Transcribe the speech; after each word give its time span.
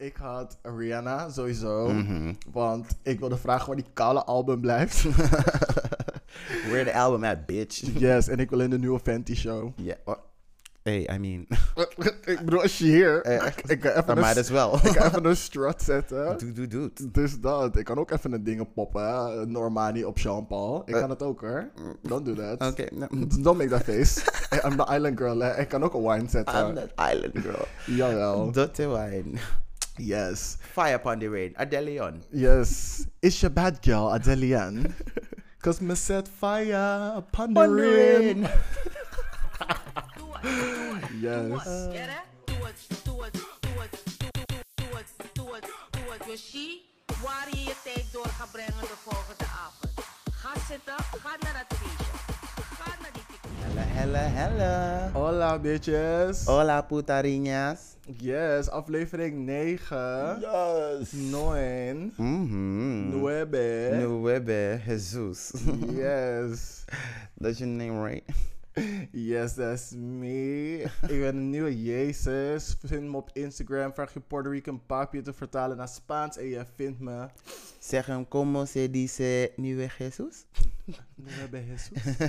Ik 0.00 0.16
had 0.16 0.58
Rihanna 0.62 1.28
sowieso. 1.30 1.88
Mhm. 1.92 2.32
Want 2.52 2.86
ik 3.02 3.18
wilde 3.20 3.36
vragen 3.36 3.66
waar 3.66 3.76
die 3.76 3.84
koude 3.92 4.24
album 4.24 4.60
blijft. 4.60 5.02
Where 6.70 6.84
the 6.84 6.92
album 6.94 7.24
at, 7.24 7.46
bitch? 7.46 7.82
yes, 7.98 8.28
en 8.28 8.38
ik 8.38 8.50
wil 8.50 8.60
in 8.60 8.70
de 8.70 8.78
nieuwe 8.78 8.98
Fenty 9.00 9.34
show. 9.34 9.70
Ja. 9.76 9.94
wa- 10.04 10.18
Hey, 10.82 11.08
I 11.14 11.18
mean. 11.18 11.46
ik 12.34 12.40
bedoel, 12.44 12.62
als 12.62 12.78
je 12.78 12.84
hier... 12.84 13.22
Eh, 13.22 13.46
ik, 13.66 13.82
ga 13.82 13.90
even, 13.90 14.08
een, 14.10 14.20
mij 14.20 14.34
dus 14.34 14.48
wel. 14.50 14.74
ik 14.74 14.80
ga 14.86 15.06
even 15.06 15.24
een 15.24 15.36
strut 15.36 15.82
zetten. 15.82 16.38
Doe, 16.38 16.52
doe, 16.52 16.66
doe. 16.66 16.90
Dus 17.12 17.40
dat. 17.40 17.76
Ik 17.76 17.84
kan 17.84 17.98
ook 17.98 18.10
even 18.10 18.32
een 18.32 18.44
dingen 18.44 18.72
poppen. 18.72 19.02
hè. 19.30 19.46
Normani 19.46 20.04
op 20.04 20.18
Jean-Paul. 20.18 20.82
Ik 20.86 20.94
Eh. 20.94 21.00
kan 21.00 21.10
het 21.10 21.22
ook 21.22 21.40
hoor. 21.40 21.68
Don't 22.02 22.26
do 22.26 22.34
that. 22.34 22.70
Oké. 22.70 22.86
nou, 22.94 23.26
Don't 23.42 23.58
make 23.58 23.68
that 23.70 23.82
face. 23.84 24.20
I'm 24.64 24.76
the 24.76 24.94
island 24.94 25.18
girl. 25.18 25.38
Hè. 25.38 25.58
Ik 25.60 25.68
kan 25.68 25.82
ook 25.82 25.94
een 25.94 26.02
wine 26.02 26.28
zetten. 26.28 26.66
I'm 26.68 26.74
that 26.74 27.12
island 27.14 27.38
girl. 27.38 27.64
Jawel. 27.86 28.50
Dotte 28.52 28.88
wine. 28.88 29.38
Yes. 29.98 30.56
Fire 30.74 30.94
upon 30.96 31.18
the 31.18 31.28
rain. 31.28 31.54
Adelion. 31.58 32.20
Yes. 32.32 33.06
It's 33.22 33.40
your 33.42 33.50
bad 33.50 33.80
girl, 33.82 34.10
Adelian? 34.10 34.92
Cause 35.62 35.80
me 35.80 35.94
set 35.96 36.28
fire 36.28 37.12
upon 37.16 37.52
the 37.54 37.62
the 37.62 37.68
rain. 37.68 38.42
rain. 38.42 38.48
Yes. 41.20 41.88
Get 41.92 42.08
it? 42.08 42.24
Do 42.46 42.54
it, 42.64 42.78
do 43.04 43.22
it, 43.24 43.32
do 43.34 43.70
it, 43.82 43.92
do 44.18 44.26
it, 44.98 45.06
do 45.34 45.54
it, 45.56 45.64
do 45.92 46.12
it. 46.14 46.26
Dus 46.26 46.40
she, 46.50 46.80
waar 47.22 47.48
je 47.50 47.60
je 47.64 47.74
tijd 47.84 48.04
door 48.12 48.26
gaat 48.26 48.50
brengen 48.52 48.80
de 48.80 48.96
volgende 49.04 49.44
avond. 49.44 49.92
Ga 50.32 50.52
zitten, 50.68 50.94
ga 51.22 51.36
naar 51.40 51.66
dat 51.68 51.78
feestje. 51.78 52.07
Hella, 54.08 54.28
hella. 54.30 55.10
Hola 55.12 55.58
bitches. 55.58 56.46
Hola, 56.48 56.88
putariñas. 56.88 57.98
Yes, 58.18 58.70
aflevering 58.70 59.44
9. 59.44 60.40
Yes. 60.40 61.12
9. 61.12 62.12
Mhm. 62.16 63.10
Nueve. 63.10 63.98
Nueve 64.00 64.80
Jesus. 64.86 65.52
Yes. 65.92 66.86
That's 67.38 67.60
your 67.60 67.68
name, 67.68 68.02
right? 68.02 68.24
Yes, 69.12 69.54
that's 69.56 69.92
me. 69.92 70.84
Ik 71.02 71.20
ben 71.20 71.36
een 71.36 71.50
nieuwe 71.50 71.82
Jezus. 71.82 72.76
Vind 72.84 73.10
me 73.10 73.16
op 73.16 73.30
Instagram. 73.32 73.92
Vraag 73.92 74.14
je 74.14 74.20
Puerto 74.20 74.50
Rican 74.50 74.80
papi 74.86 75.22
te 75.22 75.32
vertalen 75.32 75.76
naar 75.76 75.88
Spaans 75.88 76.36
en 76.36 76.46
je 76.46 76.64
vindt 76.74 77.00
me. 77.00 77.26
Zeg 77.78 78.06
hem, 78.06 78.28
como 78.28 78.64
se 78.64 78.90
dice 78.90 79.52
nieuwe 79.56 79.88
Jesus? 81.68 81.90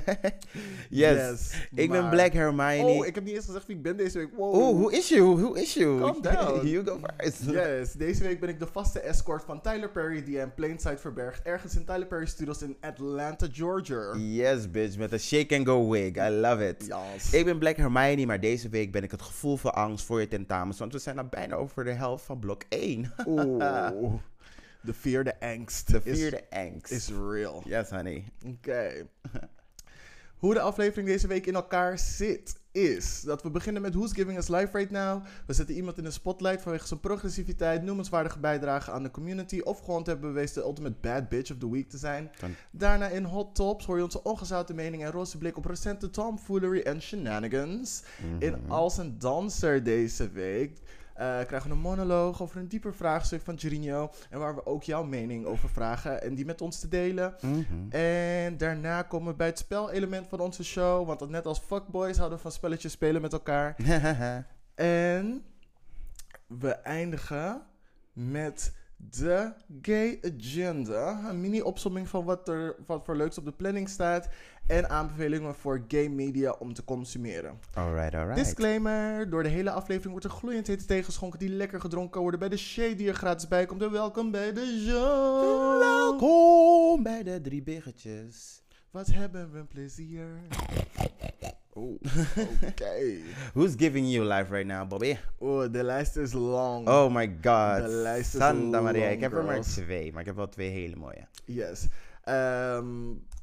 Yes. 0.90 1.16
Yes, 1.16 1.68
ik 1.76 1.90
ben 1.90 2.10
Black 2.10 2.34
Hermione. 2.34 2.84
Oh, 2.84 3.06
ik 3.06 3.16
heb 3.16 3.24
niet 3.24 3.36
eens 3.36 3.46
gezegd 3.46 3.66
wie 3.66 3.76
ik 3.76 3.82
ben 3.82 3.98
deze 3.98 4.18
week. 4.18 4.30
Wow. 4.36 4.54
Oh, 4.54 4.80
who 4.80 4.88
is 4.88 5.10
you? 5.10 5.36
Who 5.36 5.54
is 5.54 5.74
you? 5.74 6.00
Calm 6.00 6.22
down. 6.22 6.68
you 6.68 6.86
go 6.86 7.00
first. 7.18 7.44
Yes, 7.46 7.94
deze 7.94 8.24
week 8.24 8.40
ben 8.40 8.50
ik 8.50 8.60
de 8.60 8.68
vaste 8.68 9.00
escort 9.00 9.44
van 9.44 9.62
Tyler 9.62 9.90
Perry 9.90 10.24
die 10.24 10.38
in 10.38 10.54
Plainside 10.54 10.98
verbergt. 10.98 11.42
Ergens 11.44 11.76
in 11.76 11.86
Tyler 11.86 12.08
Perry 12.08 12.26
Studios 12.26 12.62
in 12.62 12.78
Atlanta, 12.82 13.48
Georgia. 13.52 14.16
Yes, 14.16 14.72
bitch, 14.72 14.98
met 14.98 15.12
een 15.12 15.20
shake 15.20 15.56
and 15.58 15.68
go 15.68 15.90
wig. 15.90 16.16
I 16.16 16.30
love 16.30 16.68
it. 16.68 16.86
Yes. 16.86 17.34
Ik 17.34 17.46
ben 17.46 17.60
Black 17.60 17.76
Hermione, 17.76 18.26
maar 18.26 18.40
deze 18.40 18.70
week 18.70 18.92
ben 18.92 19.04
ik 19.04 19.12
het 19.12 19.22
gevoel 19.22 19.58
van 19.58 19.74
angst 19.74 20.06
voor 20.06 20.20
je 20.20 20.28
tentamens. 20.28 20.80
Want 20.80 20.94
we 20.94 21.00
zijn 21.00 21.20
al 21.20 21.28
bijna 21.28 21.56
over 21.56 21.84
de 21.84 21.92
helft 21.92 22.26
van 22.26 22.40
blok 22.40 22.64
1. 22.70 23.14
Oeh. 23.26 24.14
De 24.82 24.94
fear, 24.94 25.24
de 25.24 25.40
angst. 25.40 25.92
De 25.92 26.02
is- 26.04 26.20
vierde 26.20 26.44
angst. 26.50 26.92
Is 26.92 27.10
real. 27.10 27.64
Yes, 27.66 27.90
honey. 27.90 28.24
Oké. 28.46 29.08
Hoe 30.40 30.54
de 30.54 30.60
aflevering 30.60 31.08
deze 31.08 31.28
week 31.28 31.46
in 31.46 31.56
elkaar 31.56 31.98
zit, 32.00 32.60
is 32.72 33.22
dat 33.22 33.44
we 33.44 33.50
beginnen 33.50 33.82
met 33.82 33.94
Who's 33.94 34.14
Giving 34.14 34.38
Us 34.38 34.48
Life 34.48 34.78
Right 34.78 34.92
Now. 34.92 35.24
We 35.46 35.54
zetten 35.54 35.76
iemand 35.76 35.98
in 35.98 36.04
de 36.04 36.12
spotlight 36.12 36.62
vanwege 36.62 36.88
zijn 36.88 37.00
progressiviteit, 37.00 37.84
noemenswaardige 37.84 38.40
bijdrage 38.40 38.92
aan 38.92 39.04
de 39.04 39.12
community 39.12 39.60
of 39.60 39.80
gewoon 39.80 40.04
te 40.04 40.10
hebben 40.10 40.34
bewezen 40.34 40.56
de 40.62 40.68
ultimate 40.68 40.96
bad 41.02 41.30
bitch 41.30 41.52
of 41.52 41.58
the 41.58 41.72
week 41.72 41.90
te 41.90 41.98
zijn. 41.98 42.32
Daarna 42.72 43.08
in 43.08 43.24
Hot 43.24 43.56
Tops 43.56 43.86
hoor 43.86 43.98
je 43.98 44.04
onze 44.04 44.24
ongezouten 44.24 44.76
mening 44.76 45.04
en 45.04 45.12
roze 45.12 45.38
blik 45.38 45.58
op 45.58 45.66
recente 45.66 46.10
tomfoolery 46.10 46.80
en 46.82 47.02
shenanigans. 47.02 48.04
In 48.40 48.56
Als 48.68 48.98
een 48.98 49.20
Danser 49.20 49.84
deze 49.84 50.30
week 50.30 50.78
krijgen 51.20 51.70
we 51.70 51.76
een 51.76 51.82
monoloog 51.82 52.42
over 52.42 52.58
een 52.58 52.68
dieper 52.68 52.94
vraagstuk 52.94 53.42
van 53.42 53.60
Girinho. 53.60 54.12
En 54.30 54.40
waar 54.40 54.56
we 54.56 54.66
ook 54.66 54.84
jouw 54.84 55.04
mening 55.04 55.46
over 55.46 55.70
vragen 55.70 56.22
en 56.22 56.36
die 56.36 56.46
met 56.46 56.62
ons 56.62 56.80
te 56.80 56.88
delen. 56.88 57.36
Mhm. 57.42 57.90
En 57.90 58.58
daarna 58.58 59.02
komen 59.02 59.32
we 59.32 59.38
bij 59.38 59.48
het 59.48 59.58
spelelement 59.58 60.28
van 60.28 60.40
onze 60.40 60.64
show. 60.64 61.08
Want 61.08 61.30
net 61.30 61.46
als 61.46 61.60
fuckboys 61.60 62.18
houden 62.18 62.38
we 62.38 62.44
van 62.44 62.52
spelletjes 62.52 62.92
spelen 62.92 63.22
met 63.22 63.34
elkaar. 63.34 63.76
En 64.76 65.44
we 66.48 66.70
eindigen 66.70 67.62
met 68.14 68.74
de 69.00 69.54
Gay 69.82 70.20
Agenda. 70.22 71.30
Een 71.30 71.42
mini-opsomming 71.42 72.08
van 72.08 72.26
wat 72.26 72.48
er 72.48 72.76
wat 72.86 73.06
voor 73.06 73.16
leuks 73.16 73.38
op 73.38 73.46
de 73.46 73.52
planning 73.52 73.90
staat. 73.90 74.30
En 74.68 74.90
aanbevelingen 74.90 75.56
voor 75.56 75.84
gay 75.88 76.08
media 76.08 76.52
om 76.52 76.74
te 76.74 76.84
consumeren. 76.84 77.60
alright, 77.74 78.14
alright. 78.14 78.36
Disclaimer: 78.36 79.30
door 79.30 79.44
de 79.44 79.50
hele 79.50 79.72
aflevering 79.72 80.12
wordt 80.12 80.26
er 80.26 80.32
gloeiend 80.32 80.68
hete 80.68 80.86
thee 80.86 81.04
geschonken 81.04 81.40
die 81.40 81.50
lekker 81.50 81.80
gedronken 81.80 82.12
kan 82.12 82.22
worden 82.22 82.40
bij 82.40 82.50
de 82.50 82.58
shade 82.58 82.96
die 82.96 83.08
er 83.08 83.14
gratis 83.14 83.48
bij 83.48 83.66
komt. 83.66 83.82
En 83.82 83.92
welkom 83.92 84.32
bij 84.32 84.54
de 84.54 84.84
show. 84.88 85.80
Welkom 85.80 87.04
bij 87.04 87.24
de 87.24 87.42
drie 87.42 87.64
biggetjes. 87.64 88.62
Wat 88.92 89.08
hebben 89.08 89.52
we 89.52 89.58
een 89.58 89.68
plezier. 89.68 90.28
Oké. 92.68 93.18
Who's 93.54 93.74
giving 93.78 94.12
you 94.12 94.26
life 94.26 94.52
right 94.54 94.66
now, 94.68 94.88
Bobby? 94.90 95.18
Oeh, 95.42 95.72
de 95.72 95.84
lijst 95.84 96.16
is 96.16 96.34
lang. 96.34 96.88
Oh 96.88 97.14
my 97.16 97.28
god. 97.42 97.82
De 97.82 97.88
lijst 97.88 98.34
is 98.34 98.42
Santa 98.42 98.82
Maria. 98.82 99.02
long, 99.02 99.14
Ik 99.14 99.20
heb 99.20 99.34
er 99.34 99.44
maar 99.44 99.62
twee, 99.62 100.12
maar 100.12 100.20
ik 100.20 100.26
heb 100.26 100.36
wel 100.36 100.50
twee 100.50 100.70
hele 100.70 100.96
mooie. 100.96 101.28
Yes. 101.46 101.88
Ehm, 102.24 102.86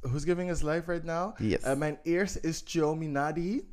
who's 0.01 0.25
giving 0.25 0.51
us 0.51 0.63
life 0.63 0.83
right 0.87 1.05
now? 1.05 1.39
Yes. 1.39 1.61
Eh, 1.61 1.77
mijn 1.77 1.99
eerste 2.03 2.41
is 2.41 2.63
Chomi 2.65 3.07
Nadi. 3.07 3.69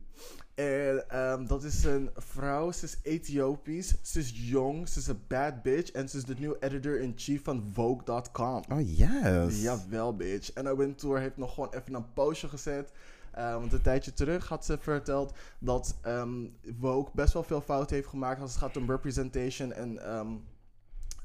En 0.55 1.09
ehm, 1.09 1.45
dat 1.45 1.63
is 1.63 1.83
een 1.83 2.09
vrouw, 2.15 2.71
ze 2.71 2.85
is 2.85 2.97
Ethiopisch, 3.03 3.95
ze 4.01 4.19
is 4.19 4.31
jong, 4.35 4.89
ze 4.89 4.99
is 4.99 5.07
een 5.07 5.21
bad 5.27 5.61
bitch 5.61 5.91
en 5.91 6.09
ze 6.09 6.17
is 6.17 6.23
de 6.23 6.35
nieuwe 6.37 6.57
editor-in-chief 6.59 7.43
van 7.43 7.69
Vogue.com. 7.73 8.63
Oh 8.71 8.97
yes. 8.97 9.61
Jawel, 9.61 10.15
bitch. 10.15 10.53
En 10.53 10.69
Owen 10.71 10.95
Tour 10.95 11.19
heeft 11.19 11.37
nog 11.37 11.53
gewoon 11.53 11.73
even 11.73 11.93
een 11.93 12.13
poosje 12.13 12.47
gezet. 12.47 12.91
Eh, 13.33 13.53
want 13.53 13.73
een 13.73 13.81
tijdje 13.81 14.13
terug 14.13 14.47
had 14.47 14.65
ze 14.65 14.77
verteld 14.77 15.33
dat 15.59 15.95
ehm 16.01 16.45
Vogue 16.79 17.11
best 17.13 17.33
wel 17.33 17.43
veel 17.43 17.61
fouten 17.61 17.95
heeft 17.95 18.07
gemaakt 18.07 18.41
als 18.41 18.51
het 18.51 18.59
gaat 18.59 18.77
om 18.77 18.89
representation 18.89 19.73
en 19.73 20.05
ehm, 20.05 20.31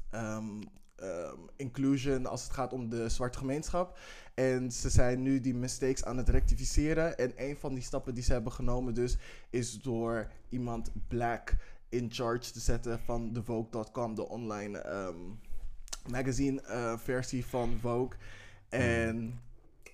ehm, 0.09 0.45
inclusion 1.55 2.25
als 2.25 2.43
het 2.43 2.51
gaat 2.51 2.73
om 2.73 2.89
de 2.89 3.09
zwarte 3.09 3.37
gemeenschap. 3.37 3.97
En 4.33 4.71
ze 4.71 4.89
zijn 4.89 5.21
nu 5.21 5.39
die 5.39 5.55
mistakes 5.55 6.03
aan 6.03 6.17
het 6.17 6.29
rectificeren. 6.29 7.17
En 7.17 7.33
een 7.35 7.57
van 7.57 7.73
die 7.73 7.83
stappen 7.83 8.13
die 8.13 8.23
ze 8.23 8.31
hebben 8.31 8.51
genomen 8.51 8.93
dus 8.93 9.17
is 9.49 9.81
door 9.81 10.27
iemand 10.49 10.91
black 11.07 11.55
in 11.89 12.11
charge 12.11 12.51
te 12.51 12.59
zetten 12.59 12.99
van 12.99 13.33
de 13.33 13.43
Vogue.com, 13.43 14.15
de 14.15 14.29
online 14.29 14.81
magazine 16.09 16.61
eh, 16.61 16.97
versie 16.97 17.45
van 17.45 17.77
Vogue. 17.81 18.17
En 18.69 19.39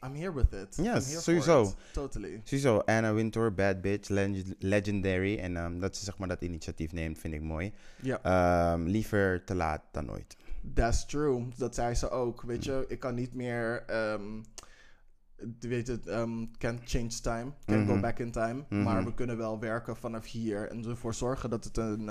I'm 0.05 0.15
here 0.15 0.33
with 0.33 0.53
it. 0.53 0.75
Yes, 0.75 1.07
here 1.09 1.21
sowieso. 1.21 1.61
it. 1.69 1.75
Totally. 1.93 2.41
Sowieso, 2.43 2.83
Anna 2.85 3.13
Wintour, 3.13 3.53
Bad 3.53 3.81
Bitch, 3.81 4.09
leg- 4.09 4.53
Legendary. 4.59 5.37
En 5.39 5.57
ehm, 5.57 5.79
dat 5.79 5.95
ze 5.97 6.03
zeg 6.03 6.17
maar 6.17 6.27
dat 6.27 6.41
initiatief 6.41 6.91
neemt, 6.91 7.19
vind 7.19 7.33
ik 7.33 7.41
mooi. 7.41 7.73
Ja, 8.01 8.19
Ehm, 8.23 8.83
liever 8.83 9.43
te 9.43 9.55
laat 9.55 9.81
dan 9.91 10.05
nooit. 10.05 10.37
that's 10.73 11.05
true. 11.05 11.47
Dat 11.57 11.75
zei 11.75 11.95
ze 11.95 12.09
ook. 12.09 12.41
Weet 12.41 12.63
je, 12.63 12.85
ik 12.87 12.99
kan 12.99 13.15
niet 13.15 13.33
meer. 13.33 13.83
je 15.59 15.67
weet 15.67 15.87
het, 15.87 16.07
ehm, 16.07 16.45
can't 16.57 16.79
change 16.85 17.07
time, 17.21 17.51
can't 17.65 17.85
go 17.87 17.91
Mhm. 17.93 18.01
back 18.01 18.19
in 18.19 18.31
time. 18.31 18.63
Mhm. 18.69 18.83
Maar 18.83 19.03
we 19.05 19.13
kunnen 19.13 19.37
wel 19.37 19.59
werken 19.59 19.95
vanaf 19.95 20.25
hier 20.25 20.69
en 20.69 20.85
ervoor 20.85 21.13
zorgen 21.13 21.49
dat 21.49 21.63
het, 21.63 21.77
een, 21.77 22.05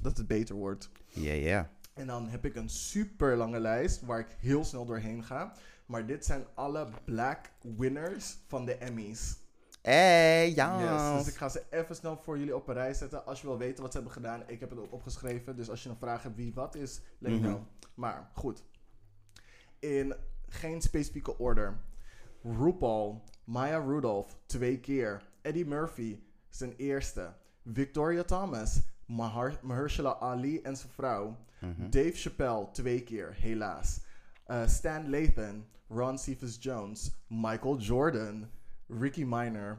dat 0.00 0.16
het 0.16 0.26
beter 0.26 0.54
wordt. 0.54 0.90
Ja, 1.08 1.32
ja. 1.32 1.70
En 1.94 2.06
dan 2.06 2.28
heb 2.28 2.44
ik 2.44 2.54
een 2.56 2.68
super 2.68 3.36
lange 3.36 3.60
lijst 3.60 4.00
waar 4.04 4.18
ik 4.18 4.36
heel 4.38 4.64
snel 4.64 4.84
doorheen 4.84 5.24
ga. 5.24 5.52
Maar 5.86 6.06
dit 6.06 6.24
zijn 6.24 6.44
alle 6.54 6.88
black 7.04 7.50
winners 7.76 8.36
van 8.46 8.64
de 8.64 8.74
Emmys. 8.74 9.36
Hey, 9.82 10.52
ja. 10.54 10.80
Yes, 11.14 11.24
dus 11.24 11.32
ik 11.32 11.38
ga 11.38 11.48
ze 11.48 11.62
even 11.70 11.96
snel 11.96 12.16
voor 12.16 12.38
jullie 12.38 12.56
op 12.56 12.68
een 12.68 12.74
rij 12.74 12.94
zetten. 12.94 13.26
Als 13.26 13.40
je 13.40 13.46
wil 13.46 13.58
weten 13.58 13.82
wat 13.82 13.92
ze 13.92 13.96
hebben 13.98 14.16
gedaan, 14.16 14.42
ik 14.46 14.60
heb 14.60 14.70
het 14.70 14.78
ook 14.78 14.92
opgeschreven. 14.92 15.56
Dus 15.56 15.70
als 15.70 15.82
je 15.82 15.88
een 15.88 15.96
vraag 15.96 16.22
hebt 16.22 16.36
wie 16.36 16.54
wat 16.54 16.74
is, 16.74 17.00
let 17.18 17.32
me 17.32 17.38
Mhm. 17.38 17.46
know. 17.46 17.60
Maar 17.94 18.30
goed. 18.34 18.62
In 19.78 20.14
geen 20.48 20.82
specifieke 20.82 21.38
order. 21.38 21.78
RuPaul, 22.42 23.22
Maya 23.44 23.78
Rudolph, 23.78 24.36
twee 24.46 24.80
keer. 24.80 25.28
Eddie 25.42 25.66
Murphy, 25.66 26.18
zijn 26.48 26.74
eerste. 26.76 27.32
Victoria 27.72 28.22
Thomas, 28.22 28.80
Mahar- 29.06 29.58
Mahershala 29.62 30.16
Ali 30.18 30.60
en 30.62 30.76
zijn 30.76 30.92
vrouw. 30.92 31.36
Mhm. 31.60 31.90
Dave 31.90 32.12
Chappelle, 32.14 32.68
twee 32.72 33.02
keer, 33.02 33.34
helaas. 33.34 34.00
Uh, 34.48 34.66
Stan 34.66 35.10
Lathan, 35.10 35.66
Ron 35.88 36.18
Cephas 36.18 36.56
Jones, 36.58 37.10
Michael 37.30 37.76
Jordan, 37.76 38.48
Ricky 38.88 39.24
Minor, 39.24 39.78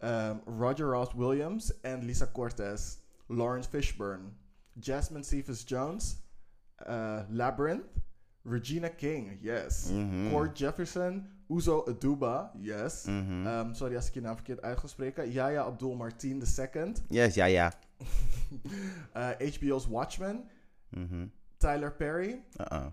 um, 0.00 0.40
Roger 0.46 0.88
Ross 0.90 1.14
Williams 1.14 1.72
and 1.84 2.04
Lisa 2.04 2.26
Cortez, 2.26 2.98
Lawrence 3.28 3.66
Fishburne, 3.68 4.32
Jasmine 4.80 5.24
Cephas 5.24 5.64
Jones, 5.64 6.16
eh, 6.86 7.24
Labyrinth, 7.30 7.86
Regina 8.44 8.88
King, 8.90 9.38
yes. 9.42 9.90
Mhm. 9.90 10.30
Cord 10.30 10.54
Jefferson, 10.58 11.26
Uzo 11.50 11.84
Aduba, 11.88 12.50
yes. 12.60 13.04
Mhm. 13.06 13.46
Ehm, 13.46 13.74
sorry 13.74 13.96
als 13.96 14.08
ik 14.08 14.14
je 14.14 14.20
naam 14.20 14.34
verkeerd 14.34 14.62
uit 14.62 14.78
ga 14.78 14.86
spreken. 14.86 15.30
Yaya 15.32 15.62
Abdul 15.64 15.94
Martin 15.94 16.42
II. 16.74 16.92
Yes, 17.08 17.34
ja, 17.34 17.44
ja. 17.46 17.72
Eh, 19.12 19.30
HBO's 19.54 19.86
Watchmen, 19.86 20.44
Mhm. 20.90 21.26
Tyler 21.58 21.92
Perry. 21.92 22.42
Uh-uh. 22.60 22.86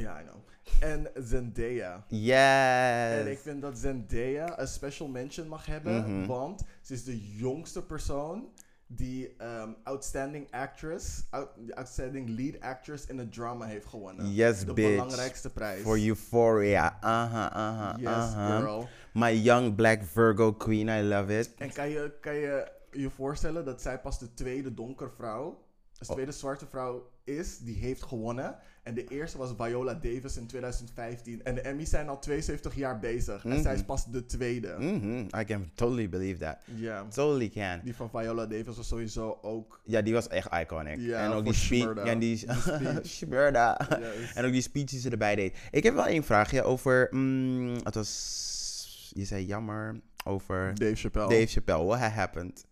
Ja, 0.00 0.20
I 0.20 0.24
know. 0.24 0.36
En 0.80 1.10
Zendaya. 1.14 2.04
Yes. 2.08 3.18
En 3.20 3.30
ik 3.30 3.38
vind 3.38 3.62
dat 3.62 3.78
Zendaya 3.78 4.60
een 4.60 4.68
special 4.68 5.08
mention 5.08 5.48
mag 5.48 5.66
hebben, 5.66 6.18
Mhm. 6.18 6.26
want 6.26 6.62
ze 6.80 6.92
is 6.94 7.04
de 7.04 7.36
jongste 7.36 7.82
persoon 7.82 8.48
die 8.86 9.34
ehm, 9.38 9.68
Outstanding 9.84 10.46
Actress, 10.50 11.24
out- 11.30 11.48
Outstanding 11.74 12.28
Lead 12.28 12.60
Actress 12.60 13.06
in 13.06 13.18
een 13.18 13.30
drama 13.30 13.66
heeft 13.66 13.86
gewonnen. 13.86 14.32
Yes, 14.32 14.64
de 14.64 14.72
bitch. 14.72 14.90
belangrijkste 14.90 15.50
prijs. 15.50 15.82
For 15.82 15.98
Euphoria. 16.06 16.96
Aha, 17.00 17.50
aha, 17.52 17.94
Yes, 17.98 18.06
aha. 18.08 18.58
girl. 18.60 18.88
My 19.12 19.30
young 19.32 19.74
black 19.74 20.02
Virgo 20.04 20.52
queen, 20.52 20.88
I 20.88 21.02
love 21.02 21.38
it. 21.38 21.54
En 21.58 21.72
kan 21.72 21.88
je, 21.88 22.12
kan 22.20 22.34
je 22.34 22.72
je 22.90 23.10
voorstellen 23.10 23.64
dat 23.64 23.82
zij 23.82 23.98
pas 24.00 24.18
de 24.18 24.34
tweede 24.34 24.74
donkere 24.74 25.10
vrouw, 25.16 25.64
de 25.98 26.06
Oh. 26.08 26.12
tweede 26.14 26.32
zwarte 26.32 26.66
vrouw 26.66 27.10
is, 27.36 27.58
die 27.58 27.76
heeft 27.76 28.02
gewonnen. 28.02 28.56
En 28.82 28.94
de 28.94 29.04
eerste 29.04 29.38
was 29.38 29.52
Viola 29.56 29.94
Davis 29.94 30.36
in 30.36 30.46
2015. 30.46 31.42
En 31.44 31.54
de 31.54 31.60
Emmys 31.60 31.90
zijn 31.90 32.08
al 32.08 32.18
72 32.18 32.74
jaar 32.74 32.98
bezig. 32.98 33.44
En 33.44 33.62
zij 33.62 33.72
is 33.72 33.78
Mhm. 33.78 33.86
pas 33.86 34.10
de 34.10 34.24
tweede. 34.26 34.76
Mhm. 34.78 35.26
I 35.40 35.44
can 35.44 35.70
totally 35.74 36.08
believe 36.08 36.38
that. 36.40 36.56
Ja. 36.74 37.04
Totally 37.08 37.48
can. 37.48 37.80
Die 37.84 37.94
van 37.96 38.10
Viola 38.10 38.46
Davis 38.46 38.76
was 38.76 38.88
sowieso 38.88 39.38
ook. 39.42 39.80
Ja, 39.84 40.02
die 40.02 40.12
was 40.12 40.28
echt 40.28 40.48
iconic. 40.54 41.08
En 41.12 41.30
ook 41.30 41.44
die 41.44 41.52
speech. 41.54 42.04
Ja, 42.04 42.14
die 42.14 42.36
speech. 42.36 43.06
Shmurda. 43.06 43.80
Yes. 44.00 44.32
En 44.34 44.44
ook 44.44 44.52
die 44.52 44.62
speech 44.62 44.84
die 44.84 45.00
ze 45.00 45.10
erbij 45.10 45.34
deed. 45.34 45.56
Ik 45.70 45.82
heb 45.82 45.94
wel 45.94 46.06
één 46.06 46.24
vraagje 46.24 46.62
over. 46.62 47.08
mm, 47.10 47.74
het 47.82 47.94
was. 47.94 49.10
Je 49.14 49.24
zei 49.24 49.44
jammer 49.46 50.00
over. 50.24 50.74
Dave 50.74 50.94
Chappelle. 50.96 51.28
Dave 51.28 51.46
Chappelle. 51.46 51.84
What 51.84 51.98
happened? 52.00 52.64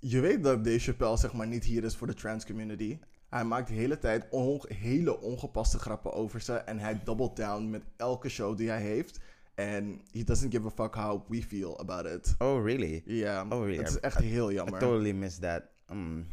Je 0.00 0.20
weet 0.20 0.42
dat 0.42 0.64
Dave 0.64 0.78
Chappelle 0.78 1.16
zeg 1.16 1.32
maar 1.32 1.46
niet 1.46 1.64
hier 1.64 1.84
is 1.84 1.96
voor 1.96 2.06
de 2.06 2.14
trans 2.14 2.46
community. 2.46 2.98
Hij 3.28 3.44
maakt 3.44 3.68
de 3.68 3.74
hele 3.74 3.98
tijd 3.98 4.26
on- 4.30 4.62
hele 4.68 5.20
ongepaste 5.20 5.78
grappen 5.78 6.12
over 6.12 6.40
ze. 6.40 6.52
En 6.54 6.78
hij 6.78 7.00
doubled 7.04 7.36
down 7.36 7.70
met 7.70 7.82
elke 7.96 8.28
show 8.28 8.56
die 8.56 8.68
hij 8.68 8.80
heeft. 8.80 9.20
En 9.54 10.00
he 10.12 10.24
doesn't 10.24 10.52
give 10.54 10.66
a 10.66 10.70
fuck 10.70 10.94
how 10.94 11.20
we 11.28 11.42
feel 11.42 11.80
about 11.80 12.06
it. 12.06 12.34
Oh, 12.38 12.64
really? 12.64 13.02
Ja, 13.04 13.46
Oh, 13.48 13.64
really? 13.64 13.76
het 13.78 13.88
is 13.88 14.00
echt 14.00 14.18
heel 14.18 14.50
I 14.50 14.54
jammer. 14.54 14.78
totally 14.78 15.12
missed 15.12 15.42
that. 15.42 15.62
Mm. 15.96 16.26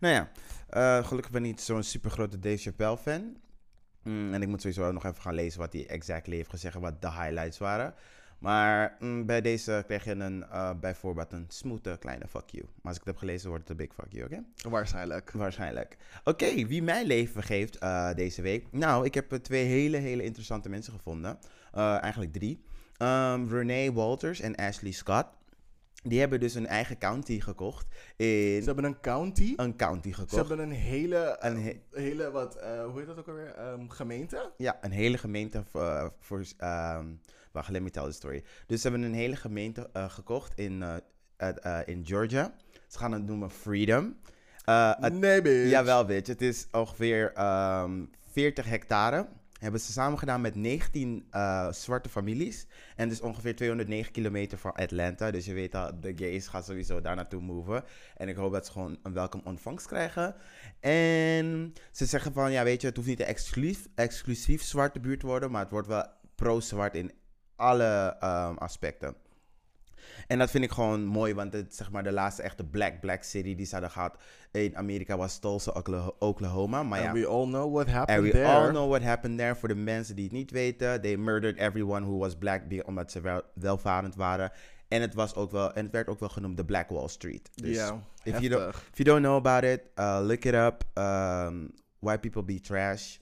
Nou 0.00 0.14
ja, 0.14 0.30
eh, 0.68 1.06
gelukkig 1.06 1.32
ben 1.32 1.44
ik 1.44 1.50
niet 1.50 1.60
zo'n 1.60 1.82
super 1.82 2.10
grote 2.10 2.38
Dave 2.38 2.56
Chappelle 2.56 2.96
fan. 2.96 3.36
Mm, 4.02 4.34
en 4.34 4.42
ik 4.42 4.48
moet 4.48 4.60
sowieso 4.60 4.92
nog 4.92 5.04
even 5.04 5.20
gaan 5.22 5.34
lezen 5.34 5.60
wat 5.60 5.72
hij 5.72 5.86
exactly 5.86 6.36
heeft 6.36 6.50
gezegd 6.50 6.74
en 6.74 6.80
wat 6.80 7.02
de 7.02 7.10
highlights 7.10 7.58
waren. 7.58 7.94
Maar 8.38 8.96
mm, 8.98 9.26
bij 9.26 9.40
deze 9.40 9.82
krijg 9.86 10.04
je 10.04 10.10
een, 10.14 10.44
eh, 10.50 10.70
bijvoorbeeld 10.80 11.32
een 11.32 11.44
smoothe 11.48 11.96
kleine 12.00 12.28
fuck 12.28 12.50
you. 12.50 12.64
Maar 12.64 12.72
als 12.82 12.92
ik 12.92 12.98
het 12.98 13.06
heb 13.06 13.16
gelezen, 13.16 13.48
wordt 13.48 13.68
het 13.68 13.80
een 13.80 13.86
big 13.86 13.94
fuck 13.94 14.12
you, 14.12 14.24
oké? 14.24 14.68
Waarschijnlijk. 14.70 15.30
Waarschijnlijk. 15.30 15.96
Oké, 16.24 16.66
wie 16.66 16.82
mijn 16.82 17.06
leven 17.06 17.42
geeft 17.42 17.78
eh, 17.78 18.14
deze 18.14 18.42
week? 18.42 18.66
Nou, 18.70 19.04
ik 19.04 19.14
heb 19.14 19.32
eh, 19.32 19.38
twee 19.38 19.64
hele, 19.64 19.96
hele 19.96 20.22
interessante 20.22 20.68
mensen 20.68 20.92
gevonden. 20.92 21.38
Eigenlijk 21.72 22.32
drie. 22.32 22.64
Ehm 22.96 23.48
Renee 23.48 23.92
Walters 23.92 24.40
en 24.40 24.54
Ashley 24.54 24.90
Scott. 24.92 25.26
Die 26.02 26.20
hebben 26.20 26.40
dus 26.40 26.54
een 26.54 26.66
eigen 26.66 26.98
county 26.98 27.40
gekocht. 27.40 27.86
In 28.16 28.26
Ze 28.60 28.62
hebben 28.64 28.84
een 28.84 29.00
county. 29.00 29.52
een 29.56 29.76
county 29.76 30.12
gekocht. 30.12 30.30
Ze 30.30 30.38
hebben 30.38 30.58
een 30.58 30.70
hele, 30.70 31.36
Een 31.40 31.56
een 31.56 31.62
he- 31.62 31.80
hele 31.90 32.30
wat, 32.30 32.54
hoe 32.62 32.98
heet 32.98 33.06
dat 33.06 33.18
ook 33.18 33.28
alweer? 33.28 33.54
Ehm, 33.54 33.88
gemeente? 33.88 34.52
Ja, 34.56 34.78
een 34.80 34.90
hele 34.90 35.18
gemeente 35.18 35.64
voor... 35.64 36.12
voor 36.18 36.44
ehm 36.58 37.06
wacht, 37.56 37.70
let 37.70 37.82
me 37.82 37.90
tell 37.90 38.04
the 38.04 38.12
story. 38.12 38.42
Dus 38.66 38.80
ze 38.80 38.88
hebben 38.88 39.06
een 39.06 39.14
hele 39.14 39.36
gemeente 39.36 39.88
eh, 39.92 40.10
gekocht 40.10 40.58
in, 40.58 40.82
eh, 41.36 41.48
eh, 41.62 41.78
in 41.88 42.06
Georgia. 42.06 42.54
Ze 42.88 42.98
gaan 42.98 43.12
het 43.12 43.26
noemen 43.26 43.50
Freedom. 43.50 44.16
Het- 44.64 45.12
nee, 45.12 45.42
bitch. 45.42 45.70
Jawel, 45.70 46.04
bitch. 46.04 46.28
Het 46.28 46.42
is 46.42 46.66
ongeveer 46.72 47.32
ehm 47.34 48.04
40 48.32 48.66
hectare. 48.66 49.26
Hebben 49.56 49.80
ze 49.80 49.92
samen 49.92 50.18
gedaan 50.18 50.40
met 50.40 50.54
19 50.54 51.26
eh, 51.30 51.72
zwarte 51.72 52.08
families. 52.08 52.66
En 52.96 53.04
het 53.08 53.12
is 53.12 53.20
ongeveer 53.20 53.56
209 53.56 54.12
kilometer 54.12 54.58
van 54.58 54.72
Atlanta. 54.72 55.30
Dus 55.30 55.44
je 55.44 55.52
weet 55.52 55.74
al, 55.74 56.00
de 56.00 56.12
gays 56.16 56.46
gaan 56.48 56.62
sowieso 56.62 57.00
daar 57.00 57.16
naartoe 57.16 57.40
moven. 57.40 57.84
En 58.16 58.28
ik 58.28 58.36
hoop 58.36 58.52
dat 58.52 58.66
ze 58.66 58.72
gewoon 58.72 58.98
een 59.02 59.12
welkom 59.12 59.40
ontvangst 59.44 59.86
krijgen. 59.86 60.34
En 60.80 61.72
ze 61.92 62.06
zeggen 62.06 62.32
van, 62.32 62.52
ja 62.52 62.64
weet 62.64 62.80
je, 62.80 62.86
het 62.86 62.96
hoeft 62.96 63.08
niet 63.08 63.20
een 63.20 63.26
exclusief, 63.26 63.86
exclusief 63.94 64.62
zwarte 64.62 65.00
buurt 65.00 65.20
te 65.20 65.26
worden. 65.26 65.50
Maar 65.50 65.62
het 65.62 65.70
wordt 65.70 65.88
wel 65.88 66.04
pro-zwart 66.34 66.94
in 66.94 67.12
alle 67.56 68.16
ehm, 68.20 68.54
aspecten. 68.54 69.14
En 70.26 70.38
dat 70.38 70.50
vind 70.50 70.64
ik 70.64 70.70
gewoon 70.70 71.04
mooi, 71.04 71.34
want 71.34 71.52
het, 71.52 71.74
zeg 71.74 71.90
maar, 71.90 72.02
de 72.02 72.12
laatste 72.12 72.42
echte 72.42 72.64
black, 72.64 73.00
black 73.00 73.22
city 73.22 73.54
die 73.54 73.66
ze 73.66 73.72
hadden 73.72 73.90
gehad 73.90 74.16
in 74.50 74.76
Amerika 74.76 75.16
was 75.16 75.38
Tulsa, 75.38 75.70
Okla- 75.70 76.12
Oklahoma. 76.18 76.82
Maar 76.82 77.02
ja, 77.02 77.12
we 77.12 77.26
all 77.26 77.46
know 77.46 77.74
what 77.74 77.86
happened 77.86 78.18
and 78.18 78.26
we 78.26 78.32
there. 78.32 78.46
all 78.46 78.68
know 78.68 78.88
what 78.88 79.02
happened 79.02 79.38
there. 79.38 79.54
Voor 79.54 79.68
de 79.68 79.74
mensen 79.74 80.14
die 80.16 80.24
het 80.24 80.32
niet 80.32 80.50
weten, 80.50 81.00
they 81.00 81.16
murdered 81.16 81.58
everyone 81.58 82.06
who 82.06 82.18
was 82.18 82.36
black, 82.36 82.62
omdat 82.84 83.10
ze 83.10 83.20
wel, 83.20 83.42
welvarend 83.54 84.14
waren. 84.14 84.50
En 84.88 85.00
het, 85.00 85.14
was 85.14 85.34
ook 85.34 85.50
wel, 85.50 85.72
en 85.72 85.82
het 85.84 85.92
werd 85.92 86.08
ook 86.08 86.20
wel 86.20 86.28
genoemd 86.28 86.56
de 86.56 86.64
Black 86.64 86.88
Wall 86.88 87.08
Street. 87.08 87.50
Dus 87.54 87.76
ja, 87.76 88.02
if 88.22 88.38
you, 88.38 88.48
don't, 88.48 88.74
if 88.74 88.96
you 88.98 89.04
don't 89.08 89.22
know 89.22 89.36
about 89.46 89.62
it, 89.62 89.80
uh, 89.98 90.18
look 90.22 90.44
it 90.44 90.54
up. 90.54 90.84
Um, 90.94 91.72
white 91.98 92.18
people 92.20 92.42
be 92.42 92.60
trash. 92.60 93.16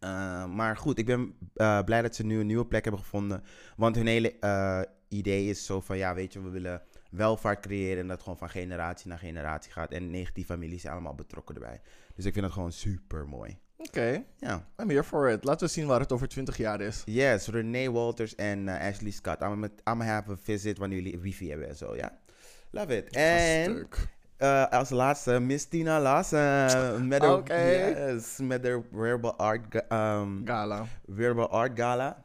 Uh, 0.00 0.44
maar 0.44 0.76
goed, 0.76 0.98
ik 0.98 1.06
ben 1.06 1.34
uh, 1.54 1.82
blij 1.82 2.02
dat 2.02 2.14
ze 2.14 2.24
nu 2.24 2.40
een 2.40 2.46
nieuwe 2.46 2.66
plek 2.66 2.82
hebben 2.82 3.00
gevonden. 3.02 3.42
Want 3.76 3.96
hun 3.96 4.06
hele 4.06 4.36
uh, 4.40 4.80
idee 5.08 5.48
is 5.48 5.66
zo 5.66 5.80
van, 5.80 5.96
ja, 5.96 6.14
weet 6.14 6.32
je, 6.32 6.42
we 6.42 6.50
willen 6.50 6.82
welvaart 7.10 7.60
creëren. 7.60 8.02
En 8.02 8.08
dat 8.08 8.22
gewoon 8.22 8.38
van 8.38 8.50
generatie 8.50 9.08
naar 9.08 9.18
generatie 9.18 9.72
gaat. 9.72 9.92
En 9.92 10.10
19 10.10 10.44
families 10.44 10.80
zijn 10.80 10.92
allemaal 10.92 11.14
betrokken 11.14 11.54
erbij. 11.54 11.80
Dus 12.14 12.24
ik 12.24 12.32
vind 12.32 12.44
dat 12.44 12.54
gewoon 12.54 12.72
super 12.72 13.28
mooi. 13.28 13.58
Oké, 13.76 14.24
Ja. 14.36 14.66
I'm 14.76 14.88
here 14.88 15.04
for 15.04 15.30
it. 15.30 15.44
Laten 15.44 15.66
we 15.66 15.72
zien 15.72 15.86
waar 15.86 16.00
het 16.00 16.12
over 16.12 16.28
20 16.28 16.56
jaar 16.56 16.80
is. 16.80 17.02
Yes, 17.04 17.46
Renee 17.46 17.90
Walters 17.90 18.34
en 18.34 18.68
Ashley 18.68 19.10
Scott. 19.10 19.42
I'm 19.42 19.70
gonna, 19.84 20.04
have 20.04 20.30
a 20.30 20.36
visit 20.42 20.78
wanneer 20.78 21.00
jullie 21.00 21.18
wifi 21.18 21.48
hebben 21.48 21.68
en 21.68 21.76
zo, 21.76 21.96
ja. 21.96 22.18
Love 22.70 22.96
it. 22.96 23.14
En. 23.16 23.88
Uh, 24.38 24.66
als 24.68 24.90
laatste 24.90 25.40
Miss 25.40 25.68
Tina 25.68 26.00
Lawson. 26.00 27.08
Met 27.08 27.20
de, 27.20 27.32
Oké. 27.32 27.54
yes, 27.54 28.38
met 28.42 28.62
de 28.62 28.82
Wearable 28.90 29.34
Art, 29.34 29.74
um, 29.92 30.42
Gala. 30.44 30.86
Wearable 31.06 31.48
Art 31.48 31.78
Gala. 31.78 32.24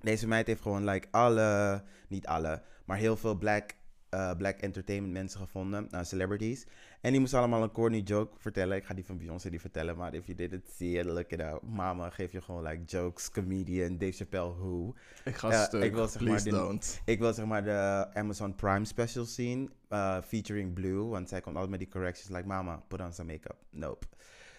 Deze 0.00 0.28
meid 0.28 0.46
heeft 0.46 0.62
gewoon 0.62 0.84
like 0.84 1.08
alle, 1.10 1.82
niet 2.08 2.26
alle, 2.26 2.62
maar 2.84 2.96
heel 2.96 3.16
veel 3.16 3.34
black, 3.34 3.74
uh, 4.10 4.30
black 4.36 4.58
entertainment 4.58 5.12
mensen 5.12 5.40
gevonden, 5.40 5.88
uh, 5.90 6.00
celebrities. 6.02 6.66
En 7.02 7.10
die 7.10 7.20
moesten 7.20 7.38
allemaal 7.38 7.62
een 7.62 7.70
corny 7.72 7.98
joke 7.98 8.34
vertellen. 8.38 8.76
Ik 8.76 8.84
ga 8.84 8.94
die 8.94 9.04
van 9.04 9.18
Beyoncé 9.18 9.48
niet 9.48 9.60
vertellen, 9.60 9.96
maar 9.96 10.14
if 10.14 10.26
you 10.26 10.36
didn't 10.38 10.68
see 10.76 10.98
it, 10.98 11.04
look 11.04 11.30
it 11.30 11.40
up. 11.40 11.60
Mama, 11.62 12.10
geef 12.10 12.32
je 12.32 12.40
gewoon 12.40 12.62
like 12.62 12.82
jokes, 12.84 13.30
comedian, 13.30 13.98
Dave 13.98 14.12
Chappelle, 14.12 14.54
who. 14.54 14.94
Ik 15.24 15.34
ga 15.36 15.50
Ja, 15.50 15.64
stuk. 15.64 15.82
ik 15.82 15.92
wil 15.92 16.08
zeg 16.08 16.22
maar 16.22 16.42
de- 16.42 16.50
don't. 16.50 17.00
Ik 17.04 17.18
wil 17.18 17.32
zeg 17.32 17.44
maar 17.44 17.64
de 17.64 18.06
Amazon 18.14 18.54
Prime 18.54 18.84
special 18.84 19.24
zien, 19.24 19.70
uh, 19.90 20.20
featuring 20.22 20.72
Blue, 20.74 21.04
want 21.04 21.28
zij 21.28 21.40
komt 21.40 21.54
altijd 21.54 21.70
met 21.70 21.80
die 21.80 21.88
corrections 21.88 22.28
like, 22.36 22.46
mama, 22.46 22.82
put 22.88 23.00
on 23.00 23.12
some 23.12 23.32
makeup. 23.32 23.56
Nope. 23.70 24.06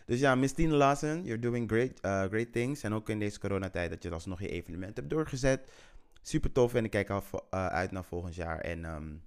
Dus 0.06 0.20
ja, 0.20 0.36
Miss 0.36 0.54
Tina 0.54 0.76
Lawson, 0.76 1.24
you're 1.24 1.40
doing 1.42 1.70
great, 1.70 1.92
uh, 2.06 2.22
great 2.24 2.52
things. 2.52 2.84
En 2.84 2.94
ook 2.94 3.10
in 3.10 3.20
deze 3.20 3.40
coronatijd 3.40 3.90
dat 3.90 4.04
je 4.04 4.10
alsnog 4.12 4.42
je 4.42 4.50
evenement 4.50 4.96
hebt 4.98 5.10
doorgezet. 5.10 5.72
Super 6.22 6.52
tof 6.52 6.74
en 6.74 6.84
ik 6.84 6.90
kijk 6.92 7.10
al 7.10 7.24
uh, 7.34 7.68
uit 7.68 7.92
naar 7.92 8.04
volgend 8.04 8.36
jaar. 8.36 8.60
En 8.60 8.86
um, 8.86 9.22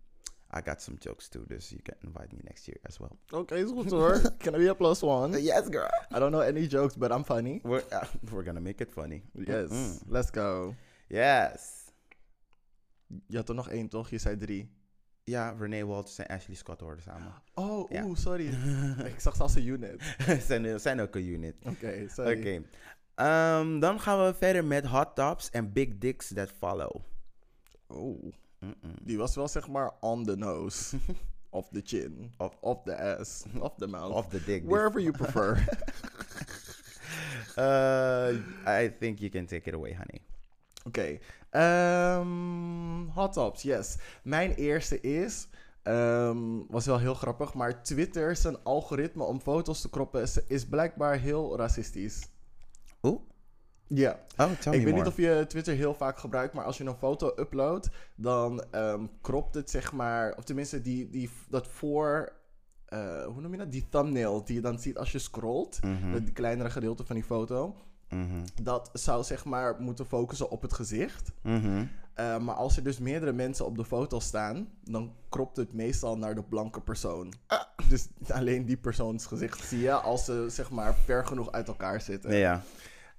I 0.58 0.62
got 0.64 0.82
some 0.82 0.96
jokes 1.00 1.28
too, 1.28 1.44
dus 1.46 1.70
you 1.70 1.80
can 1.82 1.94
invite 2.00 2.32
me 2.32 2.40
next 2.42 2.66
year 2.66 2.78
as 2.82 2.98
well. 2.98 3.18
Oké, 3.30 3.54
is 3.54 3.70
goed 3.70 3.90
hoor. 3.90 4.20
Can 4.38 4.54
I 4.54 4.58
be 4.58 4.68
a 4.70 4.74
plus 4.74 5.02
one? 5.02 5.40
Yes, 5.42 5.68
girl. 5.68 5.88
I 6.14 6.18
don't 6.18 6.30
know 6.30 6.40
any 6.42 6.66
jokes, 6.68 6.96
but 6.96 7.10
I'm 7.10 7.24
funny. 7.24 7.60
We're, 7.62 7.84
uh, 7.92 8.04
we're 8.30 8.44
gonna 8.44 8.60
make 8.60 8.82
it 8.84 8.92
funny. 8.92 9.22
Yes, 9.32 9.70
Mm. 9.70 9.98
let's 10.08 10.30
go. 10.30 10.74
Yes. 11.08 11.84
Je 13.26 13.36
had 13.36 13.48
er 13.48 13.54
nog 13.54 13.68
één 13.68 13.88
toch? 13.88 14.10
Je 14.10 14.18
zei 14.18 14.36
drie. 14.36 14.70
Ja, 15.24 15.54
Renee 15.58 15.86
Walters 15.86 16.18
en 16.18 16.26
Ashley 16.26 16.56
Scott 16.56 16.80
hoorden 16.80 17.02
samen. 17.02 17.32
Oh, 17.54 17.90
Ja. 17.90 18.04
oeh, 18.04 18.16
sorry. 18.16 18.46
ik 19.14 19.20
zag 19.20 19.36
ze 19.36 19.42
als 19.42 19.54
een 19.54 19.66
unit. 19.66 20.16
zijn, 20.48 20.80
zijn 20.80 21.00
ook 21.00 21.14
een 21.14 21.26
unit. 21.26 21.54
Oké, 21.64 22.08
sorry. 22.08 22.38
Oké. 22.38 22.62
Ehm, 23.14 23.78
dan 23.78 24.00
gaan 24.00 24.24
we 24.26 24.34
verder 24.34 24.64
met 24.64 24.86
hot 24.86 25.14
tops 25.14 25.50
en 25.50 25.72
big 25.72 25.98
dicks 25.98 26.32
that 26.34 26.50
follow. 26.58 27.00
Oh, 27.86 28.32
Mm-mm. 28.66 28.94
die 29.02 29.18
was 29.18 29.34
wel 29.34 29.48
zeg 29.48 29.68
maar 29.68 29.90
on 30.00 30.24
the 30.24 30.36
nose. 30.36 30.96
of 31.50 31.68
the 31.72 31.80
chin. 31.84 32.32
Of- 32.36 32.56
Of 32.60 32.82
the 32.84 32.94
ass. 32.96 33.44
Of 33.60 33.72
the 33.78 33.86
mouth. 33.86 34.12
Of 34.12 34.28
the 34.28 34.44
dick. 34.44 34.62
Wherever 34.66 35.00
you 35.00 35.12
prefer. 35.12 35.58
Uh, 37.58 38.32
I 38.66 38.88
think 39.00 39.18
you 39.20 39.30
can 39.30 39.46
take 39.46 39.66
it 39.68 39.74
away, 39.74 39.92
honey. 39.94 40.20
Oké. 40.86 41.18
ehm, 41.50 43.06
hot 43.14 43.32
tops, 43.32 43.62
yes. 43.62 43.96
Mijn 44.22 44.54
eerste 44.54 45.00
is 45.00 45.48
Ehm, 45.82 46.38
was 46.68 46.86
wel 46.86 46.98
heel 46.98 47.14
grappig. 47.14 47.54
Maar 47.54 47.82
Twitter, 47.82 48.36
zijn 48.36 48.62
algoritme 48.62 49.24
om 49.24 49.40
foto's 49.40 49.80
te 49.80 49.88
kroppen, 49.90 50.22
is, 50.22 50.38
is 50.46 50.66
blijkbaar 50.66 51.18
heel 51.18 51.56
racistisch. 51.56 52.26
Oeh. 53.02 53.20
Ja. 53.86 54.18
Oh, 54.36 54.50
tell 54.50 54.72
me 54.72 54.78
Ik 54.78 54.84
weet 54.84 54.94
more. 54.94 54.96
niet 54.96 55.06
of 55.06 55.16
je 55.16 55.44
Twitter 55.48 55.74
heel 55.74 55.94
vaak 55.94 56.18
gebruikt, 56.18 56.54
maar 56.54 56.64
als 56.64 56.78
je 56.78 56.84
een 56.84 56.94
foto 56.96 57.32
uploadt, 57.36 57.88
dan 58.14 58.64
ehm 58.70 59.04
kropt 59.20 59.54
het 59.54 59.70
zeg 59.70 59.92
maar, 59.92 60.34
of 60.36 60.44
tenminste 60.44 60.80
die, 60.82 61.10
die, 61.10 61.30
dat 61.48 61.66
voor, 61.68 62.32
eh, 62.86 63.24
hoe 63.24 63.40
noem 63.40 63.52
je 63.52 63.58
dat? 63.58 63.72
Die 63.72 63.86
thumbnail 63.88 64.44
die 64.44 64.54
je 64.54 64.60
dan 64.60 64.78
ziet 64.78 64.98
als 64.98 65.12
je 65.12 65.18
scrolt, 65.18 65.78
het 65.86 66.32
kleinere 66.32 66.70
gedeelte 66.70 67.04
van 67.04 67.14
die 67.14 67.24
foto, 67.24 67.76
mhm, 68.08 68.44
dat 68.62 68.90
zou 68.92 69.24
zeg 69.24 69.44
maar 69.44 69.76
moeten 69.80 70.06
focussen 70.06 70.50
op 70.50 70.62
het 70.62 70.72
gezicht. 70.72 71.32
mhm. 71.42 71.84
Eh, 72.14 72.38
maar 72.38 72.54
als 72.54 72.76
er 72.76 72.82
dus 72.82 72.98
meerdere 72.98 73.32
mensen 73.32 73.66
op 73.66 73.76
de 73.76 73.84
foto 73.84 74.20
staan, 74.20 74.68
dan 74.84 75.12
kropt 75.28 75.56
het 75.56 75.72
meestal 75.72 76.18
naar 76.18 76.34
de 76.34 76.42
blanke 76.42 76.80
persoon. 76.80 77.32
Dus 77.88 78.08
alleen 78.28 78.64
die 78.64 78.76
persoons 78.76 79.26
gezicht 79.26 79.64
zie 79.68 79.80
je 79.80 79.92
als 79.92 80.24
ze 80.24 80.46
zeg 80.48 80.70
maar 80.70 80.94
ver 80.94 81.26
genoeg 81.26 81.52
uit 81.52 81.68
elkaar 81.68 82.00
zitten. 82.00 82.36
Ja. 82.36 82.62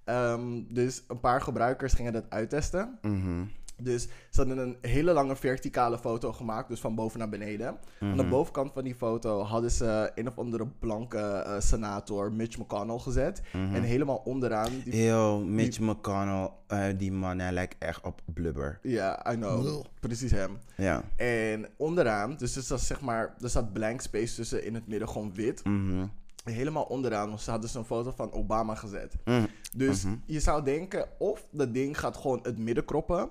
Ehm, 0.07 0.61
dus 0.69 1.03
een 1.07 1.19
paar 1.19 1.41
gebruikers 1.41 1.93
gingen 1.93 2.13
dat 2.13 2.25
uittesten. 2.29 2.97
Mhm, 3.01 3.43
Dus 3.81 4.03
ze 4.29 4.39
hadden 4.39 4.57
een 4.57 4.77
hele 4.81 5.13
lange 5.13 5.35
verticale 5.35 5.97
foto 5.97 6.33
gemaakt, 6.33 6.69
dus 6.69 6.79
van 6.79 6.95
boven 6.95 7.19
naar 7.19 7.29
beneden. 7.29 7.67
Aan 7.99 8.17
de 8.17 8.21
mhm. 8.21 8.29
bovenkant 8.29 8.73
van 8.73 8.83
die 8.83 8.95
foto 8.95 9.41
hadden 9.41 9.71
ze 9.71 10.11
een 10.15 10.27
of 10.27 10.37
andere 10.37 10.67
blanke 10.79 11.17
eh, 11.17 11.59
senator, 11.59 12.31
Mitch 12.31 12.57
McConnell, 12.57 12.97
gezet. 12.99 13.41
Mhm. 13.53 13.75
En 13.75 13.83
helemaal 13.83 14.21
onderaan... 14.25 14.71
Die, 14.83 15.03
Yo, 15.05 15.39
Mitch 15.39 15.79
McConnell, 15.79 16.49
eh, 16.67 16.85
die 16.97 17.11
man, 17.11 17.39
hij 17.39 17.51
lijkt 17.51 17.75
echt 17.79 18.03
op 18.03 18.21
blubber. 18.25 18.79
ja, 18.81 19.31
I 19.31 19.35
know. 19.35 19.83
Precies 19.99 20.31
hem. 20.31 20.57
Ja. 20.75 21.03
En 21.15 21.67
onderaan, 21.77 22.35
dus 22.37 22.55
er 22.55 22.63
staat 22.63 22.81
zeg 22.81 23.01
maar, 23.01 23.35
er 23.41 23.49
staat 23.49 23.73
blank 23.73 24.01
space 24.01 24.35
tussen 24.35 24.65
in 24.65 24.73
het 24.73 24.87
midden 24.87 25.09
gewoon 25.09 25.33
wit. 25.33 25.63
Mhm, 25.63 26.05
Helemaal 26.49 26.83
onderaan 26.83 27.39
ze 27.39 27.49
hadden 27.51 27.69
een 27.73 27.85
foto 27.85 28.11
van 28.15 28.31
Obama 28.31 28.75
gezet. 28.75 29.15
mhm, 29.25 29.45
Dus 29.75 30.03
Mhm. 30.03 30.15
je 30.25 30.39
zou 30.39 30.63
denken, 30.63 31.07
of 31.19 31.47
dat 31.51 31.73
ding 31.73 31.99
gaat 31.99 32.17
gewoon 32.17 32.39
het 32.43 32.57
midden 32.57 32.85
kroppen. 32.85 33.29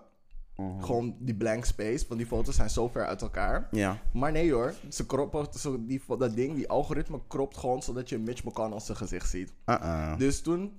mhm. 0.57 0.83
Gewoon 0.83 1.17
die 1.19 1.35
blank 1.35 1.65
space, 1.65 2.05
want 2.09 2.21
die 2.21 2.29
foto's 2.29 2.55
zijn 2.57 2.71
zo 2.71 2.89
ver 2.89 3.07
uit 3.07 3.23
elkaar. 3.23 3.69
Ja. 3.71 3.99
Maar 4.13 4.33
nee 4.33 4.53
hoor, 4.53 4.75
ze 4.89 5.07
kroppen, 5.07 5.47
zo 5.59 5.85
die, 5.87 6.03
dat 6.19 6.35
ding, 6.37 6.55
die 6.55 6.69
algoritme 6.69 7.21
kropt 7.29 7.57
gewoon 7.57 7.83
zodat 7.83 8.09
je 8.09 8.19
Mitch 8.19 8.45
McConnell 8.45 8.81
zijn 8.81 8.97
gezicht 8.97 9.31
ziet. 9.31 9.53
Uh-uh. 9.67 10.17
Dus 10.19 10.41
toen 10.43 10.73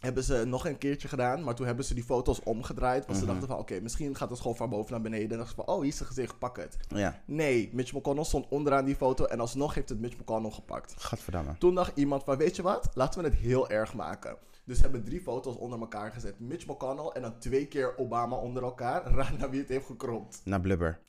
hebben 0.00 0.24
ze 0.24 0.44
nog 0.46 0.66
een 0.66 0.78
keertje 0.78 1.08
gedaan, 1.08 1.44
maar 1.44 1.54
toen 1.54 1.66
hebben 1.66 1.84
ze 1.84 1.94
die 1.94 2.04
foto's 2.04 2.42
omgedraaid. 2.42 3.06
Want 3.06 3.18
ze 3.18 3.24
Mhm. 3.24 3.32
dachten 3.32 3.48
van, 3.50 3.58
oké, 3.58 3.80
misschien 3.80 4.16
gaat 4.16 4.30
het 4.30 4.40
gewoon 4.40 4.56
van 4.56 4.70
boven 4.70 4.92
naar 4.92 5.00
beneden. 5.00 5.22
En 5.22 5.28
dan 5.28 5.38
dachten 5.38 5.56
ze 5.56 5.64
van, 5.64 5.74
oh, 5.74 5.80
hier 5.80 5.90
is 5.90 5.96
zijn 5.96 6.08
gezicht, 6.08 6.38
pak 6.38 6.56
het. 6.56 6.76
Ja. 6.88 7.20
Nee, 7.24 7.70
Mitch 7.72 7.92
McConnell 7.92 8.24
stond 8.24 8.46
onderaan 8.48 8.84
die 8.84 8.96
foto 8.96 9.24
en 9.24 9.40
alsnog 9.40 9.74
heeft 9.74 9.88
het 9.88 10.00
Mitch 10.00 10.16
McConnell 10.18 10.50
gepakt. 10.50 10.94
Gadverdamme. 10.98 11.58
Toen 11.58 11.74
dacht 11.74 11.92
iemand 11.96 12.24
van, 12.24 12.36
weet 12.36 12.56
je 12.56 12.62
wat, 12.62 12.90
laten 12.94 13.20
we 13.22 13.28
het 13.28 13.38
heel 13.38 13.70
erg 13.70 13.94
maken. 13.94 14.36
Dus 14.64 14.76
ze 14.78 14.82
hebben 14.82 15.04
drie 15.04 15.20
foto's 15.20 15.56
onder 15.56 15.80
elkaar 15.80 16.12
gezet. 16.12 16.40
Mitch 16.40 16.66
McConnell 16.66 17.06
en 17.12 17.22
dan 17.22 17.38
twee 17.38 17.66
keer 17.66 17.96
Obama 17.98 18.36
onder 18.36 18.62
elkaar. 18.62 19.02
Raad 19.14 19.38
naar 19.38 19.50
wie 19.50 19.60
het 19.60 19.68
heeft 19.68 19.86
gekropt. 19.86 20.40
Na 20.44 20.58
blubber. 20.58 20.98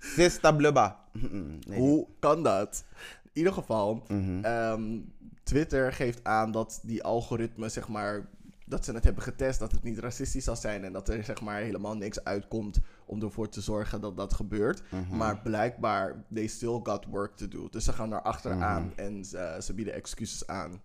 Sista 0.00 0.52
blubber. 0.52 0.94
Nee. 1.68 1.78
Hoe 1.78 2.06
kan 2.18 2.42
dat? 2.42 2.84
In 3.22 3.30
ieder 3.44 3.52
geval, 3.52 4.02
Mhm. 4.08 4.44
ehm, 4.44 4.98
Twitter 5.48 5.92
geeft 5.92 6.24
aan 6.24 6.50
dat 6.52 6.80
die 6.82 7.02
algoritme, 7.02 7.68
zeg 7.68 7.88
maar, 7.88 8.28
dat 8.66 8.84
ze 8.84 8.92
het 8.92 9.04
hebben 9.04 9.22
getest, 9.22 9.58
dat 9.58 9.72
het 9.72 9.82
niet 9.82 9.98
racistisch 9.98 10.44
zal 10.44 10.56
zijn 10.56 10.84
en 10.84 10.92
dat 10.92 11.08
er 11.08 11.24
zeg 11.24 11.40
maar 11.40 11.60
helemaal 11.60 11.96
niks 11.96 12.24
uitkomt 12.24 12.78
om 13.06 13.22
ervoor 13.22 13.48
te 13.48 13.60
zorgen 13.60 14.00
dat 14.00 14.16
dat 14.16 14.34
gebeurt. 14.34 14.82
Mhm. 14.90 15.16
Maar 15.16 15.40
blijkbaar, 15.40 16.24
they 16.34 16.46
still 16.46 16.80
got 16.82 17.04
work 17.06 17.36
to 17.36 17.48
do. 17.48 17.68
Dus 17.68 17.84
ze 17.84 17.92
gaan 17.92 18.10
daar 18.10 18.22
achteraan 18.22 18.82
Mhm. 18.86 18.98
en 18.98 19.24
ze, 19.24 19.58
ze 19.62 19.74
bieden 19.74 19.94
excuses 19.94 20.46
aan. 20.46 20.80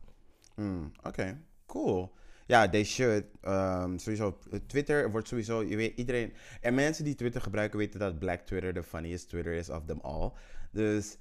Mm, 0.55 0.91
Oké, 1.03 1.37
cool. 1.65 2.11
Ja, 2.45 2.69
they 2.69 2.83
should. 2.83 3.23
Ehm, 3.41 3.97
sowieso, 3.97 4.37
eh, 4.51 4.59
Twitter 4.67 5.11
wordt 5.11 5.27
sowieso, 5.27 5.63
je 5.63 5.75
weet, 5.75 5.97
iedereen... 5.97 6.33
En 6.61 6.73
mensen 6.73 7.03
die 7.03 7.15
Twitter 7.15 7.41
gebruiken 7.41 7.77
weten 7.79 7.99
dat 7.99 8.19
Black 8.19 8.39
Twitter 8.41 8.73
de 8.73 8.83
funniest 8.83 9.29
Twitter 9.29 9.53
is 9.53 9.69
of 9.69 9.85
them 9.85 9.99
all. 10.01 10.31
Dus, 10.71 11.17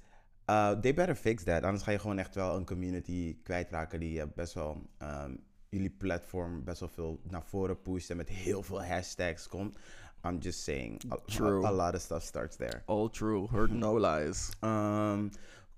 uh, 0.49 0.71
they 0.71 0.93
better 0.93 1.15
fix 1.15 1.43
that. 1.43 1.63
Anders 1.63 1.83
ga 1.83 1.91
je 1.91 1.99
gewoon 1.99 2.19
echt 2.19 2.35
wel 2.35 2.55
een 2.55 2.65
community 2.65 3.37
kwijtraken 3.43 3.99
die 3.99 4.21
eh, 4.21 4.27
best 4.35 4.53
wel... 4.53 4.89
ehm, 4.97 5.35
jullie 5.69 5.89
platform 5.89 6.63
best 6.63 6.79
wel 6.79 6.89
veel 6.89 7.21
naar 7.29 7.43
voren 7.43 7.81
pusht 7.81 8.09
en 8.09 8.17
met 8.17 8.29
heel 8.29 8.63
veel 8.63 8.83
hashtags 8.83 9.47
komt. 9.47 9.77
I'm 10.25 10.37
just 10.37 10.63
saying, 10.63 11.01
a, 11.11 11.17
True. 11.25 11.65
a, 11.65 11.67
a 11.67 11.71
lot 11.71 11.95
of 11.95 12.01
stuff 12.01 12.23
starts 12.23 12.55
there. 12.55 12.81
All 12.85 13.09
true, 13.09 13.47
heard 13.47 13.71
no 13.71 13.97
lies. 13.99 14.49
Ehm, 14.59 15.29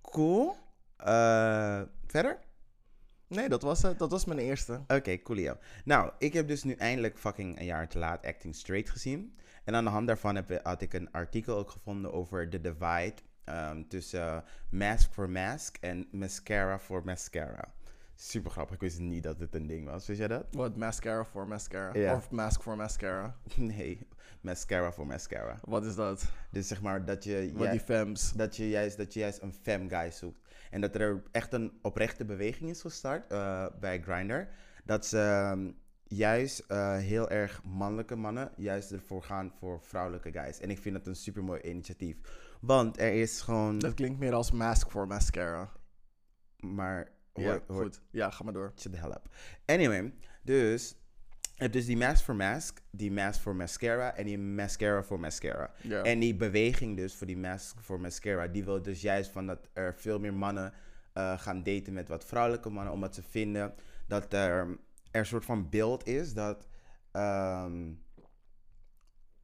cool. 0.02 0.56
Eh, 0.98 1.82
verder? 2.06 2.40
Nee, 3.28 3.50
dat 3.50 3.62
was 3.62 3.82
het. 3.82 4.00
Dat 4.00 4.12
was 4.12 4.26
mijn 4.26 4.40
eerste. 4.40 4.82
Oké, 4.88 5.22
coolio. 5.22 5.58
Nou, 5.86 6.12
ik 6.18 6.34
heb 6.34 6.48
dus 6.48 6.64
nu 6.64 6.74
eindelijk 6.74 7.20
fucking 7.20 7.60
een 7.60 7.66
jaar 7.66 7.88
te 7.88 8.00
laat 8.00 8.26
Acting 8.26 8.56
Straight 8.56 8.90
gezien. 8.90 9.38
En 9.64 9.76
aan 9.76 9.84
de 9.84 9.90
hand 9.90 10.08
daarvan 10.08 10.36
heb, 10.36 10.60
had 10.64 10.82
ik 10.82 10.94
een 10.94 11.12
artikel 11.12 11.58
ook 11.58 11.70
gevonden 11.70 12.14
over 12.14 12.50
de 12.50 12.62
divide 12.62 13.16
ehm, 13.46 13.84
tussen 13.88 14.22
eh, 14.22 14.38
Mask 14.70 15.12
for 15.12 15.30
Mask 15.30 15.78
en 15.82 16.08
Mascara 16.12 16.80
for 16.80 17.02
Mascara. 17.06 17.74
Super 18.16 18.52
grappig, 18.52 18.76
ik 18.76 18.82
wist 18.82 19.00
niet 19.00 19.24
dat 19.24 19.40
dit 19.40 19.56
een 19.56 19.68
ding 19.68 19.86
was. 19.86 20.08
Wist 20.08 20.20
jij 20.20 20.28
dat? 20.28 20.46
Wat, 20.52 20.76
mascara 20.76 21.26
voor 21.26 21.48
mascara? 21.48 22.16
Of 22.16 22.32
mask 22.32 22.62
voor 22.62 22.76
mascara? 22.76 23.36
Nee, 23.56 24.08
Mascara 24.46 24.92
for 24.92 25.06
Mascara. 25.06 25.60
Wat 25.64 25.86
is 25.86 25.96
dat? 25.96 26.26
Dus 26.52 26.68
zeg 26.68 26.82
maar 26.82 27.06
dat 27.06 27.24
je, 27.24 27.52
Wat 27.54 27.72
die 27.72 27.82
dat 28.36 28.56
je, 28.56 28.70
juist, 28.70 28.98
dat 28.98 29.14
je 29.14 29.20
juist 29.20 29.42
een 29.42 29.54
fem 29.54 29.90
guy 29.90 30.12
zoekt. 30.12 30.40
En 30.70 30.82
dat 30.82 30.96
er 30.96 31.24
echt 31.32 31.54
een 31.54 31.80
oprechte 31.82 32.26
beweging 32.26 32.70
is 32.70 32.82
gestart 32.82 33.32
eh, 33.32 33.66
bij 33.80 34.02
Grindr. 34.02 34.48
Dat 34.84 35.06
ze 35.06 35.20
ehm, 35.20 35.72
juist 36.08 36.60
eh, 36.60 36.98
heel 36.98 37.30
erg 37.30 37.64
mannelijke 37.64 38.16
mannen 38.16 38.52
juist 38.58 38.92
ervoor 38.92 39.24
gaan 39.24 39.52
voor 39.60 39.82
vrouwelijke 39.82 40.32
guys. 40.32 40.60
En 40.60 40.70
ik 40.70 40.80
vind 40.80 40.96
dat 40.96 41.08
een 41.08 41.16
super 41.16 41.44
mooi 41.44 41.62
initiatief. 41.62 42.18
Want 42.62 43.00
er 43.00 43.14
is 43.14 43.42
gewoon. 43.42 43.80
Dat 43.80 43.94
klinkt 43.94 44.20
meer 44.20 44.34
als 44.34 44.52
mask 44.52 44.92
voor 44.92 45.08
mascara. 45.08 45.72
Maar. 46.60 47.12
Ja, 47.34 47.44
hoor- 47.44 47.64
hoor- 47.68 47.84
goed. 47.84 48.02
Ja, 48.12 48.30
ga 48.32 48.44
maar 48.44 48.54
door. 48.54 48.72
Shut 48.80 48.92
the 48.92 48.98
hell 48.98 49.10
up. 49.12 49.30
Anyway, 49.66 50.14
dus. 50.44 50.96
Je 51.58 51.62
hebt 51.62 51.74
dus 51.74 51.86
die 51.86 51.98
mask 51.98 52.24
for 52.24 52.36
mask, 52.36 52.82
die 52.92 53.12
mask 53.12 53.42
voor 53.42 53.56
mascara 53.56 54.16
en 54.16 54.26
die 54.26 54.38
mascara 54.38 55.04
voor 55.04 55.20
mascara. 55.20 55.72
Ja. 55.82 56.04
En 56.04 56.20
die 56.20 56.36
beweging 56.36 56.98
dus 56.98 57.16
voor 57.16 57.28
die 57.28 57.38
mask 57.38 57.80
voor 57.80 58.00
mascara, 58.02 58.48
die 58.48 58.64
wil 58.64 58.82
dus 58.82 59.02
juist 59.02 59.32
van 59.32 59.46
dat 59.48 59.70
er 59.74 59.94
veel 59.96 60.20
meer 60.20 60.34
mannen 60.34 60.74
eh, 61.14 61.40
gaan 61.40 61.64
daten 61.64 61.94
met 61.94 62.08
wat 62.08 62.26
vrouwelijke 62.26 62.70
mannen, 62.70 62.94
omdat 62.94 63.16
ze 63.16 63.24
vinden 63.24 63.74
dat 64.08 64.34
er, 64.34 64.78
er 65.16 65.22
een 65.22 65.26
soort 65.26 65.46
van 65.46 65.70
beeld 65.70 66.08
is 66.08 66.34
dat. 66.34 66.68
ehm, 67.12 67.92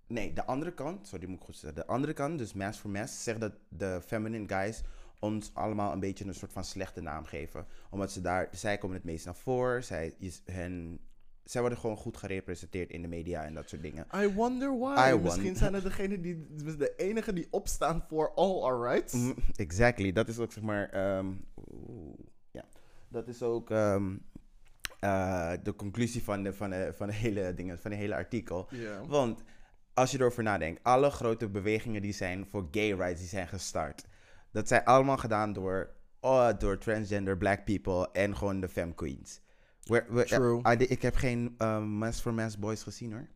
nee, 0.08 0.34
de 0.34 0.46
andere 0.46 0.74
kant, 0.74 1.08
sorry, 1.08 1.28
moet 1.28 1.40
ik 1.40 1.46
goed 1.46 1.56
zeggen. 1.58 1.80
De 1.82 1.88
andere 1.88 2.14
kant, 2.14 2.38
dus 2.38 2.54
mask 2.54 2.80
for 2.80 2.90
mask, 2.90 3.14
zegt 3.22 3.40
dat 3.40 3.54
de 3.70 4.00
feminine 4.06 4.48
guys 4.48 4.82
ons 5.20 5.52
allemaal 5.54 5.92
een 5.92 6.00
beetje 6.00 6.26
een 6.26 6.34
soort 6.34 6.54
van 6.54 6.64
slechte 6.64 7.02
naam 7.02 7.26
geven. 7.26 7.66
Omdat 7.90 8.12
ze 8.12 8.22
daar, 8.22 8.48
zij 8.52 8.78
komen 8.78 8.96
het 8.96 9.06
meest 9.06 9.26
naar 9.26 9.36
voren, 9.36 9.84
zij, 9.84 10.16
hen, 10.46 11.00
zij 11.44 11.62
worden 11.62 11.80
gewoon 11.80 11.98
goed 11.98 12.18
gerepresenteerd 12.18 12.90
in 12.90 13.02
de 13.02 13.08
media 13.08 13.44
en 13.46 13.54
dat 13.54 13.70
soort 13.70 13.82
dingen. 13.82 14.08
I 14.16 14.34
wonder 14.34 14.78
why. 14.80 15.12
I 15.14 15.18
Misschien 15.20 15.44
won- 15.46 15.56
zijn 15.56 15.74
er 15.74 15.84
degene 15.90 16.20
die, 16.22 16.46
de 16.78 16.94
enige 16.98 17.34
die 17.34 17.48
opstaan 17.52 18.06
voor 18.08 18.34
all 18.34 18.62
our 18.62 18.88
rights. 18.90 19.14
Mm, 19.14 19.36
exactly. 19.56 20.12
Dat 20.12 20.28
is 20.28 20.40
ook 20.40 20.52
zeg 20.52 20.64
maar. 20.64 20.90
ehm, 20.90 21.32
ja. 22.52 22.64
Dat 23.08 23.28
is 23.28 23.42
ook 23.44 23.70
ehm, 23.72 24.16
eh, 25.02 25.52
de 25.64 25.76
conclusie 25.76 26.24
van 26.24 26.44
de, 26.44 26.54
van, 26.54 26.70
de, 26.70 26.92
van, 26.96 27.08
de 27.08 27.14
hele 27.14 27.54
dingen, 27.54 27.80
van 27.80 27.92
de 27.92 27.98
hele 27.98 28.16
artikel. 28.16 28.68
Want 29.08 29.42
als 29.94 30.12
je 30.12 30.20
erover 30.20 30.44
nadenkt, 30.44 30.84
alle 30.84 31.10
grote 31.10 31.50
bewegingen 31.50 32.02
die 32.02 32.14
zijn 32.14 32.46
voor 32.50 32.68
gay 32.72 32.92
rights, 32.94 33.20
die 33.20 33.30
zijn 33.30 33.48
gestart. 33.48 34.06
Dat 34.52 34.68
zijn 34.68 34.84
allemaal 34.86 35.18
gedaan 35.18 35.54
door, 35.54 35.90
oh, 36.20 36.50
door 36.58 36.78
transgender 36.78 37.38
black 37.38 37.66
people 37.66 38.10
en 38.12 38.38
gewoon 38.38 38.60
de 38.60 38.70
femme 38.70 38.94
queens. 38.94 39.42
Where- 39.84 40.06
where- 40.10 40.28
True. 40.62 40.78
Ik 40.88 41.02
heb 41.02 41.16
geen 41.16 41.56
um, 41.58 41.84
Mass 41.84 42.22
for 42.22 42.34
Mass 42.34 42.60
boys 42.60 42.84
gezien 42.84 43.12
hoor. 43.12 43.28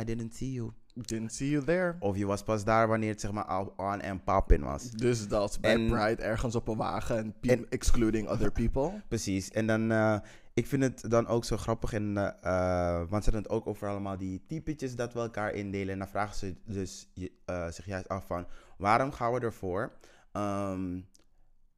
I 0.00 0.04
didn't 0.04 0.34
see 0.34 0.52
you. 0.52 0.70
Didn't 0.94 1.32
see 1.32 1.50
you 1.50 1.64
there. 1.64 1.96
Of 2.00 2.16
je 2.16 2.26
was 2.26 2.42
pas 2.42 2.64
daar 2.64 2.88
wanneer 2.88 3.10
het 3.10 3.20
zeg 3.20 3.32
maar 3.32 3.44
al 3.44 3.72
on 3.76 4.00
en 4.00 4.22
poppin 4.24 4.60
was. 4.62 4.90
Dus 4.90 5.28
dat 5.28 5.58
bij 5.60 5.72
En- 5.72 5.86
Pride 5.86 6.22
ergens 6.22 6.54
op 6.54 6.68
een 6.68 6.76
wagen 6.76 7.34
En- 7.40 7.66
excluding 7.68 8.28
other 8.28 8.52
people. 8.52 8.90
Precies. 9.08 9.50
En 9.50 9.66
dan, 9.66 9.90
eh, 9.92 10.18
ik 10.54 10.66
vind 10.66 10.82
het 10.82 11.10
dan 11.10 11.26
ook 11.26 11.44
zo 11.44 11.56
grappig. 11.56 11.92
En, 11.92 12.16
eh, 12.16 12.26
eh, 12.42 13.08
want 13.08 13.24
ze 13.24 13.30
hebben 13.30 13.42
het 13.42 13.60
ook 13.60 13.66
over 13.66 13.88
allemaal 13.88 14.16
die 14.16 14.44
typetjes 14.46 14.96
dat 14.96 15.12
we 15.12 15.20
elkaar 15.20 15.52
indelen. 15.52 15.92
En 15.92 15.98
dan 15.98 16.08
vragen 16.08 16.36
ze 16.36 16.54
dus 16.64 17.12
eh, 17.44 17.68
zich 17.68 17.86
juist 17.86 18.08
af 18.08 18.26
van, 18.26 18.46
waarom 18.78 19.12
gaan 19.12 19.32
we 19.32 19.40
ervoor 19.40 19.92
ehm, 20.32 21.00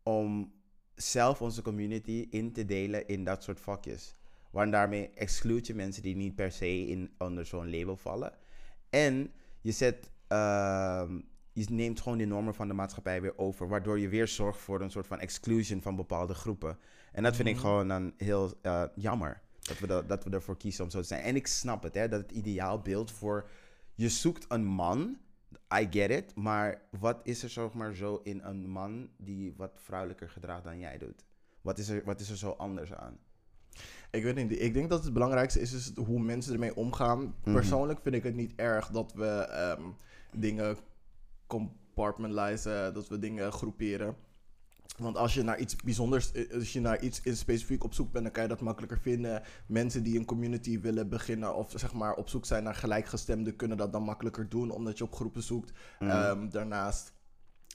om 0.02 0.52
zelf 0.94 1.42
onze 1.42 1.62
community 1.62 2.26
in 2.30 2.52
te 2.52 2.64
delen 2.64 3.08
in 3.08 3.24
dat 3.24 3.42
soort 3.42 3.60
vakjes? 3.60 4.16
Want 4.50 4.72
daarmee 4.72 5.10
exclude 5.14 5.66
je 5.66 5.74
mensen 5.74 6.02
die 6.02 6.16
niet 6.16 6.34
per 6.34 6.52
se 6.52 6.86
in, 6.86 7.14
onder 7.18 7.46
zo'n 7.46 7.70
label 7.70 7.96
vallen. 7.96 8.32
En 8.90 9.32
je 9.60 9.72
zet 9.72 10.10
ehm, 10.28 11.20
je 11.52 11.66
neemt 11.68 12.00
gewoon 12.00 12.18
de 12.18 12.24
normen 12.24 12.54
van 12.54 12.68
de 12.68 12.74
maatschappij 12.74 13.20
weer 13.20 13.38
over. 13.38 13.68
Waardoor 13.68 13.98
je 13.98 14.08
weer 14.08 14.28
zorgt 14.28 14.60
voor 14.60 14.80
een 14.80 14.90
soort 14.90 15.06
van 15.06 15.20
exclusion 15.20 15.82
van 15.82 15.96
bepaalde 15.96 16.34
groepen. 16.34 16.78
En 17.12 17.22
dat 17.22 17.36
vind 17.36 17.48
ik 17.48 17.56
gewoon 17.56 17.88
dan 17.88 18.12
heel 18.16 18.52
eh, 18.62 18.84
jammer. 18.94 19.40
Dat 19.60 19.78
we, 19.78 19.86
dat, 19.86 20.08
dat 20.08 20.24
we 20.24 20.30
ervoor 20.30 20.56
kiezen 20.56 20.84
om 20.84 20.90
zo 20.90 21.00
te 21.00 21.06
zijn. 21.06 21.22
En 21.22 21.36
ik 21.36 21.46
snap 21.46 21.82
het, 21.82 21.94
hè, 21.94 22.08
dat 22.08 22.20
het 22.20 22.30
ideaalbeeld 22.30 23.10
voor... 23.10 23.48
Je 23.94 24.08
zoekt 24.08 24.44
een 24.48 24.64
man, 24.64 25.18
I 25.80 25.86
get 25.90 26.10
it. 26.10 26.34
Maar 26.34 26.82
wat 26.90 27.20
is 27.22 27.42
er 27.42 27.48
zeg 27.48 27.72
maar 27.72 27.94
zo 27.94 28.20
in 28.22 28.40
een 28.42 28.70
man 28.70 29.08
die 29.16 29.54
wat 29.56 29.72
vrouwelijker 29.74 30.28
gedraagt 30.28 30.64
dan 30.64 30.78
jij 30.78 30.98
doet? 30.98 31.24
Wat 31.60 31.78
is 31.78 31.88
er, 31.88 32.04
wat 32.04 32.20
is 32.20 32.30
er 32.30 32.36
zo 32.36 32.50
anders 32.50 32.94
aan? 32.94 33.18
Ik 34.10 34.22
weet 34.22 34.34
niet. 34.34 34.60
Ik 34.60 34.74
denk 34.74 34.90
dat 34.90 35.04
het 35.04 35.12
belangrijkste 35.12 35.60
is, 35.60 35.72
is 35.72 35.92
hoe 35.94 36.20
mensen 36.20 36.52
ermee 36.52 36.76
omgaan. 36.76 37.34
Persoonlijk 37.42 38.00
vind 38.02 38.14
ik 38.14 38.22
het 38.22 38.34
niet 38.34 38.52
erg 38.56 38.88
dat 38.88 39.12
we 39.12 39.26
ehm, 39.26 39.82
dingen 40.36 40.76
compartmentalizen, 41.46 42.94
dat 42.94 43.08
we 43.08 43.18
dingen 43.18 43.52
groeperen. 43.52 44.16
Want 44.96 45.16
als 45.16 45.34
je 45.34 45.42
naar 45.42 45.58
iets 45.58 45.76
bijzonders, 45.76 46.32
eh, 46.32 46.54
als 46.54 46.72
je 46.72 46.80
naar 46.80 47.02
iets 47.02 47.20
in 47.20 47.36
specifiek 47.36 47.84
op 47.84 47.94
zoek 47.94 48.12
bent, 48.12 48.24
dan 48.24 48.32
kan 48.32 48.42
je 48.42 48.48
dat 48.48 48.60
makkelijker 48.60 49.00
vinden. 49.00 49.42
Mensen 49.66 50.02
die 50.02 50.18
een 50.18 50.24
community 50.24 50.80
willen 50.80 51.08
beginnen 51.08 51.54
of 51.54 51.72
zeg 51.76 51.92
maar 51.92 52.14
op 52.14 52.28
zoek 52.28 52.46
zijn 52.46 52.62
naar 52.62 52.74
gelijkgestemden, 52.74 53.56
kunnen 53.56 53.76
dat 53.76 53.92
dan 53.92 54.02
makkelijker 54.02 54.48
doen, 54.48 54.70
omdat 54.70 54.98
je 54.98 55.04
op 55.04 55.14
groepen 55.14 55.42
zoekt. 55.42 55.72
Ehm, 55.98 56.48
daarnaast 56.48 57.12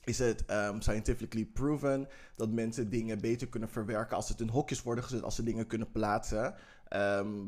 is 0.03 0.19
het 0.19 0.45
ehm, 0.45 0.79
scientifically 0.79 1.45
proven 1.45 2.07
dat 2.35 2.49
mensen 2.49 2.89
dingen 2.89 3.21
beter 3.21 3.47
kunnen 3.47 3.69
verwerken 3.69 4.15
als 4.15 4.29
het 4.29 4.39
in 4.39 4.49
hokjes 4.49 4.81
worden 4.83 5.03
gezet, 5.03 5.23
als 5.23 5.35
ze 5.35 5.43
dingen 5.43 5.67
kunnen 5.67 5.91
plaatsen. 5.91 6.55
Ehm, 6.87 7.45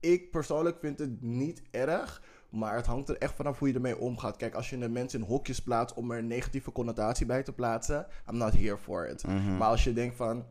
ik 0.00 0.30
persoonlijk 0.30 0.78
vind 0.80 0.98
het 0.98 1.22
niet 1.22 1.62
erg, 1.70 2.22
maar 2.54 2.76
het 2.76 2.86
hangt 2.86 3.08
er 3.08 3.18
echt 3.18 3.34
vanaf 3.34 3.58
hoe 3.58 3.68
je 3.68 3.74
ermee 3.74 3.98
omgaat. 3.98 4.36
Kijk, 4.36 4.54
als 4.54 4.70
je 4.70 4.78
de 4.78 4.88
mensen 4.88 5.20
in 5.20 5.26
hokjes 5.26 5.62
plaatst 5.62 5.96
om 5.96 6.10
er 6.10 6.18
een 6.18 6.26
negatieve 6.26 6.72
connotatie 6.72 7.26
bij 7.26 7.42
te 7.42 7.52
plaatsen, 7.52 8.06
I'm 8.30 8.36
not 8.36 8.54
here 8.56 8.78
for 8.78 9.08
it. 9.08 9.24
Maar 9.58 9.68
als 9.68 9.84
je 9.84 9.92
denkt 9.92 10.16
van, 10.16 10.44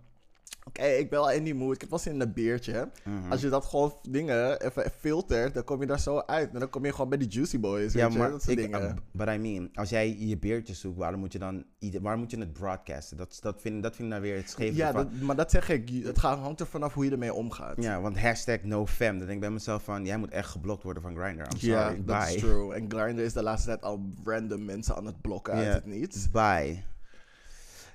oké, 0.68 0.84
ik 0.84 1.10
ben 1.10 1.20
wel 1.20 1.32
in 1.32 1.44
die 1.44 1.56
mood, 1.56 1.74
ik 1.76 1.82
heb 1.82 1.90
wel 1.90 2.00
zin 2.00 2.14
in 2.14 2.22
een 2.22 2.34
biertje. 2.34 2.90
Als 3.30 3.42
je 3.42 3.50
dat 3.50 3.66
gewoon 3.66 3.94
dingen 4.10 4.62
even 4.62 4.92
filtert, 5.00 5.54
dan 5.54 5.64
kom 5.64 5.82
je 5.82 5.88
daar 5.88 6.00
zo 6.00 6.18
uit. 6.20 6.54
En 6.54 6.60
dan 6.60 6.70
kom 6.70 6.86
je 6.86 6.92
gewoon 6.92 7.10
bij 7.10 7.18
die 7.18 7.28
juicy 7.28 7.60
boys, 7.60 7.94
Ja, 7.94 8.04
weet 8.04 8.14
je, 8.14 8.20
maar 8.20 8.30
dat 8.32 8.44
soort 8.44 8.58
ik, 8.58 8.64
dingen. 8.72 8.82
uh, 8.82 8.94
but 9.12 9.28
I 9.28 9.38
mean, 9.38 9.70
als 9.74 9.90
jij 9.90 10.16
je 10.20 10.38
beertje 10.38 10.74
zoekt, 10.74 10.98
waarom 10.98 11.20
moet 11.20 11.32
je 11.34 11.40
dan 11.40 11.64
waarom 12.02 12.22
moet 12.22 12.32
je 12.32 12.38
het 12.40 12.54
broadcasten? 12.54 13.18
Dat, 13.18 13.38
dat, 13.42 13.62
vind, 13.62 13.84
dat 13.84 13.96
vind 13.96 14.04
ik 14.08 14.14
nou 14.14 14.22
weer 14.22 14.36
het 14.38 14.50
scheve 14.50 14.76
ja, 14.76 14.92
dat, 14.92 15.08
maar 15.22 15.36
dat 15.36 15.52
zeg 15.52 15.70
ik. 15.70 15.90
Het 16.04 16.20
gaat, 16.20 16.40
hangt 16.40 16.60
er 16.60 16.68
vanaf 16.68 16.94
hoe 16.94 17.06
je 17.06 17.12
ermee 17.12 17.34
omgaat. 17.34 17.84
Ja, 17.84 18.02
want 18.02 18.20
hashtag 18.20 18.64
nofam. 18.64 19.08
Dan 19.08 19.18
denk 19.20 19.32
ik 19.32 19.40
bij 19.40 19.50
mezelf 19.52 19.84
van, 19.84 20.06
jij 20.06 20.18
moet 20.18 20.32
echt 20.32 20.50
geblokt 20.50 20.84
worden 20.84 21.04
van 21.04 21.16
Grindr. 21.18 21.42
I'm 21.42 21.58
sorry, 21.58 21.68
Ja, 21.76 21.90
dat 21.90 22.06
bye. 22.06 22.36
is 22.36 22.42
true. 22.42 22.74
En 22.74 22.86
Grindr 22.92 23.22
is 23.22 23.34
de 23.34 23.44
laatste 23.44 23.68
tijd 23.68 23.82
al 23.82 24.02
random 24.24 24.66
mensen 24.66 24.96
aan 24.96 25.06
het 25.06 25.22
blokken 25.22 25.54
uit 25.54 25.74
het 25.74 25.86
niets. 25.86 26.32
Bye. 26.32 26.84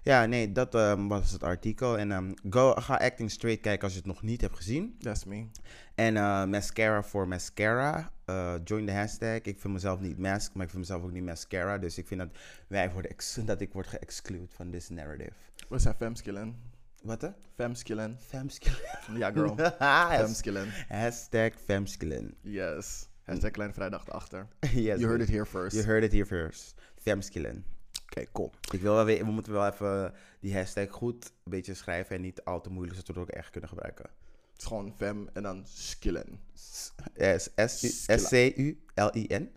Ja, 0.09 0.27
nee, 0.27 0.53
dat 0.53 0.75
ehm, 0.75 1.07
was 1.07 1.31
het 1.33 1.43
artikel. 1.43 1.99
En 1.99 2.13
ehm, 2.13 2.33
go, 2.51 2.75
ga 2.75 2.97
Acting 2.97 3.31
Straight 3.31 3.61
kijken 3.63 3.83
als 3.83 3.93
je 3.93 3.99
het 3.99 4.07
nog 4.07 4.23
niet 4.23 4.41
hebt 4.41 4.57
gezien. 4.57 4.97
That's 4.99 5.25
me. 5.25 5.47
En 5.95 6.17
eh, 6.17 6.45
mascara 6.45 7.03
voor 7.03 7.29
mascara. 7.29 8.13
Eh, 8.25 8.55
join 8.65 8.87
de 8.87 8.93
hashtag. 8.93 9.41
Ik 9.41 9.61
vind 9.61 9.73
mezelf 9.73 10.01
niet 10.01 10.19
mask, 10.19 10.55
maar 10.55 10.65
ik 10.65 10.71
vind 10.71 10.83
mezelf 10.83 11.03
ook 11.03 11.13
niet 11.13 11.25
mascara. 11.25 11.79
Dus 11.79 11.99
ik 11.99 12.07
vind 12.07 12.21
dat, 12.21 12.29
wij 12.69 12.91
worden 12.91 13.11
ex- 13.11 13.39
dat 13.45 13.61
ik 13.61 13.73
word 13.73 13.87
geëxcluded 13.87 14.55
van 14.55 14.71
this 14.71 14.89
narrative. 14.89 15.33
We 15.69 15.79
zijn 15.79 15.95
femskillen. 15.95 16.57
Wat 17.03 17.21
hè? 17.21 17.29
Femskillen. 17.55 18.17
Femskillen. 18.21 18.79
Ja, 19.19 19.31
girl. 19.31 19.57
Femskillen. 20.21 20.69
hashtag 20.89 21.51
femskillen. 21.65 22.35
Yes. 22.41 23.09
Hashtag 23.23 23.51
Kleine 23.51 23.73
Vrijdag 23.75 24.07
erachter. 24.07 24.47
yes, 24.61 24.99
You 24.99 25.07
heard 25.07 25.21
it 25.21 25.29
here 25.29 25.47
first. 25.47 25.77
You 25.77 25.87
heard 25.87 26.05
it 26.05 26.13
here 26.13 26.27
first. 26.27 26.75
Femskillen. 26.97 27.65
Oké, 28.11 28.25
cool. 28.33 28.53
Ik 28.73 28.81
wil 28.81 28.95
wel 28.95 29.05
we 29.05 29.25
moeten 29.25 29.53
wel 29.53 29.67
even 29.67 30.15
die 30.41 30.55
hashtag 30.57 30.91
goed 30.91 31.25
een 31.45 31.51
beetje 31.51 31.75
schrijven 31.75 32.17
en 32.17 32.23
niet 32.23 32.45
al 32.45 32.61
te 32.61 32.71
moeilijk, 32.71 32.99
zodat 32.99 33.15
we 33.15 33.21
het 33.21 33.31
ook 33.31 33.37
echt 33.37 33.51
kunnen 33.51 33.69
gebruiken. 33.69 34.05
Het 34.53 34.61
is 34.61 34.65
gewoon 34.65 34.93
fem 34.97 35.29
en 35.33 35.43
dan 35.43 35.63
skillen. 35.67 36.41
S- 36.55 36.93
eh, 37.15 37.39
S- 37.39 37.51
S- 37.55 38.05
S-C-U-L-I-N. 38.07 39.51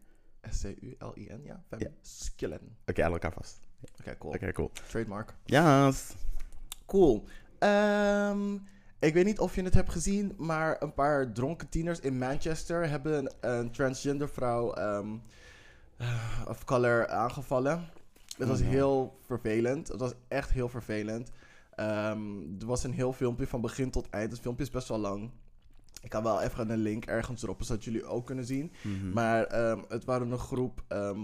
S-C-U-L-I-N, 0.50 1.42
ja. 1.44 1.64
Fem. 1.70 1.96
Skillen. 2.02 2.78
Oké, 2.86 3.04
aan 3.04 3.12
elkaar 3.12 3.34
vast. 3.34 3.60
Oké, 4.00 4.18
cool. 4.18 4.34
Oké, 4.34 4.52
cool. 4.52 4.72
Trademark. 4.88 5.34
Yes. 5.46 6.14
Cool. 6.86 7.24
Ehm, 7.60 8.54
ik 9.00 9.14
weet 9.14 9.26
niet 9.26 9.40
of 9.40 9.56
je 9.56 9.64
het 9.64 9.74
hebt 9.74 9.90
gezien, 9.92 10.34
maar 10.38 10.82
een 10.82 10.94
paar 10.94 11.32
dronken 11.32 11.70
tieners 11.70 12.00
in 12.00 12.18
Manchester 12.18 12.90
hebben 12.90 13.18
een, 13.18 13.32
een 13.60 13.72
transgender 13.72 14.30
vrouw 14.30 14.74
ehm, 14.74 15.16
eh, 15.98 16.46
of 16.48 16.66
color 16.66 17.08
aangevallen. 17.08 17.90
Het 18.42 18.50
was 18.50 18.62
no. 18.62 18.68
heel 18.68 19.18
vervelend. 19.26 19.88
Het 19.88 20.00
was 20.00 20.14
echt 20.28 20.52
heel 20.52 20.70
vervelend. 20.70 21.32
Ehm, 21.76 22.20
er 22.60 22.66
was 22.66 22.84
een 22.84 22.94
heel 22.94 23.14
filmpje 23.14 23.48
van 23.48 23.62
begin 23.62 23.92
tot 23.92 24.10
eind. 24.10 24.32
Het 24.32 24.42
filmpje 24.42 24.64
is 24.64 24.70
best 24.70 24.88
wel 24.88 25.00
lang. 25.00 25.30
Ik 26.02 26.10
kan 26.10 26.24
wel 26.24 26.42
even 26.42 26.70
een 26.70 26.78
link 26.78 27.06
ergens 27.06 27.44
erop, 27.44 27.64
zodat 27.64 27.84
jullie 27.84 28.06
ook 28.06 28.26
kunnen 28.26 28.46
zien. 28.46 28.72
Mhm. 28.82 29.12
Maar 29.14 29.44
ehm, 29.44 29.80
het 29.88 30.06
waren 30.06 30.32
een 30.32 30.38
groep 30.38 30.84
ehm, 30.88 31.20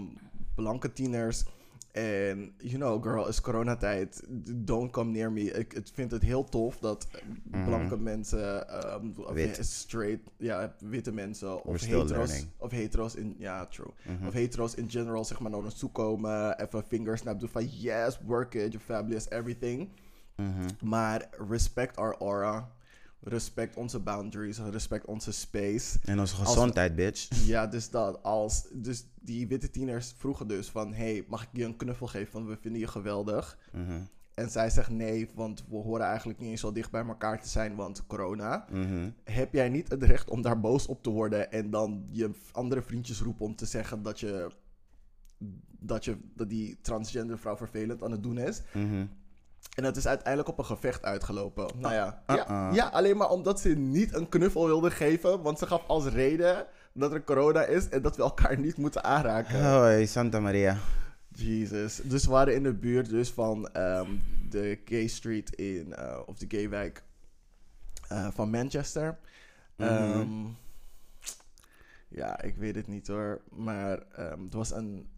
blanke 0.54 0.92
tieners. 0.92 1.44
En, 1.92 2.52
you 2.58 2.74
know, 2.74 3.02
girl, 3.02 3.28
is 3.28 3.40
coronatijd. 3.40 4.22
Don't 4.54 4.90
come 4.90 5.10
near 5.10 5.32
me. 5.32 5.40
Ik, 5.52 5.72
ik 5.74 5.86
vind 5.92 6.10
het 6.10 6.22
heel 6.22 6.44
tof 6.44 6.78
dat 6.78 7.08
Mhm. 7.50 7.64
blanke 7.64 7.98
mensen, 7.98 8.68
ehm, 8.68 9.32
Wit. 9.32 9.58
straight, 9.66 10.20
ja, 10.36 10.74
witte 10.78 11.12
mensen, 11.12 11.64
of 11.64 11.80
hetero's, 11.80 12.10
learning. 12.10 12.46
of 12.56 12.70
hetero's 12.70 13.14
in, 13.14 13.34
ja, 13.38 13.66
true. 13.66 13.90
Mhm. 14.02 14.26
Of 14.26 14.32
hetero's 14.32 14.74
in 14.74 14.90
general, 14.90 15.24
zeg 15.24 15.40
maar, 15.40 15.50
naar 15.50 15.60
ons 15.60 15.78
toe 15.78 15.90
komen. 15.90 16.60
Even 16.60 16.82
fingersnap 16.84 17.40
doen 17.40 17.48
van, 17.48 17.66
yes, 17.66 18.18
work 18.26 18.54
it, 18.54 18.72
you're 18.72 18.86
fabulous, 18.86 19.30
everything. 19.30 19.88
Mhm. 20.36 20.66
Maar 20.84 21.28
respect 21.48 21.96
our 21.96 22.16
aura. 22.18 22.70
Respect 23.20 23.76
onze 23.76 23.98
boundaries. 23.98 24.58
Respect 24.58 25.06
onze 25.06 25.32
space. 25.32 25.98
En 26.04 26.20
onze 26.20 26.34
gezondheid, 26.34 26.94
bitch. 26.94 27.28
Ja, 27.46 27.66
dus 27.66 27.90
dat 27.90 28.22
als. 28.22 28.66
Dus 28.72 29.06
die 29.20 29.48
witte 29.48 29.70
tieners 29.70 30.14
vroegen 30.16 30.48
dus 30.48 30.68
van: 30.68 30.92
hey, 30.92 31.24
mag 31.28 31.42
ik 31.42 31.48
je 31.52 31.64
een 31.64 31.76
knuffel 31.76 32.06
geven? 32.06 32.32
Want 32.32 32.46
we 32.46 32.56
vinden 32.60 32.80
je 32.80 32.86
geweldig. 32.86 33.58
Mhm. 33.72 34.00
En 34.34 34.50
zij 34.50 34.70
zegt 34.70 34.90
nee, 34.90 35.28
want 35.34 35.64
we 35.68 35.76
horen 35.76 36.06
eigenlijk 36.06 36.38
niet 36.38 36.50
eens 36.50 36.60
zo 36.60 36.72
dicht 36.72 36.90
bij 36.90 37.06
elkaar 37.06 37.42
te 37.42 37.48
zijn, 37.48 37.74
want 37.74 38.06
corona. 38.06 38.66
Mhm. 38.70 39.10
Heb 39.24 39.52
jij 39.52 39.68
niet 39.68 39.88
het 39.88 40.02
recht 40.02 40.30
om 40.30 40.42
daar 40.42 40.60
boos 40.60 40.86
op 40.86 41.02
te 41.02 41.10
worden 41.10 41.52
en 41.52 41.70
dan 41.70 42.06
je 42.10 42.30
andere 42.52 42.82
vriendjes 42.82 43.20
roepen 43.20 43.44
om 43.46 43.56
te 43.56 43.66
zeggen 43.66 44.02
dat 44.02 44.20
je. 44.20 44.50
Dat, 45.80 46.04
je, 46.04 46.16
dat 46.34 46.48
die 46.48 46.78
transgender 46.82 47.38
vrouw 47.38 47.56
vervelend 47.56 48.02
aan 48.02 48.10
het 48.10 48.22
doen 48.22 48.38
is. 48.38 48.62
Mhm. 48.72 49.06
En 49.78 49.84
het 49.84 49.96
is 49.96 50.06
uiteindelijk 50.06 50.48
op 50.48 50.58
een 50.58 50.64
gevecht 50.64 51.04
uitgelopen. 51.04 51.68
Nou 51.76 51.94
ja, 51.94 52.22
ja, 52.26 52.50
uh-uh. 52.50 52.74
ja, 52.74 52.86
alleen 52.86 53.16
maar 53.16 53.30
omdat 53.30 53.60
ze 53.60 53.68
niet 53.68 54.14
een 54.14 54.28
knuffel 54.28 54.66
wilde 54.66 54.90
geven. 54.90 55.42
Want 55.42 55.58
ze 55.58 55.66
gaf 55.66 55.86
als 55.86 56.06
reden 56.06 56.66
dat 56.92 57.12
er 57.12 57.24
corona 57.24 57.64
is 57.64 57.88
en 57.88 58.02
dat 58.02 58.16
we 58.16 58.22
elkaar 58.22 58.58
niet 58.58 58.76
moeten 58.76 59.04
aanraken. 59.04 59.72
Hoi, 59.72 60.06
Santa 60.06 60.40
Maria. 60.40 60.76
Jesus. 61.28 62.00
Dus 62.04 62.24
we 62.24 62.30
waren 62.30 62.54
in 62.54 62.62
de 62.62 62.74
buurt 62.74 63.08
dus 63.08 63.30
van 63.30 63.68
ehm, 63.68 64.10
de 64.48 64.80
gay 64.84 65.06
street 65.06 65.54
in, 65.54 65.94
eh, 65.94 66.18
of 66.26 66.38
de 66.38 66.46
gay 66.48 66.68
wijk 66.68 67.02
eh, 68.08 68.28
van 68.30 68.50
Manchester. 68.50 69.18
Mhm. 69.76 69.88
Ehm, 69.88 70.46
ja, 72.08 72.42
ik 72.42 72.56
weet 72.56 72.74
het 72.74 72.86
niet 72.86 73.06
hoor. 73.06 73.40
Maar 73.50 73.98
ehm, 74.12 74.40
er 74.50 74.56
was 74.56 74.70
een, 74.70 75.08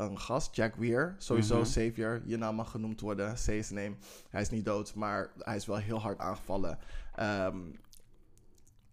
een 0.00 0.18
gast, 0.20 0.56
Jack 0.56 0.74
Weir. 0.74 1.14
Sowieso 1.18 1.56
Mhm. 1.56 1.64
Savior. 1.64 2.22
Je 2.24 2.36
naam 2.36 2.54
mag 2.54 2.70
genoemd 2.70 3.00
worden. 3.00 3.38
Say 3.38 3.54
his 3.54 3.70
name. 3.70 3.94
Hij 4.30 4.40
is 4.40 4.50
niet 4.50 4.64
dood, 4.64 4.94
maar 4.94 5.30
hij 5.38 5.56
is 5.56 5.66
wel 5.66 5.76
heel 5.76 6.00
hard 6.00 6.18
aangevallen. 6.18 6.78
Ehm, 7.14 7.56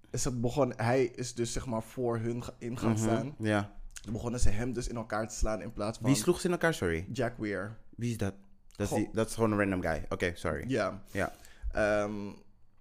is 0.09 0.23
het 0.23 0.41
begon, 0.41 0.73
hij 0.75 1.03
is 1.03 1.33
dus 1.33 1.51
zeg 1.51 1.65
maar 1.65 1.83
voor 1.83 2.17
hun 2.17 2.43
in 2.57 2.77
gaan 2.77 2.91
Mhm. 2.91 2.99
staan. 3.01 3.35
Ja. 3.39 3.71
Toen 4.01 4.13
begonnen 4.13 4.39
ze 4.39 4.49
hem 4.49 4.73
dus 4.73 4.87
in 4.87 4.95
elkaar 4.95 5.27
te 5.27 5.35
slaan 5.35 5.61
in 5.61 5.73
plaats 5.73 5.97
van 5.97 6.07
Wie 6.07 6.15
sloeg 6.15 6.39
ze 6.39 6.45
in 6.45 6.51
elkaar, 6.51 6.73
sorry? 6.73 7.07
Jack 7.11 7.37
Weir. 7.37 7.77
Wie 7.95 8.11
is 8.11 8.17
dat? 8.17 8.33
Is, 8.75 8.89
dat 9.11 9.27
is 9.27 9.33
gewoon 9.33 9.51
een 9.51 9.57
random 9.59 9.81
guy. 9.81 10.05
Oké, 10.09 10.31
sorry. 10.35 10.63
Ja. 10.69 11.01
Ja. 11.11 11.33
Ehm, 11.71 12.11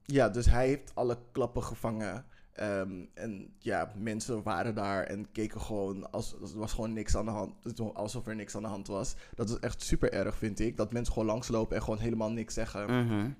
ja, 0.05 0.29
dus 0.29 0.47
hij 0.47 0.67
heeft 0.67 0.95
alle 0.95 1.19
klappen 1.33 1.63
gevangen. 1.63 2.25
Ehm, 2.57 3.05
en 3.15 3.55
ja, 3.59 3.93
mensen 3.97 4.43
waren 4.43 4.75
daar 4.75 5.03
en 5.03 5.33
keken 5.33 5.61
gewoon 5.61 6.11
als 6.11 6.33
er 6.33 6.59
was 6.59 6.73
gewoon 6.73 6.93
niks 6.93 7.17
aan 7.17 7.25
de 7.25 7.31
hand. 7.31 7.55
Alsof 7.95 8.27
er 8.27 8.35
niks 8.35 8.57
aan 8.57 8.63
de 8.63 8.69
hand 8.69 8.87
was. 8.87 9.15
Dat 9.35 9.49
is 9.51 9.59
echt 9.59 9.83
super 9.83 10.13
erg, 10.13 10.37
vind 10.37 10.61
ik. 10.61 10.77
Dat 10.77 10.93
mensen 10.93 11.13
gewoon 11.13 11.29
langslopen 11.29 11.77
en 11.77 11.83
gewoon 11.83 11.99
helemaal 11.99 12.31
niks 12.31 12.55
zeggen. 12.55 13.05
Mhm. 13.07 13.31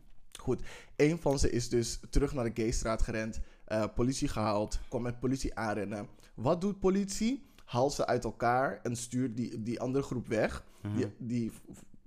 Goed, 0.41 0.63
een 0.97 1.19
van 1.19 1.39
ze 1.39 1.51
is 1.51 1.69
dus 1.69 2.01
terug 2.11 2.33
naar 2.35 2.45
de 2.55 2.63
gaystraat 2.63 3.03
gerend. 3.03 3.41
eh, 3.65 3.85
politie 3.95 4.29
gehaald, 4.29 4.79
kwam 4.89 5.03
met 5.03 5.21
politie 5.21 5.55
aanrennen. 5.55 6.09
Wat 6.35 6.61
doet 6.61 6.79
politie? 6.81 7.45
Haalt 7.65 7.93
ze 7.93 8.07
uit 8.07 8.25
elkaar 8.25 8.81
en 8.83 8.97
stuurt 8.97 9.37
die, 9.37 9.63
die 9.63 9.81
andere 9.81 10.05
groep 10.05 10.27
weg. 10.29 10.65
Mhm. 10.83 10.97
Die, 10.97 11.07
die 11.19 11.53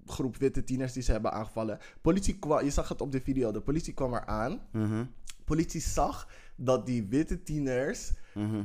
groep 0.06 0.38
witte 0.38 0.64
tieners 0.64 0.94
die 0.94 1.04
ze 1.04 1.12
hebben 1.12 1.32
aangevallen. 1.32 1.80
Politie 2.02 2.40
kwam, 2.40 2.64
je 2.64 2.70
zag 2.70 2.90
het 2.90 3.02
op 3.02 3.12
de 3.12 3.22
video, 3.22 3.52
de 3.52 3.62
politie 3.62 3.94
kwam 3.94 4.14
eraan. 4.14 4.60
Mhm. 4.72 5.06
Politie 5.46 5.82
zag 5.82 6.28
dat 6.60 6.86
die 6.86 7.08
witte 7.10 7.44
tieners 7.44 8.12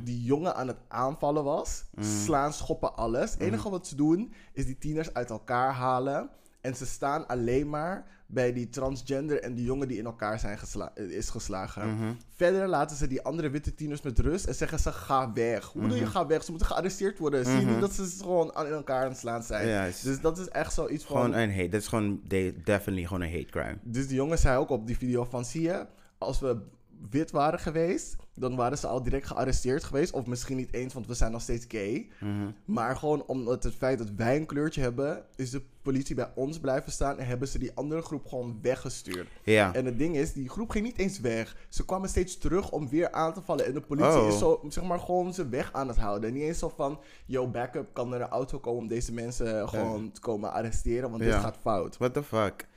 die 0.03 0.23
jongen 0.23 0.55
aan 0.55 0.67
het 0.67 0.77
aanvallen 0.87 1.43
was. 1.43 1.83
Slaan, 2.23 2.53
schoppen, 2.53 2.95
alles. 2.95 3.31
Het 3.31 3.39
enige 3.41 3.69
wat 3.69 3.87
ze 3.87 3.95
doen 3.95 4.33
is 4.53 4.65
die 4.65 4.77
tieners 4.77 5.13
uit 5.13 5.29
elkaar 5.29 5.71
halen. 5.73 6.29
En 6.61 6.75
ze 6.75 6.85
staan 6.85 7.27
alleen 7.27 7.69
maar 7.69 8.05
bij 8.27 8.53
die 8.53 8.69
transgender 8.69 9.41
en 9.41 9.53
die 9.55 9.65
jongen 9.65 9.87
die 9.87 9.97
in 9.97 10.05
elkaar 10.05 10.39
zijn 10.39 10.57
gesla- 10.57 10.95
is 10.95 11.29
geslagen. 11.29 11.97
Verder 12.35 12.67
laten 12.67 12.97
ze 12.97 13.07
die 13.07 13.21
andere 13.21 13.49
witte 13.49 13.75
tieners 13.75 14.01
met 14.01 14.19
rust 14.19 14.45
en 14.45 14.55
zeggen 14.55 14.79
ze 14.79 14.91
ga 14.91 15.33
weg. 15.33 15.65
Hoe 15.65 15.81
bedoel 15.81 15.97
je 15.97 16.05
ga 16.05 16.25
weg? 16.27 16.43
Ze 16.43 16.49
moeten 16.51 16.67
gearresteerd 16.69 17.17
worden. 17.19 17.45
Zie 17.45 17.59
je 17.59 17.65
niet 17.65 17.79
dat 17.79 17.93
ze 17.93 18.15
gewoon 18.21 18.55
aan 18.55 18.65
in 18.65 18.71
elkaar 18.73 19.03
aan 19.03 19.09
het 19.09 19.17
slaan 19.17 19.43
zijn? 19.43 19.67
Dus 20.01 20.21
dat 20.21 20.37
is 20.37 20.47
echt 20.47 20.73
zoiets 20.73 21.03
van... 21.05 21.15
Gewoon 21.15 21.33
een 21.33 21.51
hate. 21.55 21.69
Dat 21.69 21.81
is 21.81 21.87
gewoon 21.87 22.19
de- 22.27 22.55
definitely 22.63 23.05
gewoon 23.05 23.21
een 23.21 23.31
hate 23.31 23.45
crime. 23.51 23.77
Dus 23.83 24.07
die 24.07 24.15
jongen 24.15 24.37
zei 24.37 24.57
ook 24.57 24.69
op 24.69 24.87
die 24.87 24.97
video 24.97 25.23
van, 25.23 25.45
zie 25.45 25.61
je, 25.61 25.85
als 26.17 26.39
we 26.39 26.57
wit 27.09 27.31
waren 27.31 27.59
geweest, 27.59 28.15
dan 28.33 28.55
waren 28.55 28.77
ze 28.77 28.87
al 28.87 29.03
direct 29.03 29.27
gearresteerd 29.27 29.83
geweest. 29.83 30.13
Of 30.13 30.25
misschien 30.25 30.57
niet 30.57 30.73
eens, 30.73 30.93
want 30.93 31.07
we 31.07 31.13
zijn 31.13 31.31
nog 31.31 31.41
steeds 31.41 31.65
gay. 31.67 32.07
Mhm. 32.19 32.31
Maar 32.65 32.95
gewoon 32.97 33.23
omdat 33.25 33.63
het 33.63 33.75
feit 33.75 33.97
dat 33.97 34.09
wij 34.15 34.35
een 34.35 34.45
kleurtje 34.45 34.81
hebben, 34.81 35.23
is 35.35 35.49
de 35.49 35.61
politie 35.81 36.15
bij 36.15 36.31
ons 36.35 36.59
blijven 36.59 36.91
staan 36.91 37.17
en 37.19 37.27
hebben 37.27 37.47
ze 37.47 37.59
die 37.59 37.71
andere 37.75 38.01
groep 38.01 38.25
gewoon 38.25 38.59
weggestuurd. 38.61 39.27
Ja. 39.43 39.73
En 39.73 39.85
het 39.85 39.97
ding 39.97 40.15
is, 40.15 40.33
die 40.33 40.49
groep 40.49 40.69
ging 40.69 40.85
niet 40.85 40.97
eens 40.97 41.19
weg. 41.19 41.57
Ze 41.69 41.85
kwamen 41.85 42.09
steeds 42.09 42.37
terug 42.37 42.71
om 42.71 42.89
weer 42.89 43.11
aan 43.11 43.33
te 43.33 43.41
vallen. 43.41 43.65
En 43.65 43.73
de 43.73 43.81
politie 43.81 44.19
Oh. 44.21 44.27
is 44.27 44.37
zo, 44.37 44.61
zeg 44.69 44.83
maar, 44.83 44.99
gewoon 44.99 45.33
ze 45.33 45.49
weg 45.49 45.73
aan 45.73 45.87
het 45.87 45.97
houden. 45.97 46.33
Niet 46.33 46.43
eens 46.43 46.59
zo 46.59 46.71
van, 46.75 46.99
yo, 47.25 47.47
backup, 47.47 47.93
kan 47.93 48.13
er 48.13 48.21
een 48.21 48.27
auto 48.27 48.59
komen 48.59 48.81
om 48.81 48.87
deze 48.87 49.13
mensen 49.13 49.69
gewoon 49.69 50.11
te 50.11 50.19
komen 50.21 50.51
arresteren, 50.51 51.09
want 51.09 51.23
Ja. 51.23 51.29
dit 51.31 51.39
gaat 51.39 51.57
fout. 51.61 51.97
What 51.97 52.13
the 52.13 52.23
fuck? 52.23 52.67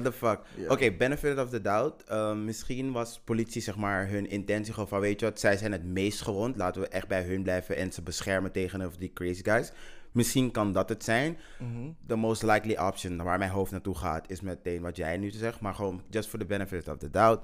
What 0.00 0.04
the 0.04 0.12
fuck? 0.12 0.40
Oké, 0.68 0.90
benefit 0.92 1.38
of 1.38 1.50
the 1.50 1.60
doubt. 1.60 2.04
Ehm, 2.04 2.44
misschien 2.44 2.92
was 2.92 3.20
politie, 3.24 3.62
zeg 3.62 3.76
maar, 3.76 4.08
hun 4.08 4.28
intentie 4.30 4.72
gewoon 4.72 4.88
van, 4.88 5.00
weet 5.00 5.20
je 5.20 5.26
wat, 5.26 5.40
zij 5.40 5.56
zijn 5.56 5.72
het 5.72 5.84
meest 5.84 6.20
gewond. 6.22 6.56
Laten 6.56 6.80
we 6.82 6.88
echt 6.88 7.08
bij 7.08 7.22
hun 7.22 7.42
blijven 7.42 7.76
en 7.76 7.92
ze 7.92 8.02
beschermen 8.02 8.52
tegenover 8.52 8.98
die 8.98 9.12
crazy 9.12 9.42
guys. 9.42 9.72
Misschien 10.12 10.50
kan 10.50 10.72
dat 10.72 10.88
het 10.88 11.04
zijn. 11.04 11.36
Mhm. 11.58 11.90
The 12.06 12.16
most 12.16 12.42
likely 12.42 12.76
option 12.76 13.22
waar 13.22 13.38
mijn 13.38 13.50
hoofd 13.50 13.70
naartoe 13.72 13.94
gaat, 13.96 14.30
is 14.30 14.40
meteen 14.40 14.80
wat 14.82 14.96
jij 14.96 15.16
nu 15.16 15.30
zegt. 15.30 15.60
Maar 15.60 15.74
gewoon, 15.74 16.02
just 16.10 16.28
for 16.28 16.38
the 16.38 16.44
benefit 16.44 16.88
of 16.88 16.96
the 16.98 17.10
doubt. 17.10 17.42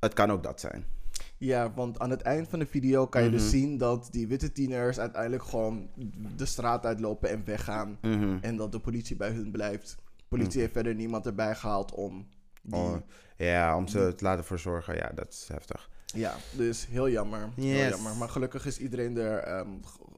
Het 0.00 0.12
kan 0.14 0.30
ook 0.30 0.42
dat 0.42 0.60
zijn. 0.60 0.84
Ja, 1.38 1.72
want 1.74 1.98
aan 1.98 2.10
het 2.10 2.22
eind 2.22 2.48
van 2.48 2.58
de 2.58 2.66
video 2.66 3.06
kan 3.06 3.22
je 3.22 3.28
Mhm. 3.28 3.36
dus 3.38 3.50
zien 3.50 3.76
dat 3.78 4.08
die 4.10 4.26
witte 4.26 4.52
tieners 4.52 4.98
uiteindelijk 4.98 5.42
gewoon 5.42 5.88
de 6.36 6.46
straat 6.46 6.86
uitlopen 6.86 7.28
en 7.30 7.42
weggaan. 7.44 7.98
Mhm. 8.02 8.36
En 8.40 8.56
dat 8.56 8.72
de 8.72 8.78
politie 8.80 9.16
bij 9.16 9.30
hun 9.30 9.50
blijft. 9.50 9.96
Politie 10.36 10.60
heeft 10.60 10.72
verder 10.72 10.94
niemand 10.94 11.26
erbij 11.26 11.54
gehaald 11.54 11.92
om 11.92 12.28
die... 12.62 12.74
Oh, 12.74 12.96
ja, 13.36 13.76
om 13.76 13.88
ze 13.88 14.14
te 14.14 14.24
laten 14.24 14.44
verzorgen, 14.44 14.94
ja, 14.94 15.10
dat 15.14 15.28
is 15.28 15.48
heftig. 15.48 15.90
Ja, 16.06 16.36
dus 16.50 16.86
heel 16.86 17.08
jammer. 17.08 17.48
Heel 17.56 17.88
jammer. 17.88 18.16
Maar 18.16 18.28
gelukkig 18.28 18.66
is 18.66 18.78
iedereen 18.78 19.16
er 19.16 19.38
ehm, 19.38 19.68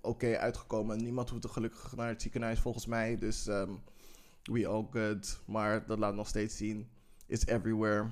oké 0.00 0.36
uitgekomen. 0.38 1.02
Niemand 1.02 1.30
hoeft 1.30 1.44
er 1.44 1.50
gelukkig 1.50 1.96
naar 1.96 2.08
het 2.08 2.22
ziekenhuis 2.22 2.60
volgens 2.60 2.86
mij. 2.86 3.18
Dus 3.18 3.46
ehm, 3.46 3.70
we 4.42 4.66
all 4.66 4.86
good. 4.90 5.40
Maar 5.46 5.86
dat 5.86 5.98
laat 5.98 6.14
nog 6.14 6.28
steeds 6.28 6.56
zien. 6.56 6.88
It's 7.26 7.46
everywhere. 7.46 8.06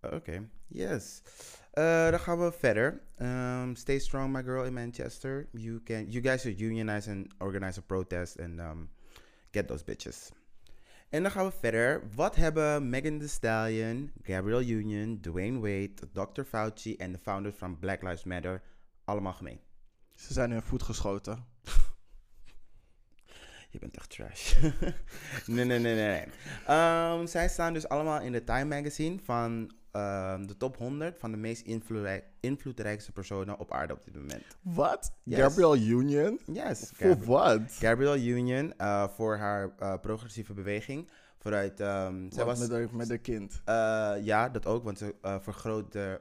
Oké, 0.00 0.48
yes. 0.66 1.22
Eh, 1.70 2.10
dan 2.10 2.20
gaan 2.20 2.38
we 2.38 2.52
verder. 2.52 3.00
Um, 3.18 3.76
stay 3.76 3.98
strong, 3.98 4.32
my 4.32 4.42
girl 4.42 4.64
in 4.64 4.72
Manchester. 4.72 5.48
You 5.52 5.82
can, 5.82 6.10
you 6.10 6.24
guys 6.24 6.40
should 6.40 6.60
unionize 6.60 7.10
and 7.10 7.34
organize 7.38 7.78
a 7.78 7.82
protest 7.86 8.40
and 8.40 8.58
um, 8.58 8.90
get 9.50 9.68
those 9.68 9.84
bitches. 9.84 10.39
En 11.10 11.22
dan 11.22 11.30
gaan 11.30 11.46
we 11.46 11.52
verder. 11.52 12.08
Wat 12.14 12.36
hebben 12.36 12.88
Megan 12.88 13.18
Thee 13.18 13.28
Stallion, 13.28 14.12
Gabrielle 14.22 14.66
Union, 14.66 15.20
Dwayne 15.20 15.58
Wade, 15.58 15.94
Dr. 16.12 16.42
Fauci 16.42 16.96
en 16.96 17.12
de 17.12 17.18
founders 17.18 17.56
van 17.56 17.78
Black 17.78 18.02
Lives 18.02 18.24
Matter 18.24 18.62
allemaal 19.04 19.32
gemeen? 19.32 19.60
Ze 20.14 20.32
zijn 20.32 20.50
hun 20.50 20.62
voet 20.62 20.82
geschoten. 20.82 21.44
Je 23.70 23.78
bent 23.78 23.96
echt 23.96 24.10
trash. 24.10 24.54
nee, 25.46 25.64
nee, 25.64 25.78
nee, 25.78 25.94
nee. 25.94 25.94
nee. 25.94 26.24
Ehm, 26.66 27.26
zij 27.26 27.48
staan 27.48 27.72
dus 27.72 27.88
allemaal 27.88 28.20
in 28.20 28.32
de 28.32 28.44
Time 28.44 28.76
Magazine 28.76 29.18
van 29.22 29.70
ehm, 29.92 30.46
de 30.46 30.56
top 30.56 30.76
100 30.76 31.18
van 31.18 31.30
de 31.30 31.36
meest 31.36 31.66
invloedrij- 31.66 32.24
invloedrijkste 32.40 33.12
personen 33.12 33.58
op 33.58 33.72
aarde 33.72 33.92
op 33.92 34.04
dit 34.04 34.14
moment. 34.14 34.44
Wat? 34.62 35.12
Yes. 35.22 35.38
Gabrielle 35.38 35.78
Union? 35.86 36.40
Yes. 36.52 36.90
Voor 36.94 37.18
wat? 37.24 37.60
Gabrielle 37.68 38.24
Union 38.24 38.74
eh, 38.76 39.08
voor 39.08 39.36
haar 39.36 39.70
eh, 39.78 39.94
progressieve 40.00 40.54
beweging. 40.54 41.08
Vooruit, 41.38 41.80
ehm, 41.80 42.30
zij 42.30 42.44
was, 42.44 42.58
met, 42.58 42.70
haar, 42.70 42.88
met 42.92 43.08
haar 43.08 43.18
kind. 43.18 43.60
eh, 43.64 44.14
ja, 44.22 44.48
dat 44.48 44.66
ook, 44.66 44.84
want 44.84 44.98
ze 44.98 45.14
vergroot 45.40 45.92
de, 45.92 46.20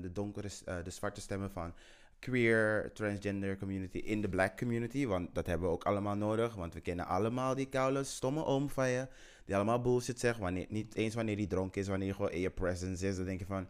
de 0.00 0.10
donkere, 0.12 0.48
de 0.84 0.90
zwarte 0.90 1.20
stemmen 1.20 1.50
van 1.50 1.74
queer, 2.18 2.90
transgender 2.94 3.58
community 3.58 3.98
in 3.98 4.20
de 4.20 4.28
black 4.28 4.56
community. 4.58 5.06
Want 5.06 5.34
dat 5.34 5.46
hebben 5.46 5.68
we 5.68 5.74
ook 5.74 5.84
allemaal 5.84 6.16
nodig, 6.16 6.54
want 6.54 6.74
we 6.74 6.80
kennen 6.80 7.06
allemaal 7.06 7.54
die 7.54 7.68
koude, 7.68 8.04
stomme 8.04 8.44
oom 8.44 8.68
van 8.70 8.88
je, 8.88 9.06
die 9.48 9.56
allemaal 9.56 9.80
bullshit 9.80 10.20
zegt. 10.20 10.38
Wanneer, 10.38 10.66
niet 10.68 10.94
eens 10.94 11.14
wanneer 11.14 11.36
die 11.36 11.46
dronken 11.46 11.80
is, 11.80 11.88
wanneer 11.88 12.06
hij 12.06 12.16
gewoon 12.16 12.30
in 12.32 12.40
je 12.40 12.50
presence 12.50 13.06
is, 13.08 13.16
dan 13.16 13.24
denk 13.24 13.38
je 13.38 13.46
van... 13.46 13.68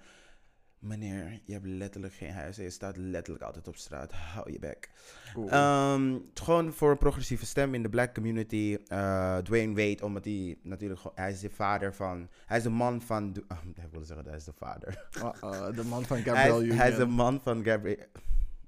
Meneer, 0.78 1.40
je 1.44 1.52
hebt 1.52 1.66
letterlijk 1.66 2.14
geen 2.14 2.32
huis 2.32 2.58
en 2.58 2.64
je 2.64 2.70
staat 2.70 2.96
letterlijk 2.96 3.44
altijd 3.44 3.68
op 3.68 3.76
straat. 3.76 4.12
Hou 4.12 4.52
je 4.52 4.58
bek. 4.58 4.90
Cool. 5.32 5.48
Ehm, 5.48 6.18
gewoon 6.34 6.72
voor 6.72 6.90
een 6.90 6.98
progressieve 6.98 7.46
stem 7.46 7.74
in 7.74 7.82
de 7.82 7.88
black 7.88 8.14
community. 8.14 8.78
eh, 8.86 9.36
Dwayne 9.38 9.74
Wade, 9.74 10.04
omdat 10.04 10.24
hij 10.24 10.58
natuurlijk 10.62 11.00
gewoon, 11.00 11.16
hij 11.16 11.30
is 11.30 11.40
de 11.40 11.50
vader 11.50 11.94
van, 11.94 12.28
hij 12.46 12.56
is 12.56 12.62
de 12.62 12.68
man 12.70 13.02
van, 13.02 13.34
oh, 13.48 13.58
ik 13.84 13.90
wilde 13.90 14.06
zeggen, 14.06 14.26
hij 14.26 14.36
is 14.36 14.44
de 14.44 14.52
vader. 14.52 15.06
Uh-uh, 15.16 15.76
de 15.76 15.84
man 15.84 16.04
van 16.04 16.16
Hij 16.22 16.24
Gabrielle 16.24 16.56
is, 16.58 16.62
Union. 16.64 16.76
hij 16.78 16.90
is 16.90 16.96
de 16.96 17.06
man 17.06 17.40
van, 17.40 17.64
Gabri 17.64 17.96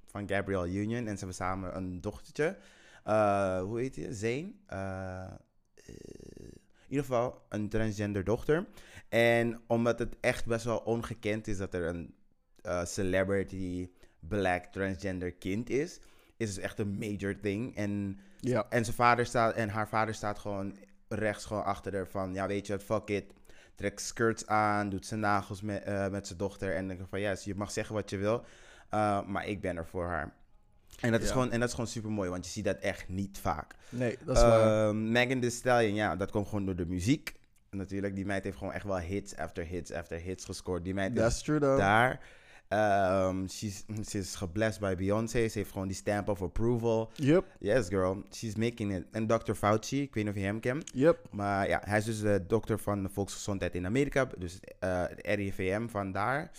van 0.06 0.28
Gabrielle 0.28 0.72
Union 0.72 0.98
en 1.06 1.12
ze 1.12 1.18
hebben 1.18 1.34
samen 1.34 1.76
een 1.76 2.00
dochtertje. 2.00 2.56
Eh, 3.04 3.60
hoe 3.60 3.80
heet 3.80 3.96
hij? 3.96 4.12
Zane. 4.12 4.52
In 6.90 6.96
ieder 6.96 7.10
geval 7.14 7.42
een 7.48 7.68
transgender 7.68 8.24
dochter. 8.24 8.66
En 9.08 9.60
omdat 9.66 9.98
het 9.98 10.16
echt 10.20 10.46
best 10.46 10.64
wel 10.64 10.78
ongekend 10.78 11.46
is 11.46 11.56
dat 11.56 11.74
er 11.74 11.86
een 11.86 12.14
eh, 12.62 12.84
celebrity 12.84 13.88
black 14.20 14.64
transgender 14.64 15.32
kind 15.32 15.70
is, 15.70 16.00
is 16.36 16.48
het 16.48 16.58
echt 16.58 16.78
een 16.78 16.98
major 16.98 17.40
thing. 17.40 17.76
En, 17.76 18.18
Ja. 18.36 18.66
en 18.68 18.84
zijn 18.84 18.96
vader 18.96 19.26
staat 19.26 19.54
en 19.54 19.68
haar 19.68 19.88
vader 19.88 20.14
staat 20.14 20.38
gewoon 20.38 20.76
rechts 21.08 21.44
gewoon 21.44 21.64
achter 21.64 21.94
haar 21.94 22.06
van 22.08 22.34
ja 22.34 22.46
weet 22.46 22.66
je 22.66 22.72
wat, 22.72 22.82
fuck 22.82 23.08
it. 23.08 23.24
Trekt 23.74 24.00
skirts 24.00 24.46
aan, 24.46 24.88
doet 24.88 25.06
zijn 25.06 25.20
nagels 25.20 25.62
met, 25.62 25.82
eh, 25.82 26.08
met 26.08 26.26
zijn 26.26 26.38
dochter 26.38 26.74
en 26.76 26.88
denk 26.88 27.00
ik 27.00 27.06
van 27.08 27.20
ja, 27.20 27.36
je 27.42 27.54
mag 27.54 27.70
zeggen 27.70 27.94
wat 27.94 28.10
je 28.10 28.16
wil, 28.16 28.44
eh, 28.88 29.26
maar 29.26 29.46
ik 29.46 29.60
ben 29.60 29.76
er 29.76 29.86
voor 29.86 30.06
haar. 30.06 30.34
En 31.00 31.10
dat, 31.10 31.20
is 31.20 31.26
Ja. 31.26 31.32
gewoon, 31.32 31.50
en 31.50 31.58
dat 31.60 31.68
is 31.68 31.74
gewoon 31.74 31.90
super 31.90 32.10
mooi, 32.10 32.30
want 32.30 32.44
je 32.44 32.50
ziet 32.50 32.64
dat 32.64 32.78
echt 32.78 33.08
niet 33.08 33.38
vaak. 33.38 33.74
Nee, 33.88 34.16
dat 34.24 34.36
is 34.36 34.42
waar. 34.42 34.88
Ehm, 34.88 35.12
Megan 35.12 35.40
Thee 35.40 35.50
Stallion, 35.50 35.94
ja, 35.94 36.16
dat 36.16 36.30
komt 36.30 36.48
gewoon 36.48 36.64
door 36.64 36.76
de 36.76 36.86
muziek. 36.86 37.34
Natuurlijk, 37.70 38.14
die 38.14 38.26
meid 38.26 38.44
heeft 38.44 38.56
gewoon 38.58 38.72
echt 38.72 38.84
wel 38.84 38.98
hits 38.98 39.36
after 39.36 39.64
hits 39.66 39.92
after 39.92 40.18
hits 40.18 40.44
gescoord. 40.44 40.84
Die 40.84 40.94
meid 40.94 41.12
is 41.12 41.18
That's 41.18 41.42
true 41.42 41.58
though. 41.58 41.78
daar. 41.78 42.20
Ehm, 42.68 43.46
she's, 43.48 43.84
ze 44.08 44.18
is 44.18 44.34
geblessed 44.34 44.80
bij 44.80 44.96
Beyoncé. 44.96 45.48
Ze 45.48 45.58
heeft 45.58 45.70
gewoon 45.72 45.86
die 45.86 45.96
stamp 45.96 46.28
of 46.28 46.42
approval. 46.42 47.10
Yep, 47.14 47.44
Yes, 47.58 47.88
girl. 47.88 48.22
She's 48.32 48.54
making 48.54 48.94
it. 48.96 49.04
En 49.10 49.26
Dr. 49.26 49.52
Fauci, 49.52 50.02
ik 50.02 50.14
weet 50.14 50.24
niet 50.24 50.32
of 50.32 50.38
je 50.40 50.46
hem 50.46 50.60
kent. 50.60 50.90
yep. 50.94 51.18
Maar 51.30 51.68
ja, 51.68 51.80
hij 51.84 51.98
is 51.98 52.04
dus 52.04 52.20
de 52.20 52.44
dokter 52.46 52.78
van 52.78 53.02
de 53.02 53.08
volksgezondheid 53.08 53.74
in 53.74 53.86
Amerika. 53.86 54.28
Dus 54.38 54.60
eh 54.78 55.02
het 55.08 55.20
RIVM 55.26 55.86
vandaar. 55.88 56.40
Eh, 56.42 56.50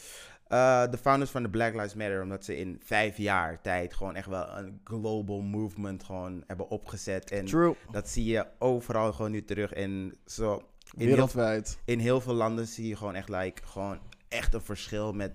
de 0.91 0.97
founders 1.01 1.31
van 1.31 1.43
de 1.43 1.49
Black 1.49 1.73
Lives 1.73 1.93
Matter, 1.95 2.21
omdat 2.21 2.45
ze 2.45 2.57
in 2.57 2.79
vijf 2.83 3.17
jaar 3.17 3.61
tijd 3.61 3.93
gewoon 3.93 4.15
echt 4.15 4.27
wel 4.27 4.57
een 4.57 4.79
global 4.83 5.41
movement 5.41 6.03
gewoon 6.03 6.43
hebben 6.47 6.69
opgezet. 6.69 7.31
En 7.31 7.45
True. 7.45 7.75
dat 7.91 8.09
zie 8.09 8.25
je 8.25 8.45
overal 8.59 9.13
gewoon 9.13 9.31
nu 9.31 9.43
terug. 9.43 9.73
En 9.73 10.13
zo 10.25 10.53
in 10.57 10.99
heel, 10.99 11.07
Wereldwijd. 11.07 11.79
in 11.85 11.99
heel 11.99 12.21
veel 12.21 12.33
landen 12.33 12.67
zie 12.67 12.87
je 12.87 12.95
gewoon 12.95 13.15
echt, 13.15 13.29
like, 13.29 13.61
gewoon 13.65 13.99
echt 14.27 14.53
een 14.53 14.61
verschil 14.61 15.13
met 15.13 15.31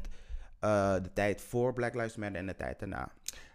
eh, 0.60 0.94
de 0.94 1.12
tijd 1.12 1.40
voor 1.40 1.72
Black 1.72 1.94
Lives 1.94 2.16
Matter 2.16 2.36
en 2.38 2.46
de 2.46 2.56
tijd 2.56 2.78
daarna. 2.78 3.08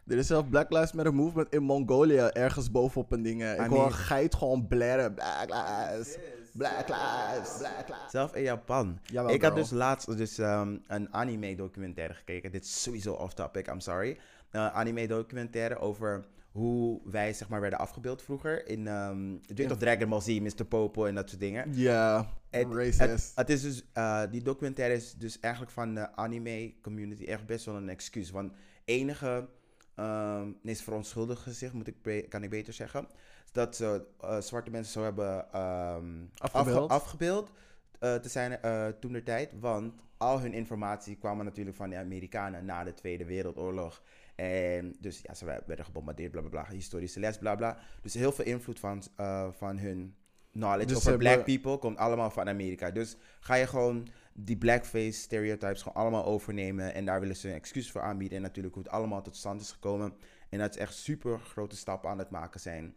Er 0.08 0.18
is 0.18 0.28
zelf 0.28 0.50
Black 0.50 0.70
Lives 0.72 0.92
Matter 0.92 1.14
movement 1.14 1.54
in 1.54 1.64
Mongolië 1.64 2.16
ergens 2.18 2.72
bovenop 2.72 3.12
een 3.12 3.22
ding. 3.22 3.44
Ik 3.44 3.56
I 3.58 3.60
hoor 3.60 3.70
mean- 3.70 3.94
geit 3.94 4.36
gewoon 4.36 4.68
blaren. 4.68 5.14
Black 5.14 5.50
Lives. 5.50 6.18
Black 6.58 6.88
Lives. 6.90 7.58
Black 7.58 7.88
Lives. 7.88 8.12
Zelf 8.12 8.36
in 8.36 8.44
Japan. 8.44 9.00
Jawel, 9.04 9.34
ik 9.34 9.42
had 9.42 9.52
girl. 9.52 9.64
dus 9.64 9.72
laatst 9.72 10.18
dus, 10.18 10.38
ehm, 10.38 10.78
een 10.88 11.14
anime 11.14 11.56
documentaire 11.56 12.14
gekeken. 12.14 12.52
Dit 12.52 12.64
is 12.64 12.82
sowieso 12.84 13.14
off 13.14 13.34
topic, 13.34 13.68
I'm 13.68 13.80
sorry. 13.80 14.18
Uh, 14.52 14.76
anime 14.76 15.08
documentaire 15.08 15.80
over 15.80 16.26
hoe 16.52 17.02
wij 17.04 17.34
zeg 17.34 17.50
maar 17.50 17.62
werden 17.62 17.80
afgebeeld 17.80 18.22
vroeger. 18.22 18.68
In, 18.68 18.88
ehm 18.88 19.32
je 19.32 19.40
weet 19.48 19.60
In- 19.60 19.68
toch 19.68 19.78
Dragon 19.78 20.10
Ball 20.10 20.22
Z, 20.22 20.40
Mr. 20.40 20.66
Popo 20.66 21.06
en 21.06 21.16
dat 21.16 21.30
soort 21.30 21.42
dingen. 21.42 21.74
Ja, 21.74 22.30
Het, 22.50 22.68
racist. 22.74 23.00
het, 23.00 23.32
het 23.36 23.50
is 23.50 23.62
dus, 23.62 23.84
eh, 23.94 24.24
die 24.32 24.42
documentaire 24.44 24.96
is 24.96 25.14
dus 25.14 25.40
eigenlijk 25.40 25.74
van 25.74 25.94
de 25.96 26.16
anime 26.16 26.74
community 26.82 27.24
echt 27.26 27.46
best 27.46 27.66
wel 27.66 27.76
een 27.76 27.90
excuus. 27.90 28.32
Want 28.32 28.52
enige, 28.86 29.48
ehm 29.96 30.46
nee, 30.62 30.74
is 30.74 30.82
verontschuldigen 30.82 31.54
zich, 31.54 31.74
moet 31.74 31.88
ik, 31.88 32.30
kan 32.30 32.44
ik 32.44 32.50
beter 32.50 32.74
zeggen. 32.74 33.08
Dat 33.52 33.76
ze 33.76 34.06
eh, 34.20 34.40
zwarte 34.42 34.72
mensen 34.72 34.94
zo 34.94 35.04
hebben 35.04 35.52
ehm, 35.54 36.24
Afgebeeld. 36.38 36.78
afge- 36.78 36.94
afgebeeld 36.94 37.52
eh, 38.00 38.16
te 38.16 38.30
zijn 38.30 38.62
eh 38.62 38.88
toen 38.88 39.12
de 39.12 39.24
tijd. 39.24 39.54
Want 39.60 39.94
al 40.18 40.40
hun 40.40 40.54
informatie 40.54 41.16
kwam 41.16 41.44
natuurlijk 41.44 41.78
van 41.78 41.90
de 41.90 41.98
Amerikanen 41.98 42.66
na 42.66 42.84
de 42.84 42.94
Tweede 42.94 43.26
Wereldoorlog. 43.26 44.02
En 44.36 44.96
dus 45.00 45.22
ja, 45.22 45.34
ze 45.34 45.46
werden 45.46 45.86
gebombardeerd, 45.86 46.32
bla 46.32 46.42
bla 46.42 46.50
bla, 46.50 46.66
historische 46.70 47.20
les, 47.20 47.38
bla 47.38 47.56
bla. 47.56 47.78
Dus 48.02 48.14
heel 48.14 48.32
veel 48.32 48.46
invloed 48.46 48.80
van, 48.80 49.04
van 49.52 49.78
hun 49.78 50.16
knowledge 50.52 50.86
Dus 50.88 50.98
over 50.98 51.18
black 51.18 51.44
people 51.46 51.78
komt 51.78 51.98
allemaal 51.98 52.30
van 52.30 52.50
Amerika. 52.50 52.92
Dus 52.92 53.16
ga 53.40 53.56
je 53.56 53.68
gewoon 53.68 54.08
die 54.34 54.58
blackface 54.58 55.12
stereotypes 55.12 55.82
gewoon 55.82 56.02
allemaal 56.04 56.26
overnemen. 56.26 56.94
En 56.94 57.06
daar 57.06 57.20
willen 57.20 57.36
ze 57.36 57.48
een 57.48 57.54
excuus 57.56 57.92
voor 57.92 58.02
aanbieden. 58.02 58.38
En 58.38 58.44
natuurlijk 58.44 58.74
hoe 58.74 58.84
het 58.84 58.92
allemaal 58.92 59.22
tot 59.22 59.36
stand 59.36 59.62
is 59.62 59.72
gekomen. 59.72 60.14
En 60.50 60.60
dat 60.60 60.74
ze 60.74 60.80
echt 60.80 60.96
super 60.96 61.40
grote 61.40 61.76
stappen 61.76 62.10
aan 62.10 62.20
het 62.20 62.30
maken 62.30 62.60
zijn. 62.60 62.96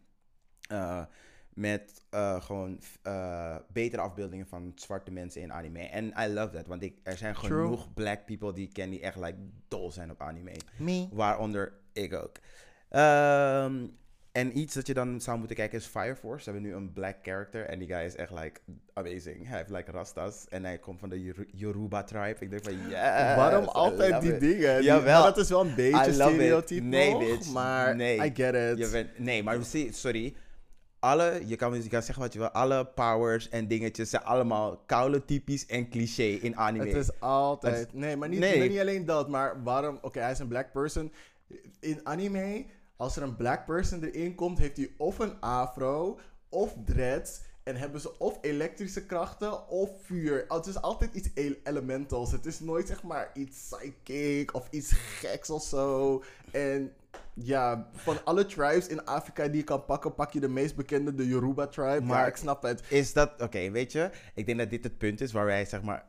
Eh, 0.68 1.03
met 1.55 2.03
eh, 2.11 2.42
gewoon 2.42 2.81
eh, 3.03 3.57
betere 3.72 4.03
afbeeldingen 4.03 4.46
van 4.46 4.72
zwarte 4.74 5.11
mensen 5.11 5.40
in 5.40 5.53
anime. 5.53 5.79
En 5.81 6.12
I 6.20 6.27
love 6.33 6.55
that, 6.57 6.66
want 6.66 6.83
ik, 6.83 6.94
er 7.03 7.16
zijn 7.16 7.35
True. 7.35 7.48
genoeg 7.64 7.94
black 7.94 8.24
people 8.24 8.53
die 8.53 8.66
ik 8.66 8.72
ken 8.72 8.90
die 8.90 9.00
echt 9.00 9.16
like, 9.16 9.37
dol 9.68 9.90
zijn 9.92 10.11
op 10.11 10.20
anime. 10.20 10.53
Me. 10.77 11.09
Waaronder 11.12 11.72
ik 11.92 12.12
ook. 12.14 12.37
Ehm, 12.88 13.87
en 14.33 14.59
iets 14.59 14.74
dat 14.74 14.87
je 14.87 14.94
dan 14.94 15.20
zou 15.20 15.38
moeten 15.38 15.57
kijken 15.57 15.79
is 15.79 15.87
Fire 15.87 16.16
Force. 16.16 16.44
Ze 16.44 16.50
hebben 16.50 16.68
nu 16.70 16.77
een 16.77 16.92
black 16.92 17.16
character 17.22 17.64
en 17.64 17.79
die 17.79 17.88
guy 17.88 18.05
is 18.05 18.14
echt 18.16 18.31
like 18.31 18.61
amazing. 18.92 19.48
Hij 19.48 19.57
heeft 19.59 19.70
like 19.70 19.90
rastas 19.90 20.46
en 20.48 20.64
hij 20.64 20.79
komt 20.79 21.00
van 21.00 21.09
de 21.09 21.22
Yoru- 21.22 21.48
Yoruba 21.53 22.03
tribe. 22.05 22.37
Ik 22.40 22.50
denk 22.50 22.64
van 22.64 22.72
yes. 22.88 22.92
Waarom 23.37 23.64
altijd 23.64 24.20
die 24.20 24.33
it. 24.35 24.40
dingen? 24.40 24.83
Jawel. 24.83 25.20
maar 25.22 25.35
dat 25.35 25.38
is 25.38 25.48
wel 25.48 25.61
een 25.66 25.74
beetje 25.74 26.12
stereotype 26.12 26.83
Nee, 26.85 27.18
bitch. 27.18 27.53
maar 27.53 27.96
Nee. 27.96 28.16
I 28.16 28.31
get 28.35 28.55
it. 28.55 28.79
Je 28.79 28.88
bent, 28.92 29.18
nee, 29.18 29.42
maar 29.42 29.59
sorry. 29.90 30.35
Alle, 31.05 31.43
je 31.47 31.57
kan, 31.57 31.83
je 31.83 31.88
kan 31.88 32.03
zeggen 32.03 32.23
wat 32.23 32.33
je 32.33 32.38
wil, 32.38 32.49
alle 32.49 32.85
powers 32.87 33.49
en 33.49 33.69
dingetjes 33.69 34.11
zijn 34.11 34.23
allemaal 34.25 34.83
koude 34.87 35.25
typisch 35.25 35.67
en 35.67 35.88
cliché 35.90 36.23
in 36.23 36.57
anime. 36.57 36.87
Het 36.87 36.95
is 36.97 37.21
altijd. 37.21 37.77
Het- 37.79 37.93
nee, 37.95 38.17
maar 38.17 38.29
niet, 38.29 38.38
Nee. 38.38 38.59
maar 38.59 38.69
niet 38.69 38.79
alleen 38.79 39.05
dat. 39.05 39.29
Maar 39.29 39.62
waarom. 39.62 39.99
Oké, 40.03 40.21
hij 40.21 40.31
is 40.31 40.38
een 40.38 40.49
black 40.49 40.73
person. 40.73 41.12
In 41.81 42.01
anime, 42.05 42.64
als 42.97 43.17
er 43.17 43.23
een 43.23 43.37
black 43.37 43.67
person 43.67 44.05
erin 44.05 44.35
komt, 44.35 44.59
heeft 44.59 44.77
hij 44.77 44.90
of 44.97 45.19
een 45.19 45.40
afro 45.40 46.19
of 46.49 46.75
dreads. 46.85 47.40
En 47.62 47.77
hebben 47.77 48.01
ze 48.01 48.19
of 48.19 48.38
elektrische 48.40 49.07
krachten 49.07 49.69
of 49.69 49.90
vuur. 50.03 50.45
Het 50.49 50.67
is 50.67 50.81
altijd 50.81 51.14
iets 51.14 51.29
ele- 51.35 51.59
elementals. 51.64 52.33
Het 52.33 52.47
is 52.47 52.61
nooit 52.61 52.87
zeg 52.87 53.03
maar 53.03 53.31
iets 53.35 53.69
psychic 53.71 54.55
of 54.55 54.69
iets 54.71 54.93
geks 54.93 55.51
of 55.51 55.62
zo. 55.62 56.23
En 56.53 56.93
ja, 57.35 57.88
van 57.92 58.25
alle 58.25 58.47
tribes 58.47 58.87
in 58.87 59.05
Afrika 59.05 59.49
die 59.49 59.57
je 59.57 59.62
kan 59.62 59.85
pakken, 59.85 60.14
pak 60.14 60.33
je 60.33 60.40
de 60.40 60.49
meest 60.49 60.77
bekende, 60.77 61.14
de 61.14 61.27
Yoruba 61.29 61.66
tribe. 61.66 62.01
Maar 62.01 62.27
ik 62.27 62.37
snap 62.37 62.62
het. 62.62 62.83
Is 62.88 63.12
dat, 63.12 63.42
oké, 63.42 63.70
weet 63.70 63.92
je, 63.92 64.11
ik 64.35 64.47
denk 64.47 64.59
dat 64.59 64.70
dit 64.70 64.85
het 64.85 64.99
punt 64.99 65.20
is 65.20 65.33
waar 65.33 65.47
wij 65.47 65.64
zeg 65.64 65.83
maar 65.83 66.07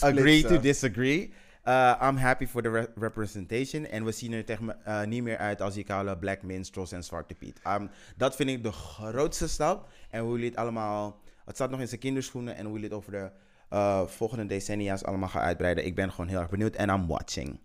agree 0.00 0.44
to 0.44 0.60
disagree. 0.60 1.32
Uh, 1.64 2.00
I'm 2.02 2.16
happy 2.16 2.46
for 2.46 2.62
the 2.62 2.70
re- 2.70 2.92
representation. 2.94 3.84
En 3.84 4.04
we 4.04 4.12
zien 4.12 4.32
er 4.32 4.58
uh, 4.60 5.04
niet 5.04 5.22
meer 5.22 5.38
uit 5.38 5.62
als 5.62 5.74
die 5.74 5.84
koude 5.84 6.18
black 6.18 6.42
minstrels 6.42 6.92
en 6.92 7.04
zwarte 7.04 7.34
piet. 7.34 7.60
Um, 7.66 7.90
dat 8.16 8.36
vind 8.36 8.50
ik 8.50 8.62
de 8.62 8.72
grootste 8.72 9.48
stap. 9.48 9.88
En 10.10 10.20
hoe 10.20 10.32
jullie 10.32 10.48
het 10.48 10.56
allemaal... 10.56 11.20
Het 11.44 11.54
staat 11.54 11.70
nog 11.70 11.80
in 11.80 11.88
zijn 11.88 12.00
kinderschoenen. 12.00 12.56
En 12.56 12.64
hoe 12.64 12.72
jullie 12.72 12.88
het 12.88 12.98
over 12.98 13.12
de 13.12 13.30
uh, 13.72 14.06
volgende 14.06 14.46
decennia's 14.46 15.04
allemaal 15.04 15.28
gaan 15.28 15.42
uitbreiden. 15.42 15.86
Ik 15.86 15.94
ben 15.94 16.10
gewoon 16.10 16.28
heel 16.28 16.40
erg 16.40 16.50
benieuwd. 16.50 16.74
En 16.76 16.88
I'm 16.88 17.06
watching. 17.06 17.60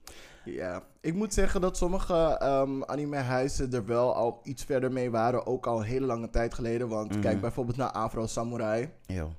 Ja, 0.45 0.83
ik 1.01 1.13
moet 1.13 1.33
zeggen 1.33 1.61
dat 1.61 1.77
sommige 1.77 2.13
ehm 2.39 2.83
anime-huizen 2.83 3.73
er 3.73 3.85
wel 3.85 4.15
al 4.15 4.39
iets 4.43 4.63
verder 4.63 4.91
mee 4.91 5.11
waren. 5.11 5.45
Ook 5.45 5.67
al 5.67 5.77
een 5.79 5.85
hele 5.85 6.05
lange 6.05 6.29
tijd 6.29 6.53
geleden. 6.53 6.87
Want 6.87 7.09
Mhm. 7.11 7.19
kijk 7.21 7.41
bijvoorbeeld 7.41 7.77
naar 7.77 7.91
Afro 7.91 8.25
Samurai. 8.27 8.89
Yo. 9.05 9.31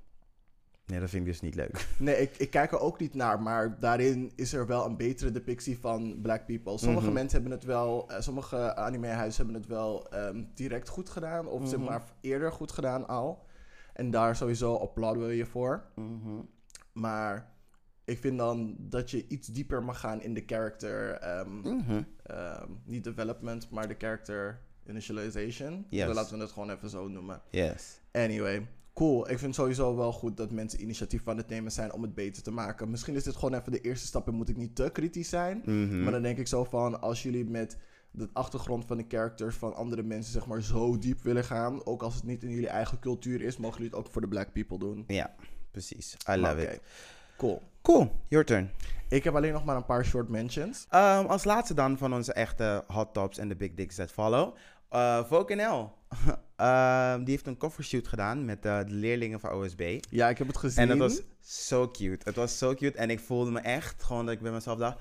Nee, 0.87 1.01
dat 1.01 1.11
vind 1.11 1.27
ik 1.27 1.33
dus 1.33 1.41
niet 1.41 1.55
leuk. 1.55 1.87
Nee, 1.99 2.17
ik, 2.21 2.37
ik 2.37 2.51
kijk 2.51 2.73
er 2.73 2.81
ook 2.81 2.99
niet 3.01 3.15
naar. 3.15 3.43
Maar 3.43 3.77
daarin 3.81 4.33
is 4.37 4.53
er 4.53 4.67
wel 4.67 4.87
een 4.87 4.97
betere 4.97 5.31
depictie 5.31 5.79
van 5.79 6.19
black 6.23 6.47
people. 6.47 6.79
Sommige 6.79 7.05
Mhm. 7.07 7.15
mensen 7.15 7.41
hebben 7.41 7.59
het 7.59 7.67
wel... 7.67 8.09
eh, 8.11 8.21
sommige 8.21 8.77
anime-huizen 8.77 9.45
hebben 9.45 9.63
het 9.63 9.71
wel 9.71 10.09
ehm, 10.11 10.43
direct 10.55 10.89
goed 10.89 11.09
gedaan. 11.11 11.47
Of 11.47 11.69
zeg 11.69 11.79
Mhm. 11.79 11.89
maar 11.89 12.03
eerder 12.21 12.53
goed 12.53 12.73
gedaan 12.73 13.09
al. 13.09 13.45
En 13.93 14.11
daar 14.11 14.37
sowieso 14.37 14.77
applauden 14.77 15.27
we 15.27 15.37
je 15.37 15.47
voor. 15.47 15.83
Mhm. 15.95 16.41
Maar 16.93 17.51
ik 18.05 18.19
vind 18.19 18.39
dan 18.39 18.77
dat 18.79 19.11
je 19.11 19.29
iets 19.29 19.49
dieper 19.49 19.83
mag 19.83 20.01
gaan 20.01 20.23
in 20.23 20.35
de 20.35 20.43
character... 20.47 21.11
ehm, 21.13 21.61
Mhm. 21.61 22.03
ehm, 22.23 22.69
niet 22.85 23.05
development, 23.05 23.71
maar 23.71 23.89
de 23.89 23.95
character 23.99 24.61
initialization. 24.87 25.87
Yes. 25.89 26.07
Dus 26.07 26.15
laten 26.15 26.37
we 26.37 26.43
het 26.43 26.53
gewoon 26.53 26.71
even 26.71 26.89
zo 26.91 27.09
noemen. 27.09 27.43
Yes. 27.51 28.01
Anyway, 28.13 28.67
cool. 28.95 29.31
Ik 29.31 29.39
vind 29.39 29.55
sowieso 29.55 29.97
wel 29.97 30.13
goed 30.13 30.37
dat 30.37 30.51
mensen 30.51 30.81
initiatief 30.83 31.29
aan 31.29 31.37
het 31.37 31.49
nemen 31.49 31.73
zijn 31.73 31.93
om 31.93 32.03
het 32.03 32.15
beter 32.15 32.43
te 32.43 32.51
maken. 32.51 32.91
Misschien 32.91 33.15
is 33.15 33.25
dit 33.25 33.37
gewoon 33.37 33.55
even 33.61 33.73
de 33.73 33.81
eerste 33.81 34.07
stap 34.07 34.27
en 34.29 34.35
moet 34.35 34.49
ik 34.49 34.57
niet 34.57 34.77
te 34.77 34.91
kritisch 34.93 35.29
zijn. 35.29 35.63
Mhm. 35.65 36.03
Maar 36.03 36.13
dan 36.13 36.23
denk 36.23 36.39
ik 36.39 36.47
zo 36.47 36.65
van, 36.65 37.01
als 37.01 37.23
jullie 37.23 37.45
met 37.45 37.77
de 38.11 38.29
achtergrond 38.33 38.85
van 38.85 38.97
de 38.97 39.05
characters 39.09 39.57
van 39.57 39.75
andere 39.75 40.03
mensen 40.03 40.33
zeg 40.33 40.47
maar 40.47 40.63
zo 40.63 40.99
diep 40.99 41.21
willen 41.23 41.45
gaan, 41.45 41.87
ook 41.87 42.03
als 42.03 42.15
het 42.15 42.25
niet 42.25 42.43
in 42.43 42.51
jullie 42.51 42.69
eigen 42.69 42.99
cultuur 42.99 43.43
is, 43.43 43.57
mogen 43.57 43.77
jullie 43.77 43.91
het 43.97 44.07
ook 44.07 44.13
voor 44.13 44.21
de 44.21 44.29
black 44.29 44.53
people 44.53 44.79
doen. 44.79 45.05
Ja, 45.07 45.35
precies. 45.73 46.17
I 46.29 46.37
love 46.37 46.63
it. 46.63 46.81
Cool. 47.37 47.63
Cool, 47.83 48.11
your 48.29 48.45
turn. 48.45 48.71
Ik 49.09 49.25
heb 49.25 49.35
alleen 49.35 49.53
nog 49.53 49.65
maar 49.65 49.77
een 49.77 49.85
paar 49.85 50.05
short 50.05 50.29
mentions. 50.29 50.87
Ehm, 50.91 51.27
als 51.27 51.45
laatste 51.45 51.75
dan 51.75 51.99
van 51.99 52.15
onze 52.15 52.33
echte 52.33 52.85
hot 52.87 53.13
tops 53.13 53.39
en 53.39 53.49
de 53.49 53.57
big 53.57 53.75
dicks 53.75 53.95
that 53.95 54.11
follow. 54.11 54.55
Uh, 54.93 55.25
Vogue 55.25 55.57
NL. 55.57 55.91
Ehm, 56.57 57.19
die 57.19 57.31
heeft 57.31 57.47
een 57.47 57.57
covershoot 57.57 58.09
gedaan 58.09 58.45
met 58.45 58.65
eh, 58.65 58.79
de 58.79 58.93
leerlingen 58.93 59.41
van 59.41 59.53
OSB. 59.53 60.01
Ja, 60.11 60.29
ik 60.29 60.39
heb 60.39 60.47
het 60.47 60.57
gezien. 60.57 60.83
En 60.83 60.89
dat 60.89 60.99
was 60.99 61.23
zo 61.41 61.91
cute. 61.91 62.25
Het 62.25 62.37
was 62.37 62.59
zo 62.59 62.75
cute. 62.75 62.99
En 62.99 63.11
ik 63.11 63.21
voelde 63.21 63.51
me 63.51 63.61
echt 63.61 64.03
gewoon 64.03 64.25
dat 64.25 64.35
ik 64.35 64.41
bij 64.41 64.53
mezelf 64.53 64.79
dacht... 64.79 64.99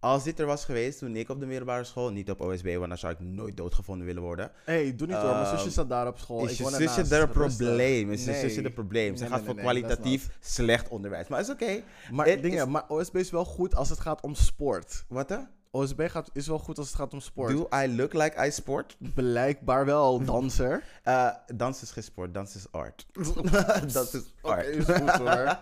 Als 0.00 0.24
dit 0.24 0.38
er 0.38 0.46
was 0.46 0.64
geweest 0.64 0.98
toen 0.98 1.16
ik 1.16 1.28
op 1.28 1.40
de 1.40 1.46
middelbare 1.46 1.84
school... 1.84 2.10
Niet 2.10 2.30
op 2.30 2.40
OSB, 2.40 2.74
want 2.76 2.88
dan 2.88 2.98
zou 2.98 3.12
ik 3.12 3.20
nooit 3.20 3.56
doodgevonden 3.56 4.06
willen 4.06 4.22
worden. 4.22 4.50
hey, 4.64 4.96
doe 4.96 5.06
niet 5.06 5.16
hoor. 5.16 5.30
Mijn 5.30 5.44
Ehm, 5.44 5.56
zusje 5.56 5.70
zat 5.70 5.88
daar 5.88 6.06
op 6.06 6.18
school. 6.18 6.44
Is 6.44 6.50
Ik 6.50 6.56
je 6.56 6.62
woon 6.62 6.72
zusje 6.72 7.14
er 7.14 7.22
een 7.22 7.28
probleem? 7.28 8.10
Is 8.10 8.24
je 8.24 8.34
zusje 8.34 8.64
een 8.64 8.72
probleem? 8.72 9.16
Ze 9.16 9.26
gaat 9.26 9.42
voor 9.44 9.54
kwalitatief 9.54 10.28
slecht 10.40 10.88
onderwijs. 10.88 11.28
Maar 11.28 11.40
is 11.40 11.50
oké. 11.50 11.82
Maar 12.10 12.40
dingen, 12.40 12.70
maar 12.70 12.84
OSB 12.88 13.16
is 13.16 13.30
wel 13.30 13.44
goed 13.44 13.74
als 13.74 13.88
het 13.88 14.00
gaat 14.00 14.20
om 14.22 14.34
sport. 14.34 15.04
Wat 15.08 15.28
hè? 15.28 15.38
OSB 15.72 16.02
gaat, 16.08 16.30
is 16.32 16.46
wel 16.46 16.58
goed 16.58 16.78
als 16.78 16.86
het 16.86 16.96
gaat 16.96 17.12
om 17.12 17.20
sport. 17.20 17.50
Do 17.50 17.68
I 17.84 17.96
look 17.96 18.12
like 18.12 18.46
I 18.46 18.50
sport? 18.50 18.96
Blijkbaar 19.14 19.84
wel 19.84 20.22
danser. 20.24 20.82
Uh, 21.04 21.30
dans 21.54 21.82
is 21.82 21.90
geen 21.90 22.02
sport, 22.02 22.34
dans 22.34 22.54
is 22.56 22.66
art. 22.70 23.06
dat 23.92 24.14
is 24.14 24.22
art. 24.40 24.66
is 24.66 24.84
goed, 24.84 25.10
hoor. 25.10 25.28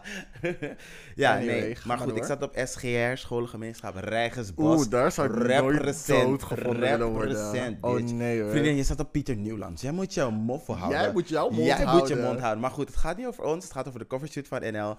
ja, 1.14 1.34
Anyway, 1.36 1.60
nee. 1.60 1.76
Maar 1.84 1.98
goed, 1.98 2.16
ik 2.16 2.24
zat 2.24 2.42
op 2.42 2.52
SGR, 2.64 3.14
Scholengemeenschap 3.14 3.96
Rijgersbos. 3.96 4.78
Oeh, 4.78 4.88
daar 4.90 5.12
zou 5.12 5.28
ik 5.28 5.34
nooit 5.60 5.76
Represent, 5.76 6.28
doodgevonden 6.28 6.80
willen 6.80 7.08
worden. 7.12 7.36
represent, 7.36 7.78
Oh 7.80 7.98
nee 7.98 8.40
hoor. 8.40 8.50
Vriendin, 8.50 8.76
je 8.76 8.84
zat 8.84 9.00
op 9.00 9.12
Pieter 9.12 9.36
Nieuwlands. 9.36 9.82
Jij 9.82 9.92
moet 9.92 10.14
jouw 10.14 10.30
moffel 10.30 10.76
houden. 10.76 11.00
Jij 11.00 11.12
moet 11.12 11.28
jouw 11.28 11.50
mond 11.50 11.64
Jij 11.66 11.76
houden. 11.76 11.94
moet 11.98 12.08
je 12.08 12.16
mond 12.16 12.38
houden. 12.40 12.60
Maar 12.60 12.70
goed, 12.70 12.86
het 12.88 12.96
gaat 12.96 13.16
niet 13.16 13.26
over 13.26 13.44
ons. 13.44 13.64
Het 13.64 13.72
gaat 13.72 13.88
over 13.88 13.98
de 13.98 14.06
covershoot 14.06 14.48
van 14.48 14.72
NL. 14.72 14.96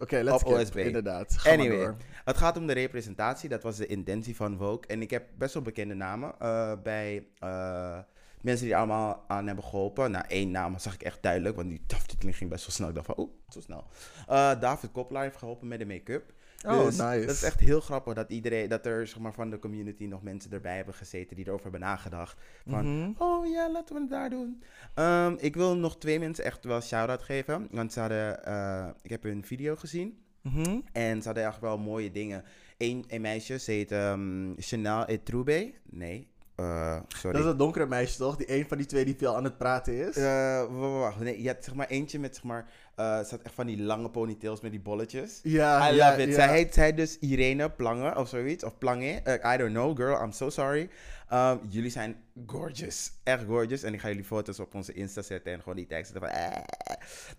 Oké, 0.00 0.22
let's 0.22 0.42
op 0.42 0.48
skip, 0.48 0.60
OSB. 0.60 0.76
Inderdaad. 0.76 1.34
Ga 1.36 1.50
Anyway, 1.50 1.94
het 2.24 2.36
gaat 2.36 2.56
om 2.56 2.66
de 2.66 2.72
representatie. 2.72 3.48
Dat 3.48 3.62
was 3.62 3.76
de 3.76 3.86
intentie 3.86 4.36
van 4.36 4.56
Vogue. 4.56 4.86
En 4.86 5.02
ik 5.02 5.10
heb 5.10 5.24
best 5.38 5.54
wel 5.54 5.62
bekende 5.62 5.94
namen 5.94 6.34
eh, 6.38 6.72
bij 6.82 7.26
eh, 7.38 7.98
mensen 8.40 8.64
die 8.64 8.74
er 8.74 8.78
allemaal 8.78 9.24
aan 9.28 9.46
hebben 9.46 9.64
geholpen. 9.64 10.10
Nou, 10.10 10.24
één 10.28 10.50
naam 10.50 10.78
zag 10.78 10.94
ik 10.94 11.02
echt 11.02 11.22
duidelijk, 11.22 11.56
want 11.56 11.68
die 11.68 11.82
aftiteling 11.94 12.36
ging 12.36 12.50
best 12.50 12.66
wel 12.66 12.74
snel. 12.74 12.88
Ik 12.88 12.94
dacht 12.94 13.06
van, 13.06 13.18
oeh, 13.18 13.30
zo 13.48 13.60
snel. 13.60 13.84
Eh, 14.28 14.60
David 14.60 14.92
Koppelaar 14.92 15.22
heeft 15.22 15.36
geholpen 15.36 15.68
met 15.68 15.78
de 15.78 15.86
make-up. 15.86 16.32
Oh, 16.64 16.84
Dus 16.84 16.96
nice. 16.96 17.26
Dat 17.26 17.34
is 17.34 17.42
echt 17.42 17.60
heel 17.60 17.80
grappig 17.80 18.14
dat 18.14 18.30
iedereen, 18.30 18.68
dat 18.68 18.86
er 18.86 19.06
zeg 19.06 19.18
maar, 19.18 19.32
van 19.34 19.50
de 19.50 19.58
community 19.58 20.04
nog 20.04 20.22
mensen 20.22 20.50
erbij 20.52 20.76
hebben 20.76 20.94
gezeten 20.94 21.36
die 21.36 21.46
erover 21.46 21.62
hebben 21.62 21.80
nagedacht. 21.80 22.40
Van, 22.66 22.98
Mhm. 23.00 23.10
oh 23.22 23.46
ja, 23.46 23.70
laten 23.70 23.94
we 23.94 24.00
het 24.00 24.10
daar 24.10 24.30
doen. 24.30 24.62
Ehm, 24.94 25.34
ik 25.38 25.54
wil 25.54 25.76
nog 25.76 25.98
twee 25.98 26.18
mensen 26.18 26.44
echt 26.44 26.64
wel 26.64 26.80
shout-out 26.80 27.22
geven. 27.22 27.68
Want 27.70 27.92
ze 27.92 28.00
hadden, 28.00 28.44
eh, 28.44 28.88
ik 29.02 29.10
heb 29.10 29.22
hun 29.22 29.44
video 29.44 29.76
gezien. 29.76 30.18
Mhm. 30.42 30.80
En 30.92 31.18
ze 31.20 31.26
hadden 31.26 31.46
echt 31.46 31.60
wel 31.60 31.78
mooie 31.78 32.10
dingen. 32.10 32.44
Eén 32.78 33.04
een 33.08 33.20
meisje, 33.20 33.58
ze 33.58 33.70
heet 33.70 33.92
ehm, 33.92 34.52
Chanel 34.56 35.04
Etroube. 35.06 35.72
Nee, 35.90 36.28
eh, 36.56 36.96
sorry. 37.08 37.30
Dat 37.32 37.40
is 37.40 37.44
dat 37.44 37.58
donkere 37.58 37.86
meisje 37.86 38.18
toch? 38.18 38.36
Die 38.36 38.52
een 38.58 38.66
van 38.68 38.76
die 38.78 38.86
twee 38.86 39.04
die 39.04 39.16
veel 39.18 39.36
aan 39.36 39.44
het 39.44 39.58
praten 39.58 40.08
is. 40.08 40.16
Eh, 40.16 40.64
wacht. 40.98 41.20
Nee, 41.20 41.42
je 41.42 41.46
hebt 41.48 41.64
zeg 41.64 41.74
maar 41.74 41.86
eentje 41.88 42.18
met 42.18 42.34
zeg 42.34 42.44
maar, 42.44 42.66
eh 42.94 43.18
ze 43.20 43.26
had 43.30 43.42
echt 43.42 43.54
van 43.54 43.66
die 43.66 43.82
lange 43.82 44.10
ponytails 44.10 44.60
met 44.60 44.70
die 44.70 44.80
bolletjes. 44.80 45.40
ja, 45.42 45.90
I 45.90 45.94
ja, 45.94 46.08
love 46.10 46.22
it. 46.22 46.28
ja. 46.28 46.34
Zij 46.34 46.48
heet 46.48 46.74
zij 46.74 46.94
dus 46.94 47.18
Irene 47.18 47.70
Plange 47.70 48.16
of 48.16 48.28
zoiets. 48.28 48.64
Of 48.64 48.78
Plange. 48.78 49.20
Eh, 49.24 49.54
I 49.54 49.56
don't 49.56 49.72
know, 49.72 49.96
girl. 49.96 50.22
I'm 50.22 50.32
so 50.32 50.50
sorry. 50.50 50.88
Um, 51.32 51.60
jullie 51.68 51.90
zijn 51.90 52.16
gorgeous. 52.46 53.12
Echt 53.22 53.44
gorgeous. 53.44 53.82
En 53.82 53.94
ik 53.94 54.00
ga 54.00 54.08
jullie 54.08 54.24
foto's 54.24 54.58
op 54.60 54.74
onze 54.74 54.92
Insta 54.92 55.22
zetten 55.22 55.52
en 55.52 55.58
gewoon 55.58 55.76
die 55.76 55.86
tekst 55.86 56.12
zetten 56.12 56.30
van... 56.30 56.38
eh. 56.40 56.56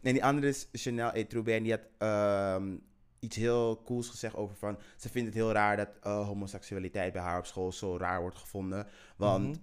En 0.04 0.13
die 0.13 0.23
andere 0.23 0.47
is 0.47 0.67
Chanel 0.71 1.12
Etroube. 1.12 1.54
En 1.54 1.63
die 1.63 1.71
had 1.71 1.82
ehm, 1.97 2.63
iets 3.26 3.36
heel 3.36 3.82
cools 3.86 4.10
gezegd 4.10 4.36
over 4.36 4.56
van... 4.56 4.78
Ze 4.96 5.10
vindt 5.10 5.28
het 5.28 5.38
heel 5.38 5.52
raar 5.52 5.78
dat 5.78 5.90
eh, 6.02 6.28
homoseksualiteit 6.28 7.14
bij 7.14 7.22
haar 7.22 7.38
op 7.38 7.46
school 7.46 7.72
zo 7.72 7.98
raar 7.98 8.22
wordt 8.22 8.38
gevonden. 8.38 8.88
Want... 9.18 9.48
Mhm. 9.48 9.60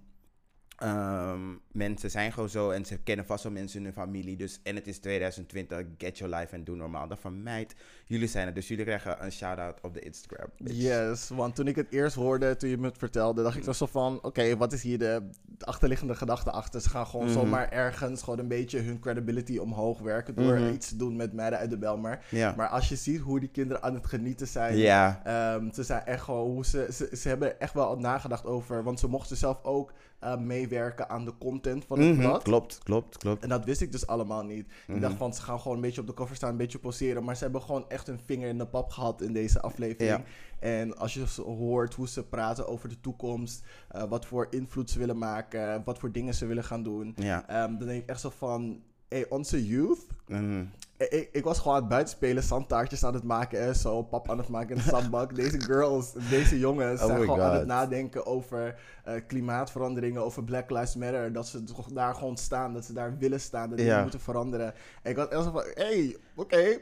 Ehm, 0.77 1.39
mensen 1.71 2.11
zijn 2.11 2.31
gewoon 2.31 2.49
zo 2.49 2.69
en 2.69 2.85
ze 2.85 2.97
kennen 2.97 3.25
vast 3.25 3.43
wel 3.43 3.51
mensen 3.51 3.79
in 3.79 3.85
hun 3.85 3.93
familie. 3.93 4.35
Dus, 4.37 4.59
en 4.63 4.75
het 4.75 4.87
is 4.87 4.97
2020, 4.99 5.83
get 5.97 6.17
your 6.17 6.35
life 6.35 6.55
en 6.55 6.63
doe 6.63 6.75
normaal. 6.75 7.07
Van 7.19 7.43
meid, 7.43 7.75
jullie 8.05 8.27
zijn 8.27 8.45
het. 8.45 8.55
Dus 8.55 8.67
jullie 8.67 8.85
krijgen 8.85 9.23
een 9.25 9.31
shout-out 9.31 9.79
op 9.81 9.93
de 9.93 9.99
Instagram. 9.99 10.47
bitch. 10.57 10.77
Yes, 10.81 11.29
want 11.29 11.55
toen 11.55 11.67
ik 11.67 11.75
het 11.75 11.91
eerst 11.91 12.15
hoorde, 12.15 12.55
toen 12.55 12.69
je 12.69 12.77
me 12.77 12.87
het 12.87 12.97
vertelde, 12.97 13.43
dacht 13.43 13.67
ik 13.67 13.73
zo 13.73 13.85
van, 13.85 14.19
oké, 14.23 14.57
wat 14.57 14.73
is 14.73 14.81
hier 14.83 14.97
de, 14.99 15.29
de 15.57 15.65
achterliggende 15.65 16.15
gedachte 16.15 16.51
achter? 16.51 16.81
Ze 16.81 16.89
gaan 16.89 17.05
gewoon 17.07 17.25
Mhm. 17.25 17.33
zomaar 17.33 17.69
ergens 17.69 18.21
gewoon 18.23 18.39
een 18.39 18.47
beetje 18.47 18.79
hun 18.79 18.99
credibility 18.99 19.57
omhoog 19.57 19.99
werken 19.99 20.35
door 20.35 20.59
Mhm. 20.59 20.73
iets 20.73 20.87
te 20.89 20.95
doen 20.95 21.15
met 21.15 21.33
meiden 21.33 21.59
uit 21.59 21.69
de 21.69 21.77
Belmer. 21.77 22.25
Maar 22.55 22.67
als 22.67 22.89
je 22.89 22.95
ziet 22.95 23.19
hoe 23.19 23.39
die 23.39 23.49
kinderen 23.49 23.83
aan 23.83 23.93
het 23.93 24.07
genieten 24.07 24.47
zijn. 24.47 24.77
Ehm, 25.23 25.71
ze 25.71 25.83
zijn 25.83 26.05
echt 26.05 26.23
gewoon 26.23 26.51
hoe 26.51 26.65
ze, 26.65 26.87
ze, 26.91 27.15
ze 27.17 27.27
hebben 27.27 27.59
echt 27.59 27.73
wel 27.73 27.97
nagedacht 27.97 28.45
over, 28.45 28.83
want 28.83 28.99
ze 28.99 29.07
mochten 29.07 29.37
zelf 29.37 29.63
ook 29.63 29.93
eh, 30.23 30.37
meewerken 30.37 31.09
aan 31.09 31.25
de 31.25 31.33
content 31.37 31.85
van 31.85 31.99
het 31.99 32.09
Mhm, 32.09 32.19
blad. 32.19 32.43
Klopt, 32.43 32.79
klopt, 32.83 33.17
klopt. 33.17 33.43
En 33.43 33.49
dat 33.49 33.65
wist 33.65 33.81
ik 33.81 33.91
dus 33.91 34.07
allemaal 34.07 34.43
niet. 34.43 34.67
Mhm. 34.87 34.95
Ik 34.95 35.01
dacht 35.01 35.15
van, 35.17 35.33
ze 35.33 35.41
gaan 35.41 35.59
gewoon 35.59 35.75
een 35.75 35.81
beetje 35.83 36.01
op 36.01 36.07
de 36.07 36.13
cover 36.13 36.35
staan, 36.35 36.49
een 36.49 36.57
beetje 36.57 36.79
poseren. 36.79 37.23
Maar 37.23 37.35
ze 37.35 37.43
hebben 37.43 37.61
gewoon 37.61 37.89
echt 37.89 38.07
hun 38.07 38.19
vinger 38.25 38.47
in 38.49 38.57
de 38.57 38.65
pap 38.67 38.89
gehad 38.89 39.21
in 39.21 39.33
deze 39.33 39.61
aflevering. 39.61 40.23
En 40.59 40.97
als 40.97 41.13
je 41.13 41.25
hoort 41.41 41.93
hoe 41.93 42.07
ze 42.07 42.23
praten 42.23 42.67
over 42.67 42.89
de 42.89 42.99
toekomst, 42.99 43.63
eh, 43.89 44.03
wat 44.03 44.25
voor 44.25 44.47
invloed 44.49 44.89
ze 44.89 44.99
willen 44.99 45.17
maken, 45.17 45.81
wat 45.85 45.99
voor 45.99 46.11
dingen 46.11 46.33
ze 46.33 46.45
willen 46.45 46.63
gaan 46.63 46.83
doen. 46.83 47.13
Ja. 47.15 47.47
ehm, 47.47 47.77
dan 47.77 47.87
denk 47.87 48.01
ik 48.03 48.09
echt 48.09 48.19
zo 48.21 48.29
van, 48.37 48.81
hey, 49.07 49.29
onze 49.29 49.67
youth, 49.67 49.99
Mhm. 50.27 50.63
Ik- 50.97 51.29
ik 51.31 51.43
was 51.43 51.57
gewoon 51.59 51.73
aan 51.73 51.79
het 51.79 51.89
buitenspelen, 51.89 52.43
zandtaartjes 52.43 53.03
aan 53.03 53.13
het 53.13 53.23
maken 53.23 53.59
en 53.59 53.75
zo, 53.75 54.01
pap 54.01 54.29
aan 54.29 54.37
het 54.37 54.47
maken 54.47 54.69
in 54.75 54.83
de 54.83 54.89
zandbak. 54.97 55.35
deze 55.35 55.61
girls, 55.61 56.11
deze 56.29 56.59
jongens 56.59 57.01
Oh 57.01 57.07
zijn 57.07 57.19
gewoon 57.19 57.41
aan 57.41 57.55
het 57.55 57.65
nadenken 57.67 58.25
over 58.25 58.79
eh, 59.03 59.13
klimaatveranderingen, 59.27 60.23
over 60.23 60.43
Black 60.43 60.69
Lives 60.69 60.95
Matter. 60.95 61.33
Dat 61.33 61.47
ze 61.47 61.63
toch 61.63 61.87
daar 61.87 62.15
gewoon 62.15 62.37
staan, 62.37 62.73
dat 62.73 62.85
ze 62.85 62.93
daar 62.93 63.17
willen 63.17 63.39
staan, 63.41 63.69
dat 63.69 63.79
Ja. 63.79 64.01
moeten 64.01 64.19
veranderen. 64.19 64.73
En 65.01 65.11
ik 65.11 65.17
had 65.17 65.31
echt 65.31 65.43
van, 65.43 65.63
hey, 65.73 66.17
oké, 66.35 66.77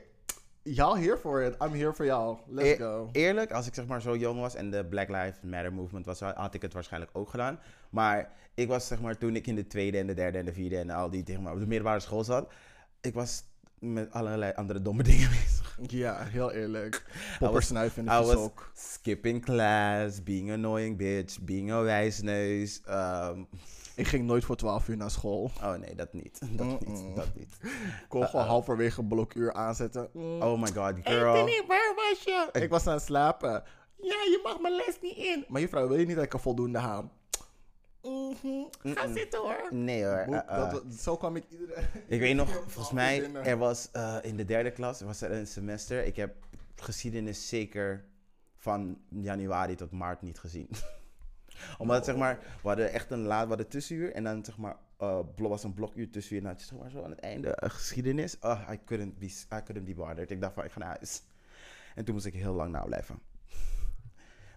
y'all 0.63 0.99
here 0.99 1.17
for 1.17 1.41
it, 1.41 1.55
I'm 1.63 1.73
here 1.73 1.93
for 1.93 2.05
y'all, 2.05 2.37
let's 2.47 2.69
E- 2.69 2.75
go. 2.77 3.09
Eerlijk, 3.11 3.51
als 3.51 3.67
ik 3.67 3.73
zeg 3.73 3.85
maar 3.87 4.01
zo 4.01 4.15
jong 4.17 4.39
was 4.39 4.55
en 4.55 4.71
de 4.71 4.85
Black 4.85 5.07
Lives 5.07 5.39
Matter 5.43 5.73
movement 5.73 6.05
was, 6.05 6.19
had 6.19 6.53
ik 6.53 6.61
het 6.61 6.73
waarschijnlijk 6.73 7.11
ook 7.17 7.29
gedaan. 7.29 7.59
Maar 7.89 8.31
ik 8.53 8.67
was 8.67 8.87
zeg 8.87 9.01
maar 9.01 9.17
toen 9.17 9.35
ik 9.35 9.47
in 9.47 9.55
de 9.55 9.67
tweede 9.67 9.97
en 9.97 10.07
de 10.07 10.13
derde 10.13 10.37
en 10.37 10.45
de 10.45 10.53
vierde 10.53 10.77
en 10.77 10.89
al 10.89 11.09
die 11.09 11.23
zeg 11.27 11.39
maar, 11.39 11.53
op 11.53 11.59
de 11.59 11.67
middelbare 11.67 11.99
school 11.99 12.23
zat, 12.23 12.51
ik 13.01 13.13
was 13.13 13.43
met 13.81 14.11
allerlei 14.11 14.53
andere 14.55 14.81
domme 14.81 15.03
dingen 15.11 15.29
bezig. 15.29 15.77
Ja, 15.87 16.23
heel 16.23 16.51
eerlijk. 16.51 17.03
was- 17.09 17.37
Poppersnuif 17.39 17.97
in 17.97 18.05
de 18.05 18.11
I 18.11 18.13
was 18.23 18.35
ook. 18.35 18.71
skipping 18.75 19.45
class, 19.45 20.23
being 20.23 20.51
annoying 20.51 20.97
bitch, 20.97 21.39
being 21.41 21.71
a 21.71 21.81
wijsneus. 21.81 22.81
ehm, 22.85 23.43
Ik 23.95 24.07
ging 24.07 24.25
nooit 24.25 24.45
voor 24.45 24.55
12 24.55 24.87
uur 24.87 24.97
naar 24.97 25.11
school. 25.11 25.51
oh 25.63 25.73
nee, 25.73 25.95
dat 25.95 26.13
niet. 26.13 26.39
Dat 26.57 26.85
niet, 26.87 27.15
dat 27.15 27.35
niet. 27.35 27.57
Ik 27.61 28.05
kon 28.07 28.25
gewoon 28.27 28.45
halverwege 28.45 29.03
blokuur 29.03 29.53
aanzetten. 29.53 30.09
Mm. 30.13 30.41
Oh 30.41 30.61
my 30.61 30.67
god, 30.67 30.93
girl. 31.03 31.33
Penny, 31.33 31.63
waar 31.67 31.93
was 31.95 32.23
je? 32.23 32.49
Ik 32.61 32.69
was 32.69 32.87
aan 32.87 32.93
het 32.93 33.03
slapen. 33.03 33.63
Ja, 33.97 34.13
je 34.23 34.39
mag 34.43 34.59
mijn 34.59 34.75
les 34.75 34.97
niet 35.01 35.17
in. 35.17 35.45
Maar 35.47 35.61
juffrouw, 35.61 35.87
wil 35.87 35.99
je 35.99 36.05
niet 36.05 36.15
dat 36.15 36.25
ik 36.25 36.33
er 36.33 36.39
voldoende 36.39 36.79
haal? 36.79 37.11
Mhm. 38.03 38.63
Ga 38.95 39.13
zitten 39.13 39.39
hoor. 39.39 39.67
Nee 39.73 40.05
hoor. 40.05 40.25
Uh-uh. 40.29 40.71
dat, 40.71 40.83
zo 40.99 41.17
kwam 41.17 41.35
ik 41.35 41.43
iedere... 41.49 41.81
Ik 42.07 42.19
weet 42.19 42.35
nog, 42.35 42.49
volgens 42.67 42.91
mij, 42.91 43.19
binnen. 43.19 43.45
er 43.45 43.57
was 43.57 43.89
eh, 43.91 44.17
in 44.21 44.35
de 44.37 44.45
derde 44.45 44.71
klas, 44.71 45.01
was 45.01 45.21
er 45.21 45.31
een 45.31 45.47
semester. 45.47 46.03
Ik 46.05 46.15
heb 46.15 46.35
geschiedenis 46.75 47.47
zeker 47.49 48.05
van 48.55 49.01
januari 49.09 49.75
tot 49.75 49.91
maart 49.91 50.21
niet 50.21 50.39
gezien. 50.39 50.69
Omdat, 51.77 52.05
zeg 52.05 52.15
maar, 52.15 52.39
we 52.61 52.67
hadden 52.67 52.91
echt 52.91 53.11
een 53.11 53.21
laat, 53.23 53.41
we 53.43 53.47
hadden 53.47 53.67
tussenuur. 53.67 54.13
En 54.13 54.23
dan, 54.23 54.45
zeg 54.45 54.57
maar, 54.57 54.75
eh 54.97 55.19
blo- 55.35 55.49
was 55.49 55.63
een 55.63 55.73
blokuur 55.73 56.09
tussenuur. 56.09 56.37
En 56.41 56.47
dan 56.47 56.53
had 56.57 56.61
je, 56.61 56.67
zeg 56.67 56.79
maar, 56.79 56.89
zo 56.89 57.03
aan 57.03 57.09
het 57.09 57.19
einde 57.19 57.55
eh, 57.55 57.69
geschiedenis. 57.69 58.37
Oh, 58.39 58.69
I 58.71 58.79
couldn't 58.85 59.17
be, 59.19 59.25
I 59.25 59.61
couldn't 59.63 59.85
be 59.85 59.93
bothered. 59.93 60.31
Ik 60.31 60.41
dacht 60.41 60.53
van, 60.53 60.63
ik 60.63 60.71
ga 60.71 60.79
naar 60.79 60.95
huis. 60.97 61.21
En 61.95 62.05
toen 62.05 62.13
moest 62.13 62.25
ik 62.25 62.33
heel 62.33 62.53
lang 62.53 62.71
nablijven. 62.71 63.19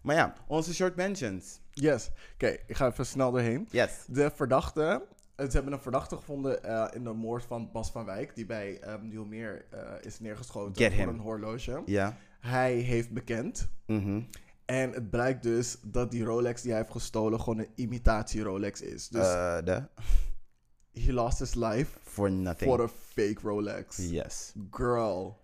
Maar 0.04 0.14
ja, 0.16 0.34
onze 0.46 0.74
short 0.74 0.96
mentions. 0.96 1.58
Yes. 1.70 2.10
Oké, 2.34 2.46
ik 2.66 2.76
ga 2.76 2.86
even 2.86 3.06
snel 3.06 3.30
doorheen. 3.30 3.68
Yes. 3.70 3.90
De 4.06 4.30
verdachte... 4.34 5.02
Ze 5.36 5.48
hebben 5.50 5.72
een 5.72 5.80
verdachte 5.80 6.16
gevonden 6.16 6.64
eh, 6.64 6.86
in 6.92 7.04
de 7.04 7.12
moord 7.12 7.44
van 7.44 7.70
Bas 7.72 7.90
van 7.90 8.04
Wijk, 8.04 8.34
die 8.34 8.46
bij 8.46 8.80
um, 8.88 9.08
Nieuwmeer 9.08 9.64
eh, 9.70 9.80
is 10.00 10.20
neergeschoten 10.20 10.76
Get 10.76 10.92
voor 10.92 11.00
him. 11.00 11.08
een 11.08 11.18
horloge. 11.18 11.82
Ja. 11.86 12.16
Hij 12.40 12.74
heeft 12.74 13.10
bekend. 13.10 13.68
Mhm. 13.86 14.20
En 14.64 14.92
het 14.92 15.10
blijkt 15.10 15.42
dus 15.42 15.76
dat 15.82 16.10
die 16.10 16.24
Rolex 16.24 16.62
die 16.62 16.70
hij 16.70 16.80
heeft 16.80 16.92
gestolen 16.92 17.40
gewoon 17.40 17.58
een 17.58 17.68
imitatie 17.74 18.42
Rolex 18.42 18.80
is. 18.80 19.08
Dus 19.08 19.26
Eh, 19.26 19.58
de, 19.64 19.82
he 20.92 21.12
lost 21.12 21.38
his 21.38 21.54
life 21.54 21.98
for 22.02 22.30
nothing. 22.30 22.70
for 22.70 22.82
a 22.82 22.88
fake 23.12 23.38
Rolex. 23.42 23.96
Yes. 23.96 24.52
Girl, 24.70 25.36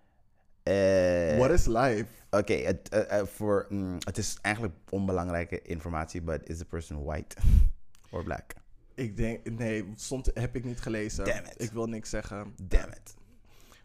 Eh, 0.63 1.37
what 1.37 1.51
is 1.51 1.65
life? 1.65 2.05
Oké, 2.29 2.53
het, 2.53 2.89
eh, 2.89 3.19
eh, 3.19 3.25
voor, 3.25 3.65
mm, 3.69 3.97
het 3.99 4.17
is 4.17 4.37
eigenlijk 4.41 4.75
onbelangrijke 4.89 5.61
informatie, 5.61 6.21
but 6.21 6.49
is 6.49 6.57
the 6.57 6.65
person 6.65 7.03
white 7.03 7.35
or 8.11 8.23
black? 8.23 8.53
Ik 8.95 9.17
denk, 9.17 9.49
nee, 9.49 9.91
stond, 9.95 10.31
heb 10.33 10.55
ik 10.55 10.63
niet 10.63 10.81
gelezen. 10.81 11.25
Damn 11.25 11.45
it. 11.45 11.61
Ik 11.61 11.71
wil 11.71 11.85
niks 11.85 12.09
zeggen. 12.09 12.53
Damn 12.61 12.91
it. 12.91 13.15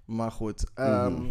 Maar 0.05 0.33
goed. 0.33 0.65
Mhm. 0.75 1.27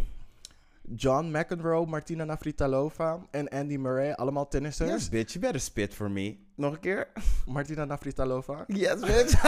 John 0.96 1.32
McEnroe, 1.32 1.86
Martina 1.86 2.26
Navratilova 2.26 3.20
en 3.32 3.50
Andy 3.50 3.78
Murray, 3.78 4.12
allemaal 4.12 4.48
tennissers. 4.48 4.90
Yes, 4.90 5.10
bitch, 5.10 5.34
you 5.34 5.40
better 5.40 5.60
spit 5.62 5.94
for 5.94 6.12
me. 6.12 6.38
Nog 6.56 6.74
een 6.74 6.80
keer? 6.80 7.08
Martina 7.46 7.86
Navratilova. 7.86 8.64
Yes, 8.68 9.00
bitch. 9.10 9.44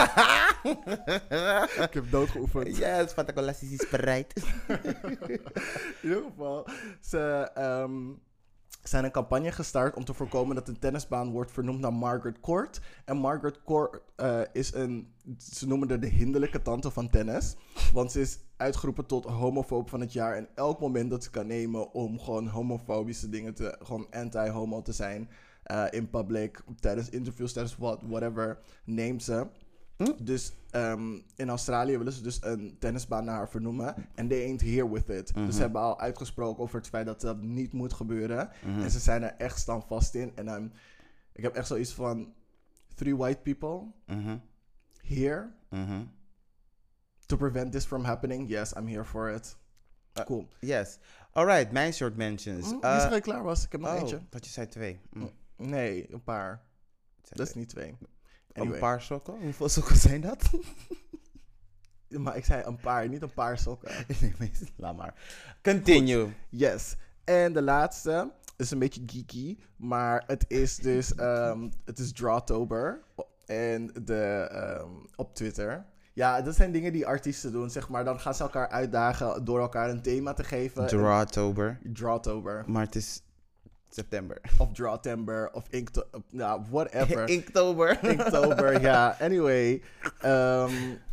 ik 1.84 1.94
heb 1.94 2.10
doodgeoefend. 2.10 2.76
yes, 2.76 3.12
Fatacolassis 3.12 3.70
is 3.70 3.88
bereid. 3.96 4.32
In 4.66 5.40
ieder 6.02 6.22
geval, 6.22 6.66
ze 7.00 7.50
ehm, 7.54 7.92
zijn 8.82 9.04
een 9.04 9.10
campagne 9.10 9.52
gestart 9.52 9.96
om 9.96 10.04
te 10.04 10.14
voorkomen 10.14 10.54
dat 10.54 10.68
een 10.68 10.78
tennisbaan 10.78 11.30
wordt 11.30 11.52
vernoemd 11.52 11.80
naar 11.80 11.92
Margaret 11.92 12.40
Court. 12.40 12.80
En 13.04 13.16
Margaret 13.16 13.62
Court 13.64 14.00
eh, 14.16 14.40
is 14.52 14.74
een, 14.74 15.12
ze 15.38 15.66
noemen 15.66 15.88
haar 15.88 16.00
de 16.00 16.06
hinderlijke 16.06 16.62
tante 16.62 16.90
van 16.90 17.10
tennis. 17.10 17.56
Want 17.92 18.12
ze 18.12 18.20
is 18.20 18.38
uitgeroepen 18.56 19.06
tot 19.06 19.24
homofoob 19.24 19.88
van 19.88 20.00
het 20.00 20.12
jaar. 20.12 20.36
En 20.36 20.48
elk 20.54 20.80
moment 20.80 21.10
dat 21.10 21.24
ze 21.24 21.30
kan 21.30 21.46
nemen 21.46 21.92
om 21.92 22.18
gewoon 22.20 22.46
homofobische 22.46 23.28
dingen 23.28 23.54
te, 23.54 23.76
gewoon 23.82 24.06
anti-homo 24.10 24.82
te 24.82 24.92
zijn 24.92 25.28
eh, 25.62 25.84
in 25.90 26.10
public, 26.10 26.62
tijdens 26.80 27.10
interviews, 27.10 27.52
tijdens 27.52 27.76
what, 27.76 28.02
whatever, 28.02 28.58
neemt 28.84 29.22
ze. 29.22 29.46
Hm? 29.98 30.24
Dus 30.24 30.52
ehm, 30.70 31.18
in 31.36 31.48
Australië 31.48 31.96
willen 31.98 32.12
ze 32.12 32.22
dus 32.22 32.38
een 32.42 32.76
tennisbaan 32.78 33.24
naar 33.24 33.34
haar 33.36 33.48
vernoemen. 33.50 33.94
En 34.14 34.28
they 34.28 34.44
ain't 34.44 34.60
here 34.60 34.90
with 34.90 35.08
it. 35.08 35.34
Mhm. 35.34 35.46
Dus 35.46 35.54
ze 35.54 35.60
hebben 35.60 35.80
al 35.80 36.00
uitgesproken 36.00 36.62
over 36.62 36.76
het 36.76 36.88
feit 36.88 37.06
dat 37.06 37.20
dat 37.20 37.42
niet 37.42 37.72
moet 37.72 37.92
gebeuren. 37.92 38.50
Mhm. 38.64 38.80
En 38.82 38.90
ze 38.90 38.98
zijn 38.98 39.22
er 39.22 39.34
echt 39.36 39.58
standvast 39.58 40.14
in. 40.14 40.32
En 40.36 40.48
ehm, 40.48 40.68
ik 41.32 41.42
heb 41.42 41.54
echt 41.54 41.66
zoiets 41.66 41.92
van... 41.92 42.32
Three 42.94 43.16
white 43.16 43.40
people 43.40 43.92
Mhm, 44.06 44.36
here 45.02 45.50
mhm. 45.70 46.02
to 47.26 47.36
prevent 47.36 47.72
this 47.72 47.84
from 47.84 48.04
happening. 48.04 48.48
Yes, 48.48 48.72
I'm 48.72 48.86
here 48.88 49.04
for 49.04 49.30
it. 49.30 49.56
Uh, 50.18 50.24
Cool. 50.24 50.48
Yes. 50.60 50.98
Alright, 51.32 51.72
mijn 51.72 51.92
short 51.92 52.16
mentions. 52.16 52.66
Hm, 52.70 52.76
Eh, 52.80 53.00
zo 53.00 53.08
dat 53.08 53.16
ik 53.16 53.22
klaar 53.22 53.42
was. 53.42 53.64
Ik 53.64 53.72
heb 53.72 53.80
nog 53.80 53.90
oh, 53.92 53.98
eentje. 54.00 54.20
dat 54.30 54.44
je 54.44 54.50
zei 54.50 54.66
twee. 54.68 55.00
Mm, 55.10 55.30
Nee, 55.56 56.12
een 56.12 56.22
paar. 56.22 56.62
Dat 57.28 57.48
is 57.48 57.54
niet 57.54 57.68
twee. 57.68 57.96
Een 58.60 58.78
paar 58.78 59.02
sokken? 59.02 59.34
Hoeveel 59.40 59.68
sokken 59.68 59.96
zijn 59.96 60.20
dat? 60.20 60.50
Maar 62.08 62.36
ik 62.36 62.44
zei 62.44 62.62
een 62.64 62.76
paar, 62.76 63.08
niet 63.08 63.22
een 63.22 63.32
paar 63.34 63.58
sokken. 63.58 63.90
nee, 64.20 64.34
maar- 64.38 64.50
laat 64.76 64.96
maar. 64.96 65.14
Continue. 65.62 66.28
Yes. 66.48 66.96
En 67.24 67.52
de 67.52 67.62
laatste 67.62 68.32
is 68.56 68.70
een 68.70 68.78
beetje 68.78 69.02
geeky, 69.06 69.58
maar 69.76 70.24
het 70.26 70.44
is 70.48 70.76
dus 70.76 71.14
ehm, 71.14 71.68
het 71.84 71.98
is 71.98 72.12
Drawtober 72.12 73.02
en 73.46 73.90
de 74.04 74.48
ehm, 74.50 74.90
op 75.16 75.34
Twitter. 75.34 75.86
Ja, 76.12 76.42
dat 76.42 76.54
zijn 76.54 76.72
dingen 76.72 76.92
die 76.92 77.06
artiesten 77.06 77.52
doen, 77.52 77.70
zeg 77.70 77.88
maar. 77.88 78.04
Dan 78.04 78.20
gaan 78.20 78.34
ze 78.34 78.42
elkaar 78.42 78.68
uitdagen 78.68 79.44
door 79.44 79.60
elkaar 79.60 79.90
een 79.90 80.02
thema 80.02 80.32
te 80.32 80.44
geven. 80.44 80.86
Drawtober. 80.86 81.78
Drawtober. 81.92 82.64
Maar 82.66 82.84
het 82.84 82.94
is 82.94 83.22
september. 83.88 84.40
Of 84.58 84.72
Drawtember. 84.72 85.50
Of 85.52 85.64
Inkto... 85.70 86.02
Nou, 86.30 86.62
whatever. 86.70 87.28
Inktober. 87.38 87.98
Inktober, 88.12 88.80
ja. 88.80 89.16
Anyway, 89.20 89.82
ehm, 90.20 90.72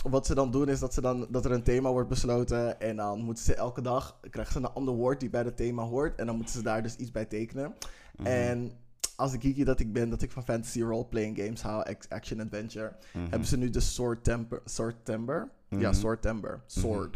wat 0.10 0.26
ze 0.26 0.36
dan 0.36 0.52
doen 0.52 0.70
is 0.70 0.80
dat, 0.80 0.94
ze 0.94 1.02
dan, 1.02 1.28
dat 1.30 1.46
er 1.46 1.52
een 1.52 1.64
thema 1.64 1.90
wordt 1.92 2.10
besloten. 2.10 2.80
En 2.80 2.96
dan 2.96 3.20
moeten 3.20 3.44
ze 3.44 3.56
elke 3.56 3.82
dag, 3.82 4.20
krijgen 4.30 4.54
ze 4.54 4.60
een 4.60 4.74
ander 4.74 4.94
woord 4.94 5.20
die 5.20 5.30
bij 5.30 5.42
het 5.42 5.58
thema 5.58 5.84
hoort. 5.84 6.16
En 6.20 6.26
dan 6.26 6.36
moeten 6.36 6.54
ze 6.56 6.62
daar 6.62 6.84
dus 6.84 6.96
iets 6.96 7.12
bij 7.12 7.26
tekenen. 7.26 7.76
Mhm. 8.18 8.28
En 8.28 8.72
als 9.16 9.34
ik 9.34 9.42
geeky 9.42 9.64
dat 9.64 9.80
ik 9.80 9.94
ben, 9.94 10.10
dat 10.10 10.22
ik 10.22 10.32
van 10.32 10.44
fantasy 10.44 10.82
role-playing 10.82 11.38
games 11.38 11.62
hou, 11.62 11.84
act- 11.84 12.10
action 12.10 12.42
adventure, 12.42 12.92
Mhm. 13.14 13.30
hebben 13.30 13.48
ze 13.48 13.58
nu 13.58 13.70
de 13.70 13.80
Sword 13.80 14.24
Temper. 14.24 14.62
Sword 14.66 14.96
Temper? 15.06 15.50
Ja, 15.70 15.78
Mhm. 15.78 15.94
Sword 15.94 16.22
Temper. 16.22 16.62
Sword. 16.66 17.16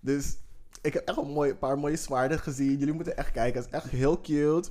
Dus 0.00 0.36
ik 0.82 0.92
heb 0.92 1.08
echt 1.08 1.18
een, 1.18 1.30
mooi, 1.30 1.50
een 1.50 1.58
paar 1.58 1.78
mooie 1.78 1.96
zwaarden 1.96 2.38
gezien. 2.38 2.78
Jullie 2.78 2.94
moeten 2.94 3.16
echt 3.16 3.30
kijken. 3.30 3.60
Het 3.60 3.68
is 3.70 3.76
echt 3.76 3.88
heel 3.90 4.20
cute. 4.20 4.70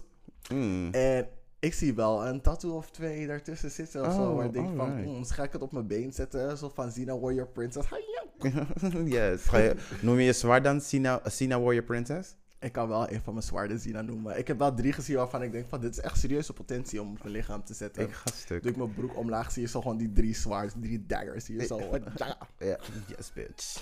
Mm. 0.54 0.90
En 0.92 1.28
Ik 1.60 1.74
zie 1.74 1.94
wel 1.96 2.28
een 2.28 2.42
tattoo 2.42 2.76
of 2.76 2.90
twee 2.92 3.28
daartussen 3.28 3.72
zitten 3.72 4.06
of 4.06 4.14
zo. 4.14 4.22
Oh, 4.30 4.36
Waar 4.36 4.46
ik 4.46 4.54
denk 4.54 4.68
van, 4.76 4.80
alright. 4.80 5.06
mm, 5.08 5.26
ga 5.26 5.44
ik 5.44 5.52
het 5.52 5.62
op 5.62 5.72
mijn 5.72 5.88
been 5.88 6.14
zetten? 6.14 6.58
Zo 6.58 6.72
van 6.74 6.92
Zina 6.92 7.18
Warrior 7.20 7.48
Princess. 7.48 7.88
Yes. 9.06 9.44
Ga 9.44 9.58
je, 9.58 9.76
noem 10.02 10.18
je 10.18 10.24
je 10.24 10.34
zwaar 10.34 10.62
dan 10.62 10.82
Sina, 10.82 11.22
Sina 11.26 11.60
Warrior 11.60 11.84
Princess? 11.84 12.36
Ik 12.60 12.72
kan 12.72 12.88
wel 12.88 13.12
een 13.12 13.22
van 13.22 13.34
mijn 13.34 13.46
zwaarden 13.46 13.80
Zina 13.80 14.02
noemen. 14.02 14.38
Ik 14.38 14.48
heb 14.48 14.58
wel 14.60 14.74
drie 14.74 14.94
gezien 14.94 15.16
waarvan 15.16 15.44
ik 15.44 15.52
denk 15.52 15.66
van, 15.70 15.80
dit 15.82 15.92
is 15.92 16.00
echt 16.00 16.20
serieuze 16.20 16.54
potentie 16.54 17.02
om 17.02 17.12
op 17.12 17.24
mijn 17.24 17.36
lichaam 17.36 17.64
te 17.64 17.74
zetten. 17.74 18.04
Ik 18.04 18.14
ga 18.14 18.32
stuk. 18.34 18.62
Doe 18.62 18.72
ik 18.72 18.78
mijn 18.78 18.94
broek 18.94 19.18
omlaag, 19.18 19.52
zie 19.52 19.62
je 19.62 19.68
zo 19.68 19.82
gewoon 19.82 19.98
die 19.98 20.12
drie 20.12 20.36
zwaards, 20.36 20.74
drie 20.82 21.06
daggers 21.06 21.48
hier 21.48 21.66
zo. 21.66 21.80
Ja. 22.16 22.38
Ja, 22.58 22.78
yes, 23.18 23.34
bitch. 23.34 23.82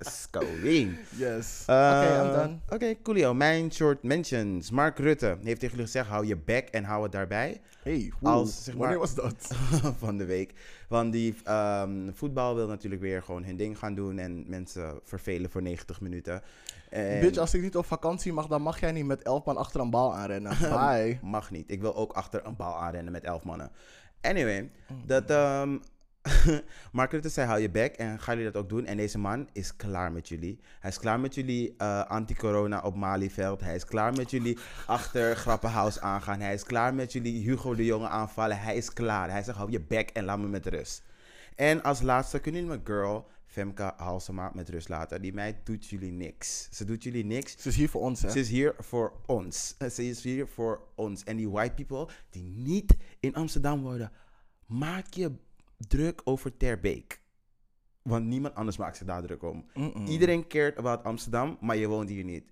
Yes, 0.00 0.28
going. 0.30 0.98
Yes. 1.16 1.62
Eh, 1.66 1.74
Oké, 1.76 2.22
I'm 2.24 2.32
done. 2.32 2.58
Oké, 2.68 3.02
coolio. 3.02 3.34
Mijn 3.34 3.72
short 3.72 4.02
mentions. 4.02 4.70
Mark 4.70 4.98
Rutte 4.98 5.26
heeft 5.26 5.60
tegen 5.60 5.76
jullie 5.76 5.84
gezegd, 5.92 6.08
hou 6.08 6.26
je 6.26 6.36
bek 6.36 6.68
en 6.68 6.84
hou 6.84 7.02
het 7.02 7.12
daarbij. 7.12 7.60
Hey, 7.86 8.12
hoe? 8.18 8.28
Als, 8.28 8.64
zeg 8.64 8.74
maar- 8.74 8.82
wanneer 8.82 8.98
was 8.98 9.14
dat? 9.14 9.56
van 10.04 10.16
de 10.16 10.24
week. 10.24 10.52
Want 10.88 11.12
die 11.12 11.34
ehm, 11.44 12.12
voetbal 12.12 12.54
wil 12.54 12.66
natuurlijk 12.66 13.02
weer 13.02 13.22
gewoon 13.22 13.44
hun 13.44 13.56
ding 13.56 13.78
gaan 13.78 13.94
doen 13.94 14.18
en 14.18 14.44
mensen 14.46 15.00
vervelen 15.04 15.50
voor 15.50 15.62
90 15.62 16.00
minuten. 16.00 16.42
En 16.90 17.20
Bitch, 17.20 17.38
als 17.38 17.54
ik 17.54 17.62
niet 17.62 17.76
op 17.76 17.86
vakantie 17.86 18.32
mag, 18.32 18.46
dan 18.46 18.62
mag 18.62 18.80
jij 18.80 18.92
niet 18.92 19.04
met 19.06 19.22
elf 19.22 19.44
man 19.44 19.56
achter 19.56 19.80
een 19.80 19.90
bal 19.90 20.14
aanrennen. 20.14 20.58
Bye. 20.78 21.18
Mag 21.22 21.50
niet. 21.50 21.70
Ik 21.70 21.80
wil 21.80 21.96
ook 21.96 22.12
achter 22.12 22.46
een 22.46 22.56
bal 22.56 22.76
aanrennen 22.76 23.12
met 23.12 23.24
11 23.24 23.44
mannen. 23.44 23.70
Anyway, 24.20 24.70
Oh. 24.90 24.96
dat 25.06 25.30
ehm 25.30 25.76
Mark 26.92 27.12
Rutte 27.12 27.28
zei 27.28 27.46
hou 27.46 27.60
je 27.60 27.70
bek 27.70 27.94
en 27.94 28.20
gaan 28.20 28.36
jullie 28.36 28.52
dat 28.52 28.62
ook 28.62 28.68
doen. 28.68 28.84
En 28.86 28.96
deze 28.96 29.18
man 29.18 29.48
is 29.52 29.76
klaar 29.76 30.12
met 30.12 30.28
jullie. 30.28 30.60
Hij 30.80 30.90
is 30.90 30.98
klaar 30.98 31.20
met 31.20 31.34
jullie 31.34 31.74
eh, 31.76 32.04
anti-corona 32.04 32.80
op 32.80 32.94
Malieveld. 32.94 33.60
Hij 33.60 33.74
is 33.74 33.84
klaar 33.84 34.12
met 34.14 34.30
jullie 34.30 34.58
achter 34.86 35.36
Grappenhuis 35.36 36.00
aangaan. 36.00 36.40
Hij 36.40 36.54
is 36.54 36.64
klaar 36.64 36.94
met 36.94 37.12
jullie 37.12 37.42
Hugo 37.42 37.74
de 37.74 37.84
Jonge 37.84 38.08
aanvallen. 38.08 38.60
Hij 38.60 38.76
is 38.76 38.92
klaar. 38.92 39.30
Hij 39.30 39.42
zegt 39.42 39.56
hou 39.56 39.70
je 39.70 39.80
bek 39.80 40.10
en 40.10 40.24
laat 40.24 40.38
me 40.38 40.46
met 40.48 40.66
rust. 40.66 41.02
En 41.54 41.82
als 41.82 42.02
laatste 42.02 42.38
kunnen 42.38 42.60
jullie 42.60 42.76
mijn 42.76 42.86
girl 42.98 43.26
Femke 43.46 43.92
Halsema 43.96 44.50
met 44.54 44.68
rust 44.68 44.88
laten. 44.88 45.22
Die 45.22 45.32
meid 45.34 45.66
doet 45.66 45.86
jullie 45.86 46.12
niks. 46.12 46.68
Ze 46.70 46.84
doet 46.84 47.02
jullie 47.02 47.24
niks. 47.24 47.56
Ze 47.58 47.68
is 47.68 47.76
hier 47.76 47.88
voor 47.88 48.00
ons, 48.00 48.22
hè? 48.22 48.30
Ze 48.30 48.40
is 48.40 48.48
hier 48.48 48.74
voor 48.78 49.12
ons. 49.26 49.74
Eh, 49.78 49.88
Ze 49.88 50.08
is 50.08 50.22
hier 50.22 50.46
voor 50.48 50.80
ons. 50.94 51.24
En 51.24 51.36
die 51.36 51.50
white 51.50 51.74
people 51.74 52.08
die 52.30 52.42
niet 52.42 52.96
in 53.20 53.34
Amsterdam 53.34 53.82
worden, 53.82 54.12
maak 54.66 55.06
je 55.12 55.32
druk 55.76 56.20
over 56.24 56.56
Terbeek. 56.56 57.20
Want 58.02 58.24
niemand 58.24 58.54
anders 58.54 58.76
maakt 58.76 58.96
zich 58.96 59.06
daar 59.06 59.22
druk 59.22 59.42
om. 59.42 59.64
Mm-mm. 59.74 60.06
Iedereen 60.06 60.48
cared 60.48 60.78
about 60.78 61.04
Amsterdam, 61.04 61.56
maar 61.60 61.76
je 61.76 61.86
woont 61.86 62.08
hier 62.08 62.24
niet. 62.24 62.44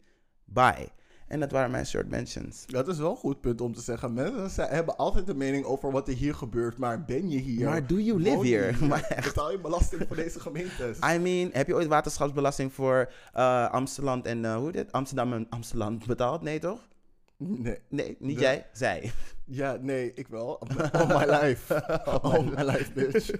Bye. 0.44 0.88
En 1.28 1.40
dat 1.40 1.50
waren 1.50 1.70
mijn 1.70 1.86
short 1.86 2.08
mentions. 2.08 2.66
Dat 2.66 2.88
is 2.88 2.98
wel 2.98 3.10
een 3.10 3.16
goed 3.16 3.40
punt 3.40 3.60
om 3.60 3.74
te 3.74 3.80
zeggen. 3.80 4.12
Mensen 4.12 4.50
ze 4.50 4.62
hebben 4.62 4.96
altijd 4.96 5.28
een 5.28 5.36
mening 5.36 5.64
over 5.64 5.90
wat 5.90 6.08
er 6.08 6.14
hier 6.14 6.34
gebeurt, 6.34 6.78
maar 6.78 7.04
ben 7.04 7.30
je 7.30 7.38
hier? 7.38 7.68
Maar 7.68 7.86
do 7.86 7.96
you 7.96 8.18
live 8.18 8.46
here? 8.46 8.72
hier? 8.72 8.86
Maar 8.88 9.02
echt. 9.02 9.26
Betaal 9.26 9.50
je 9.50 9.58
belasting 9.58 10.04
voor 10.06 10.16
deze 10.16 10.40
gemeentes? 10.40 10.98
I 11.14 11.18
mean, 11.18 11.50
heb 11.52 11.66
je 11.66 11.74
ooit 11.74 11.86
waterschapsbelasting 11.86 12.72
voor 12.72 13.12
eh, 13.32 13.70
Amsterdam 13.70 14.20
en 14.22 14.44
eh, 14.44 14.56
hoe 14.56 14.72
dit? 14.72 14.92
Amsterdam 14.92 15.32
en 15.32 15.46
Amsterdam 15.50 15.98
betaald? 16.06 16.42
Nee 16.42 16.58
toch? 16.58 16.80
Nee. 17.36 17.78
Nee, 17.88 18.16
niet 18.18 18.36
De- 18.36 18.42
jij, 18.42 18.66
zij. 18.72 19.12
Ja, 19.44 19.76
nee, 19.80 20.12
ik 20.14 20.28
wel. 20.28 20.58
All 20.92 21.06
my 21.06 21.24
life. 21.40 21.84
All 22.04 22.42
my 22.44 22.62
life, 22.62 22.92
bitch. 22.92 23.30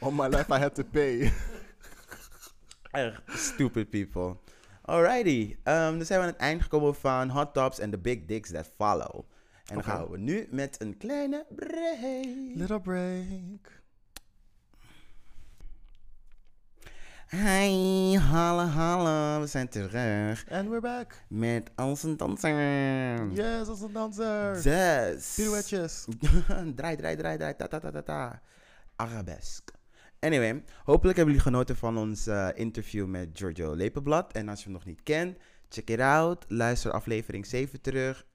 All 0.00 0.12
my 0.12 0.26
life 0.28 0.54
I 0.54 0.58
had 0.58 0.74
to 0.74 0.84
pay. 0.92 1.20
Echt 2.90 3.22
stupid 3.26 3.90
people. 3.90 4.36
Alrighty, 4.82 5.56
ehm, 5.62 5.96
dan 5.96 6.04
zijn 6.06 6.20
we 6.20 6.26
aan 6.26 6.32
het 6.32 6.40
eind 6.40 6.62
gekomen 6.62 6.94
van 6.94 7.28
Hot 7.28 7.54
Tops 7.54 7.78
en 7.78 7.90
the 7.90 7.98
Big 7.98 8.24
Dicks 8.26 8.50
that 8.50 8.70
follow. 8.76 9.24
En 9.64 9.74
dan 9.74 9.84
gaan 9.84 10.08
we 10.10 10.18
nu 10.18 10.48
met 10.50 10.76
een 10.80 10.96
kleine 10.96 11.46
break. 11.56 12.24
Little 12.54 12.80
break. 12.80 13.77
Hi, 17.30 18.16
hallo, 18.16 18.64
hallo, 18.64 19.40
we 19.40 19.46
zijn 19.46 19.68
terug 19.68 20.44
And 20.50 20.68
we're 20.68 20.80
back. 20.80 21.14
met 21.28 21.70
onze 21.76 22.16
danser. 22.16 23.32
Yes, 23.32 23.68
als 23.68 23.80
een 23.80 23.92
danser. 23.92 24.56
Zes. 24.56 25.34
Pirouetjes. 25.36 26.06
draai, 26.76 26.96
draai, 26.96 27.16
draai, 27.16 27.36
draai, 27.36 27.56
ta, 27.56 27.66
ta, 27.66 27.78
ta, 27.78 27.90
ta, 27.90 28.02
ta. 28.02 28.42
Arabesk. 28.96 29.70
Anyway, 30.20 30.64
hopelijk 30.84 31.16
hebben 31.16 31.34
jullie 31.34 31.50
genoten 31.50 31.76
van 31.76 31.98
ons 31.98 32.26
eh, 32.26 32.48
interview 32.54 33.06
met 33.06 33.28
Giorgio 33.32 33.74
Lepenblad. 33.74 34.32
En 34.32 34.48
als 34.48 34.58
je 34.58 34.64
hem 34.64 34.72
nog 34.72 34.84
niet 34.84 35.02
kent, 35.02 35.36
check 35.68 35.90
it 35.90 36.00
out. 36.00 36.44
Luister 36.48 36.90
aflevering 36.90 37.46
7 37.46 37.80
terug. 37.80 38.26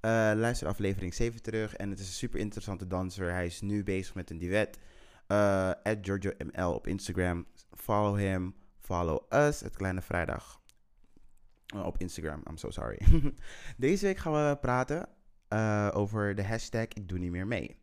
Eh, 0.00 0.10
luister 0.34 0.68
aflevering 0.68 1.14
7 1.14 1.42
terug. 1.42 1.74
En 1.74 1.90
het 1.90 1.98
is 1.98 2.06
een 2.06 2.12
super 2.12 2.40
interessante 2.40 2.86
danser. 2.86 3.32
Hij 3.32 3.46
is 3.46 3.60
nu 3.60 3.82
bezig 3.82 4.14
met 4.14 4.30
een 4.30 4.38
duet. 4.38 4.78
Eh 5.26 5.70
at 5.82 5.98
Giorgio 6.00 6.32
ML 6.38 6.72
op 6.72 6.86
Instagram. 6.86 7.46
Follow 7.76 8.16
him. 8.16 8.54
Follow 8.80 9.18
us. 9.32 9.60
Het 9.60 9.76
Kleine 9.76 10.02
Vrijdag. 10.02 10.60
Eh, 11.66 11.86
op 11.86 11.98
Instagram. 11.98 12.42
I'm 12.48 12.56
so 12.56 12.70
sorry. 12.70 12.98
Deze 13.76 14.06
week 14.06 14.18
gaan 14.18 14.32
we 14.32 14.56
praten 14.60 15.08
eh, 15.48 15.90
over 15.92 16.34
de 16.34 16.44
hashtag 16.44 16.82
Ik 16.82 17.08
doe 17.08 17.18
niet 17.18 17.30
meer 17.30 17.46
mee. 17.46 17.78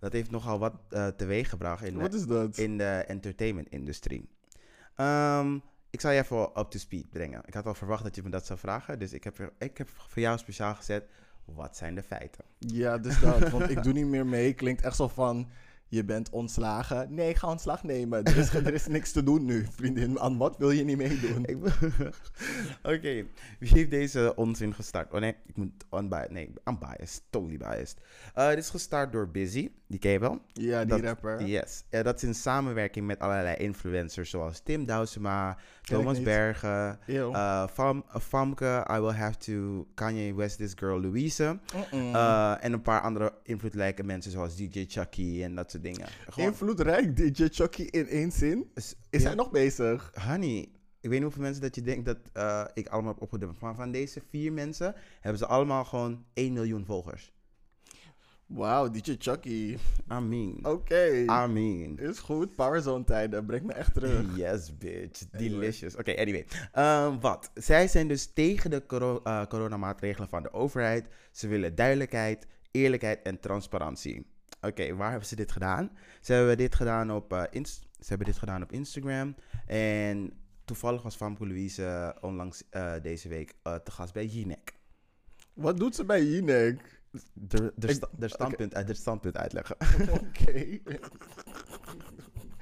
Dat 0.00 0.12
heeft 0.12 0.30
nogal 0.30 0.58
wat 0.58 0.74
eh 0.88 1.06
teweeg 1.06 1.48
gebracht 1.48 1.84
in 1.84 1.98
Wat 1.98 2.10
de, 2.10 2.16
is 2.16 2.26
dat? 2.26 2.58
in 2.58 2.78
de 2.78 3.04
entertainment-industrie. 3.06 4.28
Ehm, 4.94 5.58
ik 5.90 6.00
zal 6.00 6.10
je 6.10 6.20
even 6.20 6.60
up 6.60 6.70
to 6.70 6.78
speed 6.78 7.10
brengen. 7.10 7.42
Ik 7.46 7.54
had 7.54 7.66
al 7.66 7.74
verwacht 7.74 8.02
dat 8.02 8.14
je 8.14 8.22
me 8.22 8.30
dat 8.30 8.46
zou 8.46 8.58
vragen. 8.58 8.98
Dus 8.98 9.12
ik 9.12 9.24
heb, 9.24 9.52
ik 9.58 9.78
heb 9.78 9.88
voor 9.88 10.22
jou 10.22 10.38
speciaal 10.38 10.74
gezet. 10.74 11.08
Wat 11.44 11.76
zijn 11.76 11.94
de 11.94 12.02
feiten? 12.02 12.44
Ja, 12.58 12.98
dus 12.98 13.20
dat. 13.20 13.48
Want 13.50 13.70
ik 13.70 13.82
doe 13.82 13.92
niet 13.92 14.06
meer 14.06 14.26
mee. 14.26 14.54
Klinkt 14.54 14.82
echt 14.82 14.96
zo 14.96 15.08
van... 15.08 15.48
Je 15.90 16.04
bent 16.04 16.30
ontslagen. 16.30 17.14
Nee, 17.14 17.28
ik 17.28 17.36
ga 17.36 17.48
ontslag 17.48 17.82
nemen. 17.84 18.24
Er 18.24 18.36
is, 18.36 18.54
er 18.54 18.74
is 18.74 18.86
niks 18.86 19.12
te 19.12 19.22
doen 19.22 19.44
nu, 19.44 19.66
vriendin. 19.70 20.18
Aan 20.20 20.36
wat 20.36 20.56
wil 20.56 20.70
je 20.70 20.84
niet 20.84 20.96
meedoen? 20.96 21.46
Oké, 22.82 23.26
wie 23.58 23.68
heeft 23.72 23.90
deze 23.90 24.32
onzin 24.36 24.74
gestart? 24.74 25.12
Oh 25.12 25.20
nee, 25.20 25.34
ik 25.46 25.56
moet 25.56 25.84
unbiased. 25.90 26.30
Nee, 26.30 26.52
I'm 26.64 26.78
biased. 26.78 27.22
Totally 27.30 27.56
biased. 27.56 27.96
Eh, 28.34 28.48
dit 28.48 28.58
is 28.58 28.70
gestart 28.70 29.12
door 29.12 29.30
Busy. 29.30 29.70
Die 29.86 29.98
ken 29.98 30.10
je 30.10 30.18
wel? 30.18 30.40
Ja, 30.52 30.78
die 30.84 30.88
Dat- 30.88 31.00
rapper. 31.00 31.44
Yes. 31.46 31.84
Ja, 31.90 32.02
dat 32.02 32.16
is 32.16 32.22
in 32.22 32.34
samenwerking 32.34 33.06
met 33.06 33.18
allerlei 33.18 33.56
influencers 33.56 34.30
zoals 34.30 34.60
Tim 34.60 34.86
Douwsema, 34.86 35.56
Thomas. 35.82 36.22
Bergen, 36.22 36.98
uh, 37.06 37.66
Fam, 37.72 38.04
uh, 38.14 38.20
Famke, 38.20 38.86
I 38.90 38.98
Will 39.00 39.12
Have 39.12 39.36
To, 39.38 39.86
Kanye 39.94 40.34
West, 40.34 40.56
This 40.58 40.72
Girl, 40.76 41.00
Louise. 41.00 41.58
En 42.60 42.72
een 42.72 42.82
paar 42.82 43.00
andere 43.00 43.32
invloedrijke 43.42 44.02
mensen 44.02 44.30
zoals 44.30 44.56
DJ 44.56 44.84
Chucky 44.88 45.42
en 45.42 45.54
dat 45.54 45.70
soort 45.70 45.77
dingen. 45.80 46.08
Gewoon, 46.28 46.48
Invloedrijk, 46.48 47.16
DJ 47.16 47.48
Chucky 47.50 47.82
in 47.82 48.06
één 48.06 48.32
zin. 48.32 48.70
is, 48.74 48.94
Is 49.10 49.20
ja, 49.22 49.26
hij 49.26 49.36
nog 49.36 49.50
bezig? 49.50 50.12
Honey, 50.26 50.58
ik 50.60 50.68
weet 51.00 51.10
niet 51.10 51.22
hoeveel 51.22 51.42
mensen 51.42 51.62
dat 51.62 51.74
je 51.74 51.82
denkt 51.82 52.04
dat 52.04 52.18
uh, 52.36 52.64
ik 52.74 52.88
allemaal 52.88 53.12
heb 53.12 53.22
opgedumpt. 53.22 53.60
Maar 53.60 53.74
van 53.74 53.90
deze 53.92 54.20
vier 54.28 54.52
mensen 54.52 54.94
hebben 55.20 55.38
ze 55.38 55.46
allemaal 55.46 55.84
gewoon 55.84 56.24
1 56.32 56.52
miljoen 56.52 56.84
volgers. 56.84 57.32
Wauw, 58.46 58.90
DJ 58.90 59.14
Chucky. 59.18 59.76
I 60.12 60.20
mean. 60.20 60.58
Oké. 60.66 61.08
I 61.10 61.46
mean. 61.52 61.98
Is 61.98 62.18
goed. 62.18 62.54
Powerzone 62.56 63.04
tijden. 63.04 63.46
Breng 63.46 63.62
me 63.64 63.72
echt 63.72 63.94
terug. 63.94 64.24
Yes, 64.36 64.78
bitch. 64.78 65.22
Delicious. 65.30 65.96
Oké, 65.96 66.16
anyway. 66.16 66.46
Ehm, 66.72 67.18
wat? 67.20 67.50
Zij 67.54 67.88
zijn 67.88 68.08
dus 68.08 68.32
tegen 68.32 68.70
de 68.70 68.86
coro- 68.86 69.20
eh, 69.24 69.46
coronamaatregelen 69.46 70.28
van 70.28 70.42
de 70.42 70.52
overheid. 70.52 71.08
Ze 71.32 71.48
willen 71.48 71.74
duidelijkheid, 71.74 72.46
eerlijkheid 72.70 73.22
en 73.22 73.40
transparantie. 73.40 74.26
Oké, 74.68 74.94
waar 74.94 75.10
hebben 75.10 75.28
ze 75.28 75.36
dit 75.36 75.52
gedaan? 75.52 75.90
Ze 76.20 76.32
hebben 76.32 76.56
dit 76.56 76.74
gedaan 76.74 77.10
op, 77.12 77.32
eh, 77.32 77.42
Inst- 77.50 77.86
ze 78.00 78.06
hebben 78.08 78.26
dit 78.26 78.38
gedaan 78.38 78.62
op 78.62 78.72
Instagram. 78.72 79.34
En 79.66 80.32
toevallig 80.64 81.02
was 81.02 81.16
Famke 81.16 81.46
Louise 81.46 81.84
eh, 81.84 82.08
onlangs 82.20 82.62
eh, 82.70 82.92
deze 83.02 83.28
week 83.28 83.54
te 83.62 83.90
gast 83.90 84.12
bij 84.12 84.26
Jinek. 84.26 84.74
Wat 85.52 85.76
doet 85.76 85.94
ze 85.94 86.04
bij 86.04 86.24
Jinek? 86.24 86.96
De 87.34 88.28
standpunt, 88.28 88.86
de 88.86 88.94
standpunt 88.94 89.36
uitleggen. 89.36 89.76
Oké. 90.20 90.78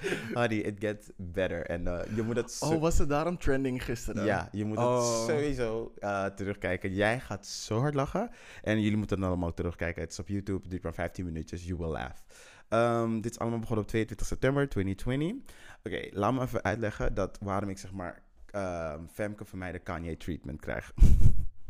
Honey, 0.34 0.58
it 0.58 0.80
gets 0.80 1.10
better. 1.16 1.66
En 1.66 1.86
eh, 1.86 2.16
je 2.16 2.22
moet 2.22 2.36
het. 2.36 2.58
Oh, 2.60 2.80
was 2.80 2.96
ze 2.96 3.06
daarom 3.06 3.38
trending 3.38 3.84
gisteren? 3.84 4.24
Ja, 4.24 4.48
je 4.52 4.64
moet 4.64 4.76
het 4.76 4.86
Oh. 4.86 5.26
sowieso 5.26 5.92
eh, 5.98 6.24
terugkijken. 6.24 6.94
Jij 6.94 7.20
gaat 7.20 7.46
zo 7.46 7.78
hard 7.78 7.94
lachen. 7.94 8.30
En 8.62 8.80
jullie 8.80 8.96
moeten 8.96 9.16
het 9.18 9.26
allemaal 9.26 9.54
terugkijken. 9.54 10.02
Het 10.02 10.10
is 10.12 10.18
op 10.18 10.28
YouTube. 10.28 10.60
Het 10.60 10.70
duurt 10.70 10.82
maar 10.82 10.94
15 10.94 11.24
minuutjes. 11.24 11.64
You 11.64 11.78
will 11.78 11.88
laugh. 11.88 12.20
Ehm, 12.68 13.20
dit 13.20 13.30
is 13.30 13.38
allemaal 13.38 13.58
begonnen 13.58 13.84
op 13.84 13.90
22 13.90 14.26
september 14.26 14.68
2020. 14.68 15.54
Oké, 15.82 16.08
laat 16.18 16.32
me 16.32 16.40
even 16.42 16.62
uitleggen 16.64 17.14
dat 17.14 17.38
waarom 17.40 17.68
ik 17.68 17.78
zeg 17.78 17.92
maar 17.92 18.22
ehm, 18.50 19.06
Femke 19.12 19.44
van 19.44 19.58
mij 19.58 19.72
de 19.72 19.78
Kanye 19.78 20.16
treatment 20.16 20.60
krijg. 20.60 20.92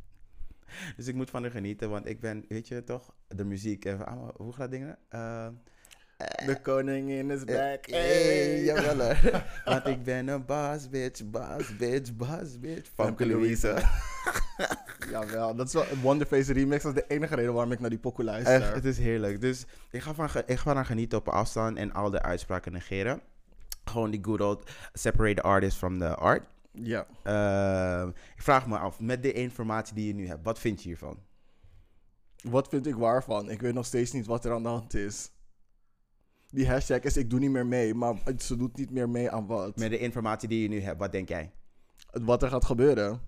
dus 0.97 1.07
ik 1.07 1.14
moet 1.14 1.31
van 1.31 1.43
haar 1.43 1.51
genieten, 1.51 1.91
want 1.91 2.09
ik 2.09 2.20
ben, 2.20 2.45
weet 2.49 2.68
je 2.68 2.85
toch, 2.85 3.14
de 3.29 3.45
muziek. 3.45 3.85
Even, 3.85 4.33
hoe 4.37 4.53
gaat 4.53 4.59
dat 4.59 4.70
dingen? 4.70 4.99
Ehm, 5.09 5.53
De 6.17 6.61
koningin 6.62 7.31
is 7.31 7.45
back. 7.45 7.87
Hey, 7.87 8.01
Hey. 8.01 8.62
jawel. 8.64 9.14
Want 9.64 9.87
ik 9.87 10.03
ben 10.03 10.29
een 10.29 10.45
boss 10.45 10.89
bitch, 10.89 11.25
boss 11.31 11.77
bitch, 11.77 12.17
boss 12.17 12.59
bitch. 12.61 12.91
Famke 12.95 13.25
Famke 13.25 13.27
Louise. 13.27 13.83
Jawel, 15.11 15.55
dat 15.55 15.67
is 15.67 15.73
wel 15.73 15.87
een 15.91 16.01
Wonderface 16.01 16.53
remix. 16.53 16.83
Dat 16.83 16.97
is 16.97 17.03
de 17.03 17.14
enige 17.14 17.35
reden 17.35 17.53
waarom 17.53 17.73
ik 17.73 17.81
naar 17.81 17.91
die 17.91 17.99
pokoe 17.99 18.25
luister. 18.25 18.55
Echt, 18.55 18.75
het 18.75 18.85
is 18.85 18.99
heerlijk. 18.99 19.41
Dus 19.41 19.64
ik 19.91 20.03
ga, 20.03 20.14
van, 20.14 20.29
ik 20.47 20.59
ga 20.59 20.75
van 20.75 20.87
genieten 20.87 21.19
op 21.19 21.29
afstand 21.29 21.77
en 21.77 21.93
al 21.93 22.11
de 22.11 22.23
uitspraken 22.23 22.73
negeren. 22.73 23.21
Gewoon 23.85 24.11
die 24.11 24.25
good 24.25 24.41
old 24.41 24.71
separate 24.93 25.35
the 25.35 25.43
artist 25.43 25.77
from 25.77 25.99
the 25.99 26.14
art. 26.14 26.43
Ja. 26.73 27.07
Ehm, 27.23 28.09
ik 28.09 28.43
vraag 28.43 28.67
me 28.67 28.79
af, 28.79 29.01
met 29.01 29.23
de 29.23 29.33
informatie 29.33 29.95
die 29.95 30.07
je 30.07 30.14
nu 30.14 30.27
hebt, 30.27 30.45
wat 30.45 30.59
vind 30.59 30.83
je 30.83 30.89
hiervan? 30.89 31.19
Wat 32.43 32.69
vind 32.69 32.87
ik 32.87 32.95
waarvan? 32.95 33.51
Ik 33.51 33.61
weet 33.61 33.75
nog 33.75 33.87
steeds 33.87 34.12
niet 34.12 34.27
wat 34.27 34.45
er 34.45 34.53
aan 34.53 34.62
de 34.62 34.69
hand 34.69 34.95
is. 34.95 35.31
Die 36.47 36.69
hashtag 36.69 37.01
is 37.01 37.17
ik 37.17 37.31
doe 37.31 37.39
niet 37.39 37.51
meer 37.51 37.67
mee, 37.67 37.95
maar 37.95 38.15
ze 38.39 38.57
doet 38.57 38.77
niet 38.77 38.91
meer 38.91 39.09
mee 39.09 39.31
aan 39.31 39.47
wat. 39.47 39.77
Met 39.77 39.91
de 39.91 39.99
informatie 39.99 40.49
die 40.49 40.63
je 40.63 40.69
nu 40.69 40.81
hebt, 40.81 40.99
wat 40.99 41.13
denk 41.13 41.29
jij? 41.29 41.53
Wat 42.11 42.43
er 42.43 42.49
gaat 42.49 42.65
gebeuren. 42.65 43.21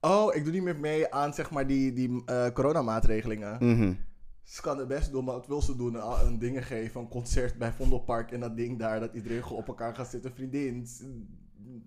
Oh, 0.00 0.34
ik 0.34 0.44
doe 0.44 0.52
niet 0.52 0.62
meer 0.62 0.80
mee 0.80 1.12
aan 1.12 1.34
zeg 1.34 1.50
maar 1.50 1.66
die, 1.66 1.92
die 1.92 2.22
eh, 2.26 2.50
coronamaatregelingen. 2.50 3.56
Mhm. 3.60 3.94
Ze 4.42 4.62
kan 4.62 4.78
het 4.78 4.88
best 4.88 5.12
doen, 5.12 5.24
maar 5.24 5.34
wat 5.34 5.46
wil 5.46 5.62
ze 5.62 5.76
doen? 5.76 5.94
Een, 5.94 6.26
een 6.26 6.38
dingen 6.38 6.62
geven, 6.62 7.00
een 7.00 7.08
concert 7.08 7.58
bij 7.58 7.72
Vondelpark 7.72 8.32
en 8.32 8.40
dat 8.40 8.56
ding 8.56 8.78
daar, 8.78 9.00
dat 9.00 9.14
iedereen 9.14 9.44
op 9.44 9.68
elkaar 9.68 9.94
gaat 9.94 10.10
zitten. 10.10 10.34
Vriendin, 10.34 10.86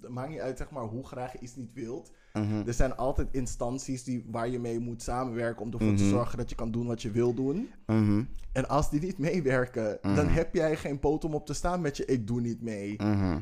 het 0.02 0.10
maakt 0.10 0.30
niet 0.30 0.40
uit 0.40 0.58
zeg 0.58 0.70
maar 0.70 0.84
hoe 0.84 1.08
graag 1.08 1.32
je 1.32 1.40
iets 1.40 1.56
niet 1.56 1.74
wilt. 1.74 2.12
Mhm. 2.40 2.68
Er 2.68 2.74
zijn 2.74 2.96
altijd 2.96 3.28
instanties 3.32 4.04
die, 4.04 4.26
waar 4.32 4.50
je 4.50 4.60
mee 4.60 4.80
moet 4.80 5.02
samenwerken 5.02 5.62
om 5.62 5.72
ervoor 5.74 5.96
te 5.96 6.04
Mhm. 6.04 6.12
zorgen 6.12 6.38
dat 6.38 6.50
je 6.50 6.56
kan 6.56 6.72
doen 6.72 6.88
wat 6.88 7.02
je 7.02 7.12
wil 7.12 7.34
doen. 7.34 7.70
Mhm. 7.86 8.24
En 8.52 8.68
als 8.70 8.90
die 8.90 9.02
niet 9.02 9.18
meewerken, 9.18 9.98
dan 10.02 10.28
heb 10.28 10.54
jij 10.54 10.76
geen 10.76 11.00
poot 11.00 11.24
om 11.24 11.34
op 11.34 11.46
te 11.46 11.54
staan 11.54 11.82
met 11.82 11.98
je 11.98 12.06
ik 12.06 12.28
doe 12.28 12.42
niet 12.42 12.62
mee. 12.62 12.96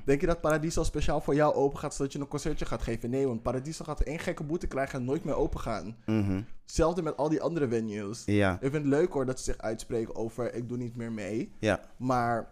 Denk 0.06 0.22
je 0.22 0.28
dat 0.28 0.42
Paradiso 0.42 0.84
speciaal 0.84 1.22
voor 1.22 1.36
jou 1.36 1.54
open 1.54 1.80
gaat 1.80 1.96
zodat 1.96 2.14
je 2.14 2.20
een 2.20 2.28
concertje 2.28 2.66
gaat 2.66 2.82
geven? 2.82 3.10
Nee, 3.10 3.28
want 3.28 3.42
Paradiso 3.42 3.84
gaat 3.84 4.02
één 4.02 4.20
gekke 4.20 4.44
boete 4.44 4.68
krijgen 4.68 5.00
en 5.00 5.06
nooit 5.06 5.24
meer 5.24 5.36
open 5.36 5.60
gaan. 5.60 5.96
Hetzelfde 6.62 7.02
met 7.02 7.18
al 7.18 7.30
die 7.30 7.42
andere 7.42 7.68
venues. 7.68 8.24
Ja, 8.26 8.54
Ik 8.54 8.60
vind 8.72 8.74
het 8.74 8.86
leuk 8.86 9.12
hoor 9.14 9.26
dat 9.26 9.38
ze 9.38 9.44
zich 9.44 9.58
uitspreken 9.58 10.16
over 10.16 10.54
ik 10.54 10.70
doe 10.70 10.78
niet 10.78 10.96
meer 10.96 11.12
mee. 11.12 11.52
ja. 11.60 11.80
Maar 11.98 12.48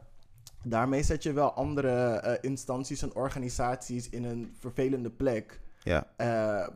daarmee 0.66 1.04
zet 1.04 1.24
je 1.24 1.34
wel 1.34 1.52
andere 1.54 1.90
eh, 1.90 2.34
instanties 2.42 3.02
en 3.02 3.16
organisaties 3.16 4.10
in 4.10 4.24
een 4.24 4.54
vervelende 4.60 5.10
plek. 5.10 5.60
Ja. 5.84 6.08
eh, 6.16 6.68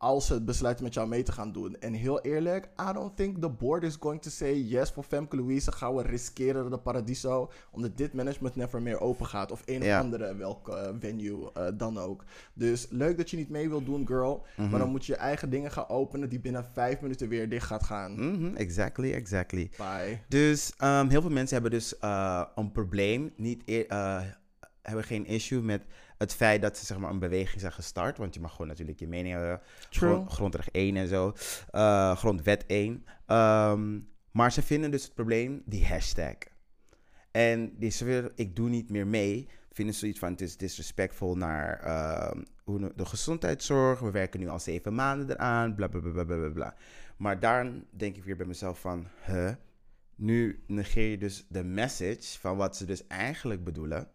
als 0.00 0.26
ze 0.26 0.34
het 0.34 0.44
besluiten 0.44 0.84
met 0.84 0.94
jou 0.94 1.08
mee 1.08 1.22
te 1.22 1.32
gaan 1.32 1.52
doen. 1.52 1.76
En 1.80 1.92
heel 1.92 2.20
eerlijk, 2.20 2.68
I 2.90 2.92
don't 2.92 3.16
think 3.16 3.40
the 3.40 3.48
board 3.48 3.82
is 3.82 3.96
going 4.00 4.22
to 4.22 4.30
say 4.30 4.54
yes 4.60 4.90
voor 4.90 5.02
Femke 5.02 5.36
Louise. 5.36 5.72
Gaan 5.72 5.94
we 5.94 6.02
riskeren 6.02 6.62
dat 6.62 6.70
de 6.70 6.78
Paradiso, 6.78 7.50
omdat 7.70 7.96
dit 7.96 8.12
management 8.12 8.56
never 8.56 8.82
meer 8.82 9.00
open 9.00 9.26
gaat. 9.26 9.52
Of 9.52 9.62
een 9.64 9.82
Ja. 9.82 9.96
of 9.98 10.04
andere 10.04 10.36
welke 10.36 10.72
eh, 10.76 10.94
venue 10.98 11.52
eh, 11.52 11.66
dan 11.74 11.98
ook. 11.98 12.24
Dus 12.54 12.86
leuk 12.90 13.16
dat 13.16 13.30
je 13.30 13.36
niet 13.36 13.48
mee 13.48 13.68
wilt 13.68 13.84
doen, 13.86 14.06
girl. 14.06 14.46
Mhm. 14.56 14.70
Maar 14.70 14.78
dan 14.80 14.90
moet 14.90 15.06
je 15.06 15.12
je 15.12 15.18
eigen 15.18 15.50
dingen 15.50 15.70
gaan 15.70 15.88
openen 15.88 16.28
die 16.28 16.40
binnen 16.40 16.64
vijf 16.72 17.00
minuten 17.00 17.28
weer 17.28 17.48
dicht 17.48 17.66
gaat 17.66 17.82
gaan. 17.84 18.12
Mhm, 18.30 18.54
Exactly, 18.56 19.12
exactly. 19.12 19.70
Bye. 19.76 20.20
Dus 20.28 20.72
ehm, 20.76 21.08
heel 21.08 21.20
veel 21.20 21.30
mensen 21.30 21.54
hebben 21.60 21.78
dus 21.78 21.94
een 22.54 22.72
probleem, 22.72 23.32
niet 23.36 23.64
eh, 23.88 24.20
hebben 24.82 25.04
geen 25.04 25.26
issue 25.26 25.60
met 25.62 25.82
het 26.18 26.34
feit 26.34 26.62
dat 26.62 26.76
ze 26.78 26.84
zeg 26.86 26.98
maar, 26.98 27.10
een 27.10 27.18
beweging 27.18 27.60
zijn 27.60 27.72
gestart. 27.72 28.18
Want 28.18 28.34
je 28.34 28.40
mag 28.40 28.50
gewoon 28.52 28.66
natuurlijk 28.66 28.98
je 28.98 29.08
mening 29.08 29.34
hebben. 29.34 29.60
True. 29.90 30.10
Grond, 30.14 30.30
grondrecht 30.32 30.70
1 30.70 30.96
en 30.96 31.08
zo. 31.08 31.32
eh, 31.70 32.16
grondwet 32.16 32.64
1. 32.66 33.04
Ehm, 33.26 33.98
maar 34.30 34.52
ze 34.52 34.62
vinden 34.62 34.90
dus 34.90 35.02
het 35.04 35.14
probleem 35.14 35.62
die 35.64 35.86
hashtag. 35.86 36.34
En 37.30 37.72
die 37.78 37.90
ze 37.90 38.04
willen, 38.04 38.32
ik 38.34 38.56
doe 38.56 38.68
niet 38.68 38.90
meer 38.90 39.06
mee. 39.06 39.48
Vinden 39.72 39.94
ze 39.94 40.06
iets 40.06 40.18
van 40.18 40.30
het 40.30 40.40
is 40.40 40.56
disrespectful 40.56 41.36
naar 41.36 41.80
ehm, 41.80 42.42
hoe 42.64 42.92
de 42.96 43.06
gezondheidszorg. 43.06 44.00
We 44.00 44.10
werken 44.10 44.40
nu 44.40 44.48
al 44.48 44.58
zeven 44.58 44.94
maanden 44.94 45.30
eraan. 45.30 45.74
Bla 45.74 45.88
bla 45.88 46.00
bla 46.00 46.10
bla 46.10 46.24
bla 46.24 46.36
bla, 46.36 46.48
bla. 46.48 46.74
Maar 47.16 47.40
daar 47.40 47.72
denk 47.90 48.16
ik 48.16 48.24
weer 48.24 48.36
bij 48.36 48.46
mezelf 48.46 48.80
van, 48.80 49.06
huh? 49.26 49.50
Nu 50.14 50.62
negeer 50.66 51.10
je 51.10 51.18
dus 51.18 51.46
de 51.48 51.64
message 51.64 52.38
van 52.38 52.56
wat 52.56 52.76
ze 52.76 52.84
dus 52.84 53.06
eigenlijk 53.06 53.64
bedoelen. 53.64 54.08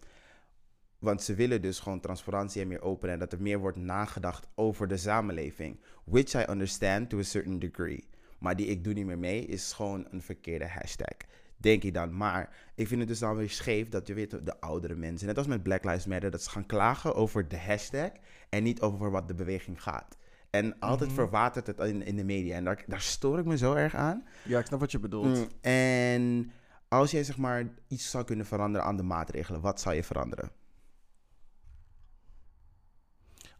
Want 1.03 1.21
ze 1.23 1.33
willen 1.33 1.61
dus 1.61 1.79
gewoon 1.79 1.99
transparantie 1.99 2.61
en 2.61 2.67
meer 2.67 2.81
open 2.81 3.09
en 3.09 3.19
dat 3.19 3.31
er 3.33 3.41
meer 3.41 3.59
wordt 3.59 3.77
nagedacht 3.77 4.47
over 4.55 4.87
de 4.87 4.97
samenleving. 4.97 5.79
Which 6.03 6.33
I 6.33 6.45
understand 6.49 7.09
to 7.09 7.19
a 7.19 7.23
certain 7.23 7.59
degree. 7.59 8.07
Maar 8.37 8.55
die 8.55 8.67
ik 8.67 8.83
doe 8.83 8.93
niet 8.93 9.05
meer 9.05 9.19
mee 9.19 9.45
is 9.45 9.73
gewoon 9.73 10.07
een 10.11 10.21
verkeerde 10.21 10.67
hashtag. 10.67 11.17
Denk 11.57 11.83
ik 11.83 11.93
dan. 11.93 12.17
Maar 12.17 12.55
ik 12.75 12.87
vind 12.87 12.99
het 12.99 13.09
dus 13.09 13.19
dan 13.19 13.35
weer 13.35 13.49
scheef 13.49 13.89
dat 13.89 14.07
je 14.07 14.13
weet, 14.13 14.45
de 14.45 14.59
oudere 14.59 14.95
mensen, 14.95 15.27
net 15.27 15.37
als 15.37 15.47
met 15.47 15.63
Black 15.63 15.83
Lives 15.83 16.05
Matter, 16.05 16.31
dat 16.31 16.43
ze 16.43 16.49
gaan 16.49 16.65
klagen 16.65 17.15
over 17.15 17.47
de 17.47 17.57
hashtag 17.57 18.09
en 18.49 18.63
niet 18.63 18.81
over 18.81 19.11
wat 19.11 19.27
de 19.27 19.35
beweging 19.35 19.83
gaat. 19.83 20.17
En 20.49 20.79
altijd 20.79 21.11
verwatert 21.13 21.67
het 21.67 21.79
in, 21.79 22.03
in 22.05 22.15
de 22.15 22.23
media. 22.23 22.55
En 22.55 22.63
daar, 22.63 22.83
daar 22.87 23.01
stoor 23.01 23.39
ik 23.39 23.45
me 23.45 23.57
zo 23.57 23.73
erg 23.73 23.95
aan. 23.95 24.23
Ja, 24.43 24.59
ik 24.59 24.65
snap 24.65 24.79
wat 24.79 24.91
je 24.91 24.99
bedoelt. 24.99 25.37
Mm, 25.37 25.47
En 25.61 26.51
als 26.87 27.11
jij 27.11 27.23
zeg 27.23 27.37
maar 27.37 27.65
iets 27.87 28.09
zou 28.09 28.23
kunnen 28.23 28.45
veranderen 28.45 28.87
aan 28.87 28.97
de 28.97 29.03
maatregelen, 29.03 29.61
wat 29.61 29.81
zou 29.81 29.95
je 29.95 30.03
veranderen? 30.03 30.51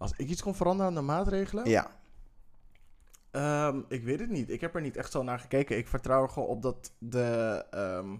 Als 0.04 0.14
ik 0.18 0.30
iets 0.30 0.42
kon 0.42 0.56
veranderen 0.56 0.88
aan 0.92 0.96
de 0.98 1.02
maatregelen? 1.12 1.70
Ja. 1.70 1.88
Ehm, 3.32 3.80
ik 3.88 4.04
weet 4.04 4.20
het 4.20 4.30
niet. 4.30 4.50
Ik 4.50 4.62
heb 4.62 4.76
er 4.76 4.82
niet 4.82 4.98
echt 4.98 5.12
zo 5.12 5.24
naar 5.24 5.40
gekeken. 5.40 5.78
Ik 5.78 5.88
vertrouw 5.88 6.24
er 6.24 6.30
gewoon 6.30 6.50
op 6.50 6.62
dat 6.62 6.92
de, 6.98 7.66
ehm, 7.72 8.16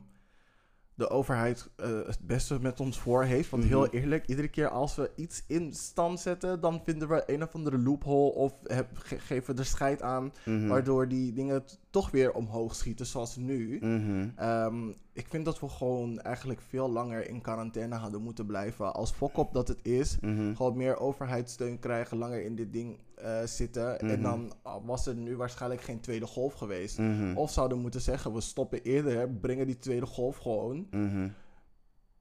de 0.96 1.10
overheid 1.10 1.70
eh, 1.76 1.88
het 2.06 2.20
beste 2.20 2.60
met 2.62 2.80
ons 2.80 3.00
voor 3.00 3.24
heeft. 3.24 3.50
Want 3.50 3.64
heel 3.64 3.82
Mhm. 3.86 3.96
eerlijk, 3.96 4.28
iedere 4.28 4.48
keer 4.48 4.70
als 4.70 4.96
we 4.96 5.12
iets 5.16 5.44
in 5.48 5.74
stand 5.74 6.20
zetten, 6.20 6.62
dan 6.62 6.82
vinden 6.84 7.08
we 7.08 7.24
een 7.26 7.44
of 7.44 7.54
andere 7.56 7.78
loophole 7.78 8.32
of 8.34 8.54
heb, 8.64 8.88
ge- 8.94 9.20
geven 9.20 9.54
we 9.56 9.60
er 9.62 9.68
scheid 9.68 10.02
aan. 10.02 10.34
Mhm. 10.46 10.68
Waardoor 10.68 11.08
die 11.08 11.34
dingen 11.34 11.64
toch 11.90 12.12
weer 12.12 12.34
omhoog 12.34 12.76
schieten, 12.76 13.06
zoals 13.06 13.36
nu. 13.36 13.78
Mhm. 13.82 14.30
Ehm, 14.36 14.92
ik 15.14 15.28
vind 15.28 15.46
dat 15.46 15.60
we 15.60 15.70
gewoon 15.70 16.20
eigenlijk 16.20 16.62
veel 16.62 16.90
langer 16.90 17.28
in 17.30 17.42
quarantaine 17.42 17.96
hadden 17.96 18.22
moeten 18.22 18.46
blijven. 18.46 18.94
Als 18.94 19.12
fok 19.12 19.54
dat 19.54 19.68
het 19.68 19.86
is. 19.86 20.18
Mhm. 20.20 20.56
Gewoon 20.56 20.78
meer 20.78 21.00
overheidssteun 21.00 21.80
krijgen, 21.80 22.18
langer 22.18 22.44
in 22.44 22.56
dit 22.56 22.74
ding 22.74 22.98
eh, 23.16 23.44
zitten. 23.44 24.00
En 24.00 24.06
Mhm. 24.06 24.22
dan 24.22 24.54
ah, 24.62 24.86
was 24.86 25.06
er 25.08 25.16
nu 25.16 25.36
waarschijnlijk 25.36 25.82
geen 25.82 26.00
tweede 26.00 26.26
golf 26.28 26.54
geweest. 26.54 26.98
Mhm. 26.98 27.38
Of 27.38 27.52
zouden 27.52 27.78
moeten 27.80 28.02
zeggen, 28.02 28.34
we 28.34 28.42
stoppen 28.42 28.82
eerder, 28.84 29.30
brengen 29.30 29.66
die 29.66 29.80
tweede 29.80 30.06
golf 30.06 30.38
gewoon. 30.38 30.88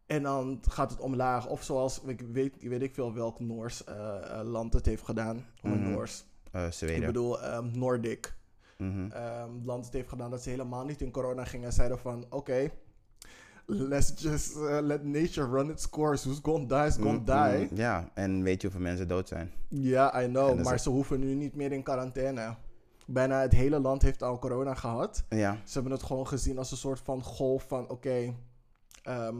En 0.06 0.22
dan 0.22 0.58
gaat 0.68 0.90
het 0.90 1.00
omlaag. 1.00 1.48
Of 1.48 1.62
zoals, 1.62 2.00
ik 2.06 2.20
weet, 2.20 2.56
weet 2.60 2.82
ik 2.82 2.94
veel 2.94 3.14
welk 3.14 3.40
Noors 3.40 3.84
eh, 3.84 4.38
eh, 4.40 4.46
land 4.46 4.72
het 4.72 4.86
heeft 4.86 5.04
gedaan. 5.04 5.44
Of. 5.62 5.70
Noors. 5.74 6.24
Zweden. 6.70 6.96
Ik 6.96 7.06
bedoel, 7.06 7.42
ehm 7.42 7.78
Nordic. 7.78 8.34
Ehm, 8.78 9.50
land 9.64 9.84
het 9.84 9.94
heeft 9.94 10.08
gedaan 10.08 10.30
dat 10.30 10.42
ze 10.42 10.50
helemaal 10.50 10.84
niet 10.84 11.00
in 11.00 11.10
corona 11.10 11.44
gingen. 11.44 11.66
En 11.66 11.72
zeiden 11.72 11.98
van, 11.98 12.24
oké, 12.30 12.70
let's 13.66 14.12
just 14.22 14.56
uh, 14.56 14.78
let 14.82 15.04
nature 15.04 15.46
run 15.46 15.70
its 15.70 15.88
course. 15.90 16.28
Who's 16.28 16.40
gonna 16.42 16.66
die 16.66 16.86
is 16.86 16.94
gonna 16.94 17.12
Mhm. 17.48 17.58
die. 17.58 17.68
Ja, 17.76 18.10
en 18.14 18.42
weet 18.42 18.62
je 18.62 18.66
hoeveel 18.68 18.86
mensen 18.86 19.08
dood 19.08 19.28
zijn? 19.28 19.50
Ja, 19.68 20.22
I 20.22 20.26
know. 20.26 20.62
Maar 20.62 20.80
ze 20.80 20.90
hoeven 20.90 21.20
nu 21.20 21.34
niet 21.34 21.54
meer 21.54 21.72
in 21.72 21.82
quarantaine. 21.82 22.54
Bijna 23.06 23.40
het 23.40 23.52
hele 23.52 23.80
land 23.80 24.02
heeft 24.02 24.22
al 24.22 24.38
corona 24.38 24.74
gehad. 24.74 25.24
Ja. 25.28 25.56
Ze 25.64 25.72
hebben 25.72 25.92
het 25.92 26.02
gewoon 26.02 26.26
gezien 26.26 26.58
als 26.58 26.70
een 26.70 26.76
soort 26.76 27.00
van 27.00 27.22
golf 27.22 27.64
van... 27.68 27.88
Oké, 27.88 28.34
ehm, 29.02 29.36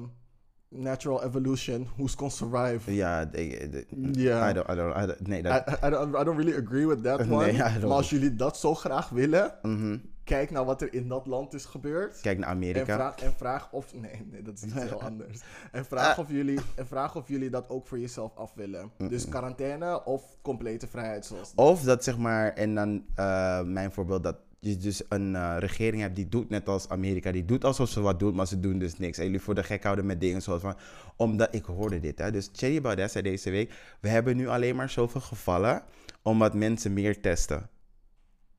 natural 0.74 1.22
evolution. 1.24 1.88
Who's 1.96 2.14
gonna 2.14 2.32
survive? 2.32 2.94
Ja, 2.94 3.24
de, 3.24 3.68
de- 3.70 3.86
Ja. 4.22 4.50
I 4.50 4.52
don't, 4.52 4.68
I 4.70 4.74
don't, 4.74 4.96
I 4.96 5.06
don't- 5.06 5.26
nee, 5.26 5.38
I, 5.38 5.42
dat... 5.42 5.68
I, 5.68 5.86
I 5.86 5.90
don't, 5.90 6.14
I 6.20 6.24
don't 6.24 6.36
really 6.38 6.56
agree 6.56 6.86
with 6.86 7.02
that 7.02 7.20
one. 7.30 7.52
Nee, 7.52 7.58
maar 7.58 7.84
als 7.90 8.10
jullie 8.10 8.34
dat 8.36 8.56
zo 8.56 8.74
graag 8.74 9.08
willen... 9.08 9.54
Mhm. 9.62 9.98
Kijk 10.24 10.50
naar 10.50 10.64
wat 10.64 10.82
er 10.82 10.94
in 10.94 11.08
dat 11.08 11.26
land 11.26 11.54
is 11.54 11.64
gebeurd. 11.64 12.20
Kijk 12.20 12.38
naar 12.38 12.48
En 12.48 12.54
Amerika. 12.54 12.94
vraag, 12.94 13.16
en 13.16 13.32
vraag 13.32 13.68
of... 13.72 13.94
Nee, 13.94 14.26
nee, 14.30 14.42
dat 14.42 14.54
is 14.54 14.62
iets 14.62 14.74
heel 14.74 15.02
anders. 15.10 15.40
En 15.72 15.84
vraag, 15.84 16.12
Ah. 16.12 16.18
of 16.18 16.30
jullie, 16.30 16.60
en 16.74 16.86
vraag 16.86 17.16
of 17.16 17.28
jullie 17.28 17.50
dat 17.50 17.68
ook 17.68 17.86
voor 17.86 17.98
jezelf 17.98 18.36
af 18.36 18.52
willen. 18.54 18.90
Dus 19.08 19.28
quarantaine 19.28 20.04
of 20.04 20.22
complete 20.42 20.86
vrijheid 20.86 21.26
zoals... 21.26 21.52
Of 21.54 21.82
dat 21.82 22.04
zeg 22.04 22.18
maar, 22.18 22.52
en 22.52 22.74
dan 22.74 23.04
eh, 23.14 23.62
mijn 23.62 23.92
voorbeeld, 23.92 24.22
dat 24.22 24.36
je 24.64 24.76
dus 24.76 25.02
een 25.08 25.36
eh, 25.36 25.54
regering 25.58 26.02
hebt 26.02 26.16
die 26.16 26.28
doet 26.28 26.48
net 26.48 26.68
als 26.68 26.88
Amerika. 26.88 27.32
Die 27.32 27.44
doet 27.44 27.64
alsof 27.64 27.88
ze 27.88 28.00
wat 28.00 28.18
doen, 28.18 28.34
maar 28.34 28.46
ze 28.46 28.60
doen 28.60 28.78
dus 28.78 28.98
niks. 28.98 29.18
En 29.18 29.24
jullie 29.24 29.40
voor 29.40 29.54
de 29.54 29.62
gek 29.62 29.82
houden 29.82 30.06
met 30.06 30.20
dingen 30.20 30.42
zoals 30.42 30.60
van, 30.62 30.76
omdat 31.16 31.54
ik 31.54 31.64
hoorde 31.64 32.00
dit. 32.00 32.18
Hè. 32.18 32.30
Dus 32.30 32.46
Thierry 32.48 32.80
Baudet 32.80 33.10
zei 33.10 33.24
deze 33.24 33.50
week, 33.50 33.72
we 34.00 34.08
hebben 34.08 34.36
nu 34.36 34.48
alleen 34.48 34.76
maar 34.76 34.90
zoveel 34.90 35.20
gevallen 35.20 35.82
omdat 36.22 36.54
mensen 36.54 36.92
meer 36.92 37.20
testen. 37.20 37.68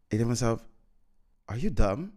Ik 0.07 0.17
denk 0.17 0.29
mezelf, 0.29 0.65
are 1.45 1.59
you 1.59 1.73
dumb? 1.73 2.11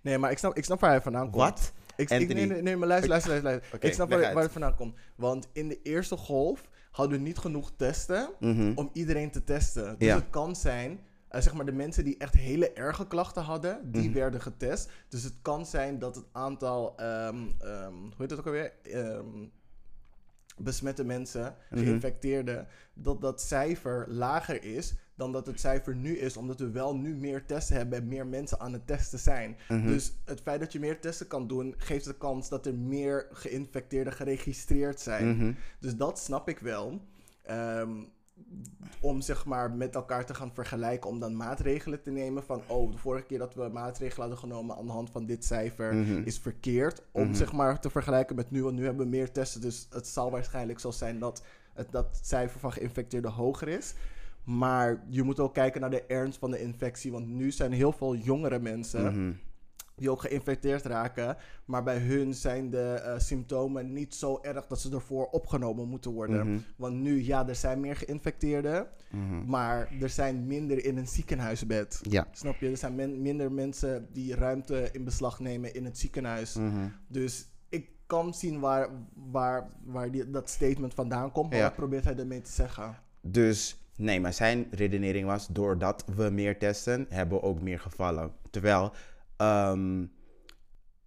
Nee, 0.00 0.18
maar 0.18 0.30
ik 0.30 0.38
snap, 0.38 0.56
ik 0.56 0.64
snap 0.64 0.80
waar 0.80 0.90
hij 0.90 1.00
vandaan 1.02 1.30
komt. 1.30 1.34
Wat? 1.42 1.72
Ik, 1.96 2.10
ik, 2.10 2.34
nee, 2.34 2.46
nee, 2.46 2.62
nee, 2.62 2.76
maar 2.76 2.88
luister, 2.88 3.10
luister, 3.10 3.30
luister. 3.30 3.50
luister. 3.52 3.74
Oké, 3.74 3.86
ik 3.86 3.92
snap 3.94 4.08
waar, 4.10 4.24
uit. 4.24 4.34
waar 4.34 4.42
het 4.42 4.52
vandaan 4.52 4.74
komt. 4.76 4.94
Want 5.16 5.48
in 5.52 5.68
de 5.68 5.82
eerste 5.82 6.16
golf 6.16 6.68
hadden 6.90 7.18
we 7.18 7.24
niet 7.24 7.38
genoeg 7.38 7.72
testen 7.76 8.28
Mhm. 8.40 8.72
om 8.74 8.90
iedereen 8.92 9.30
te 9.30 9.44
testen. 9.44 9.98
Dus 9.98 10.08
Ja. 10.08 10.14
het 10.14 10.30
kan 10.30 10.56
zijn, 10.56 11.00
eh, 11.34 11.40
zeg 11.42 11.54
maar 11.54 11.64
de 11.66 11.72
mensen 11.72 12.04
die 12.04 12.18
echt 12.18 12.34
hele 12.34 12.72
erge 12.72 13.06
klachten 13.06 13.42
hadden, 13.42 13.90
die 13.92 14.02
Mhm. 14.08 14.12
werden 14.18 14.40
getest. 14.40 14.90
Dus 15.08 15.22
het 15.22 15.34
kan 15.42 15.66
zijn 15.66 15.98
dat 15.98 16.14
het 16.16 16.24
aantal, 16.32 16.96
ehm, 16.96 17.36
hoe 17.58 18.12
heet 18.18 18.30
het 18.30 18.38
ook 18.38 18.46
alweer? 18.46 18.72
Ehm, 18.82 19.26
besmette 20.58 21.04
mensen, 21.04 21.56
Mhm. 21.70 21.82
geïnfecteerden, 21.82 22.66
dat 22.94 23.20
dat 23.20 23.40
cijfer 23.40 24.04
lager 24.08 24.64
is 24.64 24.94
dan 25.16 25.32
dat 25.32 25.46
het 25.46 25.60
cijfer 25.60 25.96
nu 25.96 26.18
is, 26.18 26.36
omdat 26.36 26.58
we 26.58 26.70
wel 26.70 26.96
nu 26.96 27.16
meer 27.16 27.46
testen 27.46 27.76
hebben 27.76 27.98
en 27.98 28.08
meer 28.08 28.26
mensen 28.26 28.60
aan 28.60 28.72
het 28.72 28.86
testen 28.86 29.18
zijn. 29.18 29.56
Mhm. 29.68 29.86
Dus 29.86 30.12
het 30.24 30.40
feit 30.40 30.60
dat 30.60 30.72
je 30.72 30.80
meer 30.80 31.00
testen 31.00 31.26
kan 31.26 31.46
doen, 31.46 31.74
geeft 31.76 32.04
de 32.04 32.16
kans 32.16 32.48
dat 32.48 32.66
er 32.66 32.74
meer 32.74 33.26
geïnfecteerden 33.32 34.12
geregistreerd 34.12 35.00
zijn. 35.00 35.56
Dus 35.78 35.96
dat 35.96 36.18
snap 36.18 36.48
ik 36.48 36.58
wel. 36.58 37.00
Ehm, 37.42 37.90
om 39.00 39.20
zeg 39.20 39.44
maar 39.44 39.72
met 39.72 39.94
elkaar 39.94 40.26
te 40.26 40.34
gaan 40.34 40.50
vergelijken, 40.54 41.10
om 41.10 41.18
dan 41.20 41.36
maatregelen 41.36 42.02
te 42.02 42.10
nemen 42.10 42.42
van, 42.44 42.62
oh, 42.66 42.90
de 42.92 42.98
vorige 42.98 43.24
keer 43.26 43.38
dat 43.38 43.54
we 43.54 43.68
maatregelen 43.72 44.20
hadden 44.28 44.38
genomen 44.38 44.76
aan 44.76 44.86
de 44.86 44.92
hand 44.92 45.10
van 45.10 45.26
dit 45.26 45.44
cijfer 45.44 45.94
Mhm. 45.94 46.22
is 46.24 46.38
verkeerd. 46.38 47.02
Om 47.12 47.24
Mhm. 47.24 47.34
zeg 47.34 47.52
maar 47.52 47.80
te 47.80 47.90
vergelijken 47.90 48.36
met 48.36 48.50
nu, 48.50 48.62
want 48.62 48.76
nu 48.76 48.84
hebben 48.84 49.04
we 49.04 49.10
meer 49.10 49.32
testen, 49.32 49.60
dus 49.60 49.86
het 49.90 50.06
zal 50.06 50.30
waarschijnlijk 50.30 50.78
zo 50.80 50.90
zijn 50.90 51.18
dat 51.18 51.42
het 51.74 51.92
dat 51.92 52.18
cijfer 52.22 52.60
van 52.60 52.72
geïnfecteerden 52.72 53.30
hoger 53.30 53.68
is. 53.68 53.94
Maar 54.44 55.04
je 55.08 55.22
moet 55.22 55.40
ook 55.40 55.54
kijken 55.54 55.80
naar 55.80 55.90
de 55.90 56.02
ernst 56.06 56.38
van 56.38 56.50
de 56.50 56.60
infectie, 56.60 57.12
want 57.12 57.26
nu 57.28 57.50
zijn 57.50 57.72
heel 57.72 57.92
veel 57.92 58.16
jongere 58.16 58.58
mensen 58.58 59.04
Mhm. 59.04 59.32
Die 59.96 60.10
ook 60.10 60.20
geïnfecteerd 60.20 60.84
raken. 60.84 61.36
Maar 61.64 61.82
bij 61.82 61.98
hun 61.98 62.34
zijn 62.34 62.70
de 62.70 62.92
eh, 62.92 63.18
symptomen 63.18 63.92
niet 63.92 64.14
zo 64.14 64.38
erg 64.42 64.66
dat 64.66 64.80
ze 64.80 64.90
ervoor 64.92 65.26
opgenomen 65.26 65.88
moeten 65.88 66.10
worden. 66.10 66.46
Mhm. 66.50 66.58
Want 66.76 66.94
nu, 66.96 67.22
ja, 67.24 67.48
er 67.48 67.54
zijn 67.54 67.80
meer 67.80 67.96
geïnfecteerden, 67.96 68.86
Mhm. 69.10 69.44
maar 69.46 69.88
er 70.00 70.08
zijn 70.08 70.46
minder 70.46 70.84
in 70.84 70.96
een 70.96 71.08
ziekenhuisbed. 71.08 72.00
Ja. 72.02 72.26
Snap 72.32 72.56
je? 72.60 72.70
Er 72.70 72.76
zijn 72.76 72.94
men- 72.94 73.22
minder 73.22 73.52
mensen 73.52 74.08
die 74.12 74.34
ruimte 74.34 74.88
in 74.92 75.04
beslag 75.04 75.40
nemen 75.40 75.74
in 75.74 75.84
het 75.84 75.98
ziekenhuis. 75.98 76.54
Mhm. 76.54 76.86
Dus 77.08 77.48
ik 77.68 77.88
kan 78.06 78.34
zien 78.34 78.60
waar, 78.60 78.88
waar, 79.30 79.70
waar 79.84 80.10
die, 80.10 80.30
dat 80.30 80.50
statement 80.50 80.94
vandaan 80.94 81.32
komt. 81.32 81.48
Maar 81.50 81.58
Ja. 81.58 81.64
wat 81.64 81.74
probeert 81.76 82.04
hij 82.04 82.16
ermee 82.16 82.40
te 82.40 82.50
zeggen? 82.52 82.96
Dus 83.20 83.78
nee, 83.96 84.20
maar 84.20 84.32
zijn 84.32 84.66
redenering 84.70 85.26
was: 85.26 85.46
doordat 85.46 86.04
we 86.16 86.30
meer 86.30 86.58
testen, 86.58 87.06
hebben 87.08 87.38
we 87.38 87.44
ook 87.44 87.60
meer 87.60 87.80
gevallen. 87.80 88.32
Terwijl 88.50 88.92
ehm, 89.36 90.06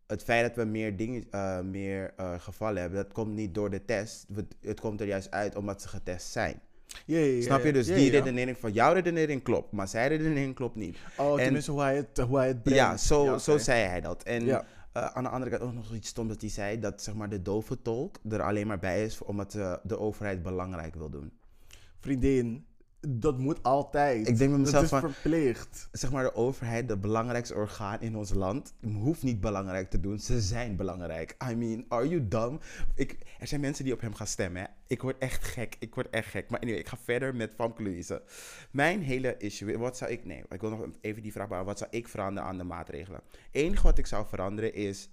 het 0.08 0.24
feit 0.24 0.48
dat 0.48 0.56
we 0.66 0.72
meer, 0.72 0.98
dingen, 0.98 1.26
eh, 1.32 1.60
meer 1.60 2.14
eh, 2.18 2.34
gevallen 2.40 2.82
hebben, 2.82 3.04
dat 3.04 3.14
komt 3.14 3.34
niet 3.34 3.54
door 3.54 3.70
de 3.70 3.86
test. 3.86 4.26
Het, 4.62 4.80
komt 4.80 5.02
er 5.02 5.08
juist 5.08 5.32
uit 5.32 5.56
omdat 5.56 5.82
ze 5.82 5.88
getest 5.88 6.32
zijn. 6.32 6.62
Ja, 7.06 7.18
ja, 7.18 7.26
ja, 7.26 7.42
Snap 7.42 7.64
je? 7.64 7.74
Dus 7.74 7.86
die 7.86 8.10
redenering 8.10 8.58
van 8.58 8.72
jouw 8.72 8.94
redenering 8.94 9.44
klopt, 9.44 9.72
maar 9.72 9.88
zijn 9.88 10.08
redenering 10.08 10.56
klopt 10.56 10.76
niet. 10.76 10.98
Oh, 11.18 11.32
en- 11.38 11.44
tenminste 11.44 11.72
hoe 11.72 11.82
hij 11.82 11.96
het, 11.96 12.18
hoe 12.18 12.38
hij 12.38 12.48
het 12.48 12.64
brengt. 12.64 12.80
Ja, 12.80 12.98
zo, 12.98 13.38
zo 13.38 13.58
zei 13.58 13.82
hij 13.84 14.02
dat. 14.02 14.24
En 14.24 14.48
eh, 14.50 14.62
aan 14.92 15.24
de 15.24 15.30
andere 15.30 15.52
kant 15.52 15.62
ook 15.64 15.74
nog 15.74 15.94
iets 15.94 16.10
stom 16.10 16.28
dat 16.28 16.42
hij 16.42 16.50
zei 16.50 16.80
dat 16.80 17.02
zeg 17.02 17.16
maar, 17.16 17.30
de 17.30 17.42
dove 17.42 17.82
tolk 17.82 18.20
er 18.30 18.42
alleen 18.42 18.68
maar 18.68 18.80
bij 18.80 19.04
is 19.06 19.22
omdat 19.22 19.52
de 19.84 20.00
overheid 20.00 20.44
belangrijk 20.44 20.96
wil 20.96 21.10
doen. 21.10 21.32
Vriendin, 22.00 22.66
dat 23.10 23.38
moet 23.38 23.64
altijd. 23.64 24.28
Ik 24.28 24.38
denk 24.38 24.50
bij 24.50 24.60
mezelf 24.60 24.74
dat 24.74 24.84
is 24.84 24.90
van- 24.90 25.12
verplicht. 25.12 25.90
zeg 25.92 26.12
maar 26.12 26.24
de 26.24 26.36
overheid, 26.36 26.88
de 26.88 26.98
belangrijkste 26.98 27.54
orgaan 27.56 28.02
in 28.02 28.16
ons 28.16 28.34
land, 28.34 28.74
hoeft 28.94 29.24
niet 29.24 29.40
belangrijk 29.42 29.90
te 29.90 30.00
doen. 30.00 30.20
Ze 30.20 30.42
zijn 30.42 30.76
belangrijk. 30.76 31.36
I 31.52 31.56
mean, 31.56 31.86
are 31.88 32.08
you 32.08 32.28
dumb? 32.28 32.64
Ik, 32.96 33.18
er 33.40 33.48
zijn 33.48 33.62
mensen 33.62 33.84
die 33.84 33.94
op 33.94 34.02
hem 34.02 34.14
gaan 34.14 34.28
stemmen. 34.28 34.62
Hè? 34.62 34.68
Ik 34.88 35.02
word 35.02 35.18
echt 35.18 35.44
gek. 35.44 35.76
Ik 35.80 35.96
word 35.96 36.10
echt 36.10 36.30
gek. 36.30 36.50
Maar 36.50 36.60
anyway, 36.60 36.80
ik 36.80 36.88
ga 36.88 36.98
verder 37.04 37.36
met 37.36 37.54
Famke 37.56 37.84
Louise. 37.84 38.22
Mijn 38.72 39.02
hele 39.02 39.38
issue, 39.38 39.78
wat 39.78 39.98
zou 39.98 40.12
ik, 40.12 40.26
nee, 40.26 40.44
ik 40.50 40.62
wil 40.62 40.70
nog 40.70 40.86
even 41.02 41.22
die 41.22 41.32
vraag 41.32 41.48
beantwoorden. 41.48 41.66
Wat 41.66 41.78
zou 41.78 41.90
ik 42.04 42.08
veranderen 42.08 42.50
aan 42.50 42.58
de 42.58 42.64
maatregelen? 42.64 43.22
Enige 43.52 43.84
wat 43.84 43.98
ik 43.98 44.06
zou 44.06 44.28
veranderen 44.28 44.74
is 44.74 45.10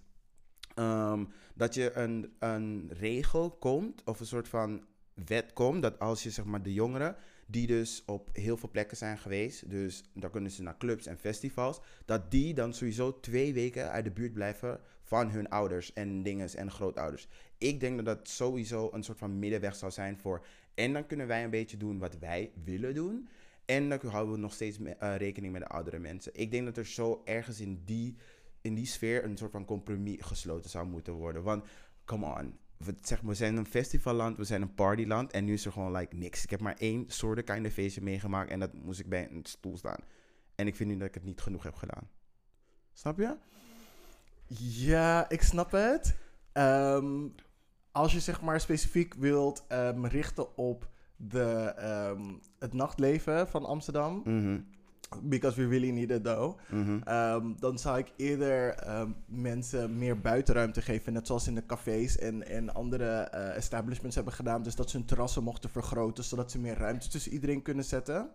ehm, 0.74 1.24
dat 1.54 1.74
je 1.74 1.92
een, 1.96 2.32
een 2.38 2.90
regel 2.92 3.50
komt, 3.50 4.02
of 4.04 4.20
een 4.20 4.26
soort 4.26 4.48
van 4.48 4.84
wet 5.26 5.52
komt, 5.52 5.82
dat 5.82 5.98
als 5.98 6.22
je 6.22 6.30
zeg 6.30 6.44
maar 6.44 6.62
de 6.62 6.72
jongeren 6.72 7.16
die 7.46 7.66
dus 7.66 8.02
op 8.06 8.28
heel 8.32 8.56
veel 8.56 8.70
plekken 8.70 8.96
zijn 8.96 9.18
geweest, 9.18 9.70
dus 9.70 10.02
dan 10.14 10.30
kunnen 10.30 10.50
ze 10.50 10.62
naar 10.62 10.76
clubs 10.76 11.06
en 11.06 11.18
festivals, 11.18 11.80
dat 12.04 12.30
die 12.30 12.54
dan 12.54 12.74
sowieso 12.74 13.20
twee 13.20 13.54
weken 13.54 13.90
uit 13.90 14.04
de 14.04 14.10
buurt 14.10 14.32
blijven 14.32 14.80
van 15.02 15.30
hun 15.30 15.48
ouders 15.48 15.92
en 15.92 16.22
dinges 16.22 16.54
en 16.54 16.70
grootouders. 16.70 17.28
Ik 17.58 17.80
denk 17.80 17.96
dat 17.96 18.04
dat 18.04 18.28
sowieso 18.28 18.90
een 18.92 19.02
soort 19.02 19.18
van 19.18 19.38
middenweg 19.38 19.76
zou 19.76 19.92
zijn 19.92 20.18
voor, 20.18 20.46
en 20.74 20.92
dan 20.92 21.06
kunnen 21.06 21.26
wij 21.26 21.44
een 21.44 21.50
beetje 21.50 21.76
doen 21.76 21.98
wat 21.98 22.18
wij 22.18 22.52
willen 22.64 22.94
doen, 22.94 23.28
en 23.64 23.88
dan 23.88 23.98
houden 24.06 24.34
we 24.34 24.40
nog 24.40 24.52
steeds 24.52 24.78
eh, 24.78 25.16
rekening 25.16 25.52
met 25.52 25.62
de 25.62 25.68
oudere 25.68 25.98
mensen. 25.98 26.32
Ik 26.34 26.50
denk 26.50 26.64
dat 26.64 26.76
er 26.76 26.86
zo 26.86 27.22
ergens 27.24 27.60
in 27.60 27.82
die, 27.84 28.16
in 28.60 28.74
die 28.74 28.86
sfeer 28.86 29.24
een 29.24 29.36
soort 29.36 29.50
van 29.50 29.64
compromis 29.64 30.16
gesloten 30.20 30.70
zou 30.70 30.86
moeten 30.86 31.12
worden. 31.12 31.42
Want, 31.42 31.64
come 32.04 32.38
on. 32.38 32.58
We, 32.76 32.94
zeg, 33.00 33.22
maar, 33.22 33.30
we 33.30 33.36
zijn 33.36 33.56
een 33.56 33.66
festivalland, 33.66 34.36
we 34.36 34.44
zijn 34.44 34.62
een 34.62 34.74
partyland. 34.74 35.32
En 35.32 35.44
nu 35.44 35.52
is 35.52 35.64
er 35.66 35.72
gewoon 35.72 35.92
like, 35.92 36.16
niks. 36.16 36.44
Ik 36.44 36.50
heb 36.50 36.60
maar 36.60 36.76
één 36.78 37.04
soort 37.06 37.44
kind 37.44 37.66
of 37.66 37.72
feestje 37.72 38.00
meegemaakt. 38.02 38.50
En 38.50 38.60
dat 38.60 38.72
moest 38.74 39.00
ik 39.00 39.08
bij 39.08 39.28
een 39.30 39.44
stoel 39.44 39.76
staan. 39.76 40.00
En 40.54 40.66
ik 40.66 40.76
vind 40.76 40.90
nu 40.90 40.96
dat 40.96 41.08
ik 41.08 41.14
het 41.14 41.24
niet 41.24 41.40
genoeg 41.40 41.62
heb 41.62 41.74
gedaan. 41.74 42.08
Snap 42.92 43.18
je? 43.18 43.36
Ja, 44.86 45.28
ik 45.28 45.42
snap 45.42 45.70
het. 45.70 46.16
Ehm, 46.52 47.28
als 47.92 48.12
je 48.12 48.20
zeg 48.20 48.40
maar 48.40 48.60
specifiek 48.60 49.14
wilt 49.14 49.64
ehm, 49.68 50.04
richten 50.04 50.56
op 50.56 50.88
de, 51.16 51.72
ehm, 51.76 52.32
het 52.58 52.72
nachtleven 52.72 53.48
van 53.48 53.64
Amsterdam, 53.64 54.22
Mhm, 54.24 54.60
because 55.22 55.60
we 55.60 55.68
really 55.68 55.90
need 55.90 56.10
it 56.10 56.24
though, 56.24 56.58
mhm. 56.70 56.98
ehm, 57.04 57.52
dan 57.58 57.78
zou 57.78 57.98
ik 57.98 58.12
eerder 58.16 58.74
ehm, 58.74 59.10
mensen 59.26 59.98
meer 59.98 60.20
buitenruimte 60.20 60.82
geven. 60.82 61.12
Net 61.12 61.26
zoals 61.26 61.46
in 61.46 61.54
de 61.54 61.66
cafés 61.66 62.18
en, 62.18 62.46
en 62.46 62.74
andere 62.74 63.10
eh, 63.10 63.56
establishments 63.56 64.14
hebben 64.16 64.34
gedaan. 64.34 64.62
Dus 64.62 64.74
dat 64.74 64.90
ze 64.90 64.96
hun 64.96 65.06
terrassen 65.06 65.42
mochten 65.42 65.70
vergroten, 65.70 66.24
zodat 66.24 66.50
ze 66.50 66.58
meer 66.58 66.76
ruimte 66.78 67.08
tussen 67.08 67.32
iedereen 67.32 67.62
kunnen 67.62 67.84
zetten. 67.84 68.28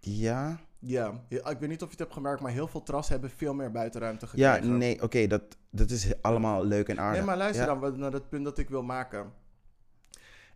Ja. 0.00 0.60
Ja, 0.78 1.20
ja, 1.28 1.48
ik 1.48 1.58
weet 1.58 1.68
niet 1.68 1.82
of 1.82 1.86
je 1.86 1.90
het 1.90 1.98
hebt 1.98 2.12
gemerkt, 2.12 2.40
maar 2.40 2.52
heel 2.52 2.68
veel 2.68 2.82
terrassen 2.82 3.12
hebben 3.12 3.30
veel 3.36 3.54
meer 3.54 3.70
buitenruimte 3.70 4.26
Ja, 4.34 4.52
gekregen. 4.52 4.78
nee, 4.78 5.02
oké, 5.02 5.26
dat, 5.26 5.42
dat 5.70 5.90
is 5.90 6.22
allemaal 6.22 6.64
leuk 6.64 6.88
en 6.88 7.00
aardig. 7.00 7.16
Nee, 7.16 7.26
maar 7.26 7.36
luister 7.36 7.66
Ja. 7.66 7.74
dan 7.74 7.98
naar 7.98 8.12
het 8.12 8.28
punt 8.28 8.44
dat 8.44 8.58
ik 8.58 8.68
wil 8.68 8.82
maken. 8.82 9.32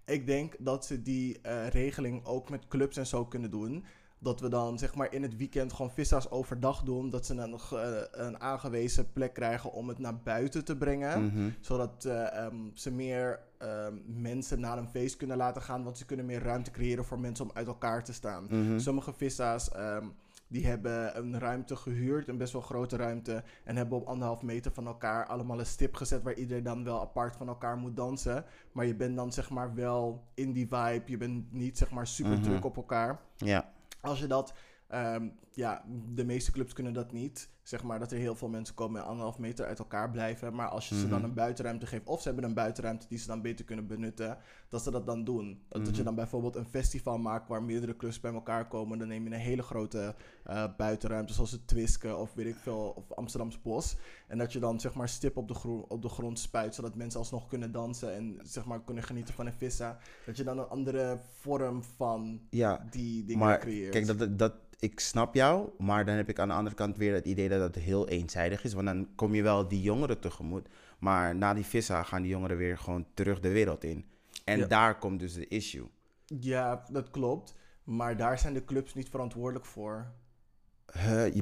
Ik 0.04 0.26
denk 0.26 0.54
dat 0.58 0.84
ze 0.86 1.02
die 1.02 1.40
eh, 1.40 1.68
regeling 1.68 2.24
ook 2.24 2.50
met 2.50 2.68
clubs 2.68 2.96
en 2.96 3.06
zo 3.06 3.24
kunnen 3.24 3.50
doen. 3.50 3.84
Dat 4.24 4.40
we 4.40 4.48
dan 4.48 4.78
zeg 4.78 4.94
maar 4.94 5.12
in 5.12 5.22
het 5.22 5.36
weekend 5.36 5.72
gewoon 5.72 5.90
vissa's 5.90 6.30
overdag 6.30 6.82
doen. 6.82 7.10
Dat 7.10 7.26
ze 7.26 7.34
dan 7.34 7.50
nog 7.50 7.72
eh, 7.74 7.88
een 8.10 8.40
aangewezen 8.40 9.12
plek 9.12 9.34
krijgen 9.34 9.72
om 9.72 9.88
het 9.88 9.98
naar 9.98 10.18
buiten 10.18 10.64
te 10.64 10.76
brengen. 10.76 11.24
Mhm. 11.26 11.48
Zodat 11.60 12.04
eh, 12.04 12.36
ehm, 12.44 12.56
ze 12.72 12.90
meer 12.90 13.40
ehm, 13.58 13.94
mensen 14.06 14.60
naar 14.60 14.78
een 14.78 14.88
feest 14.88 15.16
kunnen 15.16 15.36
laten 15.36 15.62
gaan. 15.62 15.84
Want 15.84 15.98
ze 15.98 16.06
kunnen 16.06 16.26
meer 16.26 16.42
ruimte 16.42 16.70
creëren 16.70 17.04
voor 17.04 17.18
mensen 17.18 17.44
om 17.44 17.50
uit 17.54 17.66
elkaar 17.66 18.04
te 18.04 18.12
staan. 18.12 18.46
Mhm. 18.50 18.78
Sommige 18.78 19.12
vissa's 19.12 19.70
ehm, 19.70 20.06
die 20.48 20.66
hebben 20.66 21.18
een 21.18 21.38
ruimte 21.38 21.76
gehuurd, 21.76 22.28
een 22.28 22.36
best 22.38 22.52
wel 22.52 22.62
grote 22.62 22.96
ruimte. 22.96 23.42
En 23.64 23.76
hebben 23.76 23.98
op 23.98 24.06
anderhalf 24.06 24.42
meter 24.42 24.72
van 24.72 24.86
elkaar 24.86 25.26
allemaal 25.26 25.58
een 25.58 25.66
stip 25.66 25.94
gezet 25.94 26.22
waar 26.22 26.34
iedereen 26.34 26.62
dan 26.62 26.84
wel 26.84 27.00
apart 27.00 27.36
van 27.36 27.48
elkaar 27.48 27.76
moet 27.76 27.96
dansen. 27.96 28.44
Maar 28.72 28.86
je 28.86 28.94
bent 28.94 29.16
dan 29.16 29.32
zeg 29.32 29.50
maar 29.50 29.74
wel 29.74 30.24
in 30.34 30.52
die 30.52 30.66
vibe. 30.68 31.02
Je 31.06 31.16
bent 31.16 31.52
niet 31.52 31.78
zeg 31.78 31.90
maar 31.90 32.06
super 32.06 32.32
Mhm. 32.32 32.42
druk 32.42 32.64
op 32.64 32.76
elkaar. 32.76 33.20
Ja. 33.36 33.72
Als 34.04 34.18
je 34.18 34.26
dat, 34.26 34.54
ehm, 34.88 35.28
ja, 35.54 35.84
de 36.14 36.24
meeste 36.24 36.52
clubs 36.52 36.72
kunnen 36.72 36.92
dat 36.92 37.12
niet. 37.12 37.52
Zeg 37.62 37.82
maar 37.82 37.98
dat 37.98 38.12
er 38.12 38.18
heel 38.18 38.34
veel 38.34 38.48
mensen 38.48 38.74
komen 38.74 39.00
en 39.00 39.06
anderhalf 39.06 39.38
meter 39.38 39.66
uit 39.66 39.78
elkaar 39.78 40.10
blijven. 40.10 40.54
Maar 40.54 40.68
als 40.68 40.88
je 40.88 40.94
ze 40.98 41.08
dan 41.08 41.18
Mhm. 41.18 41.28
een 41.28 41.34
buitenruimte 41.34 41.86
geeft, 41.86 42.06
of 42.06 42.20
ze 42.22 42.28
hebben 42.28 42.44
een 42.48 42.54
buitenruimte 42.54 43.06
die 43.08 43.18
ze 43.18 43.26
dan 43.26 43.42
beter 43.42 43.64
kunnen 43.64 43.86
benutten, 43.86 44.38
dat 44.68 44.82
ze 44.82 44.90
dat 44.90 45.06
dan 45.06 45.24
doen. 45.24 45.62
Dat, 45.68 45.86
je 45.86 45.92
Mhm. 45.92 46.04
dan 46.04 46.14
bijvoorbeeld 46.14 46.56
een 46.56 46.64
festival 46.68 47.18
maakt 47.18 47.48
waar 47.48 47.62
meerdere 47.62 47.96
clubs 47.96 48.20
bij 48.20 48.32
elkaar 48.32 48.68
komen. 48.68 48.98
Dan 48.98 49.08
neem 49.08 49.24
je 49.28 49.34
een 49.34 49.40
hele 49.40 49.62
grote 49.62 50.14
eh, 50.44 50.64
buitenruimte, 50.76 51.32
zoals 51.32 51.50
het 51.50 51.66
Twiske 51.66 52.16
of 52.16 52.34
weet 52.34 52.46
ik 52.46 52.56
veel, 52.56 52.92
of 52.96 53.12
Amsterdams 53.12 53.62
Bos. 53.62 53.96
En 54.28 54.38
dat 54.38 54.52
je 54.52 54.58
dan 54.58 54.80
zeg 54.80 54.94
maar 54.94 55.08
stip 55.08 55.36
op 55.36 55.48
de, 55.48 55.84
op 55.88 56.02
de 56.02 56.08
grond 56.08 56.38
spuit, 56.38 56.74
zodat 56.74 56.94
mensen 56.94 57.18
alsnog 57.20 57.46
kunnen 57.48 57.72
dansen 57.72 58.14
en 58.14 58.38
zeg 58.42 58.64
maar 58.64 58.82
kunnen 58.84 59.02
genieten 59.02 59.34
van 59.34 59.46
een 59.46 59.52
vissa. 59.52 59.98
Dat 60.26 60.36
je 60.36 60.44
dan 60.44 60.58
een 60.58 60.68
andere 60.68 61.18
vorm 61.40 61.82
van 61.82 62.40
Ja, 62.50 62.86
die 62.90 63.24
dingen 63.24 63.44
maar 63.46 63.58
creëert. 63.58 63.92
kijk, 63.92 64.06
dat, 64.18 64.38
dat, 64.38 64.54
ik 64.84 65.00
snap 65.00 65.34
jou, 65.34 65.68
maar 65.78 66.04
dan 66.04 66.14
heb 66.14 66.28
ik 66.28 66.38
aan 66.38 66.48
de 66.48 66.54
andere 66.54 66.76
kant 66.76 66.96
weer 66.96 67.14
het 67.14 67.24
idee 67.24 67.48
dat 67.48 67.60
het 67.60 67.74
heel 67.84 68.08
eenzijdig 68.08 68.64
is. 68.64 68.72
Want 68.72 68.86
dan 68.86 69.08
kom 69.14 69.34
je 69.34 69.42
wel 69.42 69.68
die 69.68 69.82
jongeren 69.82 70.20
tegemoet, 70.20 70.68
maar 70.98 71.34
na 71.36 71.54
die 71.54 71.64
vissa 71.64 72.02
gaan 72.02 72.22
die 72.22 72.30
jongeren 72.30 72.56
weer 72.56 72.78
gewoon 72.78 73.06
terug 73.14 73.40
de 73.40 73.48
wereld 73.52 73.84
in. 73.84 74.04
En 74.44 74.58
Ja. 74.58 74.66
daar 74.66 74.98
komt 74.98 75.20
dus 75.20 75.34
de 75.34 75.48
issue. 75.48 75.86
Ja, 76.26 76.84
dat 76.90 77.10
klopt. 77.10 77.54
Maar 77.84 78.16
daar 78.16 78.38
zijn 78.38 78.54
de 78.54 78.64
clubs 78.64 78.94
niet 78.94 79.08
verantwoordelijk 79.08 79.64
voor. 79.66 80.12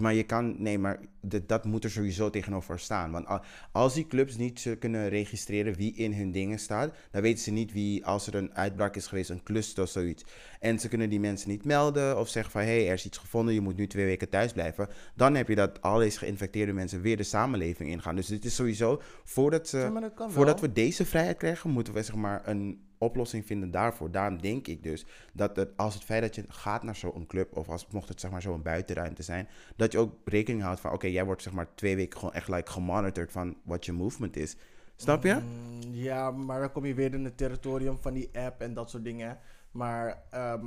Maar 0.00 0.14
je 0.14 0.22
kan, 0.22 0.54
nee, 0.62 0.78
maar 0.78 1.00
dat- 1.20 1.48
dat 1.48 1.64
moet 1.64 1.84
er 1.84 1.90
sowieso 1.90 2.30
tegenover 2.30 2.78
staan. 2.78 3.10
Want 3.10 3.26
al- 3.26 3.40
als 3.72 3.94
die 3.94 4.06
clubs 4.06 4.36
niet 4.36 4.60
zullen 4.60 4.78
kunnen 4.78 5.08
registreren 5.08 5.74
wie 5.74 5.94
in 5.94 6.12
hun 6.14 6.32
dingen 6.32 6.58
staat, 6.58 6.94
dan 7.10 7.22
weten 7.22 7.42
ze 7.42 7.50
niet 7.50 7.72
wie, 7.72 8.06
als 8.06 8.26
er 8.26 8.34
een 8.34 8.54
uitbraak 8.54 8.96
is 8.96 9.06
geweest, 9.06 9.30
een 9.30 9.42
cluster 9.42 9.82
of 9.82 9.88
zoiets. 9.90 10.24
En 10.60 10.78
ze 10.78 10.88
kunnen 10.88 11.08
die 11.10 11.20
mensen 11.20 11.48
niet 11.50 11.64
melden 11.64 12.18
of 12.18 12.28
zeggen 12.28 12.52
van, 12.52 12.60
hé, 12.60 12.66
hey, 12.66 12.86
er 12.86 12.92
is 12.94 13.06
iets 13.06 13.18
gevonden, 13.18 13.54
je 13.54 13.60
moet 13.60 13.76
nu 13.76 13.86
twee 13.86 14.04
weken 14.06 14.28
thuis 14.28 14.52
blijven. 14.52 14.88
Dan 15.14 15.34
heb 15.34 15.48
je 15.48 15.54
dat 15.54 15.82
al 15.82 15.98
deze 15.98 16.18
geïnfecteerde 16.18 16.72
mensen 16.72 17.00
weer 17.00 17.16
de 17.16 17.22
samenleving 17.22 17.90
ingaan. 17.90 18.16
Dus 18.16 18.28
het 18.28 18.44
is 18.44 18.54
sowieso, 18.54 19.00
voordat, 19.24 19.68
ze, 19.68 19.78
Ja, 19.78 20.08
kan 20.14 20.30
voordat 20.32 20.60
we 20.60 20.72
deze 20.72 21.04
vrijheid 21.06 21.36
krijgen, 21.36 21.70
moeten 21.70 21.92
we 21.94 22.02
zeg 22.02 22.14
maar 22.14 22.48
een 22.48 22.80
oplossing 23.02 23.46
vinden 23.46 23.70
daarvoor. 23.70 24.10
Daarom 24.10 24.40
denk 24.40 24.66
ik 24.66 24.82
dus 24.82 25.04
dat 25.32 25.56
het, 25.56 25.76
als 25.76 25.94
het 25.94 26.04
feit 26.04 26.22
dat 26.22 26.34
je 26.34 26.44
gaat 26.48 26.82
naar 26.82 26.96
zo'n 26.96 27.26
club, 27.26 27.56
of 27.56 27.68
als 27.68 27.86
mocht 27.90 28.08
het 28.08 28.20
zeg 28.20 28.30
maar 28.30 28.42
zo'n 28.42 28.62
buitenruimte 28.62 29.22
zijn, 29.22 29.48
dat 29.76 29.92
je 29.92 29.98
ook 29.98 30.14
rekening 30.24 30.62
houdt 30.62 30.80
van, 30.80 30.92
oké, 30.92 31.06
jij 31.06 31.24
wordt 31.24 31.42
zeg 31.42 31.52
maar 31.52 31.74
twee 31.74 31.96
weken 31.96 32.18
gewoon 32.18 32.34
echt 32.34 32.48
like 32.48 32.70
gemonitord 32.70 33.32
van 33.32 33.56
wat 33.64 33.84
je 33.84 33.92
movement 33.92 34.36
is. 34.36 34.56
Snap 34.96 35.24
je? 35.24 35.34
Mm, 35.34 35.94
ja, 35.94 36.30
maar 36.30 36.60
dan 36.60 36.72
kom 36.72 36.84
je 36.84 36.94
weer 36.94 37.14
in 37.14 37.24
het 37.24 37.36
territorium 37.36 37.98
van 37.98 38.12
die 38.12 38.30
app 38.32 38.60
en 38.60 38.74
dat 38.74 38.90
soort 38.90 39.04
dingen. 39.04 39.38
Maar 39.70 40.22
ehm, 40.30 40.66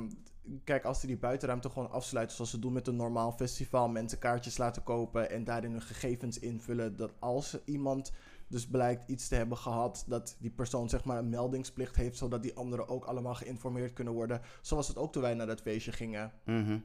kijk, 0.64 0.84
als 0.84 1.00
ze 1.00 1.06
die 1.06 1.16
buitenruimte 1.16 1.68
gewoon 1.68 1.90
afsluiten, 1.90 2.36
zoals 2.36 2.50
ze 2.50 2.58
doen 2.58 2.72
met 2.72 2.86
een 2.86 2.96
normaal 2.96 3.32
festival, 3.32 3.88
mensen 3.88 4.18
kaartjes 4.18 4.58
laten 4.58 4.82
kopen 4.82 5.30
en 5.30 5.44
daarin 5.44 5.70
hun 5.70 5.82
gegevens 5.82 6.38
invullen, 6.38 6.96
dat 6.96 7.12
als 7.18 7.58
iemand 7.64 8.12
dus 8.48 8.66
blijkt 8.66 9.08
iets 9.08 9.28
te 9.28 9.34
hebben 9.34 9.58
gehad, 9.58 10.04
dat 10.06 10.36
die 10.38 10.50
persoon 10.50 10.88
zeg 10.88 11.04
maar 11.04 11.18
een 11.18 11.28
meldingsplicht 11.28 11.96
heeft, 11.96 12.16
zodat 12.16 12.42
die 12.42 12.56
anderen 12.56 12.88
ook 12.88 13.04
allemaal 13.04 13.34
geïnformeerd 13.34 13.92
kunnen 13.92 14.14
worden. 14.14 14.40
Zoals 14.60 14.88
het 14.88 14.98
ook 14.98 15.12
toen 15.12 15.22
wij 15.22 15.34
naar 15.34 15.46
dat 15.46 15.60
feestje 15.60 15.92
gingen. 15.92 16.32
Mhm. 16.44 16.78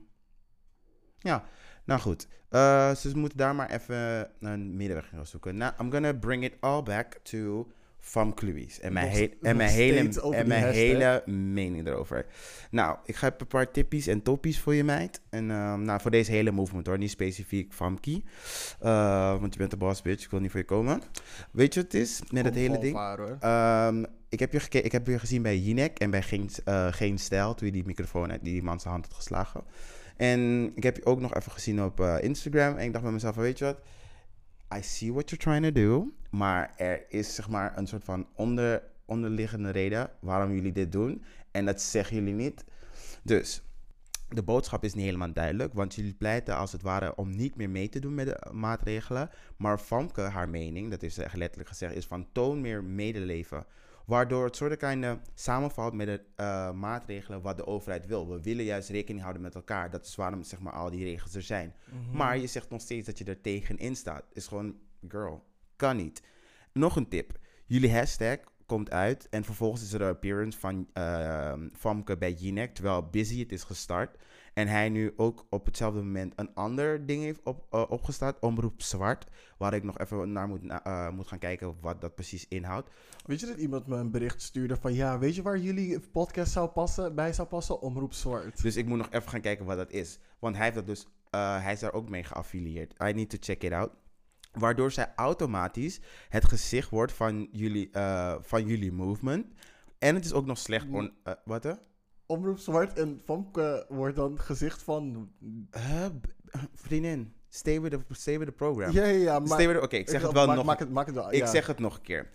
Ja, 1.17 1.43
nou 1.83 1.99
goed. 1.99 2.27
Eh, 2.49 2.95
ze 2.95 3.17
moeten 3.17 3.37
daar 3.37 3.55
maar 3.55 3.69
even 3.69 4.31
een 4.39 4.75
middenweg 4.75 5.09
gaan 5.09 5.27
zoeken. 5.27 5.57
Nou, 5.57 5.73
I'm 5.79 5.91
gonna 5.91 6.13
bring 6.13 6.43
it 6.43 6.57
all 6.59 6.83
back 6.83 7.13
to 7.13 7.71
Famke 8.01 8.45
Louise. 8.45 8.81
En 8.81 8.93
mijn, 8.93 9.31
en 9.41 9.57
mijn, 9.57 9.69
hele, 9.69 9.99
en 10.31 10.47
mijn 10.47 10.63
hashtag. 10.63 10.73
hele 10.73 11.23
mening 11.25 11.87
erover. 11.87 12.25
Nou, 12.71 12.97
ik 13.05 13.15
ga 13.15 13.35
een 13.37 13.47
paar 13.47 13.71
tippies 13.71 14.07
en 14.07 14.21
toppies 14.21 14.59
voor 14.59 14.73
je, 14.73 14.83
meid. 14.83 15.21
En 15.29 15.51
ehm, 15.51 15.81
nou, 15.81 16.01
voor 16.01 16.11
deze 16.11 16.31
hele 16.31 16.51
movement 16.51 16.87
hoor, 16.87 16.97
niet 16.97 17.09
specifiek 17.09 17.73
Famke. 17.73 18.21
Eh, 18.79 19.39
want 19.39 19.53
je 19.53 19.59
bent 19.59 19.71
de 19.71 19.77
boss, 19.77 20.01
bitch. 20.01 20.23
Ik 20.23 20.29
wil 20.29 20.39
niet 20.39 20.51
voor 20.51 20.59
je 20.59 20.65
komen. 20.65 21.01
Weet 21.51 21.73
je 21.73 21.81
wat 21.81 21.91
het 21.91 22.01
is 22.01 22.21
met 22.31 22.45
het 22.45 22.55
hele 22.55 22.79
ding? 22.79 22.97
Ehm, 23.39 24.03
ik, 24.29 24.39
heb 24.39 24.51
je 24.51 24.81
ik 24.81 24.91
heb 24.91 25.07
je 25.07 25.19
gezien 25.19 25.41
bij 25.41 25.57
Jinek 25.57 25.99
en 25.99 26.11
bij 26.11 26.21
Geen, 26.21 26.49
eh, 26.65 26.87
Geen 26.91 27.17
Stijl, 27.17 27.53
toen 27.53 27.67
je 27.67 27.73
die 27.73 27.85
microfoon 27.85 28.31
uit 28.31 28.43
die, 28.43 28.53
die 28.53 28.63
man 28.63 28.79
zijn 28.79 28.93
hand 28.93 29.05
had 29.05 29.15
geslagen. 29.15 29.63
En 30.17 30.71
ik 30.75 30.83
heb 30.83 30.95
je 30.95 31.05
ook 31.05 31.19
nog 31.19 31.35
even 31.35 31.51
gezien 31.51 31.83
op 31.83 31.99
eh, 31.99 32.15
Instagram. 32.21 32.77
En 32.77 32.85
ik 32.85 32.91
dacht 32.91 33.03
bij 33.03 33.13
mezelf, 33.13 33.33
van, 33.33 33.43
weet 33.43 33.57
je 33.57 33.65
wat? 33.65 33.77
I 34.75 34.81
see 34.81 35.11
what 35.13 35.29
you're 35.29 35.43
trying 35.43 35.63
to 35.63 35.81
do. 35.81 36.13
Maar 36.29 36.73
er 36.77 37.05
is 37.09 37.35
zeg 37.35 37.49
maar 37.49 37.77
een 37.77 37.87
soort 37.87 38.03
van 38.03 38.27
onder, 38.35 38.83
onderliggende 39.05 39.69
reden 39.69 40.09
waarom 40.19 40.53
jullie 40.53 40.71
dit 40.71 40.91
doen. 40.91 41.23
En 41.51 41.65
dat 41.65 41.81
zeggen 41.81 42.15
jullie 42.15 42.33
niet. 42.33 42.63
Dus 43.23 43.63
de 44.29 44.43
boodschap 44.43 44.83
is 44.83 44.93
niet 44.93 45.05
helemaal 45.05 45.33
duidelijk. 45.33 45.73
Want 45.73 45.95
jullie 45.95 46.13
pleiten 46.13 46.55
als 46.55 46.71
het 46.71 46.81
ware 46.81 47.15
om 47.15 47.29
niet 47.29 47.55
meer 47.55 47.69
mee 47.69 47.89
te 47.89 47.99
doen 47.99 48.13
met 48.13 48.25
de 48.25 48.51
maatregelen. 48.51 49.29
Maar 49.57 49.77
Famke, 49.77 50.21
haar 50.21 50.49
mening, 50.49 50.89
dat 50.89 51.03
is 51.03 51.17
echt 51.17 51.35
letterlijk 51.35 51.69
gezegd, 51.69 51.95
is 51.95 52.05
van 52.05 52.27
toon 52.31 52.61
meer 52.61 52.83
medeleven. 52.83 53.65
Waardoor 54.11 54.45
het 54.45 54.55
soort 54.55 54.85
samenvalt 55.33 55.93
met 55.93 56.07
de 56.07 56.21
eh, 56.35 56.71
maatregelen 56.71 57.41
wat 57.41 57.57
de 57.57 57.67
overheid 57.67 58.05
wil. 58.05 58.29
We 58.29 58.41
willen 58.41 58.63
juist 58.63 58.89
rekening 58.89 59.21
houden 59.21 59.41
met 59.41 59.55
elkaar. 59.55 59.89
Dat 59.89 60.05
is 60.05 60.15
waarom 60.15 60.43
zeg 60.43 60.59
maar, 60.59 60.73
al 60.73 60.89
die 60.89 61.03
regels 61.03 61.35
er 61.35 61.41
zijn. 61.41 61.73
Maar 62.13 62.37
je 62.37 62.47
zegt 62.47 62.69
nog 62.69 62.81
steeds 62.81 63.05
dat 63.05 63.17
je 63.17 63.23
er 63.23 63.41
tegenin 63.41 63.95
staat. 63.95 64.23
Is 64.33 64.47
gewoon, 64.47 64.75
girl, 65.07 65.43
kan 65.75 65.97
niet. 65.97 66.23
Nog 66.73 66.95
een 66.95 67.07
tip. 67.07 67.39
Jullie 67.65 67.93
hashtag 67.93 68.37
komt 68.65 68.91
uit 68.91 69.29
en 69.29 69.43
vervolgens 69.43 69.83
is 69.83 69.93
er 69.93 70.01
een 70.01 70.09
appearance 70.09 70.59
van 70.59 70.87
uh, 70.93 71.53
Famke 71.73 72.17
bij 72.17 72.33
Jinek, 72.33 72.73
terwijl 72.73 73.09
Busy 73.09 73.39
het 73.39 73.51
is 73.51 73.63
gestart. 73.63 74.17
En 74.53 74.67
hij 74.67 74.89
nu 74.89 75.13
ook 75.15 75.45
op 75.49 75.65
hetzelfde 75.65 76.01
moment 76.01 76.33
een 76.35 76.53
ander 76.53 77.05
ding 77.05 77.23
heeft 77.23 77.39
op, 77.43 77.65
uh, 77.71 77.85
opgestart, 77.89 78.39
Omroep 78.39 78.81
Zwart, 78.81 79.25
waar 79.57 79.73
ik 79.73 79.83
nog 79.83 79.97
even 79.97 80.31
naar 80.31 80.47
moet, 80.47 80.63
uh, 80.63 81.09
moet 81.09 81.27
gaan 81.27 81.39
kijken 81.39 81.75
wat 81.81 82.01
dat 82.01 82.15
precies 82.15 82.47
inhoudt. 82.47 82.89
Weet 83.25 83.39
je 83.39 83.45
dat 83.45 83.57
iemand 83.57 83.87
me 83.87 83.95
een 83.95 84.11
bericht 84.11 84.41
stuurde 84.41 84.75
van 84.75 84.93
ja, 84.93 85.19
weet 85.19 85.35
je 85.35 85.41
waar 85.41 85.57
jullie 85.57 85.99
podcast 85.99 86.51
zou 86.51 86.69
passen, 86.69 87.15
bij 87.15 87.33
zou 87.33 87.47
passen? 87.47 87.81
Omroep 87.81 88.13
Zwart. 88.13 88.61
Dus 88.61 88.75
ik 88.75 88.85
moet 88.85 88.97
nog 88.97 89.09
even 89.11 89.29
gaan 89.29 89.41
kijken 89.41 89.65
wat 89.65 89.77
dat 89.77 89.91
is. 89.91 90.19
Want 90.39 90.55
hij 90.55 90.63
heeft 90.63 90.77
dat 90.77 90.85
dus, 90.85 91.07
uh, 91.31 91.63
hij 91.63 91.73
is 91.73 91.79
daar 91.79 91.93
ook 91.93 92.09
mee 92.09 92.23
geaffilieerd. 92.23 92.93
I 93.03 93.13
need 93.13 93.29
to 93.29 93.37
check 93.39 93.63
it 93.63 93.71
out. 93.71 93.91
Waardoor 94.51 94.91
zij 94.91 95.11
automatisch 95.15 95.99
het 96.29 96.45
gezicht 96.45 96.89
wordt 96.89 97.11
van 97.11 97.47
jullie, 97.51 97.89
van 98.41 98.65
jullie 98.65 98.91
movement. 98.91 99.45
En 99.99 100.15
het 100.15 100.25
is 100.25 100.33
ook 100.33 100.45
nog 100.45 100.57
slecht. 100.57 100.87
On, 100.89 101.13
uh, 101.23 101.33
wat 101.45 101.63
hè? 101.63 101.73
Omroep 102.31 102.57
Zwart 102.57 102.99
en 102.99 103.21
Famke 103.25 103.85
wordt 103.89 104.15
dan 104.15 104.39
gezicht 104.39 104.83
van. 104.83 105.31
Uh, 105.75 106.05
vriendin, 106.73 107.33
stay 107.49 107.81
with 107.81 107.91
the, 107.91 108.13
stay 108.13 108.37
with 108.37 108.47
the 108.47 108.53
program. 108.53 108.91
Ja, 108.91 109.05
ja, 109.05 109.17
ja. 109.17 109.39
Maar, 109.39 109.81
okay, 109.81 109.99
ik 109.99 110.09
zeg 110.09 110.21
het 110.21 110.31
wel 110.31 110.45
maak, 110.45 110.55
nog. 110.55 110.65
Maak 110.65 110.79
het, 110.79 110.89
maak 110.89 111.05
het 111.05 111.15
wel, 111.15 111.31
ik 111.31 111.39
ja. 111.39 111.45
zeg 111.45 111.67
het 111.67 111.79
nog 111.79 111.95
een 111.95 112.01
keer. 112.01 112.29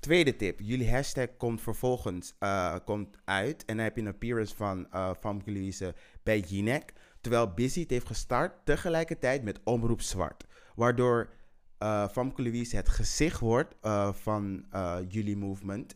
Tweede 0.00 0.36
tip. 0.36 0.60
Jullie 0.60 0.90
hashtag 0.90 1.26
komt 1.36 1.60
vervolgens 1.60 2.34
uh, 2.40 2.76
komt 2.84 3.16
uit. 3.24 3.64
En 3.64 3.76
dan 3.76 3.84
heb 3.84 3.96
je 3.96 4.02
een 4.02 4.08
appearance 4.08 4.56
van 4.56 4.86
uh, 4.94 5.10
Famke 5.20 5.52
Louise 5.52 5.94
bij 6.22 6.40
Jinek. 6.40 6.92
Terwijl 7.20 7.54
Busy 7.54 7.80
het 7.80 7.90
heeft 7.90 8.06
gestart 8.06 8.52
tegelijkertijd 8.64 9.42
met 9.42 9.60
Omroep 9.64 10.00
Zwart. 10.00 10.44
Waardoor 10.74 11.28
uh, 11.82 12.08
Famke 12.08 12.42
Louise 12.42 12.76
het 12.76 12.88
gezicht 12.88 13.40
wordt 13.40 13.74
uh, 13.82 14.12
van 14.12 14.66
jullie 15.08 15.36
movement. 15.36 15.94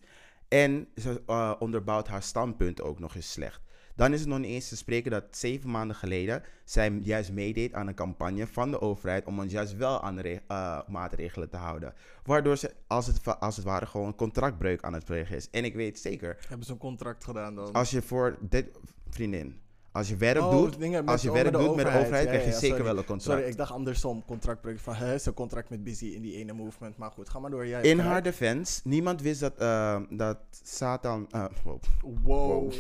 En 0.50 0.88
ze 0.96 1.22
uh, 1.26 1.52
onderbouwt 1.58 2.08
haar 2.08 2.22
standpunt 2.22 2.82
ook 2.82 2.98
nog 2.98 3.14
eens 3.14 3.32
slecht. 3.32 3.60
Dan 3.94 4.12
is 4.12 4.20
het 4.20 4.28
nog 4.28 4.38
niet 4.38 4.50
eens 4.50 4.68
te 4.68 4.76
spreken 4.76 5.10
dat 5.10 5.24
zeven 5.30 5.70
maanden 5.70 5.96
geleden 5.96 6.42
zij 6.64 6.98
juist 7.02 7.32
meedeed 7.32 7.72
aan 7.72 7.86
een 7.86 7.94
campagne 7.94 8.46
van 8.46 8.70
de 8.70 8.80
overheid 8.80 9.24
om 9.26 9.38
ons 9.40 9.52
juist 9.52 9.76
wel 9.76 10.02
aan 10.02 10.16
de 10.16 10.40
uh, 10.48 10.80
maatregelen 10.88 11.50
te 11.50 11.56
houden. 11.56 11.94
Waardoor 12.24 12.56
ze 12.56 12.74
als 12.86 13.06
het, 13.06 13.40
als 13.40 13.56
het 13.56 13.64
ware 13.64 13.86
gewoon 13.86 14.06
een 14.06 14.14
contractbreuk 14.14 14.82
aan 14.82 14.92
het 14.92 15.04
plegen 15.04 15.36
is. 15.36 15.50
En 15.50 15.64
ik 15.64 15.74
weet 15.74 15.98
zeker. 15.98 16.36
Hebben 16.48 16.66
ze 16.66 16.72
een 16.72 16.78
contract 16.78 17.24
gedaan 17.24 17.54
dan? 17.54 17.72
Als 17.72 17.90
je 17.90 18.02
voor 18.02 18.38
dit, 18.40 18.70
vriendin, 19.10 19.60
als 19.92 20.08
je 20.08 20.16
werk 20.16 20.38
oh, 20.38 20.50
doet, 20.50 20.78
dingen 20.78 21.06
als 21.06 21.22
je 21.22 21.32
werk 21.32 21.52
doet 21.52 21.76
met 21.76 21.86
de 21.86 21.98
overheid, 21.98 22.24
ja, 22.24 22.30
krijg 22.30 22.44
je 22.44 22.50
ja, 22.50 22.58
zeker 22.58 22.84
wel 22.84 22.98
een 22.98 23.04
contract. 23.04 23.22
Sorry, 23.22 23.42
ik 23.42 23.56
dacht 23.56 23.72
andersom. 23.72 24.24
Contractbreuk 24.24 24.78
van, 24.78 24.94
hè, 24.94 25.14
een 25.26 25.34
contract 25.34 25.70
met 25.70 25.84
Busy 25.84 26.06
in 26.06 26.22
die 26.22 26.36
ene 26.36 26.52
movement. 26.52 26.96
Maar 26.96 27.10
goed, 27.10 27.28
ga 27.28 27.38
maar 27.38 27.50
door. 27.50 27.66
Jij 27.66 27.82
in 27.82 27.98
haar 27.98 28.22
defense, 28.22 28.80
niemand 28.84 29.22
wist 29.22 29.40
dat, 29.40 29.52
uh, 29.58 30.00
dat 30.10 30.38
Satan... 30.62 31.28
Uh, 31.34 31.44
wow. 31.62 31.82
Wow. 32.24 32.72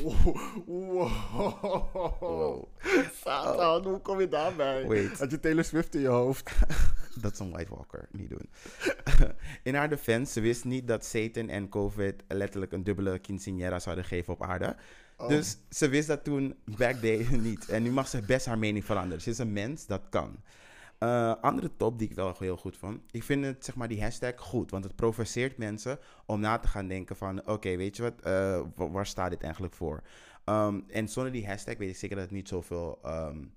wow. 0.66 1.12
wow. 2.20 2.64
Satan, 3.24 3.84
hoe 3.84 4.00
kom 4.00 4.20
je 4.20 4.28
daarbij? 4.28 4.86
Wait. 4.86 5.18
Had 5.18 5.30
je 5.30 5.40
Taylor 5.40 5.64
Swift 5.64 5.94
in 5.94 6.00
je 6.00 6.08
hoofd? 6.08 6.50
dat 7.22 7.32
is 7.32 7.38
een 7.38 7.50
White 7.50 7.74
Walker, 7.74 8.08
niet 8.12 8.28
doen. 8.28 8.50
in 9.62 9.74
haar 9.74 9.88
defense, 9.88 10.32
ze 10.32 10.40
wist 10.40 10.64
niet 10.64 10.88
dat 10.88 11.04
Satan 11.04 11.48
en 11.48 11.68
COVID 11.68 12.22
letterlijk 12.28 12.72
een 12.72 12.84
dubbele 12.84 13.18
quinceañera 13.18 13.76
zouden 13.76 14.04
geven 14.04 14.32
op 14.32 14.42
aarde. 14.42 14.76
Oh. 15.20 15.28
Dus 15.28 15.56
ze 15.70 15.88
wist 15.88 16.08
dat 16.08 16.24
toen 16.24 16.54
back 16.64 17.02
day 17.02 17.26
niet. 17.30 17.68
En 17.68 17.82
nu 17.82 17.90
mag 17.90 18.08
ze 18.08 18.20
best 18.20 18.46
haar 18.46 18.58
mening 18.58 18.84
veranderen. 18.84 19.22
Ze 19.22 19.30
is 19.30 19.38
een 19.38 19.52
mens, 19.52 19.86
dat 19.86 20.02
kan. 20.08 20.42
Uh, 20.98 21.34
andere 21.40 21.70
top 21.76 21.98
die 21.98 22.08
ik 22.08 22.14
wel 22.14 22.34
heel 22.38 22.56
goed 22.56 22.76
vond. 22.76 23.00
Ik 23.10 23.22
vind 23.22 23.44
het, 23.44 23.64
zeg 23.64 23.74
maar, 23.74 23.88
die 23.88 24.02
hashtag 24.02 24.40
goed. 24.40 24.70
Want 24.70 24.84
het 24.84 24.96
provoceert 24.96 25.56
mensen 25.56 25.98
om 26.26 26.40
na 26.40 26.58
te 26.58 26.68
gaan 26.68 26.88
denken 26.88 27.16
van... 27.16 27.48
Oké, 27.48 27.76
weet 27.76 27.96
je 27.96 28.02
wat? 28.02 28.14
Uh, 28.26 28.90
waar 28.92 29.06
staat 29.06 29.30
dit 29.30 29.42
eigenlijk 29.42 29.74
voor? 29.74 30.02
Um, 30.44 30.84
en 30.88 31.08
zonder 31.08 31.32
die 31.32 31.46
hashtag 31.46 31.76
weet 31.76 31.90
ik 31.90 31.96
zeker 31.96 32.16
dat 32.16 32.24
het 32.24 32.34
niet 32.34 32.48
zoveel 32.48 32.98
um, 33.06 33.54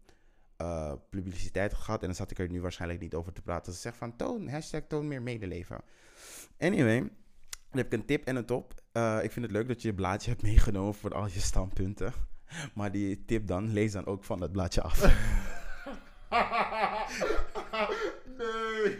uh, 0.61 0.93
publiciteit 1.09 1.72
had 1.72 1.82
gehad. 1.82 2.01
En 2.01 2.07
dan 2.07 2.16
zat 2.16 2.32
ik 2.32 2.39
er 2.39 2.49
nu 2.49 2.61
waarschijnlijk 2.61 3.01
niet 3.01 3.14
over 3.14 3.34
te 3.34 3.41
praten. 3.41 3.74
Ze 3.74 3.80
zegt 3.80 3.97
van 3.97 4.16
toon, 4.16 4.47
hashtag 4.47 4.82
toon 4.88 5.07
meer 5.07 5.22
medeleven. 5.22 5.82
Anyway, 6.59 7.09
dan 7.74 7.82
heb 7.82 7.93
ik 7.93 7.99
een 7.99 8.05
tip 8.05 8.26
en 8.26 8.36
een 8.36 8.45
top. 8.45 8.74
Uh, 8.93 9.19
ik 9.24 9.32
vind 9.32 9.45
het 9.45 9.55
leuk 9.55 9.67
dat 9.67 9.82
je 9.82 9.88
je 9.88 9.93
blaadje 9.93 10.30
hebt 10.30 10.43
meegenomen 10.43 10.93
voor 10.93 11.13
al 11.13 11.28
je 11.28 11.39
standpunten. 11.39 12.13
Maar 12.76 12.91
die 12.91 13.26
tip 13.26 13.47
dan, 13.47 13.74
lees 13.74 13.91
dan 13.91 14.05
ook 14.05 14.24
van 14.24 14.39
dat 14.39 14.51
blaadje 14.51 14.82
af. 14.82 14.99
nee. 18.38 18.99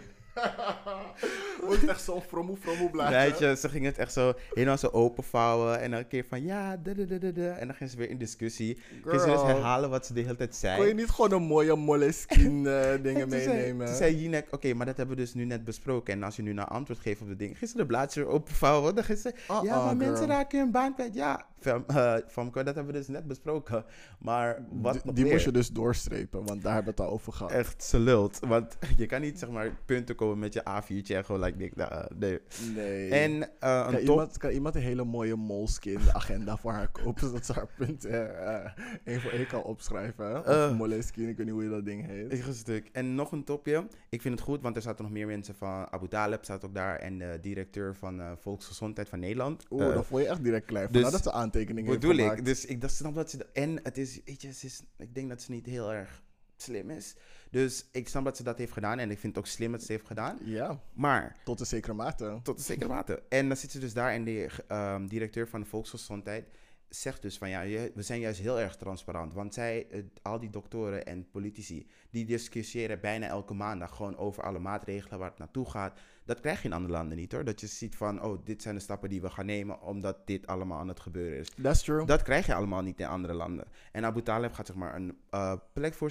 Wordt 1.66 1.86
echt 1.86 2.02
zo'n 2.02 2.22
frommoe 2.22 2.56
frommoe 2.56 2.90
blaadje? 2.90 3.16
Weet 3.16 3.38
je, 3.38 3.56
ze 3.56 3.68
ging 3.68 3.84
het 3.84 3.98
echt 3.98 4.12
zo 4.12 4.32
helemaal 4.54 4.78
zo 4.78 4.88
openvouwen. 4.92 5.80
En 5.80 5.90
dan 5.90 5.98
een 5.98 6.06
keer 6.06 6.24
van 6.28 6.42
ja, 6.42 6.76
da. 6.76 6.92
En 6.92 7.66
dan 7.66 7.76
ging 7.76 7.90
ze 7.90 7.96
weer 7.96 8.10
in 8.10 8.18
discussie. 8.18 8.78
Ging 9.04 9.20
ze 9.20 9.26
dus 9.26 9.42
herhalen 9.42 9.90
wat 9.90 10.06
ze 10.06 10.14
de 10.14 10.20
hele 10.20 10.36
tijd 10.36 10.54
zei. 10.54 10.76
Kon 10.76 10.86
je 10.86 10.94
niet 10.94 11.10
gewoon 11.10 11.32
een 11.32 11.42
mooie 11.42 11.76
moleskin 11.76 12.64
uh, 12.64 12.82
dingen 13.02 13.28
meenemen? 13.28 13.86
Toen 13.86 13.94
zei 13.94 14.16
Jinek, 14.16 14.44
oké, 14.44 14.54
okay, 14.54 14.72
maar 14.72 14.86
dat 14.86 14.96
hebben 14.96 15.16
we 15.16 15.22
dus 15.22 15.34
nu 15.34 15.44
net 15.44 15.64
besproken. 15.64 16.14
En 16.14 16.22
als 16.22 16.36
je 16.36 16.42
nu 16.42 16.52
nou 16.52 16.68
antwoord 16.68 17.00
geeft 17.00 17.20
op 17.20 17.28
de 17.28 17.36
dingen, 17.36 17.56
ging 17.56 17.70
ze 17.70 17.76
de 17.76 17.86
blaadje 17.86 18.26
openvouwen. 18.26 18.94
Dan 18.94 19.04
ging 19.04 19.18
ze, 19.18 19.28
-uh, 19.28 19.60
ja, 19.62 19.62
maar 19.62 19.96
girl. 19.96 20.08
mensen 20.08 20.26
raken 20.26 20.58
hun 20.58 20.70
baan 20.70 20.94
kwijt. 20.94 21.14
Ja, 21.14 21.46
uh, 21.66 22.16
Famke, 22.26 22.62
dat 22.62 22.74
hebben 22.74 22.92
we 22.92 22.98
dus 22.98 23.08
net 23.08 23.26
besproken. 23.26 23.84
Maar 24.18 24.64
wat 24.70 25.00
Die, 25.02 25.12
die 25.12 25.24
moest 25.24 25.44
je 25.44 25.50
dus 25.50 25.68
doorstrepen, 25.68 26.44
want 26.44 26.62
daar 26.62 26.74
hebben 26.74 26.94
we 26.94 27.02
het 27.02 27.10
al 27.10 27.14
over 27.14 27.32
gehad. 27.32 27.52
Echt, 27.52 27.84
ze 27.84 27.98
lult. 27.98 28.38
Want 28.46 28.76
je 28.96 29.06
kan 29.06 29.20
niet, 29.20 29.38
zeg 29.38 29.50
maar, 29.50 29.70
punten 29.84 30.14
komen 30.14 30.38
met 30.38 30.52
je 30.52 30.60
A4'tje 30.60 31.14
en 31.14 31.24
gewoon 31.24 31.40
like 31.40 31.53
Ik 31.54 31.58
denk, 31.58 31.74
nou, 31.90 32.06
nee. 32.18 32.38
Nee. 32.74 33.10
En 33.10 33.42
eh, 33.42 33.84
kan, 33.84 33.94
een 33.94 34.04
top... 34.04 34.08
iemand, 34.08 34.38
kan 34.38 34.50
iemand 34.50 34.74
een 34.74 34.80
hele 34.82 35.04
mooie 35.04 35.36
moleskin 35.36 35.98
agenda 36.12 36.56
voor 36.56 36.72
haar 36.72 36.88
kopen, 36.88 37.26
zodat 37.26 37.46
ze 37.46 37.52
haar 37.52 37.68
punten 37.76 38.46
eh, 38.46 38.70
één 39.04 39.20
voor 39.20 39.30
één 39.30 39.46
kan 39.46 39.62
opschrijven? 39.62 40.38
Of 40.38 40.46
Eh. 40.46 40.76
moleskin, 40.76 41.28
ik 41.28 41.36
weet 41.36 41.46
niet 41.46 41.54
hoe 41.54 41.64
je 41.64 41.70
dat 41.70 41.84
ding 41.84 42.06
heet. 42.06 42.32
Ik 42.32 42.40
ga 42.42 42.52
stuk. 42.52 42.88
En 42.92 43.14
nog 43.14 43.32
een 43.32 43.44
topje. 43.44 43.86
Ik 44.08 44.22
vind 44.22 44.34
het 44.38 44.48
goed, 44.48 44.62
want 44.62 44.76
er 44.76 44.82
zaten 44.82 45.04
nog 45.04 45.12
meer 45.12 45.26
mensen 45.26 45.54
van 45.54 45.92
Abu 45.92 46.08
Talib 46.08 46.44
staat 46.44 46.64
ook 46.64 46.74
daar. 46.74 46.96
En 46.98 47.18
de 47.18 47.38
directeur 47.40 47.96
van 47.96 48.20
eh, 48.20 48.32
Volksgezondheid 48.40 49.08
van 49.08 49.18
Nederland. 49.20 49.64
Oeh, 49.70 49.86
Eh, 49.86 49.94
dan 49.94 50.04
voel 50.04 50.18
je 50.18 50.26
echt 50.28 50.42
direct 50.44 50.66
klein. 50.66 50.88
dus- 50.90 51.10
dat 51.10 51.22
ze 51.22 51.32
aantekeningen 51.32 51.90
heeft 51.90 52.00
bedoel 52.06 52.32
ik. 52.32 52.44
Dus 52.44 52.64
ik 52.64 52.80
dat 52.80 52.90
snap 52.90 53.14
dat 53.14 53.30
ze... 53.30 53.36
de- 53.36 53.46
En 53.52 53.80
het 53.82 53.98
is, 53.98 54.20
weet 54.24 54.42
je, 54.42 54.52
ze 54.52 54.66
is, 54.66 54.82
ik 54.98 55.14
denk 55.14 55.28
dat 55.28 55.42
ze 55.42 55.50
niet 55.50 55.66
heel 55.66 55.92
erg 55.92 56.22
slim 56.56 56.90
is. 56.90 57.14
Dus 57.54 57.86
ik 57.92 58.08
snap 58.08 58.24
dat 58.24 58.36
ze 58.36 58.42
dat 58.42 58.58
heeft 58.58 58.72
gedaan. 58.72 58.98
En 58.98 59.10
ik 59.10 59.18
vind 59.18 59.36
het 59.36 59.44
ook 59.44 59.50
slim 59.50 59.72
dat 59.72 59.82
ze 59.82 59.92
heeft 59.92 60.06
gedaan. 60.06 60.38
Ja, 60.44 60.80
Maar 60.92 61.36
tot 61.44 61.60
een 61.60 61.66
zekere 61.66 61.92
mate. 61.92 62.40
tot 62.42 62.58
een 62.58 62.64
zekere 62.64 62.88
mate. 62.88 63.22
En 63.28 63.48
dan 63.48 63.56
zit 63.56 63.70
ze 63.70 63.78
dus 63.78 63.92
daar 63.92 64.12
en 64.12 64.24
de 64.24 64.50
ehm, 64.68 65.06
directeur 65.06 65.48
van 65.48 65.60
de 65.60 65.66
Volksgezondheid 65.66 66.44
zegt 66.88 67.22
dus 67.22 67.38
van 67.38 67.48
ja, 67.48 67.60
we 67.94 68.02
zijn 68.02 68.20
juist 68.20 68.40
heel 68.40 68.60
erg 68.60 68.76
transparant. 68.76 69.34
Want 69.34 69.54
zij, 69.54 69.86
al 70.22 70.38
die 70.38 70.50
doktoren 70.50 71.06
en 71.06 71.30
politici, 71.30 71.86
die 72.10 72.24
discussiëren 72.24 73.00
bijna 73.00 73.26
elke 73.26 73.54
maandag 73.54 73.96
gewoon 73.96 74.16
over 74.16 74.42
alle 74.42 74.58
maatregelen 74.58 75.18
waar 75.18 75.30
het 75.30 75.38
naartoe 75.38 75.70
gaat. 75.70 76.00
Dat 76.24 76.40
krijg 76.40 76.62
je 76.62 76.68
in 76.68 76.74
andere 76.74 76.92
landen 76.92 77.16
niet 77.16 77.32
hoor. 77.32 77.44
Dat 77.44 77.60
je 77.60 77.66
ziet 77.66 77.96
van, 77.96 78.22
oh, 78.22 78.44
dit 78.44 78.62
zijn 78.62 78.74
de 78.74 78.80
stappen 78.80 79.08
die 79.08 79.20
we 79.20 79.30
gaan 79.30 79.46
nemen 79.46 79.82
omdat 79.82 80.26
dit 80.26 80.46
allemaal 80.46 80.78
aan 80.78 80.88
het 80.88 81.00
gebeuren 81.00 81.38
is. 81.38 81.50
That's 81.62 81.82
true. 81.82 82.06
Dat 82.06 82.22
krijg 82.22 82.46
je 82.46 82.54
allemaal 82.54 82.82
niet 82.82 83.00
in 83.00 83.06
andere 83.06 83.34
landen. 83.34 83.66
En 83.92 84.04
Abu 84.04 84.22
Talib 84.22 84.52
gaat 84.52 84.66
zeg 84.66 84.76
maar 84.76 84.94
een 84.94 85.18
eh, 85.30 85.56
plek 85.72 85.94
voor 85.94 86.10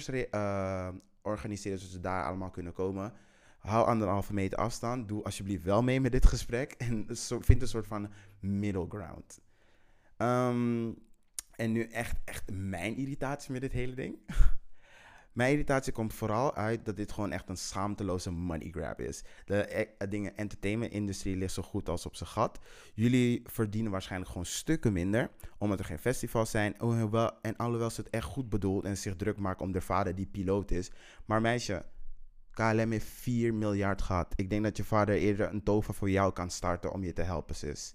organiseren 1.24 1.78
zodat 1.78 1.94
ze 1.94 2.00
daar 2.00 2.24
allemaal 2.24 2.50
kunnen 2.50 2.72
komen. 2.72 3.12
Hou 3.58 3.86
anderhalve 3.86 4.34
meter 4.34 4.58
afstand. 4.58 5.08
Doe 5.08 5.24
alsjeblieft 5.24 5.64
wel 5.64 5.82
mee 5.82 6.00
met 6.00 6.12
dit 6.12 6.26
gesprek. 6.26 6.72
En 6.78 7.06
vind 7.40 7.62
een 7.62 7.68
soort 7.68 7.86
van 7.86 8.10
middle 8.40 8.86
ground. 8.88 9.40
Ehm, 10.16 10.92
en 11.50 11.72
nu 11.72 11.82
echt, 11.82 12.16
echt 12.24 12.52
mijn 12.52 12.96
irritatie 12.96 13.52
met 13.52 13.60
dit 13.60 13.72
hele 13.72 13.94
ding. 13.94 14.18
Mijn 15.34 15.50
irritatie 15.50 15.92
komt 15.92 16.14
vooral 16.14 16.54
uit 16.54 16.84
dat 16.84 16.96
dit 16.96 17.12
gewoon 17.12 17.32
echt 17.32 17.48
een 17.48 17.56
schaamteloze 17.56 18.30
money 18.30 18.70
grab 18.70 19.00
is. 19.00 19.24
De 19.44 19.56
eh, 19.64 20.08
dingen 20.10 20.36
entertainment-industrie 20.36 21.36
ligt 21.36 21.52
zo 21.54 21.62
goed 21.62 21.88
als 21.88 22.06
op 22.06 22.16
zijn 22.16 22.28
gat. 22.30 22.58
Jullie 22.94 23.42
verdienen 23.46 23.92
waarschijnlijk 23.92 24.30
gewoon 24.30 24.46
stukken 24.46 24.92
minder, 24.92 25.30
omdat 25.58 25.78
er 25.78 25.84
geen 25.84 25.98
festivals 25.98 26.50
zijn. 26.50 26.80
Oh, 26.82 26.98
en 26.98 27.10
wel- 27.10 27.40
en 27.42 27.56
alhoewel 27.56 27.90
ze 27.90 28.00
het 28.00 28.10
echt 28.10 28.24
goed 28.24 28.48
bedoelt 28.48 28.84
en 28.84 28.96
zich 28.96 29.16
druk 29.16 29.36
maken 29.38 29.64
om 29.64 29.72
de 29.72 29.80
vader 29.80 30.14
die 30.14 30.26
piloot 30.26 30.70
is. 30.70 30.90
Maar 31.24 31.40
meisje, 31.40 31.84
KLM 32.50 32.90
heeft 32.90 33.06
4 33.06 33.54
miljard 33.54 34.02
gehad. 34.02 34.32
Ik 34.36 34.50
denk 34.50 34.62
dat 34.62 34.76
je 34.76 34.84
vader 34.84 35.14
eerder 35.14 35.50
een 35.52 35.62
tova 35.62 35.92
voor 35.92 36.10
jou 36.10 36.32
kan 36.32 36.50
starten 36.50 36.92
om 36.92 37.04
je 37.04 37.12
te 37.12 37.22
helpen, 37.22 37.54
sis. 37.54 37.94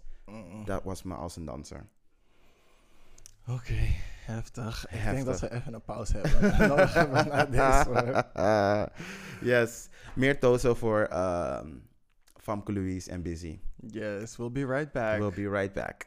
Dat 0.66 0.84
was 0.84 1.04
me 1.04 1.14
als 1.16 1.36
een 1.36 1.46
danser. 1.46 1.88
Oké, 3.48 3.78
heftig. 4.30 4.86
Ik 4.90 5.00
Heftig. 5.00 5.14
denk 5.14 5.26
dat 5.26 5.40
we 5.40 5.52
even 5.52 5.74
een 5.74 5.84
pauze 5.84 6.18
hebben. 6.18 6.58
Naar 7.30 7.52
deze. 7.52 8.26
yes. 9.52 9.88
Meer 10.16 10.40
tozo 10.40 10.74
voor 10.76 11.04
ehm 11.04 11.68
Famke 12.36 12.74
Louise 12.74 13.12
en 13.12 13.22
Busy. 13.22 13.60
Yes, 13.76 14.38
we'll 14.38 14.52
be 14.52 14.66
right 14.66 14.92
back. 14.92 15.18
We'll 15.20 15.50
be 15.50 15.50
right 15.58 15.74
back. 15.74 16.06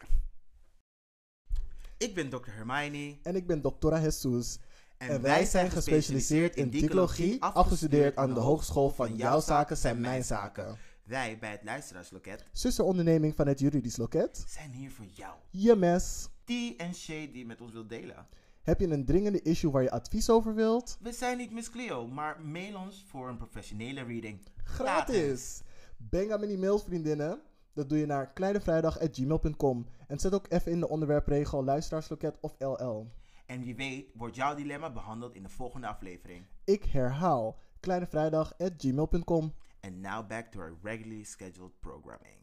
Ik 1.99 2.15
ben 2.15 2.29
Dr. 2.29 2.51
Hermione. 2.51 3.19
En 3.23 3.37
ik 3.37 3.47
ben 3.47 3.61
Doctora 3.63 4.01
Jesus. 4.01 4.59
En, 4.99 5.23
wij 5.23 5.45
zijn 5.45 5.71
gespecialiseerd 5.71 6.57
in 6.57 6.71
dicologie, 6.71 7.43
afgestudeerd 7.43 8.17
aan 8.17 8.35
de 8.35 8.41
Hogeschool 8.41 8.91
van 8.91 9.17
Jouw 9.17 9.41
Zaken 9.41 9.77
zijn 9.77 10.01
Mijn 10.01 10.25
Zaken. 10.25 10.77
Wij 11.05 11.39
bij 11.39 11.51
het 11.51 11.61
Luisteraarsloket 11.65 12.45
Zusteronderneming 12.53 13.35
van 13.35 13.47
het 13.47 13.59
Juridisch 13.59 13.97
Loket. 13.97 14.45
zijn 14.47 14.71
hier 14.71 14.91
voor 14.91 15.05
jou. 15.13 15.35
Je 15.51 15.77
mes. 15.77 16.29
Die 16.45 16.77
en 16.77 16.95
Shay 16.95 17.27
die 17.27 17.39
je 17.39 17.47
met 17.47 17.61
ons 17.61 17.73
wilt 17.73 17.89
delen. 17.89 18.27
Heb 18.63 18.81
je 18.81 18.87
een 18.87 19.05
dringende 19.05 19.43
issue 19.43 19.71
waar 19.71 19.83
je 19.83 19.91
advies 19.91 20.31
over 20.31 20.55
wilt? 20.55 20.99
We 21.01 21.13
zijn 21.13 21.39
niet 21.39 21.53
Miss 21.53 21.71
Cleo, 21.71 22.07
maar 22.07 22.41
mail 22.41 22.77
ons 22.77 23.05
voor 23.09 23.29
een 23.29 23.37
professionele 23.37 24.03
reading. 24.03 24.41
Gratis! 24.65 25.63
Bang 25.97 26.33
aan 26.33 26.41
die 26.41 26.59
mails, 26.59 26.83
vriendinnen. 26.83 27.41
Dat 27.73 27.89
doe 27.89 27.99
je 27.99 28.07
naar 28.07 28.33
kleinevrijdag.gmail.com. 28.33 29.87
En 30.07 30.19
zet 30.19 30.35
ook 30.35 30.47
even 30.49 30.73
in 30.73 30.81
de 30.81 30.89
onderwerpregel 30.89 31.65
luisteraarsloket 31.65 32.39
of 32.41 32.55
LL. 32.59 33.11
En 33.47 33.63
wie 33.63 33.77
weet 33.77 34.07
wordt 34.15 34.37
jouw 34.37 34.55
dilemma 34.55 34.93
behandeld 34.93 35.35
in 35.35 35.43
de 35.43 35.49
volgende 35.49 35.87
aflevering. 35.87 36.47
Ik 36.65 36.85
herhaal 36.85 37.59
kleinevrijdag.gmail.com. 37.81 39.55
And 39.81 40.01
now 40.01 40.29
back 40.29 40.51
to 40.51 40.61
our 40.61 40.77
regularly 40.83 41.25
scheduled 41.25 41.81
programming. 41.81 42.39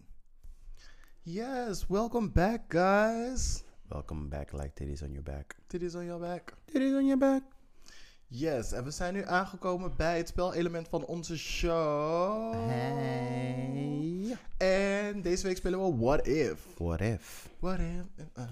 Yes, 1.21 1.87
welcome 1.87 2.29
back, 2.29 2.61
guys. 2.67 3.63
Welcome 3.89 4.29
back 4.29 4.53
like 4.53 4.75
titties 4.75 5.01
on 5.01 5.11
your 5.13 5.23
back. 5.23 5.55
Titties 5.67 5.95
on 5.95 6.05
your 6.05 6.19
back. 6.19 6.53
Titties 6.71 6.95
on 6.95 7.05
your 7.07 7.17
back. 7.17 7.41
Yes, 8.27 8.71
en 8.71 8.83
we 8.83 8.91
zijn 8.91 9.13
nu 9.13 9.25
aangekomen 9.25 9.95
bij 9.95 10.17
het 10.17 10.27
spelelement 10.27 10.87
van 10.87 11.05
onze 11.05 11.37
show. 11.37 12.53
Hey. 12.67 14.37
En 14.57 15.21
deze 15.21 15.47
week 15.47 15.57
spelen 15.57 15.79
we 15.79 15.97
What 15.97 16.27
If. 16.27 16.65
What 16.77 17.01
if? 17.01 17.49
What 17.59 17.79
if? 17.79 18.05
uh, 18.37 18.43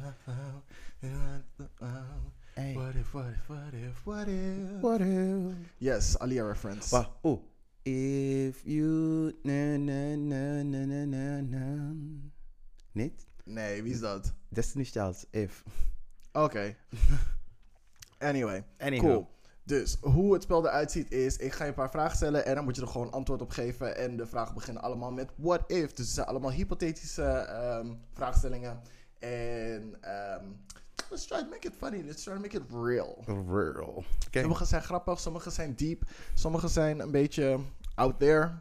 Hey. 2.53 2.73
What 2.73 2.95
if, 2.95 3.11
what 3.11 3.25
if, 3.25 3.47
what 3.47 3.73
if, 3.73 4.03
what 4.03 4.27
if? 4.27 4.81
What 4.81 4.99
if? 4.99 5.53
Yes, 5.77 6.19
Alia 6.19 6.45
reference. 6.45 6.89
Wacht, 6.95 7.09
oh. 7.21 7.41
If 7.83 8.61
you... 8.63 9.33
Na, 9.43 9.77
na, 9.77 10.15
na, 10.15 10.63
na, 10.63 10.85
na, 10.85 11.05
na, 11.05 11.41
na. 11.41 11.93
Niet? 12.91 13.26
Nee, 13.47 13.83
wie 13.83 13.93
is 13.93 13.99
dat? 13.99 14.33
Destiny's 14.49 14.91
Child, 14.91 15.25
If. 15.31 15.63
Oké. 16.31 16.75
anyway, 18.17 18.63
cool. 18.97 19.27
Dus 19.63 19.97
hoe 20.01 20.33
het 20.33 20.43
spel 20.43 20.65
eruit 20.65 20.91
ziet 20.91 21.11
is, 21.11 21.37
ik 21.37 21.53
ga 21.53 21.63
je 21.63 21.69
een 21.69 21.75
paar 21.75 21.89
vragen 21.89 22.15
stellen 22.15 22.45
en 22.45 22.55
dan 22.55 22.63
moet 22.63 22.75
je 22.75 22.81
er 22.81 22.87
gewoon 22.87 23.11
antwoord 23.11 23.41
op 23.41 23.49
geven. 23.49 23.97
En 23.97 24.17
de 24.17 24.25
vragen 24.25 24.53
beginnen 24.53 24.83
allemaal 24.83 25.11
met 25.11 25.31
what 25.35 25.63
if. 25.67 25.93
Dus 25.93 26.05
het 26.05 26.15
zijn 26.15 26.27
allemaal 26.27 26.51
hypothetische 26.51 27.23
ehm, 27.23 27.93
vraagstellingen. 28.13 28.81
En 29.19 29.97
ehm, 30.01 30.45
let's 31.09 31.25
try 31.25 31.39
to 31.39 31.49
make 31.49 31.67
it 31.67 31.73
funny, 31.77 32.01
let's 32.05 32.23
try 32.23 32.33
to 32.33 32.39
make 32.39 32.57
it 32.57 32.63
real. 32.71 33.23
Real. 33.47 34.03
Oké. 34.27 34.39
Sommige 34.39 34.65
zijn 34.65 34.81
grappig, 34.81 35.19
sommige 35.19 35.49
zijn 35.49 35.75
deep, 35.75 36.03
sommige 36.33 36.67
zijn 36.67 36.99
een 36.99 37.11
beetje 37.11 37.59
out 37.97 38.19
there. 38.19 38.51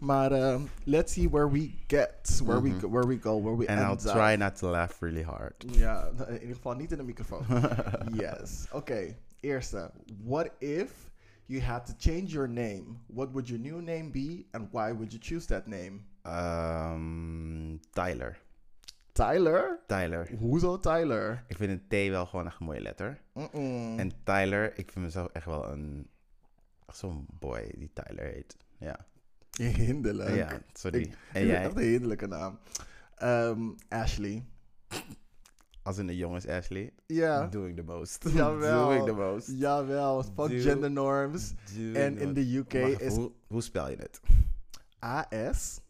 Maar 0.00 0.32
ehm, 0.32 0.62
let's 0.84 1.12
see 1.12 1.28
where 1.28 1.50
we 1.50 1.74
get, 1.86 2.40
where, 2.44 2.60
we, 2.60 2.70
where 2.70 3.06
we 3.06 3.18
go, 3.18 3.40
where 3.42 3.56
we 3.56 3.66
And 3.66 3.78
end 3.78 3.88
I'll 3.88 4.08
up. 4.08 4.16
try 4.16 4.36
not 4.36 4.56
to 4.56 4.68
laugh 4.70 5.02
really 5.02 5.22
hard. 5.24 5.64
Ja, 5.70 6.10
in 6.28 6.40
ieder 6.40 6.54
geval 6.54 6.74
niet 6.74 6.90
in 6.92 6.98
de 6.98 7.04
microfoon. 7.04 7.44
yes. 8.22 8.66
Oké, 8.72 9.16
eerste. 9.40 9.90
What 10.24 10.50
if 10.58 11.10
you 11.46 11.60
had 11.62 11.86
to 11.86 11.92
change 11.98 12.26
your 12.26 12.48
name? 12.48 12.84
What 13.06 13.30
would 13.30 13.48
your 13.48 13.60
new 13.62 13.80
name 13.82 14.10
be 14.10 14.46
and 14.50 14.68
why 14.72 14.92
would 14.92 15.12
you 15.12 15.18
choose 15.22 15.46
that 15.46 15.66
name? 15.66 16.00
Ehm, 16.22 17.76
Tyler. 17.92 18.38
Tyler? 19.12 19.78
Tyler. 19.86 20.28
Hoezo 20.38 20.78
Tyler? 20.78 21.44
Ik 21.46 21.56
vind 21.56 21.70
een 21.70 22.08
T 22.08 22.10
wel 22.10 22.26
gewoon 22.26 22.46
echt 22.46 22.60
een 22.60 22.66
mooie 22.66 22.80
letter. 22.80 23.20
Mm-mm. 23.34 23.98
En 23.98 24.10
Tyler, 24.24 24.78
ik 24.78 24.90
vind 24.92 25.04
mezelf 25.04 25.28
echt 25.32 25.46
wel 25.46 25.70
een... 25.72 26.08
Zo'n 26.92 27.26
boy 27.38 27.72
die 27.78 27.90
Tyler 27.92 28.24
heet. 28.24 28.56
Ja. 28.78 29.06
Hinderlijk. 29.62 30.34
Ja, 30.34 30.60
sorry. 30.72 31.00
Ik- 31.00 31.16
en 31.32 31.46
jij? 31.46 31.64
Echt 31.64 31.76
een 31.76 31.82
hinderlijke 31.82 32.26
naam. 32.26 32.58
Ehm, 33.14 33.60
Ashley. 33.88 34.44
Als 35.82 35.98
in 35.98 36.06
de 36.06 36.16
jongens 36.16 36.46
Ashley. 36.46 36.92
Ja. 37.06 37.46
Doing 37.46 37.76
the 37.76 37.82
most. 37.82 38.24
Jawel. 38.34 38.88
Doing 38.88 39.04
the 39.04 39.12
most. 39.12 39.48
Jawel, 39.58 40.22
fuck 40.22 40.60
gender 40.60 40.90
norms. 40.90 41.54
En 41.76 42.14
the 42.16 42.20
in 42.20 42.32
de 42.34 42.56
UK 42.56 42.72
is 42.74 43.14
Hoe, 43.14 43.32
hoe 43.46 43.62
spel 43.62 43.90
je 43.90 43.96
het? 43.96 44.20
A-S-H-L-E-Y. 45.04 45.87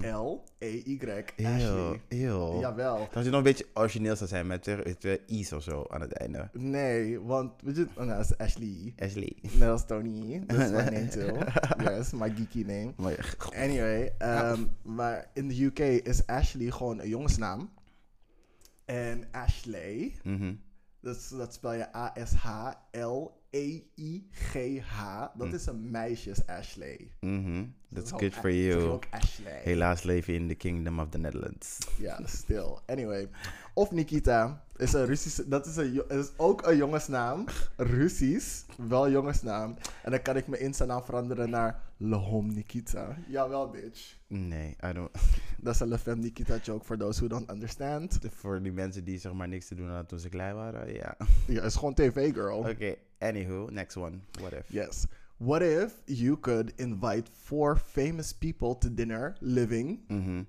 Eeuw, 0.00 0.42
Ashley. 1.46 2.00
eeuw. 2.08 2.60
Jawel. 2.60 3.08
Dat 3.12 3.24
je 3.24 3.30
nog 3.30 3.38
een 3.38 3.44
beetje 3.44 3.66
origineel 3.74 4.16
zou 4.16 4.28
zijn 4.28 4.46
met 4.46 4.62
twee, 4.62 4.96
twee 4.96 5.20
i's 5.26 5.52
of 5.52 5.62
zo 5.62 5.84
aan 5.88 6.00
het 6.00 6.12
einde. 6.12 6.48
Nee, 6.52 7.20
want 7.20 7.52
weet 7.62 7.76
je, 7.76 7.86
oh, 7.94 8.04
nou, 8.04 8.08
dat 8.08 8.20
is 8.30 8.38
Ashley. 8.38 8.94
Ashley. 8.98 9.36
Net 9.58 9.68
als 9.68 9.86
Tony. 9.86 10.42
Dat 10.46 10.58
is 10.60 10.70
mijn 10.70 10.92
name 10.92 11.08
too. 11.08 11.38
Yes, 11.96 12.12
my 12.12 12.30
geeky 12.36 12.62
name. 12.62 12.92
Maar, 12.96 13.36
Anyway, 13.54 14.14
ehm, 14.18 14.64
maar 14.82 15.30
in 15.34 15.48
de 15.48 15.64
UK 15.64 15.78
is 15.78 16.26
Ashley 16.26 16.70
gewoon 16.70 17.00
een 17.00 17.08
jongensnaam. 17.08 17.70
En 18.84 19.24
Ashley, 19.30 20.12
Mhm. 20.22 20.54
dat, 21.00 21.32
dat 21.36 21.54
spel 21.54 21.72
je 21.72 21.96
A-S-H-L-E-Y. 21.96 23.45
E-I-G-H. 23.56 25.26
Dat 25.34 25.52
is 25.52 25.66
een 25.66 25.90
meisjes 25.90 26.46
Ashley. 26.46 27.10
Mhm. 27.20 27.64
That's 27.94 28.10
good 28.10 28.34
for 28.34 28.52
you. 28.52 28.82
ook 28.82 29.04
Ashley. 29.10 29.60
Helaas 29.62 30.02
leven 30.02 30.34
in 30.34 30.48
the 30.48 30.54
kingdom 30.54 31.00
of 31.00 31.08
the 31.08 31.18
Netherlands. 31.18 31.78
Ja, 31.98 32.20
still. 32.24 32.78
Anyway. 32.86 33.28
Of 33.74 33.90
Nikita. 33.90 34.64
Is 34.76 34.92
een 34.92 35.06
Russische, 35.06 35.48
dat 35.48 35.66
is, 35.66 35.76
een, 35.76 36.08
is 36.08 36.30
ook 36.36 36.66
een 36.66 36.76
jongensnaam. 36.76 37.44
Russisch. 37.76 38.62
Wel 38.88 39.10
jongensnaam. 39.10 39.76
En 40.02 40.10
dan 40.10 40.22
kan 40.22 40.36
ik 40.36 40.46
mijn 40.46 40.62
Insta-naam 40.62 41.02
veranderen 41.02 41.50
naar 41.50 41.82
Lehom 41.96 42.54
Nikita. 42.54 43.16
Jawel, 43.28 43.70
bitch. 43.70 44.16
Nee, 44.26 44.76
I 44.84 44.92
don't. 44.92 45.10
Dat 45.58 45.74
is 45.74 45.80
een 45.80 45.88
Le 45.88 45.98
Femme 45.98 46.22
Nikita 46.22 46.56
joke 46.62 46.84
for 46.84 46.96
those 46.96 47.18
who 47.18 47.28
don't 47.28 47.50
understand. 47.50 48.18
Voor 48.30 48.62
die 48.62 48.72
mensen 48.72 49.04
die 49.04 49.18
zeg 49.18 49.32
maar 49.32 49.48
niks 49.48 49.66
te 49.66 49.74
doen 49.74 49.86
hadden 49.88 50.06
toen 50.06 50.18
ze 50.18 50.28
klein 50.28 50.54
waren, 50.54 50.92
ja. 50.92 51.16
Ja, 51.46 51.62
is 51.62 51.74
gewoon 51.74 51.94
tv, 51.94 52.32
girl. 52.32 52.58
Oké, 52.58 52.94
anywho, 53.20 53.70
next 53.70 53.96
one. 53.96 54.22
What 54.40 54.52
if? 54.52 54.66
Yes. 54.70 55.06
What 55.38 55.62
if 55.62 55.92
you 56.06 56.36
could 56.38 56.72
invite 56.78 57.28
four 57.28 57.76
famous 57.76 58.32
people 58.32 58.74
to 58.76 58.88
dinner 58.88 59.36
living? 59.40 60.00
Mhm. 60.08 60.46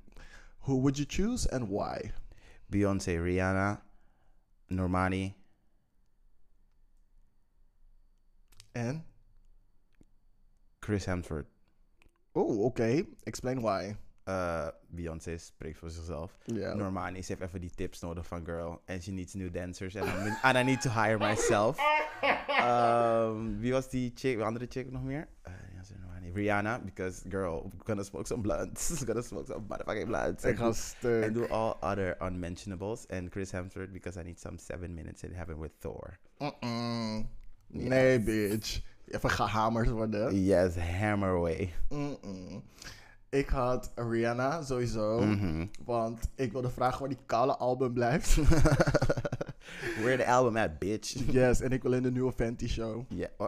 Who 0.61 0.77
would 0.77 0.97
you 0.97 1.05
choose 1.05 1.45
and 1.45 1.69
why? 1.69 2.11
Beyoncé, 2.71 3.17
Rihanna, 3.19 3.79
Normani, 4.71 5.33
And? 8.75 9.01
Chris 10.81 11.05
Hemsworth. 11.07 11.47
Oh, 12.35 12.67
okay. 12.67 13.05
Explain 13.25 13.61
why. 13.63 13.97
Uh, 14.27 14.67
Beyoncé 14.87 15.37
spreekt 15.37 15.77
voor 15.77 15.89
zichzelf. 15.89 16.37
Ja. 16.43 16.73
Normani, 16.73 17.21
ze 17.23 17.31
heeft 17.31 17.41
even 17.43 17.61
die 17.61 17.71
tips 17.75 17.99
nodig 17.99 18.27
van 18.27 18.45
girl. 18.45 18.81
And 18.85 19.03
she 19.03 19.11
needs 19.11 19.33
new 19.33 19.53
dancers. 19.53 19.95
And, 19.95 20.55
I 20.57 20.63
need 20.63 20.81
to 20.81 20.89
hire 20.89 21.17
myself. 21.17 21.79
Um, 22.61 23.59
wie 23.61 23.71
was 23.71 23.89
die 23.89 24.11
chick, 24.15 24.39
andere 24.39 24.65
chick 24.69 24.91
nog 24.91 25.03
meer? 25.03 25.27
Uh. 25.47 25.53
Rihanna, 26.37 26.85
because 26.85 27.23
girl, 27.29 27.63
we're 27.63 27.83
gonna 27.85 28.03
smoke 28.03 28.27
some 28.27 28.41
blunts. 28.41 28.89
we're 29.01 29.07
gonna 29.07 29.23
smoke 29.23 29.47
some 29.47 29.65
motherfucking 29.67 30.05
blunts. 30.05 30.45
Ik 30.45 30.57
ga 30.57 30.71
stuk. 30.71 31.23
And 31.23 31.33
do 31.33 31.47
all 31.47 31.77
other 31.81 32.15
unmentionables. 32.21 33.07
And 33.09 33.31
Chris 33.31 33.51
Hemsworth, 33.51 33.91
because 33.91 34.17
I 34.17 34.23
need 34.23 34.39
some 34.39 34.57
seven 34.57 34.93
minutes 34.93 35.23
in 35.23 35.33
heaven 35.33 35.57
with 35.57 35.71
Thor. 35.79 36.17
Mm-mm. 36.39 37.27
Nee, 37.69 38.19
bitch. 38.19 38.81
Even 39.07 39.29
gehamerd 39.29 39.89
worden. 39.89 40.35
Yes, 40.35 40.75
hammer 40.75 41.35
away. 41.35 41.73
Mm-mm. 41.89 42.61
Ik 43.37 43.49
had 43.49 43.91
Rihanna 43.95 44.61
sowieso. 44.61 45.19
Mhm. 45.21 45.65
Want 45.85 46.29
ik 46.35 46.51
wilde 46.51 46.69
vragen 46.69 46.99
waar 46.99 47.09
die 47.09 47.17
kale 47.25 47.55
album 47.57 47.93
blijft. 47.93 48.35
Where 50.01 50.17
the 50.17 50.25
album 50.27 50.57
at, 50.57 50.79
bitch? 50.79 51.15
yes, 51.31 51.61
en 51.61 51.71
ik 51.71 51.83
wil 51.83 51.93
in 51.93 52.03
de 52.03 52.11
nieuwe 52.11 52.31
Fenty 52.31 52.67
show. 52.67 53.03
Yeah. 53.09 53.29
oh, 53.37 53.47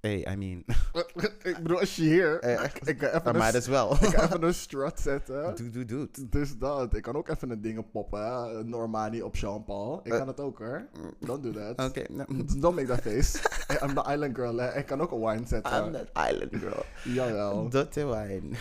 Hey, 0.00 0.26
I 0.32 0.36
mean, 0.36 0.64
ik 1.42 1.56
bedoel, 1.62 1.78
als 1.78 1.96
je 1.96 2.02
hier... 2.02 2.40
Eh, 2.40 2.64
ik, 2.64 2.78
ik, 2.84 2.98
kan 2.98 3.08
even 3.08 3.32
might 3.36 3.54
as 3.54 3.66
well. 3.66 3.90
ik 4.00 4.12
kan 4.14 4.24
even 4.24 4.42
een 4.42 4.54
strut 4.54 5.00
zetten. 5.00 5.54
Doe, 5.56 5.70
doe, 5.70 5.84
doe. 5.84 6.08
Dus 6.30 6.58
dat. 6.58 6.94
Ik 6.94 7.02
kan 7.02 7.16
ook 7.16 7.28
even 7.28 7.50
een 7.50 7.60
dingen 7.60 7.90
poppen. 7.90 8.68
Normani 8.68 9.22
op 9.22 9.36
Jean-Paul. 9.36 10.00
Ik 10.04 10.12
Eh. 10.12 10.18
kan 10.18 10.26
het 10.26 10.40
ook 10.40 10.58
hoor. 10.58 10.86
Don't 11.20 11.42
do 11.42 11.50
that. 11.50 11.88
Oké, 11.88 12.12
nou, 12.12 12.44
Don't 12.58 12.74
make 12.74 12.86
that 12.86 13.00
face. 13.00 13.38
I'm 13.82 13.94
the 13.94 14.12
island 14.12 14.36
girl. 14.36 14.56
Hè. 14.56 14.76
Ik 14.78 14.86
kan 14.86 15.00
ook 15.00 15.10
een 15.12 15.20
wine 15.20 15.46
zetten. 15.46 15.84
I'm 15.86 15.92
that 15.92 16.30
island 16.32 16.56
girl. 16.56 16.84
Jawel. 17.04 17.68
Dirty 17.68 18.04
wine. 18.04 18.56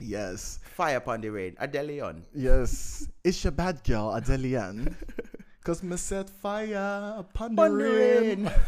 Yes. 0.00 0.58
Fire 0.76 0.96
upon 0.96 1.20
the 1.20 1.30
rain. 1.30 1.56
Adelion. 1.60 2.22
Yes. 2.34 3.08
Is 3.24 3.42
your 3.44 3.52
bad 3.52 3.82
girl, 3.84 4.12
Adelian? 4.12 4.94
Cause 5.64 5.82
me 5.82 5.96
set 5.96 6.30
fire 6.30 7.14
upon 7.18 7.56
the 7.56 7.70
rain. 7.70 8.50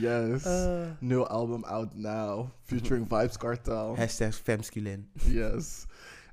Yes. 0.00 0.44
Uh. 0.46 0.90
New 1.00 1.24
album 1.24 1.64
out 1.66 1.96
now. 1.96 2.50
Featuring 2.62 3.06
Vibes 3.06 3.38
Cartel. 3.38 3.96
Hashtag 3.96 4.34
femsculin. 4.34 5.04
yes. 5.26 5.86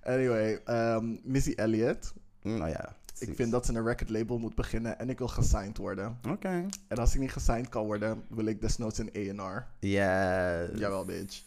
Anyway, 0.06 0.58
um, 0.68 1.20
Missy 1.24 1.54
Elliott. 1.58 2.12
Mm, 2.44 2.58
nou 2.58 2.70
ja. 2.70 2.96
Ik 3.20 3.36
vind 3.36 3.52
dat 3.52 3.66
ze 3.66 3.74
een 3.74 3.84
record 3.86 4.10
label 4.10 4.38
moet 4.38 4.56
beginnen 4.56 5.00
en 5.00 5.10
ik 5.10 5.18
wil 5.18 5.28
gesigned 5.28 5.78
worden. 5.78 6.18
Oké. 6.30 6.66
En 6.88 6.98
als 6.98 7.14
ik 7.14 7.20
niet 7.20 7.32
gesigned 7.32 7.70
kan 7.70 7.86
worden, 7.86 8.24
wil 8.30 8.46
ik 8.46 8.62
desnoods 8.62 9.00
een 9.00 9.40
A&R. 9.40 9.68
Yes. 9.80 10.80
Jawel, 10.80 11.06
bitch. 11.06 11.42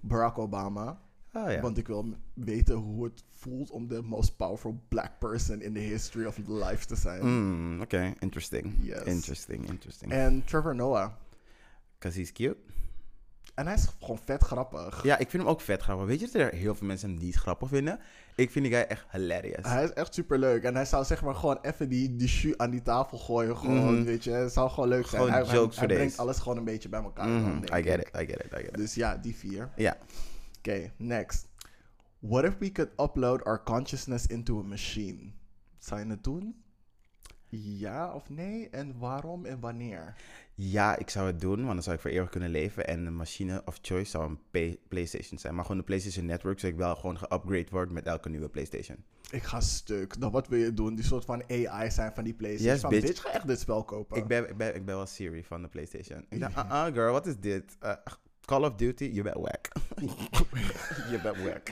Barack 0.00 0.38
Obama. 0.38 1.00
Oh 1.32 1.50
ja. 1.50 1.60
Want 1.60 1.78
ik 1.78 1.86
wil 1.86 2.14
weten 2.34 2.74
hoe 2.74 3.04
het 3.04 3.24
voelt 3.28 3.70
om 3.70 3.88
de 3.88 4.02
most 4.02 4.36
powerful 4.36 4.80
black 4.88 5.18
person 5.18 5.60
in 5.62 5.72
the 5.72 5.78
history 5.80 6.26
of 6.26 6.36
life 6.46 6.86
te 6.86 6.96
zijn. 6.96 7.24
Mm, 7.26 7.80
Oké, 7.80 8.14
interesting. 8.18 8.74
Yes. 8.80 9.02
Interesting, 9.02 9.68
interesting. 9.68 10.12
En 10.12 10.44
Trevor 10.44 10.74
Noah. 10.74 11.10
Because 11.98 12.18
he's 12.18 12.32
cute. 12.32 12.56
En 13.54 13.66
hij 13.66 13.74
is 13.74 13.86
gewoon 14.00 14.18
vet 14.18 14.42
grappig. 14.42 15.02
Ja, 15.02 15.18
ik 15.18 15.30
vind 15.30 15.42
hem 15.42 15.52
ook 15.52 15.60
vet 15.60 15.82
grappig. 15.82 16.06
Weet 16.06 16.20
je 16.20 16.26
dat 16.26 16.34
er 16.34 16.52
heel 16.54 16.74
veel 16.74 16.86
mensen 16.86 17.10
hem 17.10 17.18
niet 17.18 17.34
grappig 17.34 17.68
vinden? 17.68 18.00
Ik 18.38 18.50
vind 18.50 18.64
die 18.64 18.74
guy 18.74 18.82
echt 18.84 19.04
hilarious. 19.10 19.66
Hij 19.66 19.84
is 19.84 19.92
echt 19.92 20.14
super 20.14 20.38
leuk. 20.38 20.62
En 20.62 20.74
hij 20.74 20.84
zou 20.84 21.04
zeg 21.04 21.22
maar 21.22 21.34
gewoon 21.34 21.58
even 21.62 21.88
die, 21.88 22.16
die 22.16 22.28
jus 22.28 22.58
aan 22.58 22.70
die 22.70 22.82
tafel 22.82 23.18
gooien. 23.18 23.56
Gewoon, 23.56 23.94
Mhm. 23.94 24.04
weet 24.04 24.24
je. 24.24 24.30
Het 24.30 24.52
zou 24.52 24.70
gewoon 24.70 24.88
leuk 24.88 25.06
zijn. 25.06 25.22
Gewoon 25.22 25.44
hij, 25.46 25.54
jokes 25.54 25.76
brengt 25.78 26.18
alles 26.18 26.38
gewoon 26.38 26.58
een 26.58 26.64
beetje 26.64 26.88
bij 26.88 27.02
elkaar. 27.02 27.26
Dan, 27.26 27.60
denk 27.60 27.74
I 27.76 27.82
get 27.90 28.00
it, 28.00 28.08
I 28.20 28.26
get 28.26 28.44
it, 28.44 28.52
I 28.52 28.56
get 28.56 28.64
it. 28.68 28.74
Dus 28.74 28.94
ja, 28.94 29.16
die 29.16 29.36
vier. 29.36 29.70
Ja. 29.76 29.96
Oké, 30.58 30.92
next. 30.96 31.46
What 32.18 32.44
if 32.44 32.58
we 32.58 32.72
could 32.72 32.90
upload 33.00 33.44
our 33.44 33.62
consciousness 33.62 34.26
into 34.26 34.58
a 34.58 34.62
machine? 34.62 35.30
Zou 35.78 36.00
je 36.00 36.06
het 36.06 36.24
doen? 36.24 36.62
Ja 37.50 38.12
of 38.14 38.28
nee? 38.30 38.68
En 38.70 38.98
waarom 38.98 39.44
en 39.44 39.60
wanneer? 39.60 40.14
Ja, 40.60 40.96
ik 40.96 41.10
zou 41.10 41.26
het 41.26 41.40
doen, 41.40 41.56
want 41.56 41.72
dan 41.72 41.82
zou 41.82 41.96
ik 41.96 42.02
voor 42.02 42.10
eeuwig 42.10 42.30
kunnen 42.30 42.50
leven. 42.50 42.86
En 42.86 43.04
de 43.04 43.10
machine 43.10 43.62
of 43.64 43.78
choice 43.82 44.10
zou 44.10 44.36
een 44.52 44.78
PlayStation 44.88 45.38
zijn. 45.38 45.54
Maar 45.54 45.62
gewoon 45.64 45.78
de 45.78 45.86
PlayStation 45.86 46.26
Network, 46.26 46.58
zodat 46.58 46.74
ik 46.74 46.80
wel 46.80 46.94
gewoon 46.94 47.18
geupgrade 47.18 47.66
word 47.70 47.90
met 47.90 48.06
elke 48.06 48.28
nieuwe 48.28 48.48
PlayStation. 48.48 49.04
Ik 49.30 49.42
ga 49.42 49.60
stuk. 49.60 50.20
Dan 50.20 50.30
wat 50.30 50.48
wil 50.48 50.58
je 50.58 50.74
doen? 50.74 50.94
Die 50.94 51.04
soort 51.04 51.24
van 51.24 51.42
AI 51.48 51.90
zijn 51.90 52.12
van 52.14 52.24
die 52.24 52.34
PlayStation. 52.34 52.72
Yes, 52.72 52.80
van, 52.80 52.90
bitch. 52.90 53.06
bitch, 53.06 53.22
ga 53.22 53.30
echt 53.30 53.46
dit 53.46 53.60
spel 53.60 53.84
kopen. 53.84 54.16
Ik, 54.16 54.26
ben, 54.26 54.48
ik, 54.48 54.56
ben, 54.56 54.74
ik 54.74 54.84
ben 54.84 54.94
wel 54.96 55.06
Siri 55.06 55.44
van 55.44 55.62
de 55.62 55.68
PlayStation. 55.68 56.26
Ik 56.28 56.40
dacht, 56.40 56.56
uh 56.56 56.62
uh 56.70 56.84
girl, 56.84 57.12
wat 57.12 57.26
is 57.26 57.38
dit? 57.40 57.76
Uh, 57.82 57.92
Call 58.48 58.64
of 58.64 58.74
Duty, 58.76 59.10
je 59.12 59.22
bent 59.22 59.36
wack. 59.36 59.68
je 61.10 61.20
bent 61.22 61.36
wack. 61.44 61.70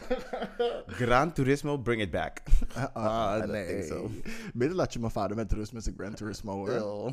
Gran 0.87 1.33
Turismo, 1.33 1.79
bring 1.79 2.03
it 2.03 2.11
back. 2.11 2.43
Ah, 2.74 2.83
I 2.83 2.89
ah, 2.95 3.39
don't 3.39 3.51
nee. 3.51 3.83
so. 3.83 4.11
Laat 4.55 4.93
je 4.93 4.99
mijn 4.99 5.12
vader 5.12 5.37
met 5.37 5.53
rust 5.53 5.72
met 5.72 5.83
zijn 5.83 5.95
Gran 5.99 6.14
Turismo 6.14 6.66
hoor. 6.66 7.12